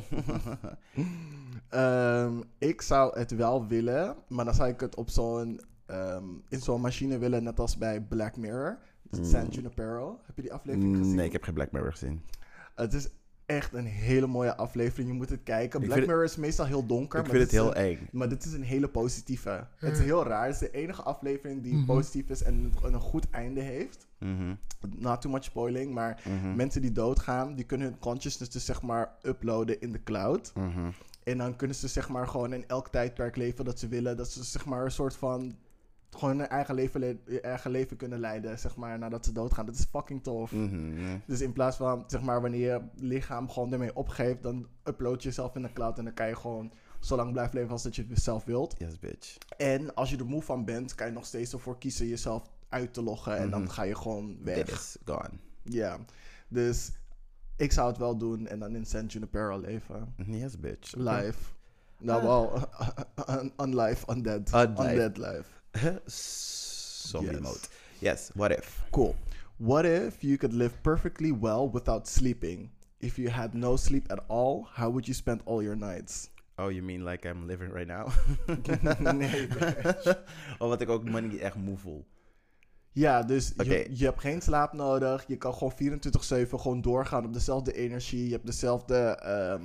Ehm, 1.68 2.40
ik 2.58 2.82
zou 2.82 3.18
het 3.18 3.30
wel 3.30 3.66
willen, 3.66 4.16
maar 4.28 4.44
dan 4.44 4.54
zou 4.54 4.68
ik 4.68 4.80
het 4.80 4.96
op 4.96 5.10
zo'n, 5.10 5.60
ehm, 5.86 6.24
in 6.48 6.60
zo'n 6.60 6.80
machine 6.80 7.18
willen, 7.18 7.42
net 7.42 7.60
als 7.60 7.78
bij 7.78 8.00
Black 8.00 8.36
Mirror. 8.36 8.78
San 9.10 9.48
Junipero. 9.48 10.20
Heb 10.26 10.36
je 10.36 10.42
die 10.42 10.52
aflevering 10.52 10.96
gezien? 10.96 11.10
Mm. 11.10 11.16
nee, 11.16 11.26
ik 11.26 11.32
heb 11.32 11.42
geen 11.42 11.54
Black 11.54 11.72
Mirror 11.72 11.90
gezien. 11.90 12.22
Het 12.74 12.92
is 12.92 13.08
echt 13.46 13.74
een 13.74 13.86
hele 13.86 14.26
mooie 14.26 14.56
aflevering. 14.56 15.08
Je 15.08 15.14
moet 15.14 15.30
het 15.30 15.42
kijken. 15.42 15.80
Ik 15.80 15.86
Black 15.86 16.06
Mirror 16.06 16.24
is 16.24 16.36
meestal 16.36 16.66
heel 16.66 16.86
donker. 16.86 17.18
Ik 17.20 17.26
maar 17.26 17.34
vind 17.36 17.42
het 17.42 17.50
dit 17.50 17.60
is 17.60 17.66
heel 17.66 17.76
een- 17.84 17.98
eng. 17.98 18.08
Maar 18.12 18.28
dit 18.28 18.44
is 18.44 18.52
een 18.52 18.62
hele 18.62 18.88
positieve. 18.88 19.66
Het 19.76 19.92
is 19.92 20.04
heel 20.04 20.24
raar. 20.26 20.44
Het 20.46 20.54
is 20.54 20.60
de 20.60 20.70
enige 20.70 21.02
aflevering 21.02 21.62
die 21.62 21.74
Mhm. 21.74 21.84
positief 21.84 22.28
is 22.28 22.42
en 22.42 22.54
een, 22.54 22.92
een 22.94 23.00
goed 23.00 23.30
einde 23.30 23.60
heeft. 23.60 24.06
Mhm, 24.18 24.54
Not 24.96 25.20
too 25.20 25.30
much 25.32 25.44
spoiling, 25.44 25.92
maar 25.94 26.22
mhm, 26.24 26.56
mensen 26.56 26.80
die 26.82 26.92
doodgaan, 26.92 27.54
die 27.54 27.64
kunnen 27.64 27.86
hun 27.86 27.98
consciousness 27.98 28.52
dus 28.52 28.64
zeg 28.64 28.82
maar 28.82 29.10
uploaden 29.22 29.80
in 29.80 29.92
de 29.92 30.02
cloud. 30.02 30.52
mhm. 30.54 30.88
En 31.24 31.38
dan 31.38 31.56
kunnen 31.56 31.76
ze 31.76 31.88
zeg 31.88 32.08
maar 32.08 32.28
gewoon 32.28 32.52
in 32.52 32.64
elk 32.66 32.88
tijdperk 32.88 33.36
leven 33.36 33.64
dat 33.64 33.78
ze 33.78 33.88
willen. 33.88 34.16
Dat 34.16 34.30
ze 34.30 34.44
zeg 34.44 34.64
maar 34.64 34.84
een 34.84 34.90
soort 34.90 35.16
van 35.16 35.56
gewoon 36.14 36.38
hun 36.38 36.48
eigen 36.48 36.74
leven, 36.74 37.00
le- 37.00 37.38
eigen 37.40 37.70
leven 37.70 37.96
kunnen 37.96 38.18
leiden, 38.18 38.58
zeg 38.58 38.76
maar, 38.76 38.98
nadat 38.98 39.24
ze 39.24 39.32
doodgaan. 39.32 39.66
Dat 39.66 39.74
is 39.74 39.84
fucking 39.90 40.22
tof. 40.22 40.52
Mhm. 40.52 41.18
Dus 41.26 41.40
in 41.40 41.52
plaats 41.52 41.76
van, 41.76 42.04
zeg 42.06 42.22
maar, 42.22 42.40
wanneer 42.40 42.60
je 42.72 42.80
lichaam 42.96 43.50
gewoon 43.50 43.72
ermee 43.72 43.96
opgeeft, 43.96 44.42
dan 44.42 44.66
upload 44.84 45.22
je 45.22 45.28
jezelf 45.28 45.54
in 45.56 45.62
de 45.62 45.72
cloud 45.72 45.98
en 45.98 46.04
dan 46.04 46.14
kan 46.14 46.28
je 46.28 46.36
gewoon 46.36 46.72
zo 47.00 47.16
lang 47.16 47.32
blijven 47.32 47.54
leven 47.56 47.70
als 47.72 47.82
dat 47.82 47.96
je 47.96 48.06
het 48.08 48.22
zelf 48.22 48.44
wilt. 48.44 48.74
Yes, 48.78 48.98
bitch. 48.98 49.36
En 49.56 49.94
als 49.94 50.10
je 50.10 50.16
er 50.16 50.26
moe 50.26 50.42
van 50.42 50.64
bent, 50.64 50.94
kan 50.94 51.06
je 51.06 51.12
nog 51.12 51.26
steeds 51.26 51.52
ervoor 51.52 51.78
kiezen 51.78 52.06
jezelf 52.06 52.42
uit 52.68 52.94
te 52.94 53.02
loggen 53.02 53.36
en 53.36 53.50
dan 53.50 53.62
Mhm. 53.62 53.70
ga 53.70 53.82
je 53.82 53.96
gewoon 53.96 54.36
weg. 54.42 54.70
is 54.70 54.96
gone. 55.04 55.30
Ja, 55.62 55.98
dus 56.48 56.90
ik 57.56 57.72
zou 57.72 57.88
het 57.88 57.98
wel 57.98 58.16
doen 58.16 58.46
en 58.46 58.58
dan 58.58 58.74
in 58.76 58.86
San 58.86 59.06
Junipero 59.06 59.58
leven. 59.60 60.14
Yes, 60.26 60.58
bitch. 60.60 60.94
Live. 60.96 61.38
Nou, 61.98 62.18
Ah. 62.20 62.26
wel, 62.26 62.52
un- 63.40 63.52
unlife, 63.62 64.12
undead. 64.12 64.52
Unlife. 64.54 64.82
Undead 64.90 65.16
life. 65.16 65.44
Zombie 66.06 67.32
Yes. 67.32 67.40
mode. 67.42 67.68
Yes, 68.00 68.30
what 68.34 68.50
if? 68.50 68.82
Cool. 68.90 69.14
What 69.58 69.84
if 69.84 70.22
you 70.22 70.36
could 70.36 70.52
live 70.52 70.74
perfectly 70.82 71.32
well 71.32 71.70
without 71.72 72.08
sleeping? 72.08 72.70
If 72.98 73.16
you 73.16 73.30
had 73.30 73.54
no 73.54 73.76
sleep 73.76 74.10
at 74.10 74.20
all, 74.28 74.66
how 74.72 74.90
would 74.90 75.06
you 75.06 75.14
spend 75.14 75.40
all 75.44 75.62
your 75.62 75.76
nights? 75.76 76.30
Oh, 76.56 76.70
you 76.70 76.82
mean 76.82 77.04
like 77.04 77.28
I'm 77.28 77.46
living 77.46 77.72
right 77.72 77.86
now? 77.88 78.08
Nee. 79.14 79.48
Omdat 80.58 80.80
ik 80.80 80.88
ook 80.88 81.04
money 81.10 81.38
echt 81.38 81.56
moe 81.56 81.76
voel. 81.76 82.04
Ja, 82.92 83.22
dus 83.22 83.52
je, 83.56 83.86
je 83.90 84.04
hebt 84.04 84.20
geen 84.20 84.40
slaap 84.40 84.72
nodig. 84.72 85.24
Je 85.26 85.36
kan 85.36 85.54
gewoon 85.54 85.72
24-7 86.46 86.48
gewoon 86.60 86.80
doorgaan 86.80 87.24
op 87.24 87.32
dezelfde 87.32 87.72
energie. 87.72 88.24
Je 88.26 88.32
hebt 88.32 88.46
dezelfde 88.46 88.96
ehm, 88.96 89.62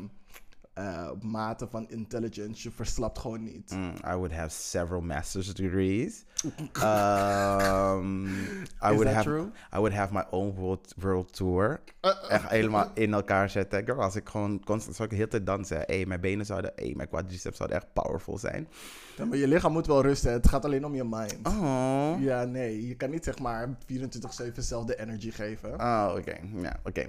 eh, 0.80 1.10
mate 1.22 1.68
van 1.68 1.90
intelligence. 1.90 2.68
Je 2.68 2.76
verslapt 2.76 3.20
gewoon 3.20 3.44
niet. 3.44 3.72
Mm, 3.72 3.94
I 4.12 4.14
would 4.14 4.32
have 4.32 4.50
several 4.50 5.02
master's 5.02 5.54
degrees. 5.54 6.26
um, 6.84 8.26
I 8.28 8.90
Is 8.90 8.96
would 8.96 9.04
that 9.06 9.14
have 9.14 9.24
true? 9.24 9.52
I 9.74 9.78
would 9.78 9.94
have 9.94 10.14
my 10.14 10.24
own 10.32 10.54
world, 10.56 10.94
world 10.98 11.34
tour. 11.34 11.80
Echt 12.30 12.50
helemaal 12.50 12.92
in 12.94 13.14
elkaar 13.14 13.50
zetten. 13.50 13.86
Girl, 13.86 14.02
als 14.02 14.16
ik 14.16 14.30
gewoon 14.30 14.64
constant 14.64 14.96
zou 14.96 15.08
ik 15.08 15.10
de 15.10 15.20
hele 15.20 15.30
tijd 15.30 15.46
dansen. 15.46 15.84
Hey, 15.86 16.06
mijn 16.06 16.22
benen 16.22 16.46
zouden, 16.46 16.72
hey, 16.76 16.94
mijn 16.96 17.10
quadriceps 17.10 17.58
zouden 17.58 17.78
echt 17.78 17.94
powerful 17.94 18.38
zijn. 18.38 18.68
Ja, 19.18 19.26
maar 19.26 19.38
je 19.38 19.48
lichaam 19.48 19.72
moet 19.72 19.88
wel 19.88 20.02
rusten. 20.02 20.32
Het 20.32 20.48
gaat 20.48 20.66
alleen 20.66 20.86
om 20.86 20.96
je 20.96 21.04
mind. 21.04 21.38
Oh. 21.44 22.14
Ja, 22.20 22.44
nee. 22.44 22.88
Je 22.88 22.96
kan 22.96 23.10
niet 23.10 23.24
zeg 23.24 23.40
maar 23.40 23.78
24-7 23.88 24.54
zelf 24.56 24.86
de 24.86 25.00
energy 25.00 25.32
geven. 25.32 25.74
Oh, 25.74 26.14
oké. 26.18 26.36
Ja, 26.62 26.80
oké. 26.84 27.08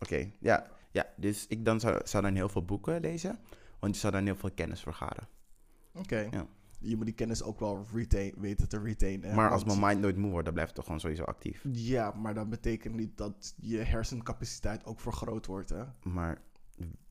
Oké, 0.00 0.30
ja. 0.38 0.66
Ja, 0.94 1.06
dus 1.16 1.46
ik 1.46 1.64
dan 1.64 1.80
zou, 1.80 2.00
zou 2.04 2.22
dan 2.22 2.34
heel 2.34 2.48
veel 2.48 2.64
boeken 2.64 3.00
lezen. 3.00 3.38
Want 3.78 3.94
je 3.94 4.00
zou 4.00 4.12
dan 4.12 4.24
heel 4.24 4.36
veel 4.36 4.50
kennis 4.50 4.80
vergaren. 4.80 5.28
Oké. 5.94 6.28
Ja. 6.30 6.46
Je 6.78 6.96
moet 6.96 7.04
die 7.04 7.14
kennis 7.14 7.42
ook 7.42 7.60
wel 7.60 7.86
retain, 7.94 8.34
weten 8.36 8.68
te 8.68 8.78
retainen. 8.78 9.34
Maar 9.34 9.50
als 9.50 9.64
mijn 9.64 9.80
mind 9.80 10.00
nooit 10.00 10.16
moe 10.16 10.30
wordt, 10.30 10.44
dan 10.44 10.54
blijft 10.54 10.70
het 10.70 10.78
toch 10.78 10.84
gewoon 10.84 11.00
sowieso 11.00 11.24
actief. 11.24 11.64
Ja, 11.72 12.10
maar 12.10 12.34
dat 12.34 12.50
betekent 12.50 12.94
niet 12.94 13.16
dat 13.16 13.54
je 13.56 13.78
hersencapaciteit 13.78 14.84
ook 14.84 15.00
vergroot 15.00 15.46
wordt, 15.46 15.70
hè? 15.70 15.84
Maar 16.02 16.40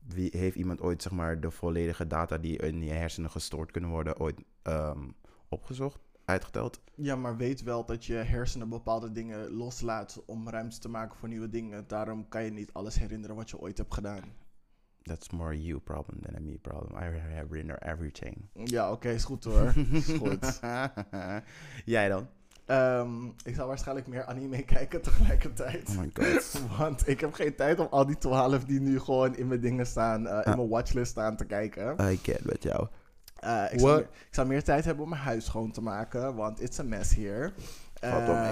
wie, 0.06 0.36
heeft 0.36 0.56
iemand 0.56 0.80
ooit 0.80 1.02
zeg 1.02 1.12
maar, 1.12 1.40
de 1.40 1.50
volledige 1.50 2.06
data 2.06 2.38
die 2.38 2.56
in 2.56 2.82
je 2.82 2.92
hersenen 2.92 3.30
gestoord 3.30 3.70
kunnen 3.70 3.90
worden, 3.90 4.20
ooit 4.20 4.40
ehm, 4.62 5.08
opgezocht, 5.48 6.00
uitgeteld? 6.24 6.80
Ja, 6.94 7.16
maar 7.16 7.36
weet 7.36 7.62
wel 7.62 7.84
dat 7.84 8.04
je 8.04 8.14
hersenen 8.14 8.68
bepaalde 8.68 9.12
dingen 9.12 9.50
loslaat 9.50 10.22
om 10.26 10.48
ruimte 10.48 10.78
te 10.78 10.88
maken 10.88 11.16
voor 11.16 11.28
nieuwe 11.28 11.48
dingen. 11.48 11.84
Daarom 11.86 12.28
kan 12.28 12.44
je 12.44 12.50
niet 12.50 12.72
alles 12.72 12.98
herinneren 12.98 13.36
wat 13.36 13.50
je 13.50 13.58
ooit 13.58 13.78
hebt 13.78 13.94
gedaan. 13.94 14.22
That's 15.02 15.30
more 15.30 15.62
you 15.62 15.80
problem 15.80 16.20
than 16.20 16.34
a 16.36 16.40
me 16.40 16.58
problem. 16.58 17.02
I 17.02 17.08
remember 17.48 17.78
everything. 17.82 18.36
Ja, 18.52 18.92
oké, 18.92 19.08
is 19.08 19.24
goed 19.24 19.44
hoor. 19.44 19.72
is 19.92 20.12
goed. 20.22 20.60
Jij 21.84 22.08
dan? 22.08 22.28
Ehm, 22.66 23.26
ik 23.44 23.54
zal 23.54 23.66
waarschijnlijk 23.66 24.06
meer 24.06 24.24
anime 24.24 24.62
kijken 24.74 25.02
tegelijkertijd. 25.02 25.88
Oh 25.88 25.98
my 25.98 26.10
god. 26.12 26.62
Want 26.78 27.08
ik 27.08 27.20
heb 27.20 27.32
geen 27.32 27.54
tijd 27.54 27.78
om 27.78 27.86
al 27.90 28.06
die 28.06 28.18
12 28.18 28.64
die 28.64 28.80
nu 28.80 28.98
gewoon 29.00 29.36
in 29.36 29.48
mijn 29.48 29.60
dingen 29.60 29.86
staan, 29.86 30.26
eh, 30.26 30.52
in 30.52 30.56
mijn 30.56 30.68
watchlist 30.68 31.10
staan 31.10 31.36
te 31.36 31.44
kijken. 31.44 31.96
I 32.12 32.16
get 32.22 32.44
met 32.44 32.62
jou. 32.62 32.88
Eh, 33.40 33.64
ik, 33.72 33.78
zou 33.80 33.94
meer, 33.96 34.08
ik 34.28 34.34
zou 34.34 34.46
meer 34.48 34.62
tijd 34.64 34.84
hebben 34.84 35.04
om 35.04 35.10
mijn 35.10 35.22
huis 35.22 35.44
schoon 35.44 35.70
te 35.70 35.80
maken, 35.80 36.34
want 36.34 36.60
it's 36.60 36.78
a 36.78 36.82
mess 36.82 37.14
here. 37.14 37.52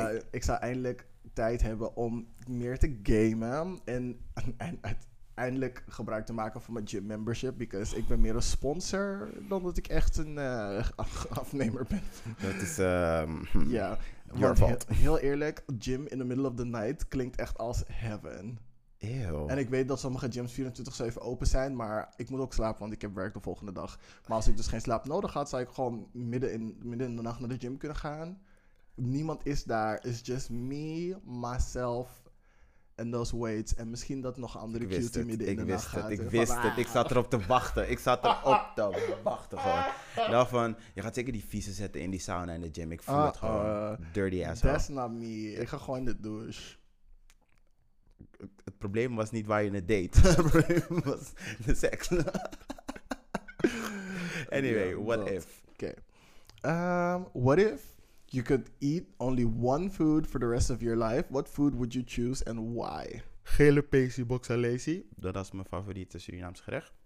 Mee. 0.09 0.20
ik 0.30 0.43
zou 0.43 0.59
eindelijk 0.59 1.07
tijd 1.33 1.62
hebben 1.62 1.97
om 1.97 2.26
meer 2.49 2.78
te 2.78 2.99
gamen 3.03 3.78
en, 3.85 4.18
en 4.57 4.78
uiteindelijk 4.80 5.85
gebruik 5.89 6.26
te 6.26 6.33
maken 6.33 6.61
van 6.62 6.74
mijn 6.74 6.89
gym 6.89 7.07
membership, 7.07 7.59
because 7.59 7.97
ik 7.97 8.07
ben 8.07 8.20
meer 8.20 8.35
een 8.35 8.43
sponsor 8.43 9.28
dan 9.49 9.62
dat 9.62 9.76
ik 9.76 9.87
echt 9.87 10.16
een 10.16 10.39
eh, 10.39 10.89
af- 10.97 11.26
afnemer 11.41 11.87
ben. 11.89 12.03
Dat 12.41 12.62
is... 12.62 12.78
ehm, 12.78 13.45
hm. 13.51 13.70
Ja, 13.70 13.99
Your 14.26 14.41
want 14.41 14.59
he- 14.59 14.64
fault. 14.66 14.87
heel 14.89 15.18
eerlijk, 15.18 15.62
gym 15.78 16.07
in 16.07 16.18
the 16.18 16.24
middle 16.24 16.49
of 16.49 16.55
the 16.55 16.64
night 16.64 17.09
klinkt 17.09 17.37
echt 17.37 17.59
als 17.59 17.83
heaven. 17.87 18.59
En 19.46 19.59
ik 19.59 19.68
weet 19.68 19.88
dat 19.88 20.00
sommige 20.00 20.30
gyms 20.32 20.61
24-7 20.61 21.14
open 21.18 21.46
zijn, 21.46 21.76
maar 21.76 22.12
ik 22.16 22.30
moet 22.30 22.40
ook 22.40 22.53
slapen, 22.55 22.80
want 22.80 22.92
ik 22.92 23.00
heb 23.00 23.14
werk 23.14 23.34
de 23.34 23.40
volgende 23.40 23.72
dag. 23.72 23.98
Maar 24.26 24.36
als 24.36 24.48
ik 24.48 24.57
dus 24.57 24.66
geen 24.66 24.80
slaap 24.80 25.07
nodig 25.07 25.32
had, 25.32 25.48
zou 25.48 25.62
ik 25.62 25.68
gewoon 25.68 26.07
midden 26.12 26.53
in, 26.53 26.76
midden 26.82 27.07
in 27.09 27.16
de 27.16 27.22
nacht 27.22 27.40
naar 27.40 27.48
de 27.48 27.59
gym 27.59 27.76
kunnen 27.76 27.96
gaan. 27.96 28.38
Niemand 28.94 29.46
is 29.46 29.64
daar. 29.64 30.05
It's 30.07 30.20
just 30.26 30.50
me, 30.50 31.16
myself 31.24 32.22
and 32.96 33.12
those 33.12 33.38
weights. 33.38 33.74
En 33.74 33.90
misschien 33.90 34.20
dat 34.20 34.36
nog 34.36 34.59
andere 34.59 34.84
Ik 34.84 34.90
wist 34.90 35.00
cutie 35.03 35.18
het, 35.18 35.26
midden 35.28 35.46
in 35.46 35.53
ik 35.53 35.59
de 35.59 35.64
wist 35.64 35.78
nacht 35.82 35.92
het, 35.94 36.03
gaat. 36.03 36.11
ik 36.11 36.18
en 36.18 36.28
wist 36.28 36.53
van, 36.53 36.62
het. 36.62 36.76
Ik 36.78 36.86
zat 36.86 37.11
erop 37.11 37.30
te 37.30 37.46
wachten. 37.46 37.90
Ik 37.90 37.98
zat 37.98 38.24
erop 38.24 38.72
te 38.74 39.16
wachten 39.22 39.59
gewoon. 39.59 39.84
Nou 40.30 40.48
van, 40.48 40.76
je 40.94 41.03
gaat 41.03 41.14
zeker 41.14 41.32
die 41.32 41.44
vieze 41.44 41.72
zetten 41.72 42.00
in 42.00 42.11
die 42.11 42.20
sauna 42.20 42.53
en 42.53 42.61
de 42.61 42.68
gym. 42.72 42.92
Ik 42.92 43.03
voel 43.03 43.14
Ah, 43.14 43.26
het 43.26 43.36
gewoon. 43.36 43.66
uh, 43.66 43.92
Dirty 44.12 44.44
asshole. 44.44 44.72
That's 44.72 44.88
not 44.88 45.11
me. 45.11 45.53
Ik 45.53 45.68
ga 45.68 45.76
gewoon 45.78 45.98
in 45.98 46.05
de 46.05 46.20
douche. 46.20 46.76
Het 48.64 48.78
probleem 48.78 49.14
was 49.14 49.30
niet 49.30 49.47
waar 49.47 49.62
je 49.62 49.70
het 49.70 49.88
deed. 49.88 50.22
het 50.22 50.34
probleem 50.34 51.03
was 51.05 51.32
de 51.64 51.74
seks. 51.74 52.11
anyway, 54.59 54.95
what 54.95 55.30
if? 55.30 55.62
Oké. 55.72 55.95
Um, 56.66 57.26
what 57.32 57.59
if 57.59 57.95
you 58.26 58.45
could 58.45 58.70
eat 58.78 59.05
only 59.16 59.45
one 59.45 59.90
food 59.90 60.26
for 60.26 60.40
the 60.40 60.49
rest 60.49 60.70
of 60.70 60.80
your 60.80 60.97
life? 60.97 61.24
What 61.28 61.49
food 61.49 61.74
would 61.74 61.95
you 61.95 62.05
choose 62.07 62.45
and 62.45 62.59
why? 62.59 63.22
Gele 63.43 63.82
pesi 63.82 64.24
boxalesi. 64.24 65.09
Dat 65.16 65.36
is 65.36 65.51
mijn 65.51 65.66
favoriete 65.66 66.18
Surinaams 66.18 66.61
gerecht. 66.61 67.01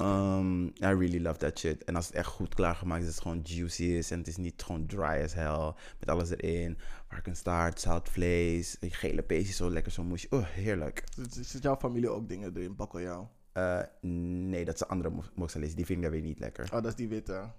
Um, 0.00 0.64
I 0.66 0.72
really 0.78 1.20
love 1.20 1.38
that 1.38 1.58
shit. 1.58 1.84
En 1.84 1.96
als 1.96 2.06
het 2.06 2.14
echt 2.14 2.26
goed 2.26 2.54
klaargemaakt 2.54 3.02
is, 3.02 3.08
is 3.08 3.14
het 3.14 3.22
gewoon 3.22 3.40
juicy 3.44 3.82
is. 3.84 4.10
En 4.10 4.18
het 4.18 4.26
is 4.28 4.36
niet 4.36 4.62
gewoon 4.62 4.86
dry 4.86 5.22
as 5.24 5.34
hell. 5.34 5.72
Met 5.98 6.08
alles 6.08 6.30
erin. 6.30 6.78
Varkensstaart, 7.08 7.80
zoutvlees. 7.80 8.76
Gele 8.80 9.22
pesi, 9.22 9.52
zo 9.52 9.70
lekker, 9.70 9.92
zo 9.92 10.02
moesje. 10.02 10.26
Oh, 10.30 10.46
heerlijk. 10.46 11.04
Zit, 11.30 11.62
jouw 11.62 11.76
familie 11.76 12.08
ook 12.10 12.28
dingen 12.28 12.56
erin? 12.56 12.76
Bakkeljauw? 12.76 13.30
Eh, 13.52 13.80
nee, 14.00 14.64
dat 14.64 14.74
is 14.74 14.80
een 14.80 14.86
andere 14.88 15.10
mo- 15.10 15.24
boxalesi. 15.34 15.74
Die 15.74 15.86
vind 15.86 16.04
ik 16.04 16.10
weer 16.10 16.20
niet 16.20 16.38
lekker. 16.38 16.64
Oh, 16.64 16.70
dat 16.70 16.86
is 16.86 16.94
die 16.94 17.08
witte. 17.08 17.50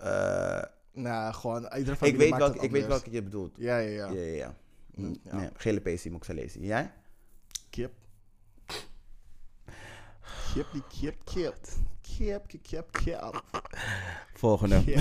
Eh, 0.00 0.62
Nou, 0.92 1.34
gewoon 1.34 1.62
iedere 1.62 1.92
ik 1.92 1.96
familie 1.96 2.18
weet, 2.18 2.30
maakt 2.30 2.42
welke, 2.42 2.58
ik 2.60 2.70
weet 2.70 2.86
welke 2.86 3.10
je 3.10 3.22
bedoelt. 3.22 3.56
Ja, 3.56 3.78
ja, 3.78 3.88
ja. 3.88 4.12
Ja, 4.12 4.20
ja, 4.20 4.34
ja. 4.34 4.54
Mm, 4.94 5.16
ja. 5.24 5.36
Nee, 5.36 5.48
gele 5.54 5.80
pesi, 5.80 6.10
moxalesi. 6.10 6.60
Jij? 6.64 6.92
Kip. 7.70 7.92
Kip, 10.54 10.66
die 10.72 10.82
kip, 11.00 11.24
kip. 11.24 11.56
Kip, 12.00 12.46
kip, 12.46 12.62
kip, 12.62 12.90
kip. 12.92 13.42
Volgende. 14.34 14.84
Kip. 14.84 14.98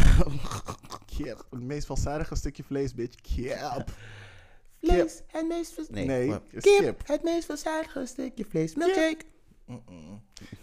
Kip. 1.06 1.46
Het 1.50 1.62
meest 1.62 1.88
welzadige 1.88 2.36
stukje 2.36 2.64
vlees, 2.64 2.94
bitch. 2.94 3.16
Kip. 3.22 3.92
Vlees, 4.84 5.22
het 5.28 5.48
meest 5.48 5.74
vers- 5.74 5.90
Nee, 5.90 6.28
is 6.52 6.64
kip, 6.64 6.80
kip. 6.84 7.08
het 7.08 7.24
meest 7.24 7.46
verzadigde 7.46 8.06
stukje 8.06 8.46
vlees. 8.46 8.76
Milkshake. 8.76 9.24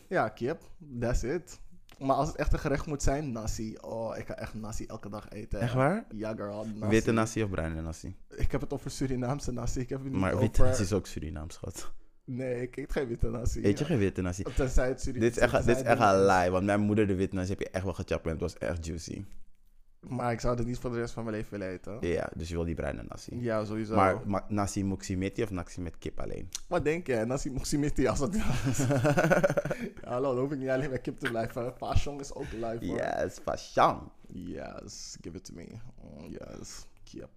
Ja, 0.09 0.29
kip. 0.29 0.61
That's 1.01 1.23
it. 1.23 1.61
Maar 1.99 2.17
als 2.17 2.29
het 2.29 2.37
echt 2.37 2.53
een 2.53 2.59
gerecht 2.59 2.87
moet 2.87 3.03
zijn, 3.03 3.33
nasi. 3.33 3.77
Oh, 3.81 4.17
ik 4.17 4.27
ga 4.27 4.35
echt 4.35 4.55
nasi 4.55 4.87
elke 4.87 5.09
dag 5.09 5.29
eten. 5.31 5.61
Echt 5.61 5.75
waar? 5.75 6.05
Ja, 6.15 6.35
girl. 6.35 6.67
Nasi. 6.75 6.91
Witte 6.91 7.13
nasi 7.13 7.43
of 7.43 7.51
bruine 7.51 7.81
nasi? 7.83 8.17
Ik 8.37 8.53
heb 8.53 8.61
het 8.61 8.73
over 8.73 8.91
Surinaamse 8.91 9.53
nasi. 9.53 9.81
Ik 9.81 9.89
heb 9.89 10.03
het 10.03 10.11
niet 10.13 10.21
Maar 10.21 10.31
over... 10.33 10.43
witte 10.43 10.63
nasi 10.63 10.83
is 10.83 10.93
ook 10.93 11.07
Surinaams, 11.07 11.55
schat. 11.55 11.93
Nee, 12.25 12.63
ik 12.63 12.77
eet 12.77 12.93
geen 12.93 13.07
witte 13.09 13.29
nasi. 13.31 13.65
Eet 13.67 13.79
je 13.79 13.85
geen 13.85 13.99
witte 13.99 14.23
nasi? 14.23 14.43
Tenzij 14.43 14.89
het 14.89 15.01
Surinaams 15.01 15.35
Dit 15.35 15.37
is 15.37 15.53
echt, 15.53 15.67
dit 15.67 15.77
is 15.77 15.83
echt 15.83 15.99
het 15.99 16.09
een 16.13 16.21
is. 16.21 16.27
lie, 16.41 16.51
want 16.51 16.65
mijn 16.65 16.81
moeder 16.81 17.07
de 17.07 17.15
witte 17.15 17.35
nasi 17.35 17.49
heb 17.51 17.59
je 17.61 17.71
echt 17.71 17.85
wel 17.85 17.93
gechapt 17.95 18.25
en 18.25 18.31
het 18.31 18.41
was 18.41 18.59
echt 18.59 18.87
juicy. 18.87 19.25
Maar 20.09 20.33
ik 20.33 20.41
zou 20.41 20.57
het 20.57 20.67
niet 20.67 20.79
voor 20.79 20.91
de 20.91 20.97
rest 20.97 21.13
van 21.15 21.25
mijn 21.25 21.37
leven 21.37 21.51
willen 21.59 21.69
eten. 21.75 21.97
Ja, 22.01 22.29
dus 22.35 22.49
je 22.49 22.55
wil 22.55 22.65
die 22.65 22.75
bruine 22.75 23.03
nasi. 23.09 23.41
Ja, 23.41 23.65
sowieso. 23.65 23.95
Maar 23.95 24.21
ma- 24.27 24.45
nasi 24.49 24.85
muksimeti 24.85 25.43
of 25.43 25.51
nasi 25.51 25.81
met 25.81 25.99
kip 25.99 26.21
alleen? 26.21 26.49
Wat 26.69 26.85
denk 26.85 27.07
je? 27.07 27.25
Nasi 27.25 27.51
muksimiti 27.51 28.07
als 28.07 28.19
dat... 28.19 28.37
Hallo, 30.05 30.35
dan 30.35 30.39
hoef 30.39 30.53
ik 30.53 30.59
niet 30.59 30.69
alleen 30.69 30.89
bij 30.89 30.99
kip 30.99 31.19
te 31.19 31.31
blijven. 31.31 31.75
Pashong 31.79 32.21
is 32.21 32.35
ook 32.35 32.53
live 32.53 32.87
hoor. 32.87 32.97
Yes, 32.97 33.39
fashion. 33.45 33.99
Yes, 34.27 35.17
give 35.21 35.37
it 35.37 35.45
to 35.45 35.55
me. 35.55 35.67
Oh, 36.01 36.31
yes, 36.31 36.87
kip. 37.05 37.29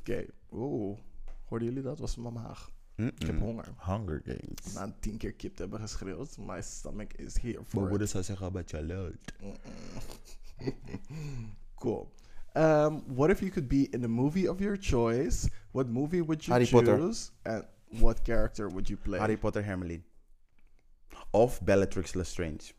Oké, 0.00 0.24
oeh. 0.52 0.98
Hoorden 1.44 1.68
jullie 1.68 1.82
dat? 1.82 1.98
Was 1.98 2.16
mijn 2.16 2.34
maag. 2.34 2.70
Ik 2.96 3.26
heb 3.26 3.38
honger. 3.38 3.64
Hunger 3.76 4.22
Games. 4.24 4.74
Na 4.74 4.94
tien 5.00 5.16
keer 5.16 5.32
kip 5.32 5.54
te 5.54 5.62
hebben 5.62 5.80
geschreeuwd. 5.80 6.38
My 6.38 6.62
stomach 6.62 7.12
is 7.16 7.38
here 7.38 7.64
for 7.64 8.00
it. 8.00 8.10
zou 8.10 8.24
zeggen, 8.24 8.52
but 8.52 8.70
you 8.70 8.82
leuk. 8.82 9.34
Cool. 11.74 12.10
Um, 12.54 13.02
what 13.14 13.30
if 13.30 13.40
you 13.40 13.50
could 13.50 13.68
be 13.68 13.88
in 13.90 14.04
a 14.04 14.08
movie 14.08 14.50
of 14.50 14.60
your 14.60 14.76
choice? 14.80 15.48
What 15.72 15.88
movie 15.88 16.22
would 16.22 16.46
you 16.46 16.52
Harry 16.52 16.66
choose? 16.66 17.30
Potter. 17.42 17.56
And 17.56 17.64
what 18.00 18.22
character 18.22 18.68
would 18.68 18.88
you 18.88 18.98
play? 18.98 19.18
Harry 19.18 19.36
Potter 19.36 19.62
Hermeline. 19.62 20.02
Of 21.32 21.60
Bellatrix 21.60 22.14
Lestrange. 22.14 22.72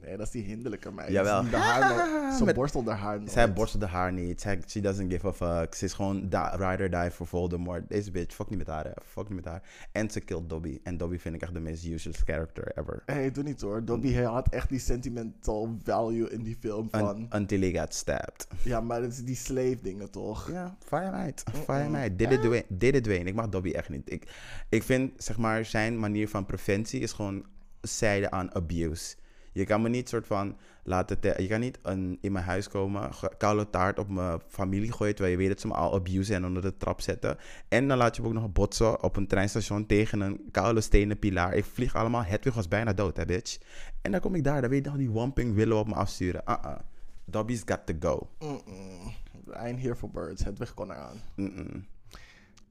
Nee, 0.00 0.16
dat 0.16 0.26
is 0.26 0.32
die 0.32 0.42
hinderlijke 0.42 0.92
meid. 0.92 1.10
Jawel. 1.10 1.50
De 1.50 1.56
haar 1.56 2.36
ze 2.38 2.52
borstelt 2.54 2.88
haar 2.88 3.18
nooit. 3.18 3.30
Zij 3.30 3.52
borstelt 3.52 3.84
haar 3.84 4.12
niet. 4.12 4.40
Zij, 4.40 4.60
she 4.66 4.80
doesn't 4.80 5.12
give 5.12 5.26
a 5.26 5.32
fuck. 5.32 5.74
Ze 5.74 5.84
is 5.84 5.92
gewoon 5.92 6.20
ride 6.56 6.82
or 6.82 6.90
die 6.90 7.10
voor 7.10 7.26
Voldemort. 7.26 7.88
Deze 7.88 8.10
bitch, 8.10 8.34
fuck 8.34 8.48
niet 8.50 8.58
met 8.58 8.66
haar. 8.66 8.84
hè. 8.84 8.90
Fuck 9.04 9.28
niet 9.28 9.34
met 9.34 9.44
haar. 9.44 9.62
En 9.92 10.10
ze 10.10 10.20
killed 10.20 10.48
Dobby. 10.48 10.80
En 10.82 10.96
Dobby 10.96 11.18
vind 11.18 11.34
ik 11.34 11.42
echt 11.42 11.54
de 11.54 11.60
meest 11.60 11.84
useless 11.84 12.20
character 12.24 12.78
ever. 12.78 13.02
Hé, 13.06 13.14
hey, 13.14 13.30
doe 13.30 13.44
niet 13.44 13.60
hoor. 13.60 13.84
Dobby 13.84 14.12
hij 14.12 14.24
had 14.24 14.48
echt 14.48 14.68
die 14.68 14.78
sentimental 14.78 15.76
value 15.82 16.30
in 16.30 16.42
die 16.42 16.56
film 16.60 16.88
van... 16.90 17.16
Un- 17.16 17.28
until 17.40 17.60
he 17.60 17.78
got 17.78 17.94
stabbed. 17.94 18.46
ja, 18.62 18.80
maar 18.80 19.02
het 19.02 19.12
is 19.12 19.24
die 19.24 19.36
slave 19.36 19.78
dingen 19.82 20.10
toch? 20.10 20.50
Ja, 20.50 20.76
fire 20.86 21.10
meid. 21.10 21.42
Fire. 21.64 22.16
Did 22.16 22.30
it 22.32 22.40
Dwayne. 22.42 22.64
Did 22.68 22.94
it 22.94 23.04
Dwayne. 23.04 23.24
Ik 23.24 23.34
mag 23.34 23.48
Dobby 23.48 23.70
echt 23.70 23.88
niet. 23.88 24.12
Ik, 24.12 24.30
ik 24.68 24.82
vind, 24.82 25.12
zeg 25.22 25.38
maar, 25.38 25.64
zijn 25.64 25.98
manier 25.98 26.28
van 26.28 26.46
preventie 26.46 27.00
is 27.00 27.12
gewoon 27.12 27.44
zijde 27.80 28.30
aan 28.30 28.54
abuse. 28.54 29.14
Je 29.52 29.64
kan 29.64 29.82
me 29.82 29.88
niet 29.88 30.08
soort 30.08 30.26
van 30.26 30.56
laten... 30.84 31.20
te- 31.20 31.42
je 31.42 31.48
kan 31.48 31.60
niet 31.60 31.78
een, 31.82 32.18
in 32.20 32.32
mijn 32.32 32.44
huis 32.44 32.68
komen, 32.68 33.10
koude 33.38 33.70
taart 33.70 33.98
op 33.98 34.08
mijn 34.08 34.40
familie 34.48 34.92
gooien... 34.92 35.14
terwijl 35.14 35.36
je 35.36 35.40
weet 35.40 35.52
dat 35.52 35.60
ze 35.60 35.66
me 35.66 35.74
al 35.74 35.94
abusen 35.94 36.34
en 36.34 36.44
onder 36.44 36.62
de 36.62 36.76
trap 36.76 37.00
zetten. 37.00 37.36
En 37.68 37.88
dan 37.88 37.96
laat 37.96 38.16
je 38.16 38.22
me 38.22 38.28
ook 38.28 38.34
nog 38.34 38.52
botsen 38.52 39.02
op 39.02 39.16
een 39.16 39.26
treinstation 39.26 39.86
tegen 39.86 40.20
een 40.20 40.48
koude 40.50 40.80
stenen 40.80 41.18
pilaar. 41.18 41.54
Ik 41.54 41.64
vlieg 41.64 41.94
allemaal... 41.94 42.24
Hedwig 42.24 42.54
was 42.54 42.68
bijna 42.68 42.92
dood, 42.92 43.16
hè, 43.16 43.24
bitch. 43.24 43.58
En 44.02 44.10
dan 44.10 44.20
kom 44.20 44.34
ik 44.34 44.44
daar, 44.44 44.60
dan 44.60 44.70
weet 44.70 44.84
je 44.84 44.90
nog 44.90 44.98
die 44.98 45.10
Wamping 45.10 45.54
willen 45.54 45.76
op 45.76 45.86
me 45.86 45.94
afsturen. 45.94 46.42
Uh-uh. 46.46 46.78
Dobby's 47.24 47.62
got 47.64 47.86
to 47.86 47.94
go. 48.00 48.28
Mm-mm. 48.38 49.12
I 49.48 49.66
ain't 49.66 49.80
here 49.80 49.94
for 49.94 50.10
birds. 50.10 50.44
Het 50.44 50.58
weg 50.58 50.74
kon 50.74 50.90
eraan. 50.90 51.16
Mm-mm. 51.36 51.86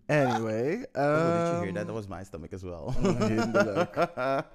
Anyway. 0.05 0.85
oh, 0.93 1.37
did 1.37 1.47
you 1.47 1.59
hear 1.59 1.67
ehm, 1.67 1.73
that? 1.73 1.85
That 1.85 1.95
was 1.95 2.07
my 2.07 2.23
stomach 2.23 2.53
as 2.53 2.63
well. 2.63 2.93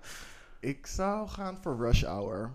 Ik 0.61 0.87
zou 0.87 1.29
gaan 1.29 1.59
voor 1.63 1.77
Rush 1.77 2.05
Hour. 2.05 2.51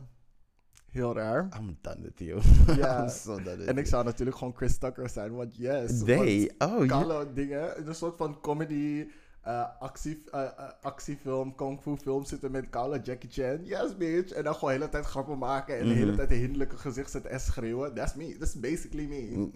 Heel 0.90 1.16
raar. 1.16 1.50
I'm 1.60 1.78
done 1.82 2.02
with 2.02 2.20
you. 2.20 2.42
Ja. 2.78 3.02
I'm 3.02 3.10
so 3.10 3.36
done 3.36 3.58
with 3.58 3.68
En 3.68 3.78
ik 3.78 3.86
zou 3.88 4.04
natuurlijk 4.04 4.38
gewoon 4.38 4.56
Chris 4.56 4.78
Tucker 4.78 5.10
zijn, 5.10 5.36
want 5.36 5.56
yes. 5.58 6.02
Want 6.02 6.54
oh, 6.58 6.88
Kalo 6.88 7.34
dingen, 7.34 7.88
een 7.88 7.96
soort 7.96 8.18
van 8.18 8.40
comedy, 8.42 9.08
actie, 9.80 10.24
eh, 10.32 10.50
actiefilm, 10.82 11.56
kung 11.56 11.82
fu 11.82 11.98
film 11.98 12.26
zitten 12.26 12.52
met 12.52 12.70
Kalo, 12.70 12.98
Jackie 12.98 13.30
Chan. 13.32 13.66
Yes, 13.66 13.98
bitch. 13.98 14.32
En 14.32 14.44
dan 14.44 14.54
gewoon 14.54 14.70
de 14.70 14.76
hele 14.80 14.90
tijd 14.92 15.06
grappen 15.06 15.38
maken 15.38 15.78
en 15.80 15.88
de 15.88 15.94
hele 15.94 16.06
Mhm. 16.06 16.16
tijd 16.16 16.32
een 16.32 16.38
hinderlijke 16.38 16.78
gezicht 16.78 17.12
zetten 17.12 17.32
en 17.32 17.40
schreeuwen. 17.40 17.94
That's 17.94 18.14
me. 18.16 18.38
That's 18.38 18.60
basically 18.60 19.06
me. 19.06 19.50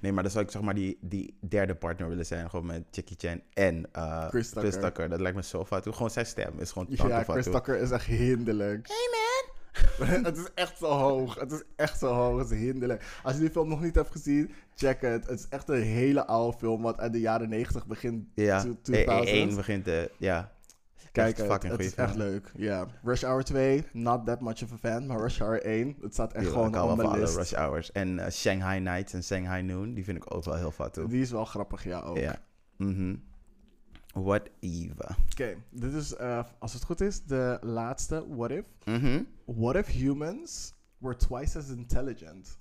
Nee, 0.00 0.12
maar 0.12 0.22
dan 0.22 0.32
zou 0.32 0.44
ik 0.44 0.50
zeg 0.50 0.62
maar 0.62 0.74
die, 0.74 0.98
die 1.00 1.38
derde 1.40 1.74
partner 1.74 2.08
willen 2.08 2.26
zijn. 2.26 2.50
Gewoon 2.50 2.66
met 2.66 2.82
Jackie 2.90 3.16
Chan 3.18 3.40
en 3.52 3.88
eh, 3.92 4.28
Chris 4.28 4.50
Tucker. 4.50 5.08
Dat 5.08 5.20
lijkt 5.20 5.36
me 5.36 5.42
zo 5.42 5.64
fatu. 5.64 5.92
Gewoon 5.92 6.10
zijn 6.10 6.26
stem 6.26 6.58
is 6.58 6.72
gewoon 6.72 6.86
Ja, 6.90 7.22
Chris 7.24 7.44
Tucker 7.44 7.76
is 7.80 7.90
echt 7.90 8.04
hinderlijk. 8.06 8.86
Hey 8.88 9.08
man. 9.10 9.53
het 10.22 10.36
is 10.36 10.48
echt 10.54 10.78
zo 10.78 10.86
hoog. 10.86 11.34
Het 11.34 11.52
is 11.52 11.62
echt 11.76 11.98
zo 11.98 12.06
hoog. 12.12 12.38
Het 12.38 12.50
is 12.50 12.58
hinderlijk. 12.58 13.18
Als 13.22 13.34
je 13.34 13.40
die 13.40 13.50
film 13.50 13.68
nog 13.68 13.80
niet 13.82 13.94
hebt 13.94 14.10
gezien, 14.10 14.50
check 14.74 15.00
het. 15.00 15.26
Het 15.26 15.38
is 15.38 15.46
echt 15.48 15.68
een 15.68 15.82
hele 15.82 16.26
oude 16.26 16.58
film, 16.58 16.82
wat 16.82 16.98
uit 16.98 17.12
de 17.12 17.20
jaren 17.20 17.48
90 17.48 17.86
begint. 17.86 18.24
Ja, 18.34 18.62
to- 18.62 18.76
E- 18.92 19.04
2000s. 19.04 19.24
één 19.28 19.54
begint 19.54 19.84
de, 19.84 20.10
ja. 20.18 20.52
Kijk, 21.12 21.36
het, 21.62 21.78
is 21.80 21.94
echt 21.94 22.14
leuk. 22.14 22.52
Ja. 22.56 22.86
Rush 23.02 23.22
Hour 23.22 23.44
2, 23.44 23.84
not 23.92 24.26
that 24.26 24.40
much 24.40 24.62
of 24.62 24.72
a 24.72 24.76
fan. 24.76 25.06
Maar 25.06 25.18
Rush 25.20 25.38
Hour 25.38 25.62
1, 25.62 25.96
het 26.00 26.12
staat 26.12 26.32
echt 26.32 26.46
gewoon 26.46 26.66
op 26.66 26.72
wel 26.74 26.86
mijn 26.86 26.98
van 26.98 27.06
alle 27.08 27.18
list. 27.20 27.36
rush 27.36 27.52
hours. 27.52 27.92
En 27.92 28.18
eh, 28.18 28.30
Shanghai 28.30 28.80
Nights 28.80 29.12
en 29.12 29.22
Shanghai 29.24 29.62
Noon, 29.62 29.94
die 29.94 30.04
vind 30.04 30.16
ik 30.16 30.34
ook 30.34 30.44
wel 30.44 30.54
heel 30.54 30.70
fatu. 30.70 31.06
Die 31.08 31.22
is 31.22 31.30
wel 31.30 31.44
grappig, 31.44 31.84
ja 31.84 32.00
ook. 32.00 32.16
Ja. 32.16 32.36
Mhm. 32.76 33.14
Whatever. 34.14 35.16
Oké, 35.32 35.56
dit 35.70 35.92
is, 35.92 36.14
eh, 36.14 36.44
als 36.58 36.72
het 36.72 36.84
goed 36.84 37.00
is, 37.00 37.22
de 37.24 37.58
laatste. 37.62 38.24
What 38.28 38.50
if? 38.50 38.64
Mhm. 38.84 39.22
What 39.44 39.76
if 39.76 39.86
humans 39.86 40.72
were 40.98 41.16
twice 41.16 41.58
as 41.58 41.68
intelligent? 41.68 42.58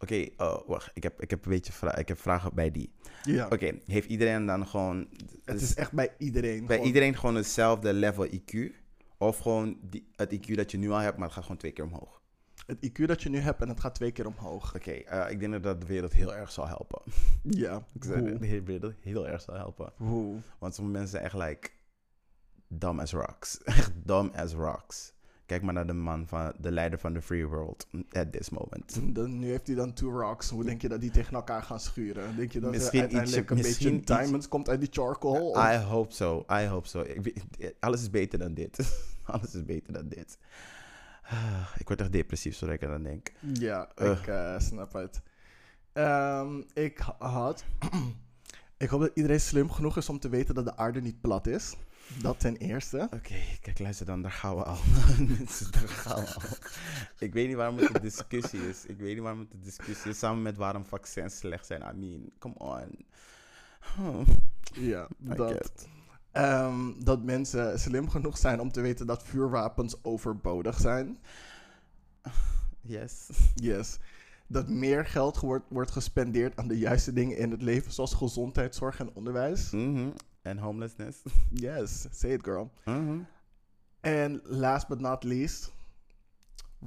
Oké, 0.00 0.28
oh, 0.36 0.66
wacht. 0.68 0.90
Ik 0.94 1.02
heb, 1.02 1.20
ik, 1.22 1.30
heb 1.30 1.44
een 1.44 1.50
beetje 1.50 1.72
vra 1.72 1.96
ik 1.96 2.08
heb 2.08 2.20
vragen 2.20 2.54
bij 2.54 2.70
die. 2.70 2.92
Ja. 3.24 3.46
Oké, 3.46 3.78
heeft 3.86 4.08
iedereen 4.08 4.46
dan 4.46 4.66
gewoon... 4.66 5.08
Het 5.44 5.60
is 5.60 5.74
echt 5.74 5.92
bij 5.92 6.14
iedereen. 6.18 6.58
bij 6.66 6.74
gewoon- 6.76 6.86
iedereen 6.86 7.16
gewoon 7.16 7.34
hetzelfde 7.34 7.92
level 7.92 8.26
IQ? 8.26 8.58
Of 9.18 9.38
gewoon 9.38 9.78
die, 9.82 10.08
het 10.16 10.32
IQ 10.34 10.54
dat 10.54 10.70
je 10.70 10.78
nu 10.78 10.90
al 10.90 10.98
hebt, 10.98 11.16
maar 11.16 11.24
het 11.26 11.34
gaat 11.34 11.42
gewoon 11.42 11.58
twee 11.58 11.72
keer 11.72 11.84
omhoog? 11.84 12.17
Het 12.68 12.90
IQ 12.90 13.06
dat 13.06 13.22
je 13.22 13.28
nu 13.28 13.38
hebt 13.38 13.60
en 13.62 13.68
het 13.68 13.80
gaat 13.80 13.94
twee 13.94 14.12
keer 14.12 14.26
omhoog. 14.26 14.74
Oké, 14.74 14.90
eh, 14.90 15.30
ik 15.30 15.40
denk 15.40 15.52
dat 15.52 15.62
dat 15.62 15.80
de 15.80 15.86
wereld 15.86 16.12
heel 16.12 16.34
erg 16.34 16.50
zal 16.50 16.66
helpen. 16.68 17.02
Ja. 17.42 17.82
Ik 17.94 18.04
zeg, 18.04 18.18
Hoe? 18.18 18.38
de 18.38 18.62
wereld 18.62 18.94
heel 19.00 19.28
erg 19.28 19.40
zal 19.40 19.54
helpen. 19.54 19.92
Hoe? 19.96 20.36
Want 20.58 20.74
sommige 20.74 20.96
mensen 20.98 21.10
zijn 21.18 21.24
echt 21.24 21.34
like 21.48 21.70
dumb 22.66 23.00
as 23.00 23.12
rocks. 23.12 23.58
Echt 23.64 23.92
dumb 24.04 24.34
as 24.34 24.52
rocks. 24.52 25.12
Kijk 25.46 25.62
maar 25.62 25.74
naar 25.74 25.86
de 25.86 25.92
man 25.92 26.26
van 26.26 26.52
de 26.58 26.70
leider 26.72 26.98
van 26.98 27.12
de 27.12 27.22
free 27.22 27.46
world 27.46 27.86
at 28.10 28.32
this 28.32 28.50
moment. 28.50 29.00
Dan, 29.16 29.38
nu 29.38 29.46
heeft 29.50 29.66
hij 29.66 29.76
dan 29.76 29.92
two 29.92 30.10
rocks. 30.20 30.50
Hoe 30.50 30.64
denk 30.64 30.82
je 30.82 30.88
dat 30.88 31.00
die 31.00 31.10
tegen 31.10 31.34
elkaar 31.34 31.62
gaan 31.62 31.80
schuren? 31.80 32.36
Denk 32.36 32.52
je 32.52 32.60
dat 32.60 32.70
Misschien 32.70 32.98
er 32.98 33.04
uiteindelijk 33.04 33.50
ietsje- 33.50 33.54
een 33.54 33.66
misschien 33.66 33.90
beetje 33.90 34.12
iets- 34.14 34.22
diamonds 34.22 34.48
komt 34.48 34.68
uit 34.68 34.80
die 34.80 34.88
charcoal? 34.92 35.50
Of- 35.50 35.72
I 35.72 35.76
hope 35.76 36.12
so. 36.14 36.44
I 36.52 36.66
hope 36.66 36.88
so. 36.88 37.00
Ik 37.00 37.74
alles 37.80 38.00
is 38.00 38.10
beter 38.10 38.38
dan 38.38 38.54
dit. 38.54 38.78
alles 39.24 39.54
is 39.54 39.64
beter 39.64 39.92
dan 39.92 40.08
dit. 40.08 40.38
Ah, 41.30 41.68
Ik 41.78 41.86
word 41.88 42.00
echt 42.00 42.12
depressief 42.12 42.56
zodra 42.56 42.74
ik 42.74 42.84
aan 42.84 43.02
denk. 43.02 43.32
Ja, 43.52 43.88
Ugh. 43.96 44.20
ik 44.20 44.26
eh, 44.26 44.58
snap 44.58 44.92
het. 44.92 45.20
Ehm, 45.92 46.62
ik 46.74 46.98
ha- 46.98 47.16
had... 47.28 47.64
ik 48.78 48.88
hoop 48.88 49.00
dat 49.00 49.10
iedereen 49.14 49.40
slim 49.40 49.70
genoeg 49.70 49.96
is 49.96 50.08
om 50.08 50.18
te 50.18 50.28
weten 50.28 50.54
dat 50.54 50.64
de 50.64 50.76
aarde 50.76 51.00
niet 51.00 51.20
plat 51.20 51.46
is. 51.46 51.74
Dat 52.22 52.40
ten 52.40 52.56
eerste. 52.56 53.08
Oké, 53.14 53.34
kijk, 53.60 53.78
luister 53.78 54.06
dan, 54.06 54.22
daar 54.22 54.30
gaan 54.32 54.56
we 54.56 54.62
al. 54.62 54.78
daar 55.70 55.88
gaan 55.88 56.24
we 56.24 56.34
al. 56.34 56.42
Ik 57.18 57.32
weet 57.32 57.46
niet 57.46 57.56
waarom 57.56 57.76
het 57.78 57.94
een 57.94 58.02
discussie 58.02 58.68
is. 58.68 58.84
Ik 58.86 58.98
weet 58.98 59.14
niet 59.14 59.22
waarom 59.22 59.40
het 59.40 59.52
een 59.52 59.62
discussie 59.62 60.10
is. 60.10 60.18
Samen 60.18 60.42
met 60.42 60.56
waarom 60.56 60.84
vaccins 60.84 61.36
slecht 61.38 61.66
zijn. 61.66 61.82
I 61.82 61.98
mean, 61.98 62.30
come 62.38 62.54
on. 62.54 63.06
Ja, 64.72 65.08
dat, 65.18 65.88
ehm, 66.38 66.92
dat 67.04 67.22
mensen 67.22 67.80
slim 67.80 68.08
genoeg 68.10 68.38
zijn 68.38 68.60
om 68.60 68.72
te 68.72 68.80
weten 68.80 69.06
dat 69.06 69.22
vuurwapens 69.22 70.04
overbodig 70.04 70.78
zijn. 70.80 71.18
Yes. 72.80 73.28
Yes. 73.54 73.98
Dat 74.46 74.68
meer 74.68 75.06
geld 75.06 75.40
wordt, 75.40 75.64
wordt 75.68 75.90
gespendeerd 75.90 76.56
aan 76.56 76.68
de 76.68 76.78
juiste 76.78 77.12
dingen 77.12 77.36
in 77.36 77.50
het 77.50 77.62
leven, 77.62 77.92
zoals 77.92 78.14
gezondheidszorg 78.14 79.00
en 79.00 79.10
onderwijs. 79.14 79.70
Mhm. 79.70 80.08
En 80.42 80.58
homelessness. 80.58 81.18
Yes, 81.50 82.06
say 82.10 82.30
it 82.30 82.44
girl. 82.44 82.70
Mhm. 82.84 83.18
En 84.00 84.40
last 84.44 84.88
but 84.88 85.00
not 85.00 85.24
least, 85.24 85.72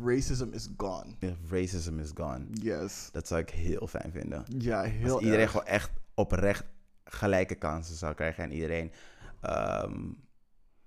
racism 0.03 0.47
is 0.51 0.69
gone. 0.77 1.35
Racism 1.49 1.99
is 1.99 2.11
gone. 2.13 2.45
Yes. 2.51 3.09
Dat 3.11 3.27
zou 3.27 3.41
ik 3.41 3.49
heel 3.49 3.87
fijn 3.87 4.11
vinden. 4.11 4.45
Ja, 4.57 4.81
heel 4.81 5.13
Als 5.13 5.21
iedereen 5.21 5.41
erg. 5.41 5.51
gewoon 5.51 5.65
echt 5.65 5.91
oprecht 6.13 6.65
gelijke 7.03 7.55
kansen 7.55 7.95
zou 7.95 8.13
krijgen. 8.13 8.43
En 8.43 8.51
iedereen... 8.51 8.91
ehm, 9.41 9.99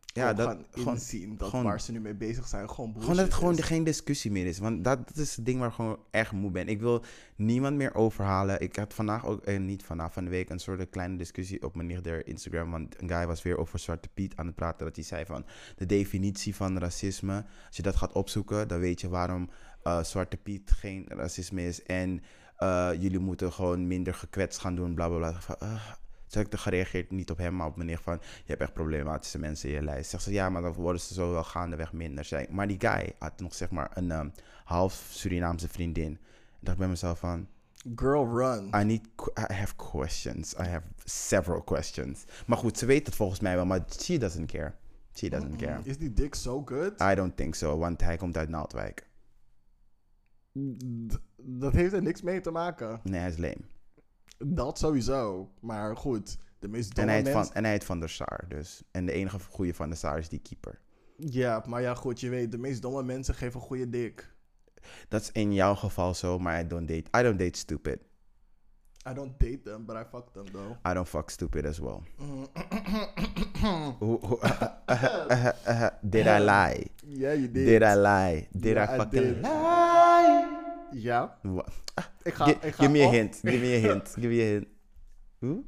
ja, 0.05 0.33
dat, 0.33 0.47
gaan 0.49 0.65
gewoon, 0.71 0.95
inzien 0.95 1.37
dat 1.37 1.49
gewoon- 1.49 1.65
waar 1.65 1.81
ze 1.81 1.93
nu 1.93 2.01
mee 2.01 2.15
bezig 2.15 2.49
zijn 2.49 2.71
gewoon 2.71 2.93
Gewoon 2.99 3.17
dat 3.17 3.25
het 3.25 3.35
gewoon 3.35 3.59
is. 3.59 3.65
geen 3.65 3.85
discussie 3.85 4.31
meer 4.31 4.47
is. 4.47 4.59
Want 4.59 4.85
dat, 4.85 5.09
dat 5.09 5.17
is 5.17 5.37
het 5.37 5.47
ding 5.47 5.59
waar 5.59 5.69
ik 5.69 5.75
gewoon 5.75 5.99
erg 6.11 6.33
moe 6.33 6.51
ben. 6.51 6.69
Ik 6.69 6.81
wil 6.81 7.05
niemand 7.37 7.77
meer 7.77 7.95
overhalen. 7.95 8.61
Ik 8.61 8.77
had 8.77 8.95
vandaag 8.95 9.27
ook, 9.27 9.41
eh, 9.45 9.59
niet 9.61 9.83
vandaag, 9.83 10.13
van 10.13 10.25
de 10.25 10.31
week, 10.31 10.51
een 10.51 10.59
soort 10.59 10.91
kleine 10.91 11.17
discussie 11.17 11.63
op 11.63 11.75
mijn 11.75 11.87
nichtder 11.89 12.27
Instagram. 12.27 12.71
Want 12.71 13.03
een 13.03 13.09
guy 13.09 13.27
was 13.27 13.43
weer 13.43 13.59
over 13.59 13.79
Zwarte 13.79 14.09
Piet 14.15 14.37
aan 14.37 14.47
het 14.47 14.55
praten. 14.55 14.87
Dat 14.87 14.97
hij 14.97 15.05
zei 15.05 15.25
van 15.25 15.45
de 15.77 15.87
definitie 15.87 16.55
van 16.55 16.79
racisme. 16.79 17.45
Als 17.67 17.77
je 17.77 17.83
dat 17.83 17.97
gaat 17.97 18.13
opzoeken, 18.13 18.69
dan 18.69 18.81
weet 18.81 19.01
je 19.01 19.09
waarom 19.09 19.51
eh, 19.83 20.03
Zwarte 20.03 20.37
Piet 20.37 20.71
geen 20.71 21.05
racisme 21.09 21.67
is. 21.67 21.83
En 21.83 22.23
eh, 22.57 22.91
jullie 22.99 23.19
moeten 23.19 23.53
gewoon 23.53 23.87
minder 23.87 24.15
gekwetst 24.15 24.61
gaan 24.61 24.75
doen, 24.75 24.95
bla 24.95 25.09
bla 25.09 25.17
bla. 25.17 25.41
Van, 25.41 25.57
toen 26.35 26.43
heb 26.43 26.53
ik 26.53 26.59
er 26.59 26.65
gereageerd, 26.65 27.11
niet 27.11 27.31
op 27.31 27.39
hem, 27.39 27.57
maar 27.57 27.67
op 27.67 27.77
meneer 27.77 27.99
van... 27.99 28.15
Je 28.21 28.43
hebt 28.45 28.61
echt 28.61 28.73
problematische 28.73 29.39
mensen 29.39 29.69
in 29.69 29.75
je 29.75 29.83
lijst. 29.83 30.11
Zegt 30.11 30.23
ze, 30.23 30.33
ja, 30.33 30.49
maar 30.51 30.63
dan 30.63 30.73
worden 30.73 31.01
ze 31.01 31.15
zo 31.15 31.31
wel 31.31 31.45
gaandeweg 31.45 31.93
minder. 31.93 32.25
Zei, 32.25 32.47
maar 32.51 32.67
die 32.69 32.81
guy 32.81 33.13
had 33.19 33.41
nog 33.41 33.55
zeg 33.55 33.71
maar 33.71 33.91
een 33.95 34.11
ehm, 34.11 34.29
half 34.65 35.07
Surinaamse 35.11 35.69
vriendin. 35.69 36.13
Ik 36.13 36.19
dacht 36.61 36.79
bij 36.79 36.89
mezelf 36.89 37.19
van... 37.19 37.47
Girl, 37.97 38.27
run. 38.37 38.67
I 38.67 38.85
need, 38.85 39.01
I 39.51 39.53
have 39.53 39.75
questions. 39.77 40.55
I 40.55 40.63
have 40.63 40.87
several 41.05 41.63
questions. 41.63 42.25
Maar 42.47 42.59
goed, 42.59 42.79
ze 42.79 42.87
weet 42.87 43.07
het 43.07 43.15
volgens 43.15 43.41
mij 43.41 43.55
wel, 43.55 43.67
maar 43.67 43.85
she 44.01 44.19
doesn't 44.19 44.51
care. 44.53 44.73
She 45.15 45.29
doesn't 45.29 45.57
care. 45.57 45.81
Is 45.83 45.99
die 45.99 46.13
dik 46.13 46.35
so 46.35 46.63
good? 46.65 47.01
I 47.01 47.15
don't 47.15 47.37
think 47.37 47.55
so, 47.55 47.79
want 47.79 48.01
hij 48.01 48.17
komt 48.17 48.37
uit 48.37 48.49
Naaldwijk. 48.49 49.07
D- 51.09 51.21
dat 51.37 51.73
heeft 51.73 51.93
er 51.93 52.03
niks 52.03 52.23
mee 52.23 52.41
te 52.41 52.51
maken. 52.51 53.01
Nee, 53.03 53.21
hij 53.21 53.29
is 53.29 53.37
lame. 53.37 53.61
Dat 54.39 54.79
sowieso. 54.79 55.51
Maar 55.61 55.97
goed, 55.97 56.37
de 56.59 56.69
meest 56.69 56.89
En 56.89 56.95
domme 56.95 57.11
hij, 57.11 57.21
heet 57.21 57.25
mensen... 57.25 57.45
van, 57.45 57.55
en 57.55 57.63
hij 57.63 57.73
heet 57.73 57.85
Van 57.85 58.01
der 58.01 58.09
Sar, 58.09 58.45
dus. 58.49 58.83
En 58.91 59.07
de 59.07 59.13
enige 59.13 59.39
goede 59.51 59.75
Van 59.75 59.89
der 59.89 59.99
Sar 59.99 60.19
is 60.19 60.29
die 60.29 60.39
keeper. 60.41 60.81
Ja, 61.17 61.65
maar 61.67 61.81
ja, 61.83 61.95
goed, 61.95 62.21
je 62.21 62.29
weet, 62.29 62.51
de 62.53 62.59
meest 62.59 62.83
domme 62.83 63.03
mensen 63.03 63.35
geven 63.35 63.61
een 63.61 63.67
goede 63.67 63.89
dik. 63.91 64.33
Dat 65.09 65.21
is 65.23 65.33
in 65.33 65.55
jouw 65.55 65.75
geval 65.75 66.15
zo, 66.15 66.39
maar 66.39 66.61
I 66.61 66.67
don't 66.67 66.89
date, 66.89 67.19
I 67.19 67.23
don't 67.23 67.39
date 67.39 67.59
stupid. 67.59 67.99
I 69.11 69.13
don't 69.15 69.39
date 69.41 69.61
them, 69.63 69.85
but 69.87 69.97
I 69.97 70.03
fuck 70.11 70.29
them 70.33 70.45
though. 70.53 70.71
I 70.91 70.95
don't 70.95 71.09
fuck 71.09 71.31
stupid 71.31 71.67
as 71.67 71.79
well. 71.79 72.01
Mm. 72.19 72.47
Hoe- 73.99 74.27
hoe- 74.27 74.39
Did 76.03 76.27
I 76.27 76.39
lie? 76.53 76.91
Ja, 77.07 77.31
je 77.31 77.51
did. 77.51 77.67
Did 77.67 77.83
I 77.83 77.95
lie? 77.97 78.49
Did 78.53 78.77
I 78.77 78.81
I 78.83 78.87
fucking 78.87 79.11
did. 79.23 79.37
lie? 79.43 79.94
Ja, 80.95 81.39
Wa- 81.43 81.67
ik 82.23 82.35
ga... 82.35 82.47
Ik 82.47 82.61
ga 82.61 82.71
Give 82.85 82.91
me 82.91 83.05
op- 83.05 83.13
hint. 83.13 83.37
Give 83.37 83.59
me 83.59 83.77
a 83.77 83.79
hint. 83.93 84.09
Give 84.09 84.27
me 84.29 84.41
a 84.43 84.45
hint. 84.47 84.67
Hoe? 85.39 85.65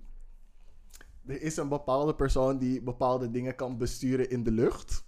Er 1.26 1.42
is 1.42 1.56
een 1.56 1.68
bepaalde 1.68 2.14
persoon 2.14 2.58
die 2.58 2.82
bepaalde 2.82 3.30
dingen 3.30 3.54
kan 3.54 3.78
besturen 3.78 4.30
in 4.30 4.42
de 4.42 4.50
lucht. 4.50 5.04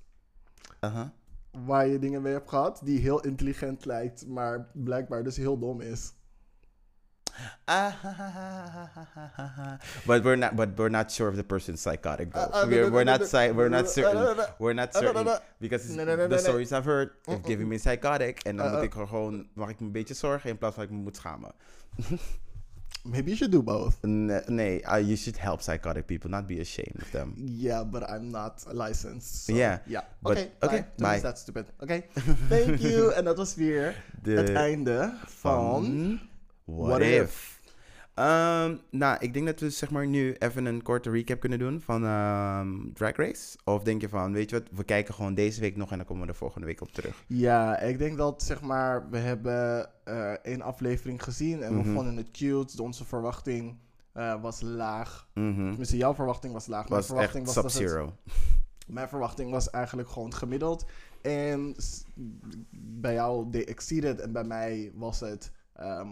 Waar 1.66 1.86
je 1.86 1.98
dingen 1.98 2.22
mee 2.22 2.32
hebt 2.32 2.48
gehad. 2.48 2.80
Die 2.84 2.98
heel 3.00 3.20
intelligent 3.20 3.84
lijkt, 3.84 4.26
maar 4.26 4.70
blijkbaar 4.74 5.24
dus 5.24 5.36
heel 5.36 5.58
dom 5.58 5.80
is. 5.80 6.12
Ah, 7.66 7.90
ha, 8.02 8.10
ha, 8.12 9.52
ha. 9.56 9.78
But 10.06 10.24
we're 10.24 10.36
not. 10.36 10.56
But 10.56 10.68
we're 10.78 10.88
not 10.88 11.10
sure 11.10 11.28
if 11.28 11.36
the 11.36 11.44
person's 11.44 11.80
psychotic 11.80 12.32
though. 12.32 12.40
Uh, 12.52 12.62
uh, 12.62 12.66
we're, 12.68 12.82
no, 12.82 12.88
no, 12.88 12.94
we're 12.94 13.04
no, 13.04 13.16
not. 13.18 13.26
si- 13.28 13.52
we're 13.52 13.68
no, 13.68 13.76
not 13.76 13.84
no, 13.84 13.90
certain. 13.90 14.44
We're 14.58 14.72
not 14.74 14.94
No, 14.94 15.00
no, 15.00 15.12
no, 15.12 15.24
certain 15.24 15.40
because 15.60 15.96
the 15.96 16.38
stories 16.38 16.72
I've 16.72 16.84
heard 16.86 17.10
have 17.26 17.42
given 17.44 17.68
me 17.68 17.78
psychotic 17.78 18.40
en 18.46 18.56
dan 18.56 18.66
Uh, 18.66 18.72
moet 18.72 18.80
uh. 18.80 18.86
ik 18.86 18.94
er 18.94 19.06
gewoon 19.06 19.46
mag 19.54 19.68
ik 19.68 19.80
me 19.80 19.86
een 19.86 19.92
beetje 19.92 20.14
zorgen 20.14 20.50
in 20.50 20.58
plaats 20.58 20.74
van 20.74 20.84
ik 20.84 20.90
me 20.90 20.96
moet 20.96 21.16
schamen. 21.16 21.52
Maybe 23.04 23.30
you 23.30 23.36
should 23.36 23.52
do 23.52 23.62
both. 23.62 23.96
Nee, 24.02 24.40
nee 24.46 24.80
uh, 24.82 24.98
you 25.00 25.16
should 25.16 25.38
help 25.38 25.60
psychotic 25.60 26.06
people, 26.06 26.28
not 26.30 26.46
be 26.46 26.60
ashamed 26.60 27.02
of 27.02 27.10
them. 27.10 27.32
Yeah, 27.36 27.84
but 27.84 28.02
I'm 28.10 28.30
not 28.30 28.64
licensed. 28.72 29.44
So, 29.44 29.52
Yeah, 29.54 29.78
Yeah. 29.86 30.02
but- 30.20 30.36
Oké, 30.38 30.50
okay, 30.60 30.80
bye. 30.96 31.06
Bye. 31.06 31.14
be 31.16 31.20
that 31.22 31.38
stupid. 31.38 31.66
Oké. 31.80 32.02
Thank 32.48 32.78
you. 32.80 33.12
En 33.16 33.24
dat 33.24 33.36
was 33.36 33.54
weer 33.54 34.04
De- 34.22 34.32
het 34.32 34.52
einde 34.52 35.14
van... 35.26 35.84
Van 35.84 36.20
What, 36.76 36.88
What 36.88 37.00
if? 37.00 37.22
If? 37.22 37.56
Ehm, 38.14 38.76
nou, 38.90 39.16
ik 39.20 39.32
denk 39.32 39.46
dat 39.46 39.60
we 39.60 39.70
zeg 39.70 39.90
maar 39.90 40.06
nu 40.06 40.32
even 40.38 40.64
een 40.66 40.82
korte 40.82 41.10
recap 41.10 41.40
kunnen 41.40 41.58
doen 41.58 41.80
van 41.80 42.04
ehm, 42.04 42.92
Drag 42.94 43.16
Race. 43.16 43.58
Of 43.64 43.82
denk 43.82 44.00
je 44.00 44.08
van, 44.08 44.32
weet 44.32 44.50
je 44.50 44.58
wat, 44.58 44.68
we 44.72 44.84
kijken 44.84 45.14
gewoon 45.14 45.34
deze 45.34 45.60
week 45.60 45.76
nog 45.76 45.90
en 45.90 45.96
dan 45.96 46.06
komen 46.06 46.22
we 46.22 46.28
er 46.28 46.34
volgende 46.38 46.66
week 46.66 46.80
op 46.80 46.92
terug. 46.92 47.24
Ja, 47.26 47.78
ik 47.78 47.98
denk 47.98 48.16
dat 48.16 48.42
zeg 48.42 48.60
maar, 48.60 49.10
we 49.10 49.18
hebben 49.18 49.90
eh 50.04 50.32
één 50.32 50.62
aflevering 50.62 51.22
gezien 51.22 51.62
en 51.62 51.74
Mhm. 51.74 51.82
we 51.86 51.92
vonden 51.94 52.16
het 52.16 52.30
cute. 52.30 52.82
Onze 52.82 53.04
verwachting 53.04 53.78
eh, 54.12 54.40
was 54.42 54.60
laag. 54.60 55.28
Mhm. 55.34 55.54
Tenminste, 55.54 55.96
jouw 55.96 56.14
verwachting 56.14 56.52
was 56.52 56.66
laag. 56.66 56.88
Mijn 56.88 57.04
verwachting 57.04 57.46
echt 57.46 57.54
was 57.54 57.72
Sub-Zero. 57.72 58.12
Mijn 58.86 59.08
verwachting 59.08 59.50
was 59.50 59.70
eigenlijk 59.70 60.08
gewoon 60.08 60.34
gemiddeld. 60.34 60.86
En 61.22 61.74
bij 62.74 63.14
jou 63.14 63.50
they 63.50 63.66
exceeded 63.66 64.20
en 64.20 64.32
bij 64.32 64.44
mij 64.44 64.90
was 64.94 65.20
het 65.20 65.52
ehm 65.74 66.08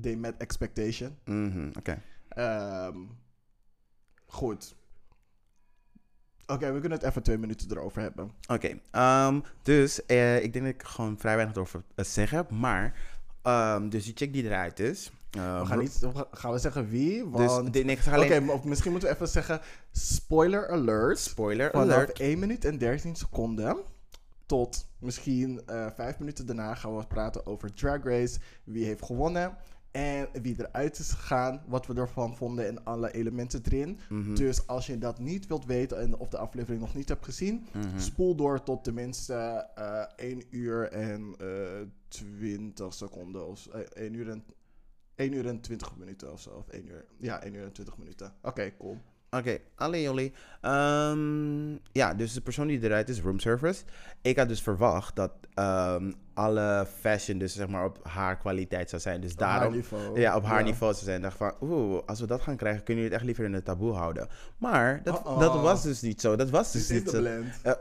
they 0.00 0.16
met 0.16 0.34
expectation. 0.36 1.16
Mhm, 1.24 1.68
Oké. 1.78 2.00
Ehm, 2.28 2.96
goed. 4.26 4.74
Oké, 6.46 6.72
we 6.72 6.80
kunnen 6.80 6.98
het 6.98 7.06
even 7.08 7.22
twee 7.22 7.38
minuten 7.38 7.70
erover 7.70 8.02
hebben. 8.02 8.30
Oké, 8.48 8.78
ehm, 8.90 9.40
dus 9.62 10.06
eh, 10.06 10.42
ik 10.42 10.52
denk 10.52 10.64
dat 10.64 10.74
ik 10.74 10.82
gewoon 10.82 11.18
vrij 11.18 11.36
weinig 11.36 11.56
over 11.56 11.82
uh, 11.96 12.04
zeggen. 12.04 12.46
Maar, 12.50 12.94
ehm, 13.42 13.88
dus 13.88 14.04
die 14.04 14.12
chick 14.16 14.32
die 14.32 14.44
eruit 14.44 14.80
is. 14.80 15.10
eh, 15.30 15.60
We 15.60 15.66
gaan, 15.66 15.78
niet, 15.78 16.00
gaan- 16.30 16.52
we 16.52 16.58
zeggen 16.58 16.88
wie? 16.88 17.24
Want, 17.24 17.72
Dus, 17.72 17.82
nee, 17.84 17.96
Oké, 17.98 18.10
alleen 18.10 18.44
maar 18.44 18.58
misschien 18.64 18.90
moeten 18.90 19.08
we 19.08 19.14
even 19.14 19.28
zeggen... 19.28 19.60
Spoiler 19.92 20.70
alert. 20.70 21.18
spoiler 21.18 21.70
Vanaf 21.70 21.84
alert. 21.94 22.18
1 22.18 22.38
minuut 22.38 22.64
en 22.64 22.78
13 22.78 23.16
seconden 23.16 23.76
tot 24.46 24.88
misschien 24.98 25.62
eh 25.66 25.86
5 25.94 26.18
minuten 26.18 26.46
daarna 26.46 26.74
gaan 26.74 26.96
we 26.96 27.06
praten 27.06 27.46
over 27.46 27.72
Drag 27.74 28.04
Race. 28.04 28.38
Wie 28.64 28.84
heeft 28.84 29.04
gewonnen 29.04 29.56
en 29.94 30.28
wie 30.42 30.54
eruit 30.58 30.98
is 30.98 31.10
gegaan. 31.12 31.62
Wat 31.66 31.86
we 31.86 31.94
ervan 31.94 32.36
vonden 32.36 32.66
en 32.66 32.84
alle 32.84 33.12
elementen 33.12 33.60
erin. 33.64 33.98
Mhm, 34.08 34.34
Dus 34.34 34.66
als 34.66 34.86
je 34.86 34.98
dat 34.98 35.18
niet 35.18 35.46
wilt 35.46 35.64
weten 35.64 36.00
en 36.00 36.16
of 36.16 36.28
de 36.28 36.38
aflevering 36.38 36.80
nog 36.80 36.94
niet 36.94 37.08
hebt 37.08 37.24
gezien... 37.24 37.66
mhm. 37.72 37.98
spoel 37.98 38.34
door 38.34 38.62
tot 38.62 38.84
tenminste 38.84 39.34
eh 39.74 40.04
1 40.16 40.42
uur 40.50 40.92
en 40.92 41.34
eh 41.38 41.46
20 42.08 42.94
seconden. 42.94 43.46
Of, 43.46 43.66
eh, 43.66 43.80
1 43.80 44.14
uur 44.14 44.30
en... 44.30 44.44
1 45.14 45.32
uur 45.32 45.46
en 45.46 45.60
20 45.60 45.96
minuten 45.96 46.32
of 46.32 46.40
zo. 46.40 46.50
Of 46.50 46.68
1 46.68 46.88
uur. 46.88 47.04
Ja, 47.18 47.42
1 47.42 47.54
uur 47.54 47.64
en 47.64 47.72
20 47.72 47.98
minuten. 47.98 48.32
Oké, 48.42 48.72
cool. 48.78 48.98
Oké, 49.30 49.58
alle 49.74 50.00
jullie. 50.02 50.32
Ehm, 50.60 51.72
ja, 51.92 52.14
dus 52.14 52.32
de 52.32 52.40
persoon 52.40 52.66
die 52.66 52.82
eruit 52.82 53.08
is, 53.08 53.20
room 53.20 53.38
service. 53.38 53.84
Ik 54.22 54.36
had 54.38 54.48
dus 54.48 54.62
verwacht 54.62 55.16
dat 55.16 55.32
ehm, 55.54 56.12
alle 56.34 56.86
fashion 57.00 57.38
dus 57.38 57.54
zeg 57.54 57.68
maar 57.68 57.84
op 57.84 57.98
haar 58.02 58.36
kwaliteit 58.38 58.90
zou 58.90 59.02
zijn. 59.02 59.20
Dus 59.20 59.32
Op 59.32 59.40
haar 59.40 59.58
daarom... 59.58 59.74
niveau. 59.74 60.20
Ja, 60.20 60.36
op 60.36 60.44
haar 60.44 60.58
Ja. 60.58 60.64
niveau 60.64 60.92
zou 60.92 61.04
zijn. 61.04 61.16
Ik 61.16 61.22
dacht 61.22 61.36
van, 61.36 61.54
oeh, 61.60 62.02
als 62.06 62.20
we 62.20 62.26
dat 62.26 62.40
gaan 62.40 62.56
krijgen, 62.56 62.82
kunnen 62.84 63.02
jullie 63.04 63.18
het 63.18 63.18
echt 63.18 63.24
liever 63.24 63.44
in 63.44 63.52
het 63.52 63.64
taboe 63.64 63.92
houden. 63.92 64.28
Maar 64.58 65.00
dat, 65.04 65.22
dat 65.38 65.60
was 65.60 65.82
dus 65.82 66.00
niet 66.00 66.20
zo. 66.20 66.36
Dat 66.36 66.50
was 66.50 66.72
dus 66.72 66.82
is 66.82 66.88
niet 66.90 67.04
de 67.04 67.10
zo. 67.10 67.20
blend. 67.20 67.46
Eh, 67.62 67.72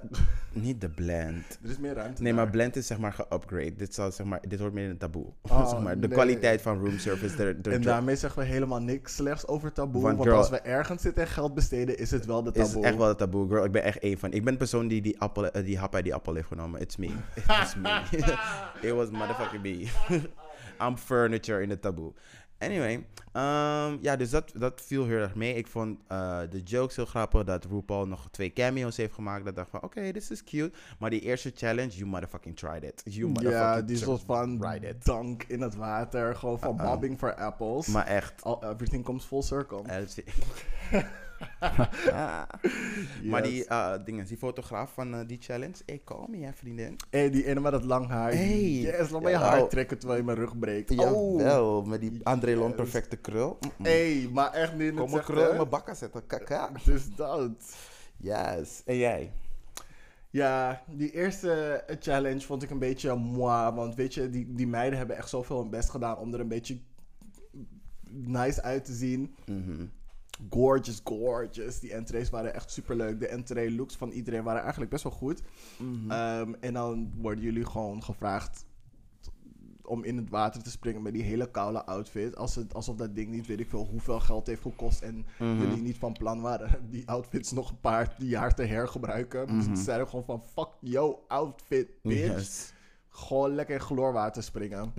niet 0.53 0.81
de 0.81 0.89
blend. 0.89 1.57
Er 1.63 1.69
is 1.69 1.77
meer 1.79 1.93
ruimte. 1.93 2.21
Nee, 2.21 2.33
maar 2.33 2.49
blend 2.49 2.75
is 2.75 2.87
zeg 2.87 2.97
maar 2.97 3.13
geupgrade. 3.13 3.75
Dit, 3.75 3.93
zal, 3.93 4.11
zeg 4.11 4.25
maar, 4.25 4.39
dit 4.47 4.59
hoort 4.59 4.73
meer 4.73 4.83
in 4.83 4.89
het 4.89 4.99
taboe. 4.99 5.25
Oh, 5.49 5.69
zeg 5.69 5.79
maar, 5.79 5.99
de 5.99 6.07
nee. 6.07 6.15
kwaliteit 6.17 6.61
van 6.61 6.79
room 6.79 6.97
service. 6.97 7.35
De, 7.35 7.61
de 7.61 7.69
En 7.71 7.81
daarmee 7.81 8.15
zeggen 8.15 8.41
we 8.41 8.47
helemaal 8.47 8.81
niks 8.81 9.15
slechts 9.15 9.47
over 9.47 9.71
taboe. 9.73 10.01
Want 10.01 10.15
Want, 10.17 10.27
girl- 10.27 10.37
als 10.39 10.49
we 10.49 10.59
ergens 10.59 11.01
zitten 11.01 11.23
en 11.23 11.29
geld 11.29 11.53
besteden, 11.53 11.97
is 11.97 12.11
het 12.11 12.25
wel 12.25 12.43
de 12.43 12.51
is 12.53 12.67
taboe. 12.67 12.85
echt 12.85 12.97
wel 12.97 13.07
het 13.07 13.17
taboe, 13.17 13.47
girl. 13.47 13.63
Ik 13.65 13.71
ben 13.71 13.83
echt 13.83 13.99
één 13.99 14.17
van. 14.17 14.31
Ik 14.31 14.43
ben 14.43 14.51
de 14.53 14.59
persoon 14.59 14.87
die 14.87 15.01
die, 15.01 15.19
appel, 15.19 15.51
eh, 15.51 15.65
die 15.65 15.77
hap 15.77 15.95
uit 15.95 16.03
die 16.03 16.13
appel 16.13 16.33
heeft 16.35 16.47
genomen. 16.47 16.81
It's 16.81 16.95
me. 16.97 17.07
It 17.35 17.45
was 17.45 17.75
me. 17.75 18.01
It 18.81 18.93
was 18.93 19.09
motherfucking 19.09 19.61
me. 19.61 19.87
I'm 20.87 20.97
furniture 20.97 21.61
in 21.61 21.69
het 21.69 21.81
taboe. 21.81 22.13
Anyway, 22.57 23.05
ehm, 23.31 23.97
ja, 24.01 24.15
dus 24.15 24.29
dat, 24.29 24.51
dat 24.55 24.81
viel 24.85 25.05
heel 25.05 25.17
erg 25.17 25.35
mee. 25.35 25.55
Ik 25.55 25.67
vond 25.67 25.99
eh, 26.07 26.39
de 26.49 26.61
jokes 26.63 26.95
heel 26.95 27.05
grappig. 27.05 27.43
Dat 27.43 27.65
RuPaul 27.65 28.07
nog 28.07 28.27
twee 28.31 28.53
cameo's 28.53 28.97
heeft 28.97 29.13
gemaakt. 29.13 29.45
Dat 29.45 29.55
dacht 29.55 29.69
van, 29.69 29.81
oké, 29.81 30.11
this 30.11 30.31
is 30.31 30.43
cute. 30.43 30.71
Maar 30.99 31.09
die 31.09 31.21
eerste 31.21 31.51
challenge, 31.55 31.89
you 31.89 32.05
motherfucking 32.05 32.57
tried 32.57 32.83
it. 32.83 33.01
You 33.03 33.27
ja, 33.27 33.33
motherfucking 33.33 33.87
die 33.87 33.95
tri- 33.95 34.05
soort 34.05 34.21
van 34.25 34.57
dank 35.03 35.43
in 35.43 35.61
het 35.61 35.75
water. 35.75 36.35
Gewoon 36.35 36.59
van 36.59 36.75
Uh-uh. 36.75 36.89
bobbing 36.89 37.17
for 37.17 37.35
apples. 37.35 37.87
Maar 37.87 38.05
echt. 38.05 38.43
All, 38.43 38.57
everything 38.61 39.03
comes 39.03 39.23
full 39.23 39.41
circle. 39.41 39.81
Maar 43.23 43.43
die 43.43 43.53
Yes. 43.55 43.65
eh, 43.65 43.93
dingen, 44.05 44.25
die 44.25 44.37
fotograaf 44.37 44.93
van 44.93 45.13
eh, 45.13 45.27
die 45.27 45.37
challenge. 45.41 45.75
Hey, 45.85 46.01
call 46.05 46.25
me, 46.29 46.37
hè, 46.37 46.53
vriendin. 46.53 46.95
Hey, 47.09 47.29
die 47.29 47.45
ene 47.45 47.59
met 47.59 47.71
dat 47.71 47.83
lang 47.83 48.07
haar. 48.07 48.31
Hey. 48.31 48.69
Yes, 48.71 49.09
laat 49.09 49.21
je 49.21 49.29
Ja, 49.29 49.39
haar 49.39 49.61
oh. 49.61 49.69
trekken 49.69 49.97
terwijl 49.97 50.19
je 50.19 50.25
mijn 50.25 50.37
rug 50.37 50.59
breekt. 50.59 50.91
Oh. 50.91 50.97
Jawel, 50.97 51.81
met 51.83 52.01
die 52.01 52.19
André 52.23 52.51
Yes. 52.57 52.75
perfecte 52.75 53.15
krul. 53.15 53.57
Mm-mm. 53.59 53.85
Hey, 53.85 54.29
maar 54.33 54.51
echt 54.51 54.73
niet 54.73 54.81
in 54.91 54.95
Kom 54.95 55.11
mijn 55.11 55.23
krul 55.23 55.49
in 55.49 55.55
mijn 55.55 55.69
bakken 55.69 55.95
zetten. 55.95 56.25
Kaka. 56.27 56.69
Dus 56.85 57.15
dat. 57.15 57.75
Yes. 58.17 58.81
En 58.85 58.97
jij? 58.97 59.31
Ja, 60.29 60.83
die 60.87 61.11
eerste 61.11 61.51
eh, 61.87 61.95
challenge 61.99 62.39
vond 62.41 62.63
ik 62.63 62.69
een 62.69 62.79
beetje 62.79 63.15
moi. 63.15 63.71
Want 63.73 63.95
weet 63.95 64.13
je, 64.13 64.29
die, 64.29 64.53
die 64.53 64.67
meiden 64.67 64.97
hebben 64.97 65.17
echt 65.17 65.29
zoveel 65.29 65.59
hun 65.59 65.69
best 65.69 65.89
gedaan 65.89 66.17
om 66.17 66.33
er 66.33 66.39
een 66.39 66.47
beetje 66.47 66.77
nice 68.09 68.61
uit 68.61 68.85
te 68.85 68.93
zien. 68.93 69.35
Mhm. 69.45 69.85
Gorgeous, 70.49 71.01
gorgeous. 71.03 71.79
Die 71.79 71.93
entrees 71.93 72.29
waren 72.29 72.53
echt 72.53 72.71
super 72.71 72.95
leuk. 72.95 73.19
De 73.19 73.27
entree 73.27 73.71
looks 73.75 73.95
van 73.95 74.09
iedereen 74.09 74.43
waren 74.43 74.61
eigenlijk 74.61 74.91
best 74.91 75.03
wel 75.03 75.11
goed. 75.13 75.41
Mhm. 75.77 76.11
Ehm, 76.11 76.53
en 76.59 76.73
dan 76.73 77.11
worden 77.17 77.43
jullie 77.43 77.65
gewoon 77.65 78.03
gevraagd 78.03 78.65
om 79.85 80.03
in 80.03 80.17
het 80.17 80.29
water 80.29 80.63
te 80.63 80.71
springen 80.71 81.01
met 81.01 81.13
die 81.13 81.23
hele 81.23 81.51
koude 81.51 81.85
outfit. 81.85 82.35
Als 82.35 82.55
het, 82.55 82.73
alsof 82.73 82.95
dat 82.95 83.15
ding 83.15 83.29
niet 83.29 83.47
weet 83.47 83.59
ik 83.59 83.69
veel 83.69 83.85
hoeveel 83.91 84.19
geld 84.19 84.47
heeft 84.47 84.61
gekost. 84.61 85.01
En 85.01 85.25
Mhm. 85.39 85.57
jullie 85.61 85.81
niet 85.81 85.97
van 85.97 86.13
plan 86.13 86.41
waren 86.41 86.69
die 86.89 87.09
outfits 87.09 87.51
nog 87.51 87.69
een 87.69 87.79
paar 87.79 88.15
jaar 88.17 88.55
te 88.55 88.63
hergebruiken. 88.63 89.47
Dus 89.47 89.63
ze 89.65 89.75
zeiden 89.83 90.07
gewoon 90.07 90.25
van 90.25 90.43
fuck 90.53 90.69
yo 90.79 91.23
outfit 91.27 91.87
bitch. 92.01 92.33
Yes. 92.35 92.73
Gewoon 93.09 93.55
lekker 93.55 93.75
in 93.75 93.81
chloorwater 93.81 94.43
springen. 94.43 94.91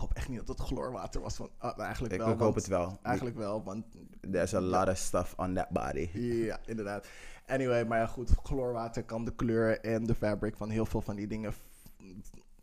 Ik 0.00 0.06
hoop 0.06 0.16
echt 0.16 0.28
niet 0.28 0.46
dat 0.46 0.58
het 0.58 0.66
chloorwater 0.66 1.20
was. 1.20 1.36
Van, 1.36 1.50
ah, 1.58 1.78
eigenlijk 1.78 2.14
Ik, 2.14 2.18
wel. 2.20 2.28
ik 2.28 2.34
hoop 2.38 2.42
want- 2.42 2.54
het 2.54 2.66
wel. 2.66 2.98
Eigenlijk 3.02 3.36
wel, 3.36 3.62
want 3.62 3.84
There's 4.30 4.54
a 4.54 4.60
lot 4.60 4.88
of 4.88 4.96
stuff 4.96 5.34
on 5.36 5.54
that 5.54 5.68
body. 5.68 6.10
ja, 6.12 6.58
inderdaad. 6.66 7.06
Anyway, 7.46 7.84
maar 7.84 7.98
ja, 7.98 8.06
goed. 8.06 8.30
Chloorwater 8.42 9.02
kan 9.04 9.24
de 9.24 9.34
kleur 9.34 9.80
en 9.80 10.04
de 10.04 10.14
fabric 10.14 10.56
van 10.56 10.70
heel 10.70 10.86
veel 10.86 11.00
van 11.00 11.16
die 11.16 11.26
dingen 11.26 11.52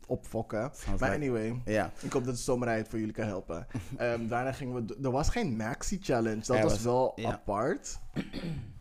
opfokken. 0.07 0.69
Sounds 0.73 1.01
Maar 1.01 1.09
like- 1.11 1.23
anyway, 1.31 1.61
Ja. 1.65 1.91
ik 2.01 2.11
hoop 2.11 2.25
dat 2.25 2.35
de 2.35 2.41
zomerij 2.41 2.77
het 2.77 2.87
voor 2.87 2.99
jullie 2.99 3.13
kan 3.13 3.25
helpen. 3.27 3.67
Ehm, 3.97 4.27
daarna 4.27 4.51
gingen 4.51 4.85
we... 4.85 4.97
Er 5.03 5.11
was 5.11 5.29
geen 5.29 5.55
maxi 5.55 5.97
challenge. 6.01 6.35
Dat 6.45 6.47
was, 6.61 6.63
was- 6.71 6.81
wel 6.83 7.17
apart. 7.25 7.99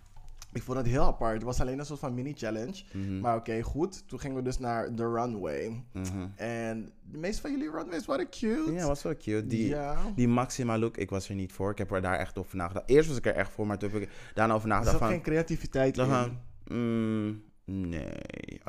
ik 0.56 0.62
vond 0.62 0.78
het 0.78 0.86
heel 0.86 1.02
apart. 1.04 1.34
Het 1.34 1.42
was 1.42 1.60
alleen 1.60 1.78
een 1.78 1.86
soort 1.86 1.98
van 2.00 2.14
mini 2.14 2.32
challenge. 2.36 2.84
Mhm. 2.92 3.20
Maar 3.20 3.36
oké, 3.36 3.60
goed. 3.62 4.08
Toen 4.08 4.20
gingen 4.20 4.36
we 4.36 4.42
dus 4.42 4.58
naar 4.58 4.94
de 4.94 5.08
runway. 5.12 5.84
Mhm. 5.92 6.26
En 6.36 6.92
de 7.02 7.18
meeste 7.18 7.40
van 7.40 7.50
jullie 7.50 7.70
runways 7.70 8.06
waren 8.06 8.28
cute. 8.30 8.72
Ja, 8.72 8.86
was 8.86 9.02
wel 9.02 9.16
cute. 9.16 9.46
Die, 9.46 9.76
die 10.14 10.28
Maxima 10.28 10.78
look, 10.78 10.96
ik 10.96 11.10
was 11.10 11.28
er 11.28 11.34
niet 11.34 11.52
voor. 11.52 11.70
Ik 11.70 11.78
heb 11.78 11.90
er 11.90 12.00
daar 12.00 12.18
echt 12.18 12.38
over 12.38 12.56
nagedacht. 12.56 12.88
Eerst 12.90 13.08
was 13.08 13.16
ik 13.18 13.26
er 13.26 13.34
echt 13.34 13.52
voor, 13.52 13.66
maar 13.66 13.78
toen 13.78 13.90
heb 13.90 14.02
ik 14.02 14.08
daarna 14.34 14.54
over 14.54 14.68
Er 14.68 14.74
nagedacht 14.74 14.98
zat 14.98 15.06
van... 15.06 15.14
geen 15.16 15.22
creativiteit 15.22 15.98
in. 15.98 16.38
mm, 16.68 17.42
nee, 17.64 18.08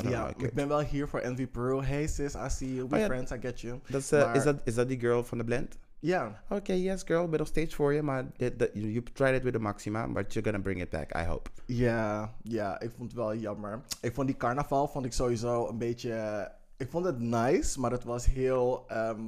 Ja, 0.09 0.27
like 0.27 0.45
ik 0.45 0.53
ben 0.53 0.67
wel 0.67 0.79
hier 0.81 1.07
voor 1.07 1.19
Envy 1.19 1.47
Peru. 1.47 1.83
Hey 1.83 2.07
sis, 2.07 2.35
I 2.35 2.49
see 2.49 2.75
you. 2.75 2.87
We 2.87 2.95
Oh 2.95 3.01
ja. 3.01 3.05
friends, 3.05 3.31
I 3.31 3.37
get 3.41 3.61
you. 3.61 3.79
Dat 3.89 4.01
is, 4.01 4.11
eh, 4.11 4.25
maar- 4.25 4.35
is, 4.35 4.43
dat, 4.43 4.61
is 4.63 4.75
dat 4.75 4.87
die 4.87 4.99
girl 4.99 5.23
van 5.23 5.37
de 5.37 5.43
blend? 5.43 5.77
Ja, 5.99 6.43
Oké, 6.49 6.73
yes 6.73 7.03
girl, 7.03 7.23
ik 7.23 7.29
ben 7.29 7.39
nog 7.39 7.47
steeds 7.47 7.75
voor 7.75 7.93
je, 7.93 8.01
maar 8.01 8.25
dit, 8.37 8.59
dat- 8.59 8.69
you 8.73 9.03
tried 9.13 9.35
it 9.35 9.43
with 9.43 9.53
the 9.53 9.59
Maxima, 9.59 10.07
but 10.07 10.33
you're 10.33 10.49
gonna 10.49 10.63
bring 10.63 10.81
it 10.81 10.89
back, 10.89 11.15
I 11.15 11.23
hope. 11.25 11.49
ja, 11.65 12.33
ja, 12.43 12.79
ik 12.79 12.91
vond 12.91 13.11
het 13.11 13.13
wel 13.19 13.35
jammer. 13.35 13.81
Ik 14.01 14.13
vond 14.13 14.27
die 14.27 14.37
carnaval 14.37 14.87
vond 14.87 15.05
ik 15.05 15.13
sowieso 15.13 15.67
een 15.67 15.77
beetje... 15.77 16.51
Ik 16.77 16.89
vond 16.89 17.05
het 17.05 17.19
nice, 17.19 17.79
maar 17.79 17.91
het 17.91 18.03
was 18.03 18.25
heel... 18.25 18.83
ehm, 18.87 19.21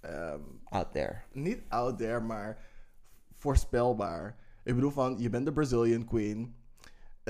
ehm, 0.00 0.40
Out 0.64 0.92
there. 0.92 1.16
niet 1.32 1.60
out 1.68 1.98
there, 1.98 2.20
maar 2.20 2.58
voorspelbaar. 3.36 4.36
Ik 4.64 4.74
bedoel 4.74 4.90
van, 4.90 5.14
je 5.18 5.30
bent 5.30 5.44
de 5.44 5.52
Brazilian 5.52 6.04
queen. 6.04 6.54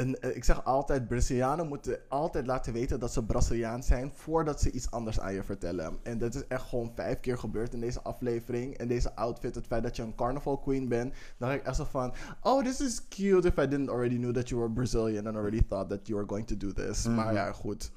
En 0.01 0.21
eh, 0.21 0.37
ik 0.37 0.45
zeg 0.45 0.65
altijd, 0.65 1.09
Brazilianen 1.09 1.69
moeten 1.69 1.99
altijd 2.09 2.47
laten 2.47 2.73
weten 2.73 3.01
dat 3.01 3.13
ze 3.13 3.25
Braziliaan 3.25 3.83
zijn 3.83 4.13
voordat 4.15 4.61
ze 4.61 4.71
iets 4.71 4.91
anders 4.91 5.21
aan 5.21 5.35
je 5.35 5.43
vertellen. 5.43 5.99
En 6.03 6.19
dat 6.19 6.35
is 6.35 6.47
echt 6.47 6.63
gewoon 6.69 6.93
vijf 6.95 7.21
keer 7.21 7.39
gebeurd 7.39 7.75
in 7.75 7.81
deze 7.81 8.01
aflevering. 8.01 8.77
En 8.77 8.89
deze 8.89 9.15
outfit, 9.15 9.55
het 9.55 9.67
feit 9.67 9.83
dat 9.83 9.97
je 9.97 10.03
een 10.03 10.15
carnival 10.15 10.59
queen 10.59 10.89
bent, 10.89 11.13
dan 11.39 11.49
dacht 11.49 11.61
ik 11.61 11.67
echt 11.67 11.77
zo 11.77 11.85
van, 11.91 12.13
oh, 12.43 12.65
this 12.65 12.81
is 12.81 13.09
cute 13.09 13.49
if 13.49 13.57
I 13.57 13.69
didn't 13.69 13.89
already 13.89 14.17
know 14.17 14.35
that 14.35 14.49
you 14.49 14.61
were 14.61 14.73
Brazilian 14.73 15.27
and 15.27 15.37
already 15.37 15.63
thought 15.69 15.89
that 15.89 16.07
you 16.07 16.19
were 16.19 16.29
going 16.29 16.47
to 16.47 16.57
do 16.57 16.73
this. 16.73 17.07
Maar 17.07 17.33
ja, 17.33 17.53
goed. 17.53 17.91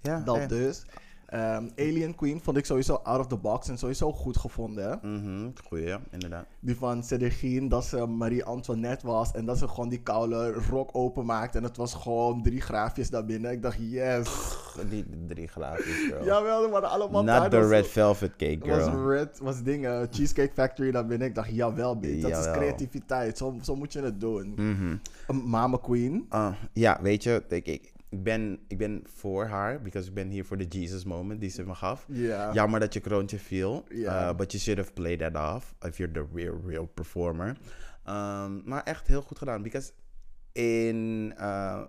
Ja, 0.00 0.20
Dat 0.20 0.48
dus. 0.48 0.84
Ehm, 1.30 1.68
Alien 1.76 2.14
Queen 2.14 2.40
vond 2.42 2.56
ik 2.56 2.64
sowieso 2.64 2.94
out 2.94 3.18
of 3.20 3.26
the 3.26 3.36
box 3.36 3.68
en 3.68 3.78
sowieso 3.78 4.12
goed 4.12 4.36
gevonden. 4.36 4.98
mhm, 5.02 5.48
Goeie, 5.68 5.96
inderdaad. 6.10 6.46
Die 6.60 6.76
van 6.76 7.02
Cedergien, 7.02 7.68
dat 7.68 7.84
ze 7.84 8.06
Marie-Antoinette 8.06 9.06
was 9.06 9.32
en 9.32 9.44
dat 9.44 9.58
ze 9.58 9.68
gewoon 9.68 9.88
die 9.88 10.02
koude 10.02 10.52
rok 10.70 10.90
openmaakte. 10.92 11.58
En 11.58 11.64
het 11.64 11.76
was 11.76 11.94
gewoon 11.94 12.42
drie 12.42 12.60
graafjes 12.60 13.10
daar 13.10 13.24
binnen. 13.24 13.50
Ik 13.50 13.62
dacht, 13.62 13.76
yes. 13.80 14.28
Die 14.88 15.04
drie 15.26 15.48
glaasjes, 15.48 15.94
girl. 16.08 16.24
Jawel, 16.24 16.60
die 16.62 16.70
waren 16.70 16.88
allemaal 16.90 17.22
Not 17.24 17.50
the 17.50 17.58
was- 17.60 17.68
red 17.70 17.86
velvet 17.86 18.36
cake, 18.36 18.58
was 18.68 18.84
girl. 18.84 19.10
red, 19.10 19.38
was 19.38 19.62
dingen, 19.62 20.08
Cheesecake 20.10 20.52
Factory 20.54 20.90
daar 20.90 21.06
binnen. 21.06 21.28
Ik 21.28 21.34
dacht, 21.34 21.50
jawel, 21.50 21.98
bitch. 21.98 22.28
Dat 22.28 22.46
is 22.46 22.50
creativiteit. 22.52 23.38
Zo, 23.38 23.56
zo 23.62 23.76
moet 23.76 23.92
je 23.92 24.00
het 24.02 24.20
doen. 24.20 24.52
Mhm. 24.56 24.96
Een 25.26 25.48
Mama 25.48 25.76
Queen. 25.82 26.26
Ah, 26.28 26.52
ja, 26.72 26.98
weet 27.02 27.22
je, 27.22 27.42
ik, 27.48 27.66
ik, 27.66 27.92
ik, 28.10 28.22
ben, 28.22 28.58
ik 28.68 28.78
ben 28.78 29.02
voor 29.06 29.44
haar, 29.46 29.82
because 29.82 30.08
ik 30.08 30.14
ben 30.14 30.28
hier 30.28 30.44
voor 30.44 30.56
de 30.56 30.66
Jesus 30.66 31.04
moment 31.04 31.40
die 31.40 31.50
ze 31.50 31.64
me 31.66 31.74
gaf. 31.74 32.04
Ja. 32.08 32.52
Jammer 32.52 32.80
dat 32.80 32.92
je 32.94 33.00
kroontje 33.00 33.38
viel, 33.38 33.84
uh, 33.88 34.34
but 34.34 34.50
you 34.52 34.62
should 34.62 34.78
have 34.80 34.92
played 34.92 35.18
that 35.18 35.54
off 35.56 35.74
if 35.80 35.96
you're 35.96 36.12
the 36.12 36.26
real, 36.34 36.60
real 36.66 36.86
performer. 36.86 37.48
Um, 37.48 38.62
maar 38.64 38.82
echt 38.84 39.06
heel 39.06 39.22
goed 39.22 39.38
gedaan, 39.38 39.62
because 39.62 39.92
in, 40.52 41.34
uh, 41.38 41.82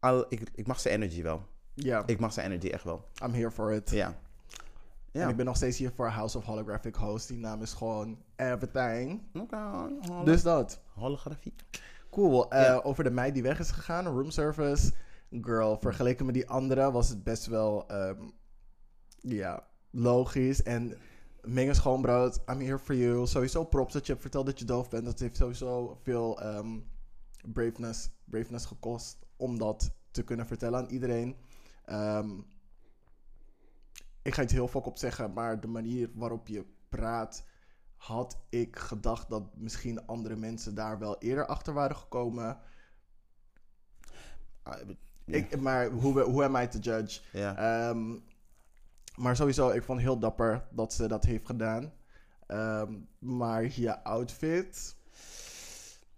al, 0.00 0.24
ik, 0.28 0.42
ik 0.54 0.66
mag 0.66 0.80
zijn 0.80 0.94
energy 0.94 1.22
wel. 1.22 1.46
Ja, 1.74 2.02
Ik 2.06 2.18
mag 2.18 2.32
zijn 2.32 2.46
energy 2.50 2.68
echt 2.68 2.84
wel. 2.84 3.08
I'm 3.24 3.32
here 3.32 3.50
for 3.50 3.72
it. 3.72 3.90
Ja. 3.90 4.06
En 4.06 5.20
Ja. 5.20 5.28
ik 5.28 5.36
ben 5.36 5.44
nog 5.44 5.56
steeds 5.56 5.78
hier 5.78 5.90
voor 5.94 6.06
House 6.08 6.38
of 6.38 6.44
Holographic 6.44 6.94
Host. 6.94 7.28
Die 7.28 7.38
naam 7.38 7.62
is 7.62 7.72
gewoon 7.72 8.18
everything. 8.36 9.20
Oké, 9.34 9.56
holo- 9.56 10.24
Dus 10.24 10.42
dat. 10.42 10.80
holografie. 10.94 11.54
Cool. 12.10 12.50
Eh. 12.50 12.78
Over 12.82 13.04
de 13.04 13.10
meid 13.10 13.34
die 13.34 13.42
weg 13.42 13.58
is 13.58 13.70
gegaan, 13.70 14.06
room 14.06 14.30
service. 14.30 14.92
Girl, 15.40 15.76
vergeleken 15.76 16.26
met 16.26 16.34
die 16.34 16.48
andere 16.48 16.90
was 16.90 17.08
het 17.08 17.24
best 17.24 17.46
wel, 17.46 17.88
ehm, 17.88 18.28
ja, 19.20 19.66
logisch. 19.90 20.62
En 20.62 20.98
Mengen 21.42 21.74
Schoonbrood, 21.74 22.42
I'm 22.50 22.60
here 22.60 22.78
for 22.78 22.94
you. 22.94 23.26
Sowieso 23.26 23.64
props 23.64 23.92
dat 23.92 24.06
je 24.06 24.10
hebt 24.10 24.22
verteld 24.22 24.46
dat 24.46 24.58
je 24.58 24.64
doof 24.64 24.90
bent. 24.90 25.04
Dat 25.04 25.18
heeft 25.18 25.36
sowieso 25.36 25.98
veel 26.02 26.40
ehm, 26.40 26.78
braveness, 27.52 28.10
braveness 28.24 28.66
gekost 28.66 29.18
om 29.36 29.58
dat 29.58 29.94
te 30.10 30.24
kunnen 30.24 30.46
vertellen 30.46 30.78
aan 30.78 30.90
iedereen. 30.90 31.36
Ehm, 31.84 32.40
ik 34.22 34.34
ga 34.34 34.42
het 34.42 34.50
heel 34.50 34.68
fuck 34.68 34.86
op 34.86 34.98
zeggen, 34.98 35.32
maar 35.32 35.60
de 35.60 35.68
manier 35.68 36.10
waarop 36.14 36.48
je 36.48 36.66
praat, 36.88 37.44
had 37.96 38.38
ik 38.48 38.78
gedacht 38.78 39.30
dat 39.30 39.56
misschien 39.56 40.06
andere 40.06 40.36
mensen 40.36 40.74
daar 40.74 40.98
wel 40.98 41.18
eerder 41.18 41.46
achter 41.46 41.74
waren 41.74 41.96
gekomen. 41.96 42.58
Ik, 45.24 45.60
maar 45.60 45.88
hoe, 45.90 46.20
hoe 46.20 46.44
am 46.44 46.56
I 46.56 46.68
to 46.68 46.78
judge? 46.78 47.20
Ehm, 47.56 48.14
maar 49.16 49.36
sowieso, 49.36 49.68
ik 49.70 49.82
vond 49.82 49.98
het 49.98 50.06
heel 50.08 50.18
dapper 50.18 50.64
dat 50.70 50.92
ze 50.92 51.06
dat 51.08 51.24
heeft 51.24 51.46
gedaan. 51.46 51.92
Ehm, 52.46 52.92
maar 53.18 53.66
je 53.80 54.04
outfit... 54.04 54.96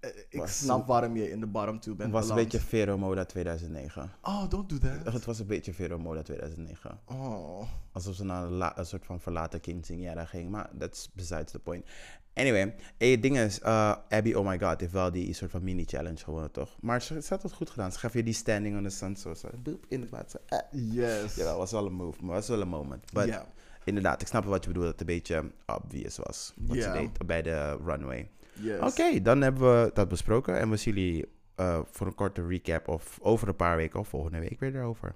eh, 0.00 0.10
Ik 0.28 0.38
Was- 0.40 0.58
snap 0.58 0.86
waarom 0.86 1.16
je 1.16 1.30
in 1.30 1.40
de 1.40 1.46
bottom 1.46 1.80
two 1.80 1.94
bent 1.94 2.12
Het 2.12 2.20
was 2.20 2.28
een 2.28 2.34
beetje 2.44 2.60
Vero 2.60 2.98
Moda 2.98 3.24
2009. 3.24 4.10
Oh, 4.22 4.48
don't 4.48 4.68
do 4.68 4.78
that. 4.78 5.12
Het 5.12 5.24
was 5.24 5.38
een 5.38 5.46
beetje 5.46 5.74
Vero 5.74 5.98
Moda 5.98 6.22
2009. 6.22 6.98
Oh. 7.04 7.62
Alsof 7.92 8.14
ze 8.14 8.24
naar 8.24 8.42
een, 8.78 8.86
soort 8.86 9.04
van 9.06 9.20
verlaten 9.20 9.60
Quinceañera 9.60 10.24
ging. 10.26 10.50
Maar 10.50 10.70
that's 10.78 11.12
besides 11.12 11.50
the 11.52 11.58
point. 11.58 11.86
Anyway, 12.34 12.74
hey, 12.98 13.10
het 13.10 13.22
ding 13.22 13.38
is, 13.38 13.60
uh, 13.60 13.94
Abby, 14.08 14.32
oh 14.32 14.46
my 14.46 14.58
god, 14.58 14.80
heeft 14.80 14.92
wel 14.92 15.10
die 15.10 15.32
soort 15.32 15.50
van 15.50 15.64
mini-challenge 15.64 16.16
gewonnen, 16.24 16.50
toch? 16.50 16.76
Maar 16.80 17.02
ze, 17.02 17.22
ze 17.22 17.28
had 17.28 17.42
het 17.42 17.52
goed 17.52 17.70
gedaan. 17.70 17.92
Ze 17.92 17.98
gaf 17.98 18.12
je 18.12 18.22
die 18.22 18.34
standing 18.34 18.76
on 18.76 18.82
the 18.82 18.90
sun, 18.90 19.16
zo, 19.16 19.34
zo 19.34 19.48
boep, 19.62 19.84
in 19.88 20.00
het 20.00 20.10
water. 20.10 20.40
Ah. 20.48 20.58
Yes. 20.72 21.34
Ja, 21.34 21.44
dat 21.44 21.56
was 21.56 21.70
wel 21.70 21.86
een 21.86 21.92
move, 21.92 22.24
maar 22.24 22.34
was 22.34 22.48
wel 22.48 22.60
een 22.60 22.68
moment. 22.68 23.12
But 23.12 23.26
Ja. 23.26 23.46
inderdaad, 23.84 24.20
ik 24.22 24.26
snap 24.26 24.44
wat 24.44 24.62
je 24.64 24.68
bedoelt, 24.68 24.86
dat 24.86 24.98
het 24.98 25.08
een 25.08 25.14
beetje 25.16 25.52
obvious 25.66 26.16
was. 26.16 26.52
Wat 26.56 26.76
ze 26.76 26.90
deed 26.90 27.26
bij 27.26 27.42
de 27.42 27.76
runway. 27.84 28.30
Yes. 28.52 28.80
Oké, 28.80 29.22
dan 29.22 29.40
hebben 29.40 29.82
we 29.82 29.90
dat 29.94 30.08
besproken. 30.08 30.58
En 30.58 30.70
we 30.70 30.76
zien 30.76 30.94
jullie 30.94 31.24
uh, 31.60 31.80
voor 31.90 32.06
een 32.06 32.14
korte 32.14 32.46
recap 32.46 32.88
of 32.88 33.18
over 33.22 33.48
een 33.48 33.56
paar 33.56 33.76
weken 33.76 34.00
of 34.00 34.08
volgende 34.08 34.38
week 34.38 34.60
weer 34.60 34.74
erover. 34.76 35.14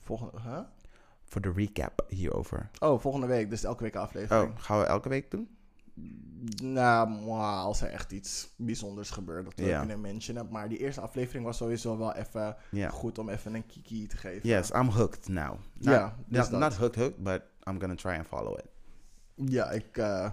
Volgende, 0.00 0.40
huh? 0.40 0.58
Voor 1.24 1.40
de 1.40 1.52
recap 1.52 2.04
hierover. 2.08 2.70
Oh, 2.78 3.00
volgende 3.00 3.26
week. 3.26 3.50
Dus 3.50 3.64
elke 3.64 3.82
week 3.82 3.96
aflevering. 3.96 4.52
Oh, 4.52 4.60
gaan 4.60 4.78
we 4.78 4.84
elke 4.84 5.08
week 5.08 5.30
doen? 5.30 5.48
Nou, 6.62 7.28
als 7.38 7.80
er 7.80 7.88
echt 7.88 8.12
iets 8.12 8.54
bijzonders 8.56 9.10
gebeurt, 9.10 9.44
dat 9.44 9.54
we 9.56 9.64
Ja. 9.64 9.78
kunnen 9.78 10.00
mentionen. 10.00 10.48
Maar 10.50 10.68
die 10.68 10.78
eerste 10.78 11.00
aflevering 11.00 11.44
was 11.44 11.56
sowieso 11.56 11.98
wel 11.98 12.14
even 12.14 12.56
Ja. 12.70 12.88
goed 12.88 13.18
om 13.18 13.28
even 13.28 13.54
een 13.54 13.66
kiki 13.66 14.06
te 14.06 14.16
geven. 14.16 14.48
Yes, 14.48 14.70
I'm 14.70 14.88
hooked 14.88 15.28
now. 15.28 15.50
Not, 15.74 15.94
Ja, 15.94 16.16
dus 16.26 16.48
not, 16.48 16.60
not 16.60 16.74
hooked, 16.76 16.96
hooked, 16.96 17.22
but 17.22 17.42
I'm 17.68 17.80
gonna 17.80 17.94
try 17.94 18.10
and 18.16 18.26
follow 18.26 18.58
it. 18.58 18.64
Ja, 19.34 19.70
ik 19.70 19.96
eh, 19.96 20.30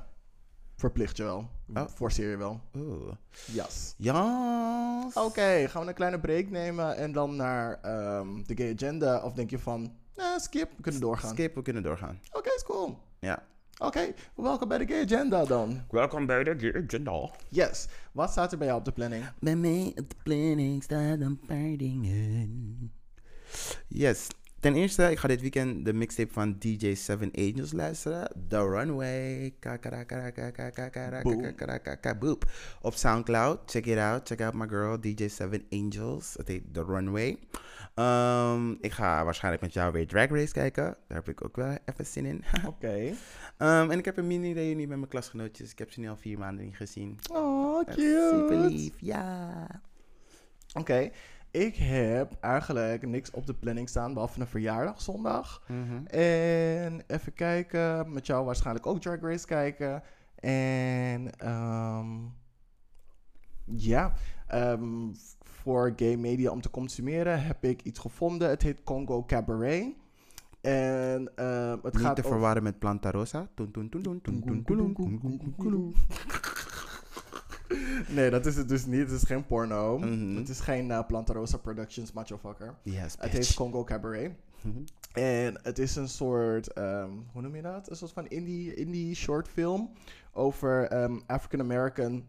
verplicht 0.76 1.18
je 1.18 1.24
wel. 1.24 1.50
Oh. 1.76 1.88
Forceer 1.88 2.30
je 2.30 2.38
wel. 2.38 2.62
Oeh. 2.76 3.14
Yes. 3.46 3.94
Ja. 3.98 5.10
Oké, 5.14 5.68
gaan 5.68 5.82
we 5.82 5.88
een 5.88 5.94
kleine 5.94 6.20
break 6.20 6.50
nemen 6.50 6.96
en 6.96 7.12
dan 7.12 7.36
naar 7.36 7.80
ehm, 7.82 8.44
de 8.46 8.56
gay 8.58 8.74
agenda? 8.74 9.22
Of 9.24 9.34
denk 9.34 9.50
je 9.50 9.60
van, 9.60 9.96
eh, 10.16 10.38
skip, 10.38 10.72
we 10.76 10.82
kunnen 10.82 11.02
doorgaan? 11.02 11.30
Skip, 11.34 11.56
we 11.56 11.62
kunnen 11.62 11.84
doorgaan. 11.84 12.20
Oké, 12.32 12.50
is 12.56 12.64
cool. 12.64 12.98
Ja. 13.20 13.44
Oké, 13.82 14.14
welkom 14.36 14.68
bij 14.68 14.78
de 14.78 14.88
gay 14.88 15.04
agenda 15.04 15.46
dan. 15.46 15.82
Welkom 15.90 16.26
bij 16.26 16.44
de 16.44 16.84
agenda. 16.86 17.30
Yes, 17.50 17.88
wat 18.12 18.32
staat 18.32 18.52
er 18.52 18.58
bij 18.58 18.68
jou 18.68 18.80
op 18.80 18.86
de 18.86 18.92
planning? 18.92 19.24
Bij 19.40 19.56
mij 19.56 19.92
op 19.96 20.10
de 20.10 20.16
planning 20.24 20.84
staat 20.84 21.20
een 21.20 21.40
paar 21.48 21.78
dingen. 21.78 22.92
Yes. 23.88 24.28
Ten 24.60 24.76
eerste, 24.76 25.12
ik 25.12 25.18
ga 25.18 25.28
dit 25.28 25.42
weekend 25.42 25.86
de 25.86 25.94
mixtape 25.94 26.34
van 26.34 26.56
DJ 26.60 26.94
Seven 26.94 27.32
Angels 27.36 27.72
luisteren. 27.72 28.32
The 28.48 28.70
Runway. 28.70 29.54
Boop. 32.20 32.52
Op 32.82 32.94
Soundcloud. 32.94 33.60
Check 33.66 33.86
it 33.86 33.98
out. 33.98 34.28
Check 34.28 34.42
out 34.42 34.54
my 34.54 34.68
girl 34.68 35.00
DJ 35.00 35.28
Seven 35.28 35.66
Angels. 35.70 36.34
Het 36.38 36.48
heet 36.48 36.74
The 36.74 36.84
Runway. 36.84 37.40
Ehm, 38.02 38.72
ik 38.80 38.92
ga 38.92 39.24
waarschijnlijk 39.24 39.64
met 39.64 39.74
jou 39.74 39.92
weer 39.92 40.08
Drag 40.08 40.30
Race 40.30 40.54
kijken. 40.54 40.84
Daar 40.84 41.18
heb 41.18 41.30
ik 41.30 41.44
ook 41.46 41.56
wel 41.56 41.78
even 41.86 42.06
zin 42.06 42.26
in. 42.26 42.44
Oké. 42.68 43.14
Ehm, 43.58 43.92
en 43.92 43.98
ik 43.98 44.06
heb 44.06 44.18
een 44.18 44.28
mini-reunie 44.28 44.88
met 44.88 44.98
mijn 44.98 45.10
klasgenootjes. 45.10 45.72
Ik 45.72 45.80
heb 45.80 45.92
ze 45.92 46.00
nu 46.00 46.10
al 46.10 46.18
vier 46.18 46.38
maanden 46.40 46.66
niet 46.66 46.76
gezien. 46.76 47.20
Oh, 47.32 47.88
Echt 47.88 48.00
Super 48.00 48.48
cute. 48.48 48.70
lief, 48.70 48.94
ja. 48.98 49.68
Oké, 50.74 51.10
ik 51.52 51.76
heb 51.76 52.38
eigenlijk 52.40 53.08
niks 53.08 53.32
op 53.32 53.46
de 53.46 53.54
planning 53.54 53.90
staan, 53.90 54.14
behalve 54.14 54.40
een 54.40 54.48
verjaardag 54.48 55.02
zondag. 55.02 55.64
Mhm. 55.68 56.06
En 56.06 57.04
even 57.08 57.34
kijken, 57.34 58.14
met 58.14 58.26
jou 58.26 58.46
waarschijnlijk 58.46 58.86
ook 58.86 59.02
Drag 59.02 59.22
Race 59.22 59.46
kijken. 59.46 60.04
En 60.36 61.32
ehm, 61.38 62.08
ja, 63.66 64.14
ehm, 64.48 65.10
voor 65.62 65.94
gay 65.96 66.16
media 66.16 66.52
om 66.52 66.62
te 66.62 66.70
consumeren, 66.70 67.44
heb 67.44 67.64
ik 67.64 67.82
iets 67.82 68.00
gevonden. 68.00 68.50
Het 68.50 68.62
heet 68.62 68.84
Congo 68.84 69.26
Cabaret. 69.26 69.86
En 70.62 71.32
uh, 71.36 71.74
het 71.84 71.94
Niet 71.94 72.02
gaat 72.02 72.16
te 72.16 72.24
verwarren 72.24 72.64
met 72.64 72.80
Planta 72.80 73.12
Rosa. 73.12 73.48
Nee, 78.08 78.30
dat 78.30 78.46
is 78.46 78.56
het 78.56 78.70
dus 78.70 78.86
niet. 78.86 79.00
Het 79.00 79.12
is 79.12 79.24
geen 79.24 79.46
porno. 79.46 80.02
Het 80.36 80.50
is 80.50 80.60
geen 80.60 80.90
uh, 80.90 81.06
Planta 81.08 81.34
Rosa 81.34 81.58
Productions, 81.58 82.12
macho 82.12 82.38
fucker. 82.38 82.76
Het 82.84 83.32
heet 83.32 83.54
Congo 83.54 83.84
Cabaret. 83.84 84.32
En 85.14 85.60
het 85.64 85.80
is 85.80 85.96
een 85.96 86.10
soort, 86.10 86.70
hoe 87.32 87.42
noem 87.42 87.56
je 87.56 87.62
dat? 87.62 87.90
Een 87.90 87.96
soort 87.96 88.12
van 88.12 88.28
indie, 88.28 88.74
indie 88.74 89.16
short 89.16 89.48
film 89.48 89.92
over 90.34 90.90
African 91.26 91.60
American 91.60 92.26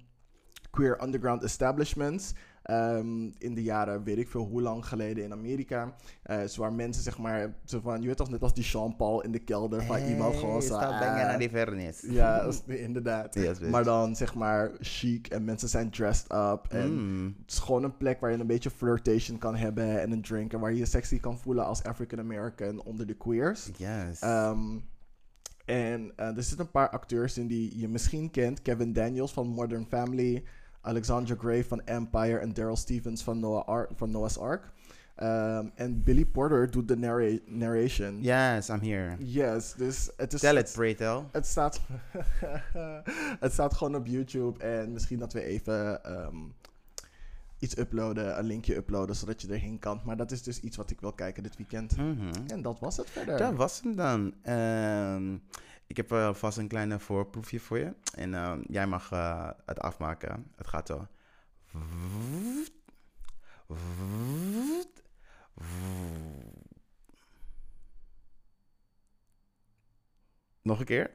queer 0.71 1.03
underground 1.03 1.43
establishments 1.43 2.35
ehm, 2.63 3.31
in 3.39 3.55
de 3.55 3.63
jaren, 3.63 4.05
weet 4.05 4.19
ik 4.19 4.29
veel 4.29 4.45
hoe 4.45 4.63
lang 4.63 4.87
geleden 4.87 5.25
in 5.25 5.33
Amerika. 5.33 5.95
Eh 6.23 6.45
zo 6.45 6.61
waar 6.61 6.73
mensen 6.73 7.03
zeg 7.03 7.19
maar, 7.19 7.55
zo 7.65 7.81
van, 7.81 8.01
je 8.01 8.07
weet 8.07 8.17
toch 8.17 8.31
net 8.31 8.43
als 8.43 8.55
die 8.55 8.65
Jean 8.65 8.97
Paul 8.97 9.23
in 9.23 9.33
de 9.33 9.39
kelder 9.39 9.83
van 9.83 9.99
iemand 10.03 10.37
gewoon 10.37 10.63
zo. 10.63 10.67
Stop 10.67 10.81
banging 10.81 11.21
ah, 11.21 11.27
naar 11.27 11.39
die 11.39 11.51
vernis. 11.51 12.05
ja, 12.21 12.51
inderdaad. 12.67 13.35
Yes, 13.43 13.59
maar 13.59 13.85
dan 13.85 14.17
zeg 14.17 14.35
maar 14.35 14.71
chic 14.81 15.27
en 15.27 15.45
mensen 15.45 15.69
zijn 15.69 15.91
dressed 15.91 16.33
up. 16.33 16.67
En 16.69 16.91
Mm. 16.93 17.35
het 17.43 17.51
is 17.53 17.59
gewoon 17.59 17.83
een 17.83 17.97
plek 17.97 18.21
waar 18.21 18.31
je 18.31 18.39
een 18.39 18.47
beetje 18.47 18.71
flirtation 18.71 19.39
kan 19.39 19.57
hebben 19.57 20.01
en 20.01 20.13
een 20.13 20.23
drink. 20.23 20.53
En 20.53 20.61
waar 20.61 20.73
je 20.73 20.79
je 20.79 20.87
sexy 20.87 21.21
kan 21.21 21.39
voelen 21.39 21.65
als 21.65 21.83
African 21.83 22.19
American 22.19 22.83
onder 22.83 23.07
de 23.07 23.15
queers. 23.15 23.71
Yes. 23.77 24.21
Ehm, 24.21 24.79
en 25.65 26.13
eh, 26.17 26.37
er 26.37 26.43
zitten 26.43 26.67
een 26.67 26.71
paar 26.71 26.91
acteurs 26.91 27.39
in 27.39 27.47
die 27.47 27.79
je 27.79 27.89
misschien 27.89 28.31
kent. 28.31 28.63
Kevin 28.63 28.93
Daniels 28.93 29.33
van 29.33 29.47
Modern 29.47 29.87
Family. 29.89 30.45
Alexandra 30.83 31.35
Gray 31.39 31.65
van 31.65 31.81
Empire 31.85 32.39
en 32.39 32.53
Daryl 32.53 32.77
Stevens 32.77 33.23
van, 33.23 33.41
Noah 33.41 33.65
Ar- 33.69 33.89
van 33.95 34.11
Noah's 34.11 34.39
Ark. 34.39 34.73
Ehm, 35.15 35.67
en 35.75 36.03
Billy 36.03 36.25
Porter 36.25 36.71
doet 36.71 36.89
de 36.89 36.97
narra- 36.97 37.39
narration. 37.47 38.23
Yes, 38.23 38.69
I'm 38.69 38.81
here. 38.81 39.17
Yes, 39.19 39.75
dus 39.77 40.11
het 40.17 40.33
is... 40.33 40.41
Tell 40.41 40.57
it, 40.59 40.73
pray 40.75 40.95
tell. 40.95 41.23
Het 41.33 41.47
staat, 41.47 41.81
het 43.41 43.53
staat 43.53 43.75
gewoon 43.75 43.95
op 43.95 44.07
YouTube. 44.07 44.59
En 44.65 44.93
misschien 44.93 45.19
dat 45.19 45.33
we 45.33 45.45
even 45.45 46.05
ehm, 46.05 46.37
iets 47.59 47.79
uploaden, 47.79 48.39
een 48.39 48.45
linkje 48.45 48.77
uploaden, 48.77 49.17
zodat 49.17 49.43
je 49.43 49.49
erheen 49.49 49.79
kan. 49.79 50.01
Maar 50.05 50.17
dat 50.17 50.31
is 50.31 50.43
dus 50.43 50.61
iets 50.61 50.77
wat 50.77 50.91
ik 50.91 51.01
wil 51.01 51.13
kijken 51.13 51.43
dit 51.43 51.57
weekend. 51.57 51.97
Mhm. 51.97 52.33
En 52.47 52.63
dat 52.63 52.81
was 52.81 52.97
het 52.97 53.11
verder. 53.11 53.39
Dat 53.39 53.55
was 53.55 53.81
hem 53.83 53.97
dan. 53.97 54.35
Ehm, 54.43 55.37
ik 55.93 55.99
heb 55.99 56.13
uh, 56.13 56.35
vast 56.35 56.59
een 56.59 56.69
kleine 56.69 56.99
voorproefje 56.99 57.61
voor 57.61 57.79
je. 57.79 57.95
En 58.15 58.35
ehm, 58.35 58.61
jij 58.67 58.87
mag 58.87 59.13
eh, 59.13 59.51
het 59.67 59.81
afmaken. 59.81 60.53
Het 60.57 60.67
gaat 60.67 60.87
zo. 60.87 61.07
Nog 70.63 70.79
een 70.81 70.85
keer. 70.85 71.11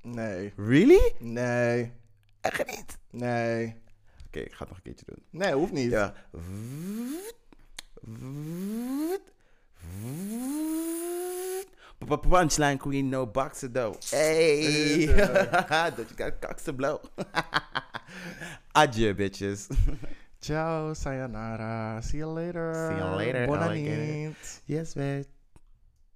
Nee, 0.00 0.52
Really? 0.56 1.14
nee, 1.18 1.92
Echt 2.40 2.66
niet? 2.66 2.98
nee. 3.10 3.82
Oké, 4.26 4.38
ik 4.38 4.52
ga 4.52 4.58
het 4.58 4.68
nog 4.68 4.76
een 4.76 4.82
keertje 4.82 5.06
doen. 5.06 5.24
Nee, 5.30 5.52
hoeft 5.54 5.72
niet. 5.72 5.90
Ja. 5.90 6.14
Punchline 12.32 12.78
queen, 12.78 13.10
no 13.10 13.26
boxer 13.26 13.68
though. 13.68 13.96
Hey! 14.10 15.06
Dat 15.96 16.08
je 16.08 16.14
got 16.16 16.40
cocks 16.40 16.62
to 16.62 16.72
blow. 16.72 17.00
Adieu, 18.74 19.14
bitches. 19.14 19.68
Ciao, 20.40 20.94
sayonara. 20.94 22.00
See 22.02 22.18
you 22.18 22.26
later. 22.26 22.88
See 22.88 22.96
you 22.96 23.16
later, 23.16 23.46
alligator. 23.46 24.34
Yes, 24.66 24.94
bitch. 24.94 25.31